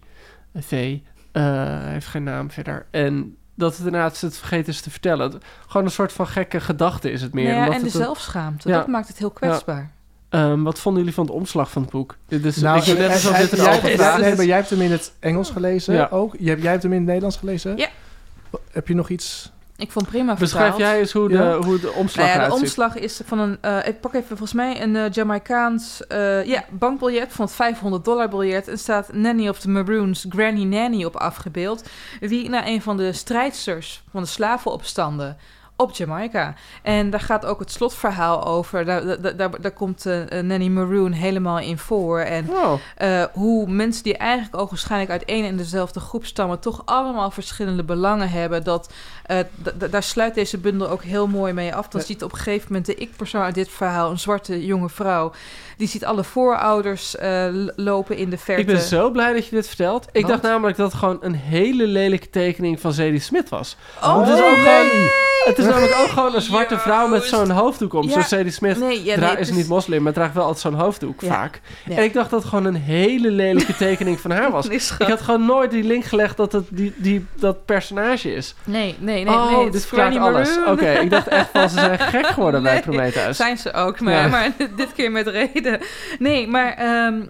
V, 0.55 0.99
eh, 1.33 1.43
heeft 1.85 2.07
geen 2.07 2.23
naam 2.23 2.51
verder. 2.51 2.87
En 2.91 3.37
dat 3.55 3.77
het 3.77 3.87
inderdaad 3.87 4.17
ze 4.17 4.27
het 4.27 4.37
vergeten 4.37 4.73
is 4.73 4.81
te 4.81 4.91
vertellen. 4.91 5.33
Het- 5.33 5.45
Gewoon 5.67 5.87
een 5.87 5.93
soort 5.93 6.13
van 6.13 6.27
gekke 6.27 6.61
gedachte 6.61 7.11
is 7.11 7.23
het 7.23 7.35
meer. 7.35 7.45
Nou 7.45 7.57
ja, 7.57 7.61
omdat 7.63 7.75
en 7.77 7.81
de 7.83 7.87
het 7.93 7.97
zelfschaamte, 8.03 8.69
Ja. 8.69 8.77
dat 8.79 8.87
maakt 8.87 9.09
het 9.09 9.19
heel 9.19 9.31
kwetsbaar. 9.31 9.91
Ehm, 10.29 10.63
wat 10.63 10.79
vonden 10.79 11.01
jullie 11.01 11.17
van 11.17 11.25
het 11.27 11.35
omslag 11.35 11.71
van 11.71 11.83
het 11.83 11.91
boek? 11.91 12.17
Dit 12.29 12.45
is, 12.45 12.57
Nou, 12.57 12.79
ik 12.79 12.85
weet 12.85 12.97
net 12.99 13.07
hij- 13.07 13.15
alsof 13.15 13.33
hij- 13.33 13.41
dit 13.41 13.53
een 13.53 13.65
jij, 13.65 13.81
jij- 13.83 13.97
vraag 13.97 14.21
nee, 14.21 14.31
is. 14.31 14.37
maar 14.37 14.47
jij 14.47 14.57
hebt 14.57 14.71
hem 14.71 14.81
in 14.81 14.91
het 14.91 15.13
Engels 15.19 15.51
gelezen 15.51 15.95
Ja. 15.95 16.09
ook. 16.11 16.35
Jij, 16.39 16.57
jij 16.59 16.71
hebt 16.71 16.83
hem 16.83 16.93
in 16.93 16.99
het 16.99 17.07
Nederlands 17.07 17.37
gelezen? 17.37 17.77
Ja. 17.77 17.89
Heb 18.71 18.89
je 18.89 18.95
nog 18.95 19.09
iets... 19.09 19.53
Ik 19.77 19.93
vond 19.93 20.07
prima 20.07 20.35
Beschrijf 20.35 20.77
jij 20.77 20.99
eens 20.99 21.13
hoe 21.13 21.29
de, 21.29 21.35
Ja. 21.35 21.57
hoe 21.61 21.81
de 21.81 21.93
omslag 21.93 22.27
Nou 22.27 22.41
ja, 22.41 22.47
de 22.49 22.55
omslag 22.55 22.97
is 22.97 23.21
van 23.25 23.39
een... 23.39 23.59
eh, 23.61 23.87
ik 23.87 24.01
pak 24.01 24.15
even 24.15 24.27
volgens 24.29 24.53
mij 24.53 24.83
een 24.83 24.97
eh, 24.97 25.11
Jamaicaans 25.11 26.07
eh, 26.07 26.45
ja, 26.45 26.65
bankbiljet 26.71 27.33
van 27.33 27.45
het 27.45 27.55
500 27.55 28.05
dollar 28.05 28.29
biljet. 28.29 28.69
En 28.69 28.79
staat 28.79 29.13
Nanny 29.13 29.49
of 29.49 29.59
the 29.59 29.69
Maroons, 29.71 30.27
Granny 30.29 30.65
Nanny 30.65 31.05
op 31.05 31.17
afgebeeld. 31.17 31.85
Die 32.21 32.49
naar 32.49 32.67
een 32.67 32.83
van 32.83 32.97
de 32.97 33.13
strijdsters 33.13 34.03
van 34.11 34.23
de 34.23 34.29
slavenopstanden 34.29 35.37
op 35.77 35.91
Jamaica. 35.93 36.55
En 36.83 37.11
daar 37.11 37.21
gaat 37.21 37.47
ook 37.47 37.59
het 37.61 37.71
slotverhaal 37.71 38.45
over. 38.45 38.85
Daar, 38.85 39.21
daar, 39.23 39.37
daar, 39.37 39.61
daar 39.61 39.71
komt 39.71 40.07
eh, 40.07 40.39
eh, 40.39 40.45
Nanny 40.45 40.69
Maroon 40.69 41.13
helemaal 41.13 41.59
in 41.59 41.79
voor. 41.79 42.21
En 42.21 42.47
Wow. 42.47 42.79
eh, 42.97 43.25
hoe 43.33 43.71
mensen 43.71 44.03
die 44.03 44.17
eigenlijk 44.17 44.57
ook 44.63 44.71
waarschijnlijk 44.71 45.11
uit 45.11 45.25
één 45.25 45.45
en 45.45 45.57
dezelfde 45.57 46.01
groep 46.01 46.25
stammen, 46.25 46.59
toch 46.61 46.83
allemaal 46.85 47.31
verschillende 47.31 47.85
belangen 47.85 48.31
hebben. 48.31 48.65
Dat, 48.65 48.93
daar 49.91 50.03
sluit 50.03 50.35
deze 50.35 50.59
bundel 50.59 50.89
ook 50.89 51.03
heel 51.03 51.27
mooi 51.27 51.53
mee 51.53 51.75
af. 51.75 51.89
Dan 51.89 52.01
Ja. 52.01 52.07
ziet 52.07 52.23
op 52.23 52.33
een 52.33 52.39
gegeven 52.39 52.67
moment 52.69 52.87
de 52.87 52.95
ik-persoon 52.95 53.43
uit 53.43 53.55
dit 53.55 53.69
verhaal, 53.69 54.11
een 54.11 54.19
zwarte 54.19 54.65
jonge 54.67 54.89
vrouw, 54.89 55.33
die 55.77 55.89
ziet 55.89 56.05
alle 56.05 56.25
voorouders 56.25 57.17
eh, 57.17 57.47
lopen 57.77 58.17
in 58.17 58.31
de 58.31 58.39
verte. 58.39 58.61
Ik 58.61 58.67
ben 58.67 58.81
zo 58.81 59.11
blij 59.11 59.33
dat 59.33 59.47
je 59.47 59.55
dit 59.55 59.67
vertelt. 59.67 60.07
Ik 60.13 60.27
dacht 60.27 60.43
namelijk 60.43 60.77
dat 60.77 60.91
het 60.91 60.99
gewoon 61.01 61.19
een 61.21 61.35
hele 61.35 61.87
lelijke 61.87 62.31
tekening 62.31 62.81
van 62.81 62.93
Zadie 62.93 63.21
Smith 63.21 63.49
was. 63.49 63.77
Oh, 64.03 64.19
het 64.21 64.29
is 64.29 64.35
nee! 64.41 64.51
ook 64.51 64.57
gewoon, 64.57 65.11
het 65.45 65.59
is 65.59 65.65
namelijk 65.65 65.95
ook 66.01 66.09
gewoon 66.09 66.35
een 66.35 66.41
zwarte 66.43 66.79
vrouw 66.79 67.09
met 67.09 67.25
zo'n 67.25 67.51
hoofddoek 67.51 67.93
om. 67.95 68.03
Ja. 68.05 68.11
Zoals 68.11 68.29
Zadie 68.29 68.53
Smith 68.53 68.79
Nee, 68.79 69.05
ja, 69.05 69.15
dra- 69.17 69.27
nee, 69.33 69.37
is 69.41 69.47
het 69.49 69.57
niet 69.57 69.69
moslim, 69.69 70.03
maar 70.03 70.13
draagt 70.13 70.35
wel 70.35 70.43
altijd 70.45 70.61
zo'n 70.63 70.75
hoofddoek 70.81 71.21
Ja. 71.21 71.29
vaak. 71.29 71.61
Ja. 71.85 71.97
En 71.97 72.03
ik 72.03 72.13
dacht 72.13 72.31
dat 72.31 72.41
het 72.41 72.49
gewoon 72.49 72.65
een 72.65 72.75
hele 72.75 73.31
lelijke 73.31 73.77
tekening 73.77 74.21
van 74.21 74.31
haar 74.31 74.51
was. 74.51 74.69
Nee, 74.73 74.81
Ik 74.99 75.07
had 75.07 75.21
gewoon 75.21 75.47
nooit 75.47 75.71
die 75.71 75.83
link 75.85 76.05
gelegd 76.05 76.37
dat 76.37 76.53
het 76.53 76.65
die, 76.71 76.93
die, 76.97 77.27
dat 77.35 77.65
personage 77.65 78.35
is. 78.35 78.55
Nee, 78.65 78.97
nee, 78.99 79.25
nee. 79.25 79.35
oh, 79.35 79.47
nee, 79.51 79.55
het 79.65 79.73
dit 79.73 79.75
is 79.83 79.87
verklaart 79.89 80.17
alles. 80.17 80.59
Oké, 80.67 80.91
ik 80.91 81.11
dacht 81.11 81.29
echt 81.29 81.49
van 81.53 81.69
ze 81.71 81.79
zijn 81.79 81.99
gek 81.99 82.27
geworden 82.27 82.63
bij 82.63 82.81
Prometheus. 82.89 83.37
Zijn 83.37 83.57
ze 83.59 83.73
ook, 83.73 84.01
maar, 84.01 84.13
Ja. 84.15 84.29
maar 84.37 84.51
dit 84.77 84.93
keer 84.93 85.11
met 85.11 85.27
reden. 85.27 85.62
Nee, 86.19 86.49
maar 86.49 86.73
ehm, 86.75 87.23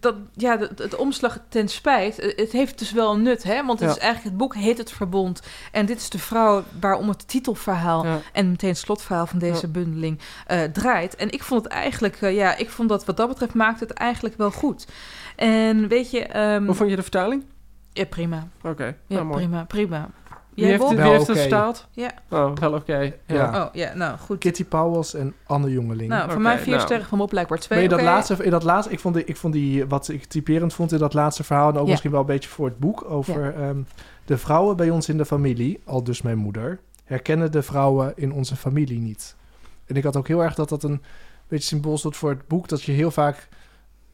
dat, 0.00 0.14
ja, 0.34 0.58
het, 0.58 0.78
het 0.78 0.96
omslag 0.96 1.38
ten 1.48 1.68
spijt, 1.68 2.18
eh, 2.18 2.36
het 2.36 2.52
heeft 2.52 2.78
dus 2.78 2.92
wel 2.92 3.12
een 3.12 3.22
nut, 3.22 3.42
hè? 3.42 3.64
Want 3.64 3.80
het 3.80 3.88
Ja. 3.88 3.94
is 3.94 4.00
eigenlijk, 4.02 4.24
het 4.30 4.36
boek 4.36 4.54
heet 4.54 4.78
Het 4.78 4.92
Verbond. 4.92 5.42
En 5.72 5.86
dit 5.86 5.96
is 5.98 6.10
de 6.10 6.18
vrouw 6.18 6.64
waarom 6.80 7.08
het 7.08 7.28
titelverhaal 7.28 8.06
Ja. 8.06 8.20
en 8.32 8.50
meteen 8.50 8.70
het 8.70 8.78
slotverhaal 8.78 9.26
van 9.26 9.38
deze 9.38 9.60
Ja. 9.66 9.68
bundeling 9.72 10.18
eh, 10.46 10.62
draait. 10.62 11.16
En 11.16 11.30
ik 11.30 11.42
vond 11.42 11.64
het 11.64 11.72
eigenlijk, 11.72 12.16
eh, 12.22 12.34
ja, 12.34 12.56
ik 12.56 12.70
vond 12.70 12.88
dat 12.88 13.04
wat 13.04 13.16
dat 13.16 13.28
betreft 13.28 13.54
maakte 13.54 13.84
het 13.84 13.92
eigenlijk 13.92 14.36
wel 14.36 14.50
goed. 14.50 14.86
En 15.36 15.88
weet 15.88 16.10
je... 16.10 16.20
ehm, 16.24 16.64
Hoe 16.64 16.74
vond 16.74 16.90
je 16.90 16.96
de 16.96 17.02
vertaling? 17.02 17.44
ja, 17.92 18.04
prima. 18.04 18.48
Oké, 18.62 18.84
Ja, 18.84 18.94
nou, 19.14 19.24
mooi. 19.26 19.38
prima, 19.46 19.64
prima. 19.64 20.08
Wie 20.54 20.64
heeft, 20.64 20.78
Wel 20.78 20.88
wie 20.88 21.00
heeft 21.00 21.26
het 21.26 21.38
vertaald? 21.38 21.86
Ja. 21.90 22.10
Oh, 22.30 22.56
wel 22.56 22.72
oké. 22.72 22.98
Ja. 22.98 23.12
Ja. 23.26 23.64
Oh, 23.64 23.74
ja, 23.74 23.94
nou, 23.94 24.18
goed. 24.18 24.38
Kitty 24.38 24.64
Powels 24.64 25.14
en 25.14 25.34
Anne 25.46 25.70
Jongeling. 25.70 26.08
Nou, 26.08 26.22
voor 26.22 26.32
Oké, 26.32 26.40
mij 26.42 26.58
vier 26.58 26.74
nou. 26.74 26.80
sterren 26.80 27.06
van 27.06 27.18
Bob 27.18 27.28
blijkbaar 27.28 27.58
twee. 27.58 27.78
Maar 27.78 27.88
in 27.88 27.94
dat, 27.96 28.00
Oké. 28.00 28.08
laatste, 28.10 28.44
in 28.44 28.50
dat 28.50 28.62
laatste, 28.62 28.92
ik 28.92 29.00
vond, 29.00 29.14
die, 29.14 29.24
ik 29.24 29.36
vond 29.36 29.52
die, 29.52 29.86
wat 29.86 30.08
ik 30.08 30.24
typerend 30.24 30.74
vond 30.74 30.92
in 30.92 30.98
dat 30.98 31.14
laatste 31.14 31.44
verhaal, 31.44 31.68
en 31.70 31.76
ook 31.76 31.84
Ja. 31.84 31.90
misschien 31.90 32.10
wel 32.10 32.20
een 32.20 32.26
beetje 32.26 32.48
voor 32.48 32.66
het 32.66 32.78
boek, 32.78 33.04
over 33.10 33.54
ehm, 33.54 33.78
de 34.24 34.38
vrouwen 34.38 34.76
bij 34.76 34.90
ons 34.90 35.08
in 35.08 35.16
de 35.16 35.24
familie, 35.24 35.80
al 35.84 36.04
dus 36.04 36.22
mijn 36.22 36.38
moeder, 36.38 36.80
herkennen 37.04 37.52
de 37.52 37.62
vrouwen 37.62 38.12
in 38.16 38.32
onze 38.32 38.56
familie 38.56 39.00
niet. 39.00 39.36
En 39.86 39.96
ik 39.96 40.04
had 40.04 40.16
ook 40.16 40.28
heel 40.28 40.42
erg 40.42 40.54
dat 40.54 40.68
dat 40.68 40.82
een 40.82 41.02
beetje 41.48 41.66
symbool 41.66 41.98
stond 41.98 42.16
voor 42.16 42.30
het 42.30 42.48
boek, 42.48 42.68
dat 42.68 42.82
je 42.82 42.92
heel 42.92 43.10
vaak 43.10 43.48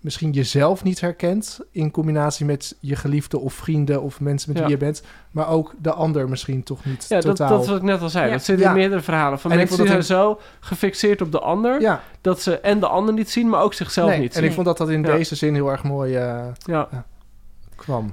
misschien 0.01 0.31
jezelf 0.31 0.83
niet 0.85 1.01
herkent 1.01 1.61
in 1.71 1.91
combinatie 1.91 2.47
met 2.47 2.77
je 2.81 2.97
geliefde 2.97 3.39
of 3.39 3.53
vrienden 3.55 4.03
of 4.03 4.21
mensen 4.21 4.49
met 4.53 4.59
Ja. 4.59 4.65
wie 4.67 4.73
je 4.77 4.81
bent, 4.85 5.03
maar 5.31 5.49
ook 5.49 5.75
de 5.79 5.93
ander 5.93 6.29
misschien 6.29 6.63
toch 6.63 6.85
niet 6.85 7.07
Ja, 7.09 7.15
dat, 7.21 7.25
totaal. 7.25 7.49
dat 7.49 7.63
is 7.63 7.67
wat 7.69 7.77
ik 7.77 7.83
net 7.83 8.01
al 8.03 8.09
zei. 8.09 8.27
Ja. 8.27 8.33
Dat 8.33 8.45
zit 8.45 8.59
Ja. 8.59 8.69
in 8.69 8.75
meerdere 8.77 9.01
verhalen. 9.01 9.39
Van 9.39 9.51
En 9.51 9.59
ik 9.59 9.63
mensen 9.69 9.85
die 9.85 9.93
vond 9.95 10.05
zijn 10.07 10.19
dat 10.19 10.39
zo 10.39 10.47
gefixeerd 10.61 11.21
op 11.23 11.33
de 11.33 11.41
ander... 11.41 11.81
ja, 11.81 12.01
dat 12.21 12.41
ze 12.43 12.59
en 12.61 12.81
de 12.81 12.87
ander 12.89 13.15
niet 13.15 13.31
zien, 13.31 13.49
maar 13.49 13.63
ook 13.63 13.75
zichzelf 13.75 14.09
nee, 14.11 14.19
niet 14.19 14.33
en 14.33 14.39
ik 14.39 14.45
zien. 14.45 14.55
vond 14.55 14.67
dat 14.67 14.79
dat 14.79 14.89
in 14.91 15.03
Ja. 15.03 15.13
deze 15.17 15.35
zin 15.35 15.55
heel 15.55 15.71
erg 15.71 15.83
mooi 15.85 16.15
eh, 16.17 16.45
Ja. 16.65 16.89
kwam. 17.77 18.13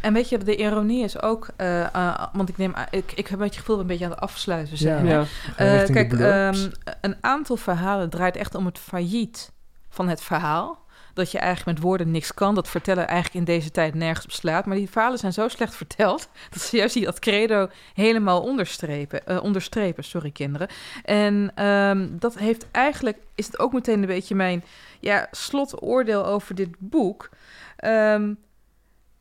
En 0.00 0.12
weet 0.12 0.28
je, 0.28 0.38
de 0.38 0.56
ironie 0.56 1.04
is 1.04 1.22
ook, 1.22 1.48
eh, 1.56 1.94
eh, 1.94 2.22
want 2.32 2.48
ik 2.48 2.56
neem, 2.56 2.74
ik, 2.90 3.12
ik 3.14 3.26
heb 3.26 3.30
een 3.30 3.38
beetje 3.38 3.44
het 3.44 3.54
gevoel 3.54 3.76
dat 3.76 3.76
we 3.76 3.80
een 3.80 3.86
beetje 3.86 4.04
aan 4.04 4.10
het 4.10 4.20
afsluiten 4.20 4.76
zijn. 4.78 5.06
Ja. 5.06 5.12
Ja. 5.56 5.82
Eh, 5.82 5.90
kijk, 5.94 6.12
ehm, 6.12 6.68
een 7.00 7.16
aantal 7.20 7.56
verhalen 7.56 8.10
draait 8.10 8.36
echt 8.36 8.54
om 8.54 8.66
het 8.66 8.78
failliet 8.78 9.52
van 9.94 10.08
het 10.08 10.22
verhaal. 10.22 10.82
Dat 11.14 11.30
je 11.30 11.38
eigenlijk 11.38 11.78
met 11.78 11.86
woorden 11.86 12.10
niks 12.10 12.34
kan. 12.34 12.54
Dat 12.54 12.68
vertellen 12.68 13.06
eigenlijk 13.06 13.34
in 13.34 13.54
deze 13.54 13.70
tijd 13.70 13.94
nergens 13.94 14.24
op 14.24 14.32
slaat. 14.32 14.66
Maar 14.66 14.76
die 14.76 14.90
verhalen 14.90 15.18
zijn 15.18 15.32
zo 15.32 15.48
slecht 15.48 15.76
verteld... 15.84 16.28
dat 16.50 16.62
ze 16.62 16.76
juist 16.76 16.94
die 16.94 17.04
dat 17.04 17.18
credo 17.18 17.68
helemaal 17.94 18.42
onderstrepen. 18.42 19.26
eh, 19.26 19.42
onderstrepen, 19.42 20.04
sorry 20.04 20.30
kinderen. 20.30 20.68
En 21.04 21.52
ehm, 21.54 22.08
dat 22.10 22.38
heeft 22.38 22.70
eigenlijk... 22.70 23.18
is 23.34 23.46
het 23.46 23.58
ook 23.58 23.72
meteen 23.72 24.00
een 24.00 24.06
beetje 24.06 24.34
mijn 24.34 24.64
ja, 25.00 25.28
slotoordeel 25.30 26.26
over 26.26 26.54
dit 26.54 26.74
boek. 26.78 27.30
Ehm, 27.76 28.34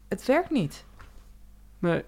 het 0.08 0.26
werkt 0.26 0.50
niet. 0.50 0.86
Nee. 1.80 2.04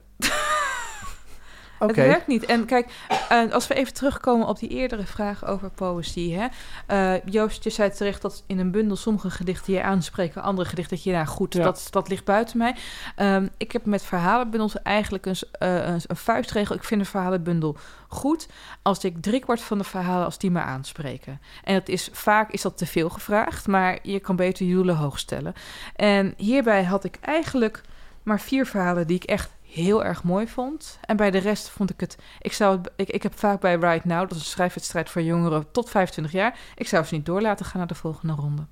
Het 1.88 1.96
werkt 1.96 2.28
niet. 2.28 2.46
En 2.46 2.66
kijk, 2.66 2.88
eh, 3.30 3.52
als 3.52 3.68
we 3.68 3.74
even 3.74 3.94
terugkomen 3.94 4.48
op 4.48 4.60
die 4.60 4.70
eerdere 4.70 5.06
vraag 5.06 5.46
over 5.46 5.70
poëzie. 5.70 6.38
Hè? 6.38 6.48
Eh, 6.88 7.22
Joost, 7.26 7.64
je 7.64 7.70
zei 7.70 7.92
terecht 7.92 8.22
dat 8.22 8.44
in 8.48 8.60
een 8.60 8.72
bundel 8.72 8.98
sommige 8.98 9.30
gedichten 9.30 9.74
je 9.74 9.84
aanspreken, 9.84 10.42
andere 10.42 10.70
gedichten 10.70 10.98
je, 11.02 11.12
nou 11.12 11.26
goed, 11.26 11.54
Ja. 11.54 11.64
dat, 11.64 11.88
dat 11.90 12.10
ligt 12.10 12.26
buiten 12.26 12.58
mij. 12.58 12.76
Ehm, 13.16 13.48
ik 13.58 13.72
heb 13.72 13.86
met 13.86 14.04
verhalenbundels 14.04 14.82
eigenlijk 14.82 15.26
een, 15.26 15.36
eh, 15.52 15.88
een, 15.88 16.02
een 16.08 16.16
vuistregel. 16.16 16.76
Ik 16.76 16.84
vind 16.84 17.02
een 17.02 17.08
verhalenbundel 17.08 17.78
goed 18.08 18.48
als 18.82 19.04
ik 19.04 19.22
driekwart 19.22 19.62
van 19.62 19.78
de 19.78 19.84
verhalen, 19.84 20.26
als 20.26 20.38
die 20.38 20.52
me 20.52 20.60
aanspreken. 20.60 21.42
En 21.64 21.74
dat 21.74 21.88
is, 21.88 22.10
vaak 22.12 22.52
is 22.52 22.62
dat 22.62 22.78
te 22.78 22.86
veel 22.86 23.10
gevraagd, 23.10 23.68
maar 23.68 24.00
je 24.02 24.20
kan 24.20 24.36
beter 24.36 24.66
je 24.66 24.74
doelen 24.74 24.96
hoog 24.96 25.20
stellen. 25.20 25.54
En 25.96 26.34
hierbij 26.38 26.84
had 26.84 27.04
ik 27.04 27.18
eigenlijk 27.22 27.82
maar 28.24 28.40
vier 28.40 28.66
verhalen 28.66 29.08
die 29.08 29.16
ik 29.16 29.24
echt 29.24 29.50
heel 29.76 30.04
erg 30.04 30.24
mooi 30.24 30.48
vond. 30.48 31.00
En 31.02 31.18
bij 31.18 31.32
de 31.32 31.38
rest 31.38 31.70
vond 31.70 31.90
ik 31.90 32.00
het... 32.00 32.18
Ik, 32.40 32.54
zou 32.54 32.78
het, 32.78 32.92
ik, 32.96 33.10
ik 33.10 33.24
heb 33.24 33.40
vaak 33.40 33.62
bij 33.62 33.76
Right 33.76 34.06
Now, 34.06 34.20
dat 34.20 34.32
is 34.32 34.38
een 34.38 34.44
schrijfwedstrijd 34.44 35.10
voor 35.10 35.22
jongeren 35.22 35.72
tot 35.72 35.90
25 35.90 36.34
jaar... 36.34 36.60
ik 36.76 36.88
zou 36.88 37.06
ze 37.06 37.16
niet 37.16 37.26
door 37.26 37.42
laten 37.42 37.66
gaan 37.66 37.78
naar 37.78 37.88
de 37.88 37.96
volgende 37.96 38.34
ronde. 38.34 38.66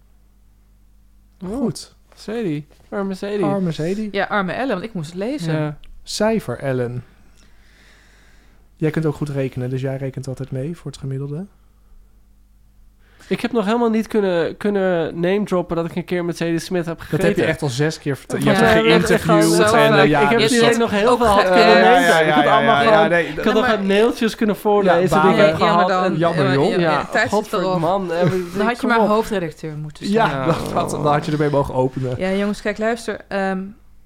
Goed. 1.46 1.96
Sadie. 2.16 2.68
Arme 2.90 3.14
Sadie. 3.14 3.46
Arme 3.46 3.72
Zedi. 3.72 4.10
Ja, 4.12 4.26
arme 4.26 4.52
Ellen, 4.52 4.74
want 4.74 4.84
ik 4.84 4.94
moest 4.94 5.10
het 5.10 5.20
lezen. 5.20 5.54
Ja. 5.54 5.78
Cijfer, 6.04 6.60
Ellen. 6.60 7.04
Jij 8.76 8.92
kunt 8.92 9.06
ook 9.06 9.16
goed 9.16 9.30
rekenen, 9.30 9.70
dus 9.70 9.82
jij 9.82 9.98
rekent 9.98 10.28
altijd 10.28 10.52
mee 10.52 10.78
voor 10.78 10.92
het 10.92 11.00
gemiddelde. 11.00 11.46
Ik 13.28 13.42
heb 13.42 13.52
nog 13.52 13.66
helemaal 13.66 13.90
niet 13.90 14.08
kunnen, 14.08 14.58
kunnen 14.58 15.20
name 15.20 15.44
droppen 15.44 15.76
dat 15.76 15.86
ik 15.86 15.96
een 15.96 16.06
keer 16.06 16.26
met 16.26 16.38
Sadie 16.38 16.60
Smith 16.60 16.86
heb 16.86 17.00
gegeten. 17.00 17.18
Dat 17.18 17.28
heb 17.28 17.38
je 17.38 17.44
echt 17.52 17.62
al 17.62 17.70
zes 17.70 18.00
keer 18.00 18.18
verteld. 18.18 18.44
Je 18.44 18.50
Ja, 18.50 18.56
hebt 18.56 18.72
geïnterviewd. 18.86 19.60
en, 19.74 19.94
eh, 20.00 20.06
ja, 20.08 20.20
ik 20.22 20.30
heb 20.30 20.50
dus 20.50 20.78
nog 20.78 20.92
heel 20.92 21.18
veel 21.18 21.26
had 21.26 21.44
kunnen 21.44 21.84
eh. 21.84 22.28
Ik 22.28 22.34
had 22.34 22.46
allemaal 22.46 22.82
ja, 22.84 22.92
gewoon... 22.94 23.10
nee, 23.10 23.28
Ik 23.28 23.36
had 23.44 23.54
nog 23.54 23.62
maar- 23.68 23.78
wat 23.78 23.86
mailtjes 23.88 24.36
kunnen 24.36 24.56
voorlezen. 24.56 25.18
Ja, 25.18 25.24
die 25.24 25.32
ik 25.32 25.38
heb 25.46 25.56
gehad. 25.56 25.88
dan- 25.88 26.04
en- 26.04 26.18
Jammer, 26.18 26.46
ja, 26.46 26.54
joh. 26.54 26.70
ja, 26.70 26.80
Ja, 26.80 27.06
tijd 27.12 27.22
zit 27.24 27.32
godver 27.34 27.60
erop. 27.60 27.80
man. 27.80 28.12
eh, 28.14 28.20
Dan 28.58 28.66
had 28.68 28.82
je 28.82 28.88
maar 28.88 29.00
op. 29.02 29.08
hoofdredacteur 29.08 29.78
moeten 29.78 30.06
zijn. 30.06 30.30
Ja, 30.30 30.46
dan 30.74 31.06
had 31.08 31.26
je 31.26 31.32
ermee 31.32 31.50
mogen 31.50 31.74
openen. 31.74 32.14
Ja, 32.18 32.32
jongens, 32.32 32.62
kijk, 32.62 32.78
luister. 32.78 33.20
ehm, 33.28 33.62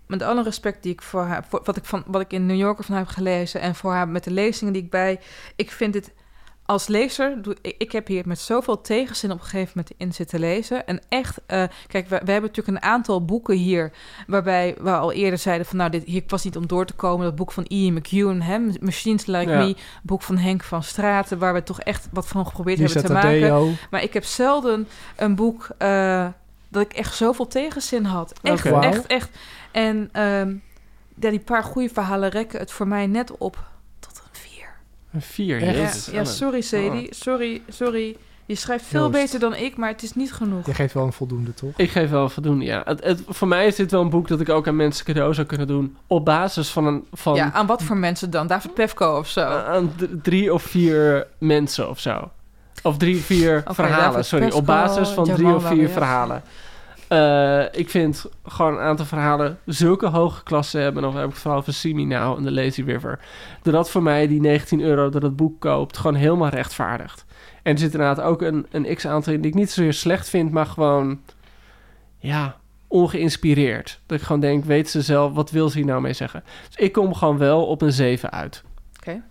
met 0.07 0.21
alle 0.21 0.43
respect 0.43 0.83
die 0.83 0.91
ik 0.91 1.01
voor 1.01 1.23
haar, 1.23 1.45
voor, 1.49 1.61
wat, 1.63 1.77
ik 1.77 1.85
van, 1.85 2.03
wat 2.07 2.21
ik 2.21 2.33
in 2.33 2.45
New 2.45 2.57
Yorker 2.57 2.83
van 2.83 2.95
haar 2.95 3.03
heb 3.05 3.13
gelezen 3.13 3.61
en 3.61 3.75
voor 3.75 3.91
haar 3.91 4.07
met 4.07 4.23
de 4.23 4.31
lezingen 4.31 4.73
die 4.73 4.81
ik 4.83 4.89
bij, 4.89 5.19
ik 5.55 5.71
vind 5.71 5.93
dit 5.93 6.13
als 6.67 6.87
lezer, 6.87 7.41
doe, 7.41 7.55
ik, 7.61 7.75
ik 7.77 7.91
heb 7.91 8.07
hier 8.07 8.23
met 8.25 8.39
zoveel 8.39 8.81
tegenzin 8.81 9.31
op 9.31 9.37
een 9.39 9.43
gegeven 9.43 9.71
moment 9.75 9.93
in 9.97 10.13
zitten 10.13 10.39
lezen. 10.39 10.87
En 10.87 11.01
echt, 11.09 11.39
eh, 11.45 11.63
kijk, 11.87 12.07
we, 12.07 12.21
we 12.25 12.31
hebben 12.31 12.49
natuurlijk 12.49 12.67
een 12.67 12.89
aantal 12.89 13.25
boeken 13.25 13.55
hier 13.55 13.91
waarbij 14.27 14.75
we 14.79 14.91
al 14.91 15.11
eerder 15.11 15.39
zeiden 15.39 15.65
van, 15.65 15.77
nou, 15.77 15.89
dit 15.89 16.03
hier 16.03 16.23
was 16.27 16.43
niet 16.43 16.57
om 16.57 16.67
door 16.67 16.85
te 16.85 16.93
komen. 16.93 17.25
Dat 17.25 17.35
boek 17.35 17.51
van 17.51 17.63
Ian 17.63 17.93
McEwan, 17.93 18.41
hè, 18.41 18.59
Machines 18.79 19.25
Like 19.25 19.51
Ja. 19.51 19.57
Me, 19.57 19.75
boek 20.03 20.21
van 20.21 20.37
Henk 20.37 20.63
van 20.63 20.83
Straten, 20.83 21.37
waar 21.37 21.53
we 21.53 21.63
toch 21.63 21.79
echt 21.79 22.07
wat 22.11 22.27
van 22.27 22.45
geprobeerd 22.45 22.79
hebben 22.79 23.05
te 23.05 23.13
maken. 23.13 23.77
Maar 23.89 24.03
ik 24.03 24.13
heb 24.13 24.23
zelden 24.23 24.87
een 25.15 25.35
boek 25.35 25.69
eh, 25.77 26.27
dat 26.69 26.81
ik 26.81 26.93
echt 26.93 27.15
zoveel 27.15 27.47
tegenzin 27.47 28.03
had. 28.03 28.33
Echt, 28.41 28.65
echt, 28.65 29.05
echt. 29.05 29.29
En 29.71 30.09
ja, 31.19 31.29
die 31.29 31.39
paar 31.39 31.63
goede 31.63 31.89
verhalen 31.89 32.29
rekken 32.29 32.59
het 32.59 32.71
voor 32.71 32.87
mij 32.87 33.07
net 33.07 33.37
op. 33.37 33.57
Een 35.13 35.21
vier, 35.21 35.61
Echt? 35.63 36.05
ja, 36.05 36.13
ja, 36.13 36.23
sorry 36.23 36.61
Sadie. 36.61 37.07
Sorry, 37.09 37.61
sorry. 37.69 38.17
Je 38.45 38.55
schrijft 38.55 38.85
veel 38.85 38.99
Joost. 39.01 39.11
beter 39.13 39.39
dan 39.39 39.55
ik, 39.55 39.77
maar 39.77 39.89
het 39.89 40.03
is 40.03 40.13
niet 40.13 40.33
genoeg. 40.33 40.65
Je 40.65 40.73
geeft 40.73 40.93
wel 40.93 41.05
een 41.05 41.13
voldoende, 41.13 41.53
toch? 41.53 41.69
Ik 41.75 41.89
geef 41.89 42.09
wel 42.09 42.29
voldoende, 42.29 42.65
ja. 42.65 42.81
Het, 42.85 43.03
het, 43.03 43.21
voor 43.27 43.47
mij 43.47 43.67
is 43.67 43.75
dit 43.75 43.91
wel 43.91 44.01
een 44.01 44.09
boek 44.09 44.27
dat 44.27 44.39
ik 44.39 44.49
ook 44.49 44.67
aan 44.67 44.75
mensen 44.75 45.05
cadeau 45.05 45.33
zou 45.33 45.47
kunnen 45.47 45.67
doen. 45.67 45.97
Op 46.07 46.25
basis 46.25 46.69
van 46.69 46.85
een... 46.85 47.05
Van, 47.13 47.35
Ja, 47.35 47.51
aan 47.53 47.65
wat 47.65 47.83
voor 47.83 47.97
mensen 47.97 48.29
dan? 48.29 48.47
David 48.47 48.73
Pefko 48.73 49.17
of 49.17 49.27
zo? 49.27 49.41
aan 49.41 49.95
drie 50.21 50.53
of 50.53 50.63
vier 50.63 51.27
mensen 51.37 51.89
of 51.89 51.99
zo. 51.99 52.31
Of 52.83 52.97
drie, 52.97 53.17
vier 53.21 53.57
Oké, 53.59 53.73
verhalen, 53.73 54.03
David 54.09 54.25
sorry. 54.25 54.45
Pesco, 54.45 54.59
op 54.59 54.65
basis 54.65 55.09
van 55.09 55.23
drie 55.25 55.53
of 55.53 55.67
vier 55.67 55.89
verhalen. 55.89 56.41
Eh, 57.07 57.63
ik 57.71 57.89
vind 57.89 58.25
gewoon 58.43 58.73
een 58.73 58.79
aantal 58.79 59.05
verhalen 59.05 59.59
zulke 59.65 60.07
hoge 60.07 60.43
klassen 60.43 60.81
hebben. 60.81 61.05
Of 61.05 61.13
heb 61.13 61.29
ik 61.29 61.35
vooral 61.35 61.63
van 61.63 61.73
Simi 61.73 62.05
Now 62.05 62.37
en 62.37 62.43
The 62.43 62.51
Lazy 62.51 62.81
River. 62.81 63.19
Dat 63.61 63.73
dat 63.73 63.89
voor 63.89 64.03
mij 64.03 64.27
die 64.27 64.41
19 64.41 64.81
euro 64.81 65.09
dat 65.09 65.21
het 65.21 65.35
boek 65.35 65.59
koopt 65.59 65.97
gewoon 65.97 66.15
helemaal 66.15 66.49
rechtvaardigt. 66.49 67.25
En 67.63 67.73
er 67.73 67.79
zit 67.79 67.93
inderdaad 67.93 68.21
ook 68.21 68.41
een, 68.41 68.67
een 68.71 68.95
x-aantal 68.95 69.33
in 69.33 69.41
die 69.41 69.51
ik 69.51 69.57
niet 69.57 69.71
zozeer 69.71 69.93
slecht 69.93 70.29
vind, 70.29 70.51
maar 70.51 70.65
gewoon, 70.65 71.19
ja, 72.17 72.57
ongeïnspireerd. 72.87 73.99
Dat 74.05 74.19
ik 74.19 74.23
gewoon 74.25 74.41
denk, 74.41 74.65
weet 74.65 74.89
ze 74.89 75.01
zelf, 75.01 75.33
wat 75.33 75.51
wil 75.51 75.69
ze 75.69 75.77
hier 75.77 75.85
nou 75.85 76.01
mee 76.01 76.13
zeggen? 76.13 76.43
Dus 76.67 76.75
ik 76.75 76.91
kom 76.91 77.13
gewoon 77.13 77.37
wel 77.37 77.65
op 77.65 77.81
een 77.81 77.91
7 77.91 78.31
uit. 78.31 78.63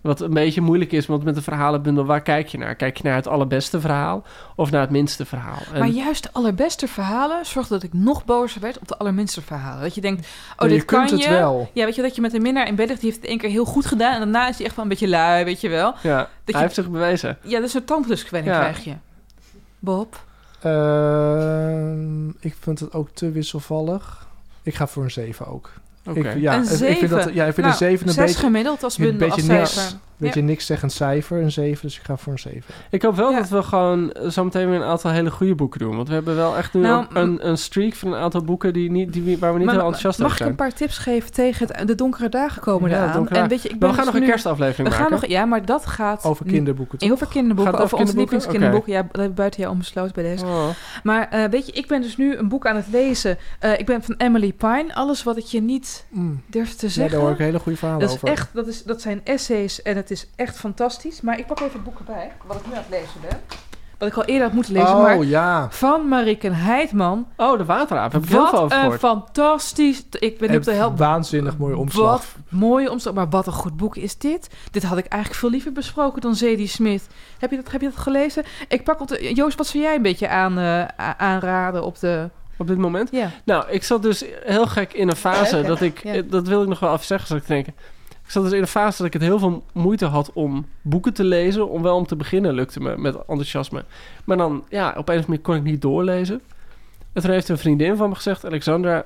Wat 0.01 0.19
een 0.21 0.33
beetje 0.33 0.61
moeilijk 0.61 0.91
is, 0.91 1.05
want 1.05 1.23
met 1.23 1.35
een 1.35 1.41
verhalenbundel, 1.43 2.05
waar 2.05 2.21
kijk 2.21 2.47
je 2.47 2.57
naar? 2.57 2.75
Kijk 2.75 2.97
je 2.97 3.03
naar 3.03 3.15
het 3.15 3.27
allerbeste 3.27 3.79
verhaal 3.79 4.23
of 4.55 4.71
naar 4.71 4.81
het 4.81 4.89
minste 4.89 5.25
verhaal? 5.25 5.57
En 5.73 5.79
Maar 5.79 5.87
juist 5.87 6.23
de 6.23 6.29
allerbeste 6.31 6.87
verhalen 6.87 7.45
zorgde 7.45 7.73
dat 7.73 7.83
ik 7.83 7.93
nog 7.93 8.25
bozer 8.25 8.61
werd 8.61 8.79
op 8.79 8.87
de 8.87 8.97
allerminste 8.97 9.41
verhalen. 9.41 9.81
Dat 9.81 9.95
je 9.95 10.01
denkt, 10.01 10.27
oh, 10.57 10.61
dit 10.67 10.77
je 10.77 10.85
kunt 10.85 11.09
kan 11.09 11.17
het 11.19 11.23
je. 11.27 11.29
wel. 11.33 11.69
Ja, 11.73 11.85
weet 11.85 11.95
je, 11.95 12.01
dat 12.01 12.15
je 12.15 12.21
met 12.21 12.33
een 12.33 12.41
minnaar 12.41 12.67
in 12.67 12.75
bed 12.75 12.87
ligt, 12.87 13.01
die 13.01 13.09
heeft 13.09 13.21
het 13.21 13.29
één 13.31 13.39
keer 13.39 13.49
heel 13.49 13.65
goed 13.65 13.85
gedaan. 13.85 14.13
En 14.13 14.19
daarna 14.19 14.47
is 14.49 14.57
hij 14.57 14.65
echt 14.65 14.75
wel 14.75 14.83
een 14.85 14.89
beetje 14.91 15.07
lui, 15.07 15.43
weet 15.45 15.61
je 15.61 15.69
wel. 15.69 15.93
ja, 16.03 16.17
Dat 16.17 16.27
hij 16.45 16.53
je- 16.53 16.57
heeft 16.57 16.73
zich 16.75 16.89
bewezen. 16.89 17.37
Ja, 17.41 17.59
dat 17.59 17.67
is 17.67 17.73
een 17.73 17.85
tandpluskwelling 17.85 18.51
Ja. 18.51 18.59
krijg 18.59 18.83
je. 18.83 18.93
Bob? 19.79 20.25
Ehm, 20.61 22.29
ik 22.29 22.55
vind 22.59 22.79
het 22.79 22.93
ook 22.93 23.09
te 23.09 23.31
wisselvallig. 23.31 24.27
Ik 24.63 24.75
ga 24.75 24.87
voor 24.87 25.03
een 25.03 25.11
7 25.11 25.47
ook. 25.47 25.71
Oké. 26.07 26.19
Ik, 26.19 26.39
ja, 26.41 26.55
Een 26.55 26.61
ik 26.61 26.67
vind, 26.67 27.09
dat, 27.09 27.21
zeven? 27.21 27.33
ja, 27.33 27.45
ik 27.45 27.53
vind 27.53 27.67
Nou, 27.67 27.69
een 27.69 27.89
7 27.89 28.07
een 28.07 28.13
Zes 28.13 28.25
beetje, 28.25 28.39
gemiddeld 28.39 28.83
als 28.83 28.97
een 28.97 29.03
bundel, 29.05 29.29
als 29.29 29.45
beetje 29.45 29.97
cijfer. 30.17 30.35
beetje 30.35 30.41
niks 30.53 30.65
zeggend 30.65 30.91
cijfer, 30.91 31.41
een 31.41 31.51
7, 31.51 31.81
dus 31.81 31.97
ik 31.97 32.03
ga 32.05 32.17
voor 32.17 32.33
een 32.33 32.39
7. 32.39 32.61
Ik 32.89 33.01
hoop 33.01 33.15
wel 33.15 33.31
Ja. 33.31 33.37
dat 33.39 33.49
we 33.49 33.63
gewoon 33.63 34.13
zometeen 34.23 34.69
weer 34.69 34.79
een 34.79 34.85
aantal 34.87 35.11
hele 35.11 35.31
goede 35.31 35.55
boeken 35.55 35.79
doen. 35.79 35.95
Want 35.95 36.07
we 36.07 36.13
hebben 36.13 36.35
wel 36.35 36.57
echt 36.57 36.73
nu 36.73 36.81
Nou, 36.81 37.05
een, 37.13 37.47
een 37.47 37.57
streak 37.57 37.93
van 37.95 38.13
een 38.13 38.19
aantal 38.19 38.41
boeken 38.43 38.73
die 38.73 38.91
niet, 38.91 39.13
die, 39.13 39.37
waar 39.37 39.51
we 39.51 39.57
niet 39.57 39.65
Maar 39.65 39.75
heel 39.75 39.83
enthousiast 39.83 40.19
Mag 40.19 40.27
over 40.31 40.41
ik 40.45 40.47
een 40.51 40.55
zijn. 40.57 40.69
paar 40.69 40.77
tips 40.77 40.97
geven 40.97 41.31
tegen 41.31 41.67
het, 41.67 41.87
de 41.87 41.95
donkere 41.95 42.29
dagen 42.29 42.61
komen 42.61 42.89
Ja, 42.89 42.95
eraan? 43.03 43.27
En 43.29 43.47
weet 43.47 43.61
je, 43.61 43.69
ik 43.69 43.79
ben 43.79 43.89
we 43.89 43.95
gaan 43.95 43.95
dus 43.95 44.05
nog 44.05 44.13
een 44.13 44.21
nu- 44.21 44.27
kerstaflevering 44.27 44.87
We 44.87 44.93
gaan 44.93 45.03
maken. 45.11 45.19
nog, 45.21 45.29
ja, 45.37 45.45
maar 45.45 45.65
dat 45.65 45.85
gaat 45.85 46.23
Over 46.23 46.45
kinderboeken, 46.45 46.97
toch? 46.97 47.07
Heel 47.07 47.17
veel 47.17 47.27
kinderboeken, 47.27 47.73
over 47.73 47.83
over 47.85 47.97
onze 47.97 48.13
kinderboeken? 48.13 48.49
lievelingskinderboeken. 48.49 48.93
Ja, 48.93 49.01
dat 49.11 49.21
heb 49.21 49.29
ik 49.29 49.35
buiten 49.35 49.59
jou 49.59 49.71
onbesloten 49.71 50.13
bij 50.13 50.23
deze. 50.23 50.45
Oh. 50.45 50.67
Maar 51.03 51.27
eh, 51.29 51.49
weet 51.49 51.65
je, 51.65 51.71
ik 51.71 51.87
ben 51.87 52.01
dus 52.01 52.17
nu 52.17 52.35
een 52.35 52.47
boek 52.47 52.67
aan 52.67 52.75
het 52.75 52.85
lezen. 52.91 53.37
Eh, 53.59 53.79
ik 53.79 53.85
ben 53.85 54.03
van 54.03 54.15
Emily 54.17 54.53
Pine. 54.53 54.93
Alles 54.93 55.23
wat 55.23 55.37
ik 55.37 55.45
je 55.45 55.61
niet 55.61 56.05
Mm. 56.09 56.41
durf 56.47 56.75
te 56.75 56.85
Ja, 56.85 56.91
zeggen. 56.91 57.13
daar 57.13 57.21
hoor 57.21 57.31
ik 57.31 57.37
hele 57.37 57.59
goede 57.59 57.77
verhalen 57.77 58.01
dat, 58.01 58.09
is 58.09 58.15
over. 58.15 58.27
echt, 58.29 58.49
dat, 58.53 58.67
is, 58.67 58.83
dat 58.83 59.01
zijn 59.01 59.21
essays 59.23 59.81
en 59.81 59.95
het 59.95 60.06
is 60.11 60.27
echt 60.35 60.57
fantastisch. 60.57 61.21
Maar 61.21 61.39
ik 61.39 61.45
pak 61.45 61.59
even 61.59 61.73
het 61.73 61.83
boek 61.83 61.99
erbij, 61.99 62.31
wat 62.45 62.57
ik 62.57 62.67
nu 62.67 62.71
aan 62.71 62.77
het 62.77 62.89
lezen 62.89 63.21
ben. 63.21 63.39
Wat 63.97 64.07
ik 64.07 64.15
al 64.15 64.23
eerder 64.23 64.43
had 64.43 64.53
moeten 64.53 64.73
lezen, 64.73 64.95
oh, 64.95 65.01
maar 65.01 65.23
ja. 65.23 65.67
van 65.71 66.07
Mariken 66.07 66.53
Heidman. 66.53 67.27
Oh, 67.37 67.57
de 67.57 67.65
wateraap. 67.65 68.11
Heb 68.11 68.23
ik 68.23 68.29
heel 68.29 68.47
veel 68.47 68.59
over 68.59 68.77
gehoord. 68.77 68.99
fantastisch... 68.99 70.05
Ik 70.11 70.37
ben 70.37 70.49
niet 70.49 70.57
op 70.57 70.63
de 70.63 70.71
Een 70.71 70.77
helft. 70.77 70.99
Waanzinnig 70.99 71.57
mooie 71.57 71.77
omslag. 71.77 72.11
Wat 72.11 72.25
mooie 72.49 72.91
omslag. 72.91 73.13
Maar 73.13 73.29
wat 73.29 73.47
een 73.47 73.53
goed 73.53 73.77
boek 73.77 73.95
is 73.95 74.17
dit. 74.17 74.49
Dit 74.71 74.83
had 74.83 74.97
ik 74.97 75.05
eigenlijk 75.05 75.41
veel 75.41 75.49
liever 75.49 75.71
besproken 75.71 76.21
dan 76.21 76.35
Zadie 76.35 76.67
Smith. 76.67 77.07
Heb 77.39 77.49
je 77.49 77.55
dat, 77.55 77.71
heb 77.71 77.81
je 77.81 77.87
dat 77.87 77.97
gelezen? 77.97 78.43
Ik 78.67 78.83
pak 78.83 79.01
op 79.01 79.07
de... 79.07 79.33
Joost, 79.33 79.57
wat 79.57 79.67
zou 79.67 79.83
jij 79.83 79.95
een 79.95 80.01
beetje 80.01 80.29
aan, 80.29 80.57
eh, 80.57 80.85
aanraden 81.17 81.83
op 81.83 81.99
de... 81.99 82.29
Op 82.57 82.67
dit 82.67 82.77
moment? 82.77 83.09
Ja. 83.11 83.31
Nou, 83.45 83.69
ik 83.69 83.83
zat 83.83 84.01
dus 84.01 84.23
heel 84.43 84.67
gek 84.67 84.93
in 84.93 85.09
een 85.09 85.15
fase 85.15 85.57
Ja, 85.57 85.67
dat 85.73 85.81
ik... 85.81 86.03
Ja. 86.03 86.21
Dat 86.21 86.47
wil 86.47 86.61
ik 86.61 86.67
nog 86.67 86.79
wel 86.79 86.93
even 86.93 87.05
zeggen, 87.05 87.27
zou 87.27 87.39
ik 87.39 87.47
denken. 87.47 87.73
Ik 88.27 88.33
zat 88.33 88.43
dus 88.43 88.51
in 88.51 88.61
een 88.61 88.67
fase 88.67 88.97
dat 88.97 89.07
ik 89.07 89.13
het 89.13 89.21
heel 89.21 89.39
veel 89.39 89.63
moeite 89.73 90.05
had 90.05 90.31
om 90.33 90.65
boeken 90.81 91.13
te 91.13 91.23
lezen. 91.23 91.69
Om 91.69 91.81
wel 91.81 91.95
om 91.95 92.05
te 92.05 92.15
beginnen 92.15 92.53
lukte 92.53 92.79
me 92.79 92.97
met 92.97 93.15
enthousiasme. 93.15 93.83
Maar 94.23 94.37
dan, 94.37 94.63
ja, 94.69 94.87
op 94.87 94.95
een 94.95 94.99
of 94.99 95.07
andere 95.07 95.27
manier 95.27 95.41
kon 95.41 95.55
ik 95.55 95.63
niet 95.63 95.81
doorlezen. 95.81 96.41
En 97.13 97.21
toen 97.21 97.31
heeft 97.31 97.49
een 97.49 97.57
vriendin 97.57 97.95
van 97.95 98.09
me 98.09 98.15
gezegd, 98.15 98.45
Alexandra... 98.45 99.05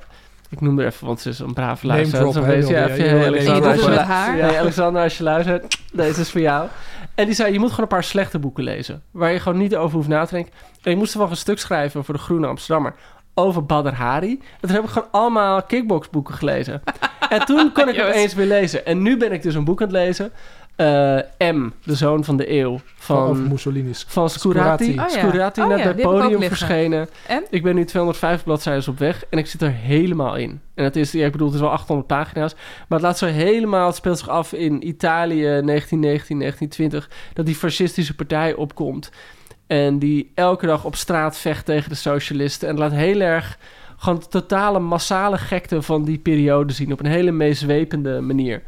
Ik 0.49 0.61
noem 0.61 0.77
haar 0.77 0.87
even, 0.87 1.07
want 1.07 1.19
ze 1.19 1.29
is 1.29 1.39
een 1.39 1.53
brave 1.53 1.85
Name 1.85 1.99
luisteraar. 1.99 2.31
drop, 2.31 2.45
Dus 2.45 2.67
ja, 2.67 3.25
Alexandra, 3.25 3.73
je 3.73 3.89
met 3.89 3.99
haar? 3.99 4.37
Ja, 4.37 4.57
Alexandra, 4.57 5.03
als 5.03 5.17
je 5.17 5.23
luistert, 5.23 5.77
deze 5.93 6.21
is 6.21 6.31
voor 6.31 6.41
jou. 6.41 6.67
En 7.15 7.25
die 7.25 7.35
zei, 7.35 7.53
je 7.53 7.59
moet 7.59 7.69
gewoon 7.69 7.83
een 7.83 7.91
paar 7.95 8.03
slechte 8.03 8.39
boeken 8.39 8.63
lezen. 8.63 9.01
Waar 9.11 9.31
je 9.31 9.39
gewoon 9.39 9.57
niet 9.57 9.75
over 9.75 9.95
hoeft 9.95 10.07
na 10.07 10.25
te 10.25 10.33
denken. 10.33 10.53
En 10.81 10.91
ik 10.91 10.97
moest 10.97 11.13
wel 11.13 11.29
een 11.29 11.35
stuk 11.35 11.59
schrijven 11.59 12.03
voor 12.03 12.13
de 12.13 12.19
Groene 12.19 12.47
Amsterdammer 12.47 12.93
over 13.33 13.65
Badr 13.65 13.93
Hari. 13.93 14.31
En 14.31 14.67
toen 14.67 14.71
heb 14.75 14.83
ik 14.83 14.89
gewoon 14.89 15.07
allemaal 15.11 15.63
kickboxboeken 15.63 16.33
gelezen. 16.33 16.81
en 17.29 17.45
toen 17.45 17.71
kon 17.71 17.89
ik 17.89 18.01
opeens 18.07 18.33
weer 18.33 18.45
lezen. 18.45 18.85
En 18.85 19.01
nu 19.01 19.17
ben 19.17 19.31
ik 19.31 19.41
dus 19.41 19.55
een 19.55 19.63
boek 19.63 19.81
aan 19.81 19.87
het 19.87 19.95
lezen. 19.95 20.31
Eh, 20.75 21.17
M, 21.53 21.69
de 21.83 21.95
zoon 21.95 22.23
van 22.23 22.37
de 22.37 22.51
eeuw. 22.51 22.79
Van, 22.95 23.27
Van, 23.27 23.47
Mussolini's. 23.47 24.05
van 24.07 24.29
Scurati. 24.29 24.83
Scurati. 24.83 25.13
Oh 25.13 25.21
ja. 25.21 25.27
Scurati 25.27 25.61
Oh 25.61 25.67
net 25.67 25.77
ja, 25.77 25.83
bij 25.83 25.93
die 25.93 26.03
heb 26.05 26.13
ik 26.13 26.19
ook 26.19 26.29
Podium 26.29 26.47
verschenen. 26.47 27.09
En? 27.27 27.43
Ik 27.49 27.63
ben 27.63 27.75
nu 27.75 27.85
205 27.85 28.43
bladzijden 28.43 28.89
op 28.89 28.99
weg 28.99 29.23
en 29.29 29.37
ik 29.37 29.47
zit 29.47 29.61
er 29.61 29.71
helemaal 29.71 30.35
in. 30.35 30.61
En 30.73 30.83
het 30.83 30.95
is, 30.95 31.11
ja, 31.11 31.25
ik 31.25 31.31
bedoel, 31.31 31.47
het 31.47 31.55
is 31.55 31.61
wel 31.61 31.71
800 31.71 32.07
pagina's. 32.07 32.53
Maar 32.87 32.99
het 32.99 33.01
laat 33.01 33.17
zo 33.17 33.25
helemaal, 33.25 33.87
het 33.87 33.95
speelt 33.95 34.17
zich 34.17 34.29
af 34.29 34.53
in 34.53 34.87
Italië 34.87 35.41
1919, 35.41 36.39
1920. 36.39 37.09
Dat 37.33 37.45
die 37.45 37.55
fascistische 37.55 38.15
partij 38.15 38.53
opkomt. 38.53 39.11
En 39.71 39.99
die 39.99 40.31
elke 40.35 40.65
dag 40.65 40.85
op 40.85 40.95
straat 40.95 41.37
vecht 41.37 41.65
tegen 41.65 41.89
de 41.89 41.95
socialisten. 41.95 42.69
En 42.69 42.77
laat 42.77 42.91
heel 42.91 43.19
erg 43.19 43.57
gewoon 43.97 44.19
de 44.19 44.27
totale 44.27 44.79
massale 44.79 45.37
gekte 45.37 45.81
van 45.81 46.03
die 46.03 46.17
periode 46.17 46.73
zien. 46.73 46.91
Op 46.91 46.99
een 46.99 47.05
hele 47.05 47.31
meezwepende 47.31 48.21
manier. 48.21 48.61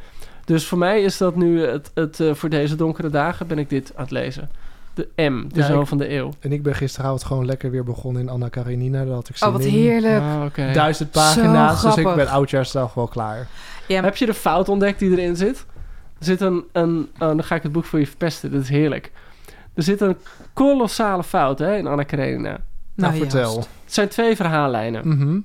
Dus 0.45 0.65
voor 0.67 0.77
mij 0.77 1.01
is 1.01 1.17
dat 1.17 1.35
nu 1.35 1.65
het, 1.65 1.91
het 1.93 2.19
eh, 2.19 2.33
voor 2.33 2.49
deze 2.49 2.75
donkere 2.75 3.09
dagen 3.09 3.47
ben 3.47 3.57
ik 3.59 3.69
dit 3.69 3.91
aan 3.95 4.01
het 4.03 4.11
lezen. 4.11 4.49
De 4.93 5.07
M, 5.15 5.47
de 5.47 5.59
Ja, 5.59 5.65
zoon 5.65 5.81
ik- 5.81 5.87
van 5.87 5.97
de 5.97 6.09
eeuw. 6.15 6.31
En 6.39 6.51
ik 6.51 6.63
ben 6.63 6.75
gisteravond 6.75 7.23
gewoon 7.23 7.45
lekker 7.45 7.71
weer 7.71 7.83
begonnen 7.83 8.21
in 8.21 8.29
Anna 8.29 8.47
Karenina. 8.49 9.05
Daar 9.05 9.13
had 9.13 9.29
ik 9.29 9.37
zin 9.37 9.47
Oh, 9.47 9.53
wat 9.53 9.63
in. 9.63 9.71
heerlijk. 9.71 10.21
Ah, 10.21 10.43
oké. 10.45 10.71
Duizend 10.73 11.11
pagina's, 11.11 11.81
dus 11.81 11.95
ik 11.95 12.15
ben 12.15 12.27
oudjaarsdag 12.27 12.93
wel 12.93 13.07
klaar. 13.07 13.47
Ja, 13.87 14.03
Heb 14.03 14.15
je 14.15 14.25
de 14.25 14.33
fout 14.33 14.69
ontdekt 14.69 14.99
die 14.99 15.11
erin 15.11 15.35
zit? 15.35 15.65
Er 16.19 16.25
zit 16.25 16.41
een, 16.41 16.63
een 16.71 17.09
oh, 17.13 17.19
dan 17.19 17.43
ga 17.43 17.55
ik 17.55 17.63
het 17.63 17.71
boek 17.71 17.85
voor 17.85 17.99
je 17.99 18.07
verpesten. 18.07 18.51
Dat 18.51 18.61
is 18.61 18.69
heerlijk. 18.69 19.11
Er 19.73 19.83
zit 19.83 20.01
een 20.01 20.17
kolossale 20.53 21.23
fout 21.23 21.59
hè, 21.59 21.77
in 21.77 21.87
Anna 21.87 22.03
Karenina. 22.03 22.49
Nou, 22.49 22.61
Nou, 22.95 23.17
vertel. 23.17 23.57
Het 23.57 23.93
zijn 23.93 24.07
twee 24.07 24.35
verhaallijnen. 24.35 25.07
Mhm. 25.07 25.39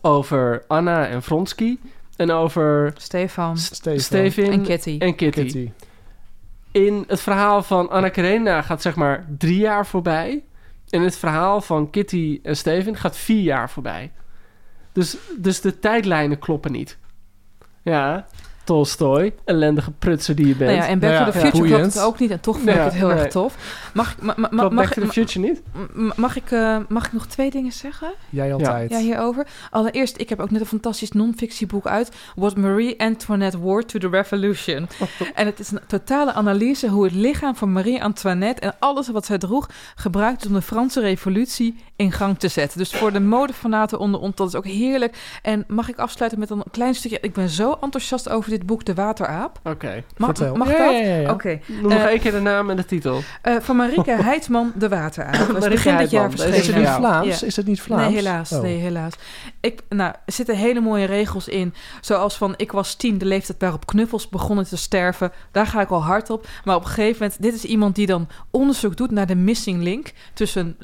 Over 0.00 0.64
Anna 0.66 1.06
en 1.06 1.22
Vronsky. 1.22 1.78
En 2.16 2.30
over 2.30 2.92
Stefan 2.96 3.56
Stefan. 3.58 4.00
Stevin 4.00 4.52
en 4.52 4.62
Kitty. 4.62 4.96
en 4.98 5.14
Kitty. 5.14 5.40
Kitty. 5.42 5.70
In 6.72 7.04
het 7.06 7.20
verhaal 7.20 7.62
van 7.62 7.90
Anna 7.90 8.08
Karenina 8.08 8.62
gaat 8.62 8.82
zeg 8.82 8.94
maar 8.94 9.26
drie 9.38 9.58
jaar 9.58 9.86
voorbij. 9.86 10.42
In 10.88 11.02
het 11.02 11.16
verhaal 11.16 11.60
van 11.60 11.90
Kitty 11.90 12.40
en 12.42 12.56
Steven 12.56 12.96
gaat 12.96 13.16
vier 13.16 13.42
jaar 13.42 13.70
voorbij. 13.70 14.12
Dus, 14.92 15.16
dus 15.38 15.60
de 15.60 15.78
tijdlijnen 15.78 16.38
kloppen 16.38 16.72
niet. 16.72 16.98
Ja, 17.82 18.26
Tolstoy, 18.70 19.34
ellendige 19.44 19.90
prutser 19.90 20.34
die 20.34 20.46
je 20.46 20.54
bent. 20.54 20.70
Nou 20.70 20.82
ja, 20.82 20.88
en 20.88 20.98
Back 20.98 21.10
Nou 21.10 21.24
to 21.24 21.30
the 21.30 21.38
ja, 21.38 21.44
Future 21.44 21.68
klopt 21.68 21.94
het 21.94 22.02
ook 22.02 22.18
niet. 22.18 22.30
En 22.30 22.40
toch 22.40 22.56
vond 22.56 22.68
ik 22.68 22.74
het 22.74 22.92
heel 22.92 23.08
nee. 23.08 23.16
erg 23.16 23.28
tof. 23.32 23.56
Mag, 23.94 24.12
ik- 24.12 24.22
ma, 24.22 24.34
ma, 24.36 24.48
ma- 24.50 24.58
Klopt 24.58 24.74
mag, 24.74 24.84
Back 24.84 24.94
to 24.94 25.00
the 25.00 25.06
ma- 25.06 25.12
Future 25.12 25.46
niet? 25.46 25.62
ma- 25.92 26.12
mag, 26.16 26.36
ik, 26.36 26.50
eh, 26.50 26.76
mag 26.88 27.06
ik 27.06 27.12
nog 27.12 27.26
twee 27.26 27.50
dingen 27.50 27.72
zeggen? 27.72 28.12
Jij 28.28 28.52
altijd. 28.52 28.90
Ja, 28.90 28.98
hierover. 28.98 29.46
Allereerst, 29.70 30.18
ik 30.20 30.28
heb 30.28 30.40
ook 30.40 30.50
net 30.50 30.60
een 30.60 30.66
fantastisch 30.66 31.10
non-fictieboek 31.12 31.86
uit. 31.86 32.10
What 32.34 32.56
Marie 32.56 33.00
Antoinette 33.00 33.58
Wore 33.58 33.84
to 33.84 33.98
the 33.98 34.08
Revolution. 34.08 34.88
en 35.34 35.46
het 35.46 35.58
is 35.58 35.70
een 35.70 35.80
totale 35.86 36.32
analyse 36.32 36.88
hoe 36.88 37.04
het 37.04 37.14
lichaam 37.14 37.56
van 37.56 37.72
Marie 37.72 38.02
Antoinette... 38.02 38.60
en 38.60 38.74
alles 38.78 39.08
wat 39.08 39.26
zij 39.26 39.38
droeg, 39.38 39.68
gebruikt 39.94 40.46
om 40.46 40.52
de 40.52 40.62
Franse 40.62 41.00
revolutie 41.00 41.76
in 41.96 42.12
gang 42.12 42.38
te 42.38 42.48
zetten. 42.48 42.78
Dus 42.78 42.90
voor 42.90 43.12
de 43.12 43.20
modefanaten 43.20 43.98
onder 43.98 44.20
ons, 44.20 44.34
dat 44.34 44.48
is 44.48 44.54
ook 44.54 44.66
heerlijk. 44.66 45.16
En 45.42 45.64
mag 45.68 45.88
ik 45.88 45.98
afsluiten 45.98 46.38
met 46.40 46.50
een 46.50 46.62
klein 46.70 46.94
stukje... 46.94 47.18
Ik 47.20 47.32
ben 47.32 47.48
zo 47.48 47.76
enthousiast 47.80 48.28
over 48.28 48.50
dit 48.50 48.58
boek, 48.66 48.84
De 48.84 48.94
Wateraap. 48.94 49.60
Oké. 49.64 50.04
Mag, 50.16 50.36
Vertel. 50.36 50.54
mag 50.56 50.70
Ja, 50.70 50.78
dat? 50.78 50.92
ja, 50.92 50.98
ja, 51.00 51.14
ja. 51.16 51.30
Oké. 51.32 51.60
Noem 51.66 51.82
nog 51.82 51.92
Eh, 51.92 52.04
één 52.04 52.20
keer 52.20 52.32
de 52.32 52.40
naam 52.40 52.70
en 52.70 52.76
de 52.76 52.84
titel. 52.84 53.20
Eh, 53.42 53.54
van 53.60 53.76
Marieke 53.76 54.10
Heidman, 54.22 54.72
De 54.74 54.88
Wateraap. 54.88 55.32
Dat 55.52 55.68
begin 55.68 55.96
dit 55.96 56.10
jaar 56.10 56.32
Is 56.32 56.66
het 56.66 56.76
niet. 56.76 56.88
Vlaams? 56.88 57.40
Ja. 57.40 57.46
Is 57.46 57.56
het 57.56 57.66
niet 57.66 57.80
Vlaams? 57.80 58.04
Nee, 58.06 58.14
helaas. 58.14 58.52
Oh. 58.52 58.60
Nee, 58.62 58.76
helaas. 58.78 59.14
Ik, 59.60 59.80
nou, 59.88 60.12
er 60.26 60.32
zitten 60.32 60.56
hele 60.56 60.80
mooie 60.80 61.04
regels 61.06 61.48
in. 61.48 61.74
Zoals 62.00 62.36
van, 62.36 62.54
ik 62.56 62.72
was 62.72 62.94
tien, 62.94 63.18
de 63.18 63.24
leeftijd 63.24 63.60
waarop 63.60 63.86
knuffels 63.86 64.28
begonnen 64.28 64.64
te 64.68 64.76
sterven. 64.76 65.32
Daar 65.52 65.66
ga 65.66 65.80
ik 65.80 65.90
al 65.90 66.02
hard 66.04 66.30
op. 66.30 66.46
Maar 66.64 66.76
op 66.76 66.82
een 66.82 66.88
gegeven 66.88 67.22
moment, 67.22 67.42
dit 67.42 67.54
is 67.54 67.64
iemand 67.64 67.94
die 67.94 68.06
dan 68.06 68.28
onderzoek 68.50 68.96
doet 68.96 69.10
naar 69.10 69.26
de 69.26 69.34
missing 69.36 69.82
link 69.82 70.12
tussen 70.34 70.76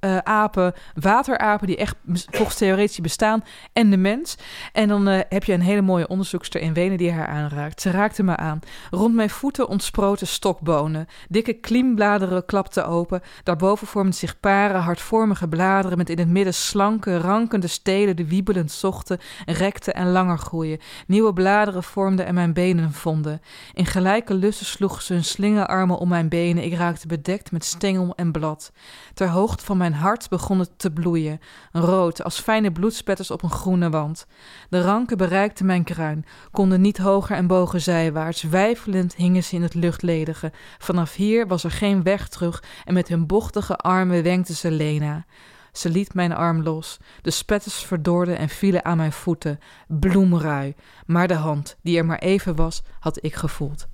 landapen, 0.00 0.74
waterapen, 0.94 1.66
die 1.66 1.76
echt 1.76 1.94
volgens 2.30 2.56
theoretisch 2.56 3.00
bestaan, 3.00 3.44
en 3.72 3.90
de 3.90 3.96
mens. 3.96 4.36
En 4.72 4.88
dan 4.88 5.08
eh, 5.08 5.20
heb 5.28 5.44
je 5.44 5.52
een 5.52 5.60
hele 5.60 5.82
mooie 5.82 6.08
onderzoekster 6.08 6.60
in 6.60 6.72
Wenen 6.72 6.98
die 6.98 7.12
haar 7.12 7.26
aanraakt. 7.26 7.80
Ze 7.80 7.90
raakte 7.90 8.22
me 8.22 8.36
aan. 8.36 8.60
Rond 8.90 9.14
mijn 9.14 9.30
voeten 9.30 9.68
ontsproten 9.68 10.26
stokbonen. 10.26 11.06
Dikke 11.28 11.52
kliembladeren 11.52 12.44
klapten 12.44 12.86
open. 12.86 13.22
Daarboven 13.42 13.86
vormden 13.86 14.14
zich 14.14 14.40
paren, 14.40 14.80
hartvormige 14.80 15.48
bladeren 15.48 15.98
met 15.98 16.10
in 16.10 16.18
het 16.18 16.28
midden 16.28 16.54
slanke, 16.54 17.18
rankende 17.18 17.66
stelen 17.66 18.16
die 18.16 18.26
wiebelend 18.26 18.70
zochten, 18.70 19.18
rekten 19.46 19.94
en 19.94 20.10
langer 20.10 20.38
groeien. 20.38 20.78
Nieuwe 21.06 21.32
bladeren 21.32 21.82
vormden 21.82 22.26
en 22.26 22.34
mijn 22.34 22.52
benen 22.52 22.92
vonden. 22.92 23.40
In 23.74 23.86
gelijke 23.86 24.34
lussen 24.34 24.66
sloegen 24.66 25.02
ze 25.02 25.12
hun 25.12 25.24
slingerarmen 25.24 25.98
om 25.98 26.08
mijn 26.08 26.28
benen. 26.28 26.64
Ik 26.64 26.74
raakte 26.74 27.06
bedekt 27.06 27.52
met 27.52 27.64
stengel 27.64 28.12
en 28.16 28.32
blad. 28.32 28.72
Ter 29.14 29.28
hoogte 29.28 29.64
van 29.64 29.76
mijn 29.76 29.87
hart 29.92 30.28
begon 30.28 30.58
het 30.58 30.70
te 30.76 30.90
bloeien, 30.90 31.40
rood 31.72 32.24
als 32.24 32.40
fijne 32.40 32.72
bloedspetters 32.72 33.30
op 33.30 33.42
een 33.42 33.50
groene 33.50 33.90
wand. 33.90 34.26
De 34.68 34.82
ranken 34.82 35.16
bereikten 35.16 35.66
mijn 35.66 35.84
kruin, 35.84 36.24
konden 36.50 36.80
niet 36.80 36.98
hoger 36.98 37.36
en 37.36 37.46
bogen 37.46 37.80
zijwaarts. 37.80 38.42
Wijfelend 38.42 39.14
hingen 39.14 39.44
ze 39.44 39.54
in 39.54 39.62
het 39.62 39.74
luchtledige. 39.74 40.52
Vanaf 40.78 41.14
hier 41.14 41.46
was 41.46 41.64
er 41.64 41.70
geen 41.70 42.02
weg 42.02 42.28
terug 42.28 42.62
en 42.84 42.94
met 42.94 43.08
hun 43.08 43.26
bochtige 43.26 43.76
armen 43.76 44.22
wenkte 44.22 44.54
ze 44.54 44.70
Lena. 44.70 45.24
Ze 45.72 45.90
liet 45.90 46.14
mijn 46.14 46.32
arm 46.32 46.62
los. 46.62 46.98
De 47.22 47.30
spetters 47.30 47.74
verdorden 47.74 48.38
en 48.38 48.48
vielen 48.48 48.84
aan 48.84 48.96
mijn 48.96 49.12
voeten. 49.12 49.58
Bloemrui. 49.88 50.74
Maar 51.06 51.28
de 51.28 51.34
hand, 51.34 51.76
die 51.82 51.98
er 51.98 52.06
maar 52.06 52.18
even 52.18 52.56
was, 52.56 52.82
had 53.00 53.24
ik 53.24 53.34
gevoeld. 53.34 53.88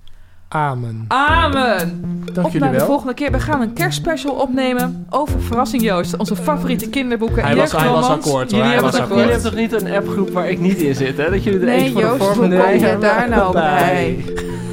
Amen. 0.47 1.05
Amen! 1.07 2.01
Dank 2.33 2.47
Op 2.47 2.53
jullie 2.53 2.59
naar 2.59 2.71
de 2.71 2.77
wel. 2.77 2.85
volgende 2.85 3.13
keer. 3.13 3.31
We 3.31 3.39
gaan 3.39 3.61
een 3.61 3.73
kerstspecial 3.73 4.33
opnemen 4.33 5.05
over 5.09 5.41
Verrassing 5.41 5.83
Joost. 5.83 6.17
Onze 6.17 6.35
favoriete 6.35 6.89
kinderboeken. 6.89 7.43
Hij 7.43 7.55
was- 7.55 7.71
hij 7.71 7.89
was 7.89 8.07
akkoord, 8.09 8.23
hoor. 8.31 8.41
Jullie 8.43 8.55
Hij 8.63 8.71
hebben, 8.73 8.83
was 8.83 8.91
toch, 8.95 9.01
akkoord. 9.01 9.19
jullie 9.19 9.33
hebben 9.33 9.51
toch 9.51 9.59
niet 9.59 9.73
een 9.81 9.95
appgroep 9.95 10.29
waar 10.29 10.49
ik 10.49 10.59
niet 10.59 10.77
in 10.81 10.95
zit, 10.95 11.17
hè? 11.17 11.29
Dat 11.29 11.43
jullie 11.43 11.59
er 11.59 11.65
Nee, 11.65 11.75
eentje 11.77 11.91
voor 11.91 12.01
de 12.01 12.07
Joost, 12.07 12.23
vorm 12.23 12.39
kom 12.39 12.47
mij 12.49 12.73
je 12.79 12.85
hebben. 12.85 13.01
daar 13.01 13.29
nou 13.29 13.53
bij? 13.53 14.23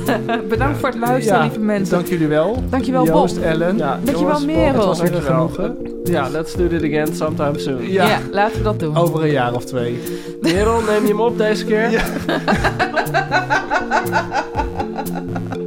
Bij. 0.07 0.41
Bedankt 0.49 0.79
voor 0.79 0.89
het 0.89 0.99
luisteren, 0.99 1.39
Ja, 1.39 1.45
lieve 1.45 1.61
mensen. 1.61 1.95
Dank 1.95 2.07
jullie 2.07 2.27
wel. 2.27 2.63
Dankjewel, 2.71 3.05
Bob. 3.05 3.15
Joost, 3.15 3.37
Ellen. 3.37 3.77
Ja, 3.77 3.89
Dankjewel, 4.05 4.21
jongens, 4.23 4.45
Merel. 4.45 4.75
Het 4.75 4.85
was 4.85 5.01
weer 5.01 5.11
Dankjewel. 5.11 5.49
genoegen. 5.49 5.77
Ja, 6.05 6.29
let's 6.29 6.55
do 6.55 6.67
this 6.69 6.83
again 6.83 7.15
sometime 7.15 7.59
soon. 7.59 7.91
Ja. 7.91 8.07
Ja. 8.09 8.19
laten 8.31 8.57
we 8.57 8.63
dat 8.63 8.79
doen. 8.81 8.97
Over 8.97 9.23
een 9.23 9.31
jaar 9.31 9.53
of 9.55 9.65
twee. 9.65 10.01
Merel, 10.41 10.81
neem 10.81 11.03
je 11.03 11.09
hem 11.09 11.21
op 11.21 11.39
deze 11.39 11.65
keer? 11.65 11.91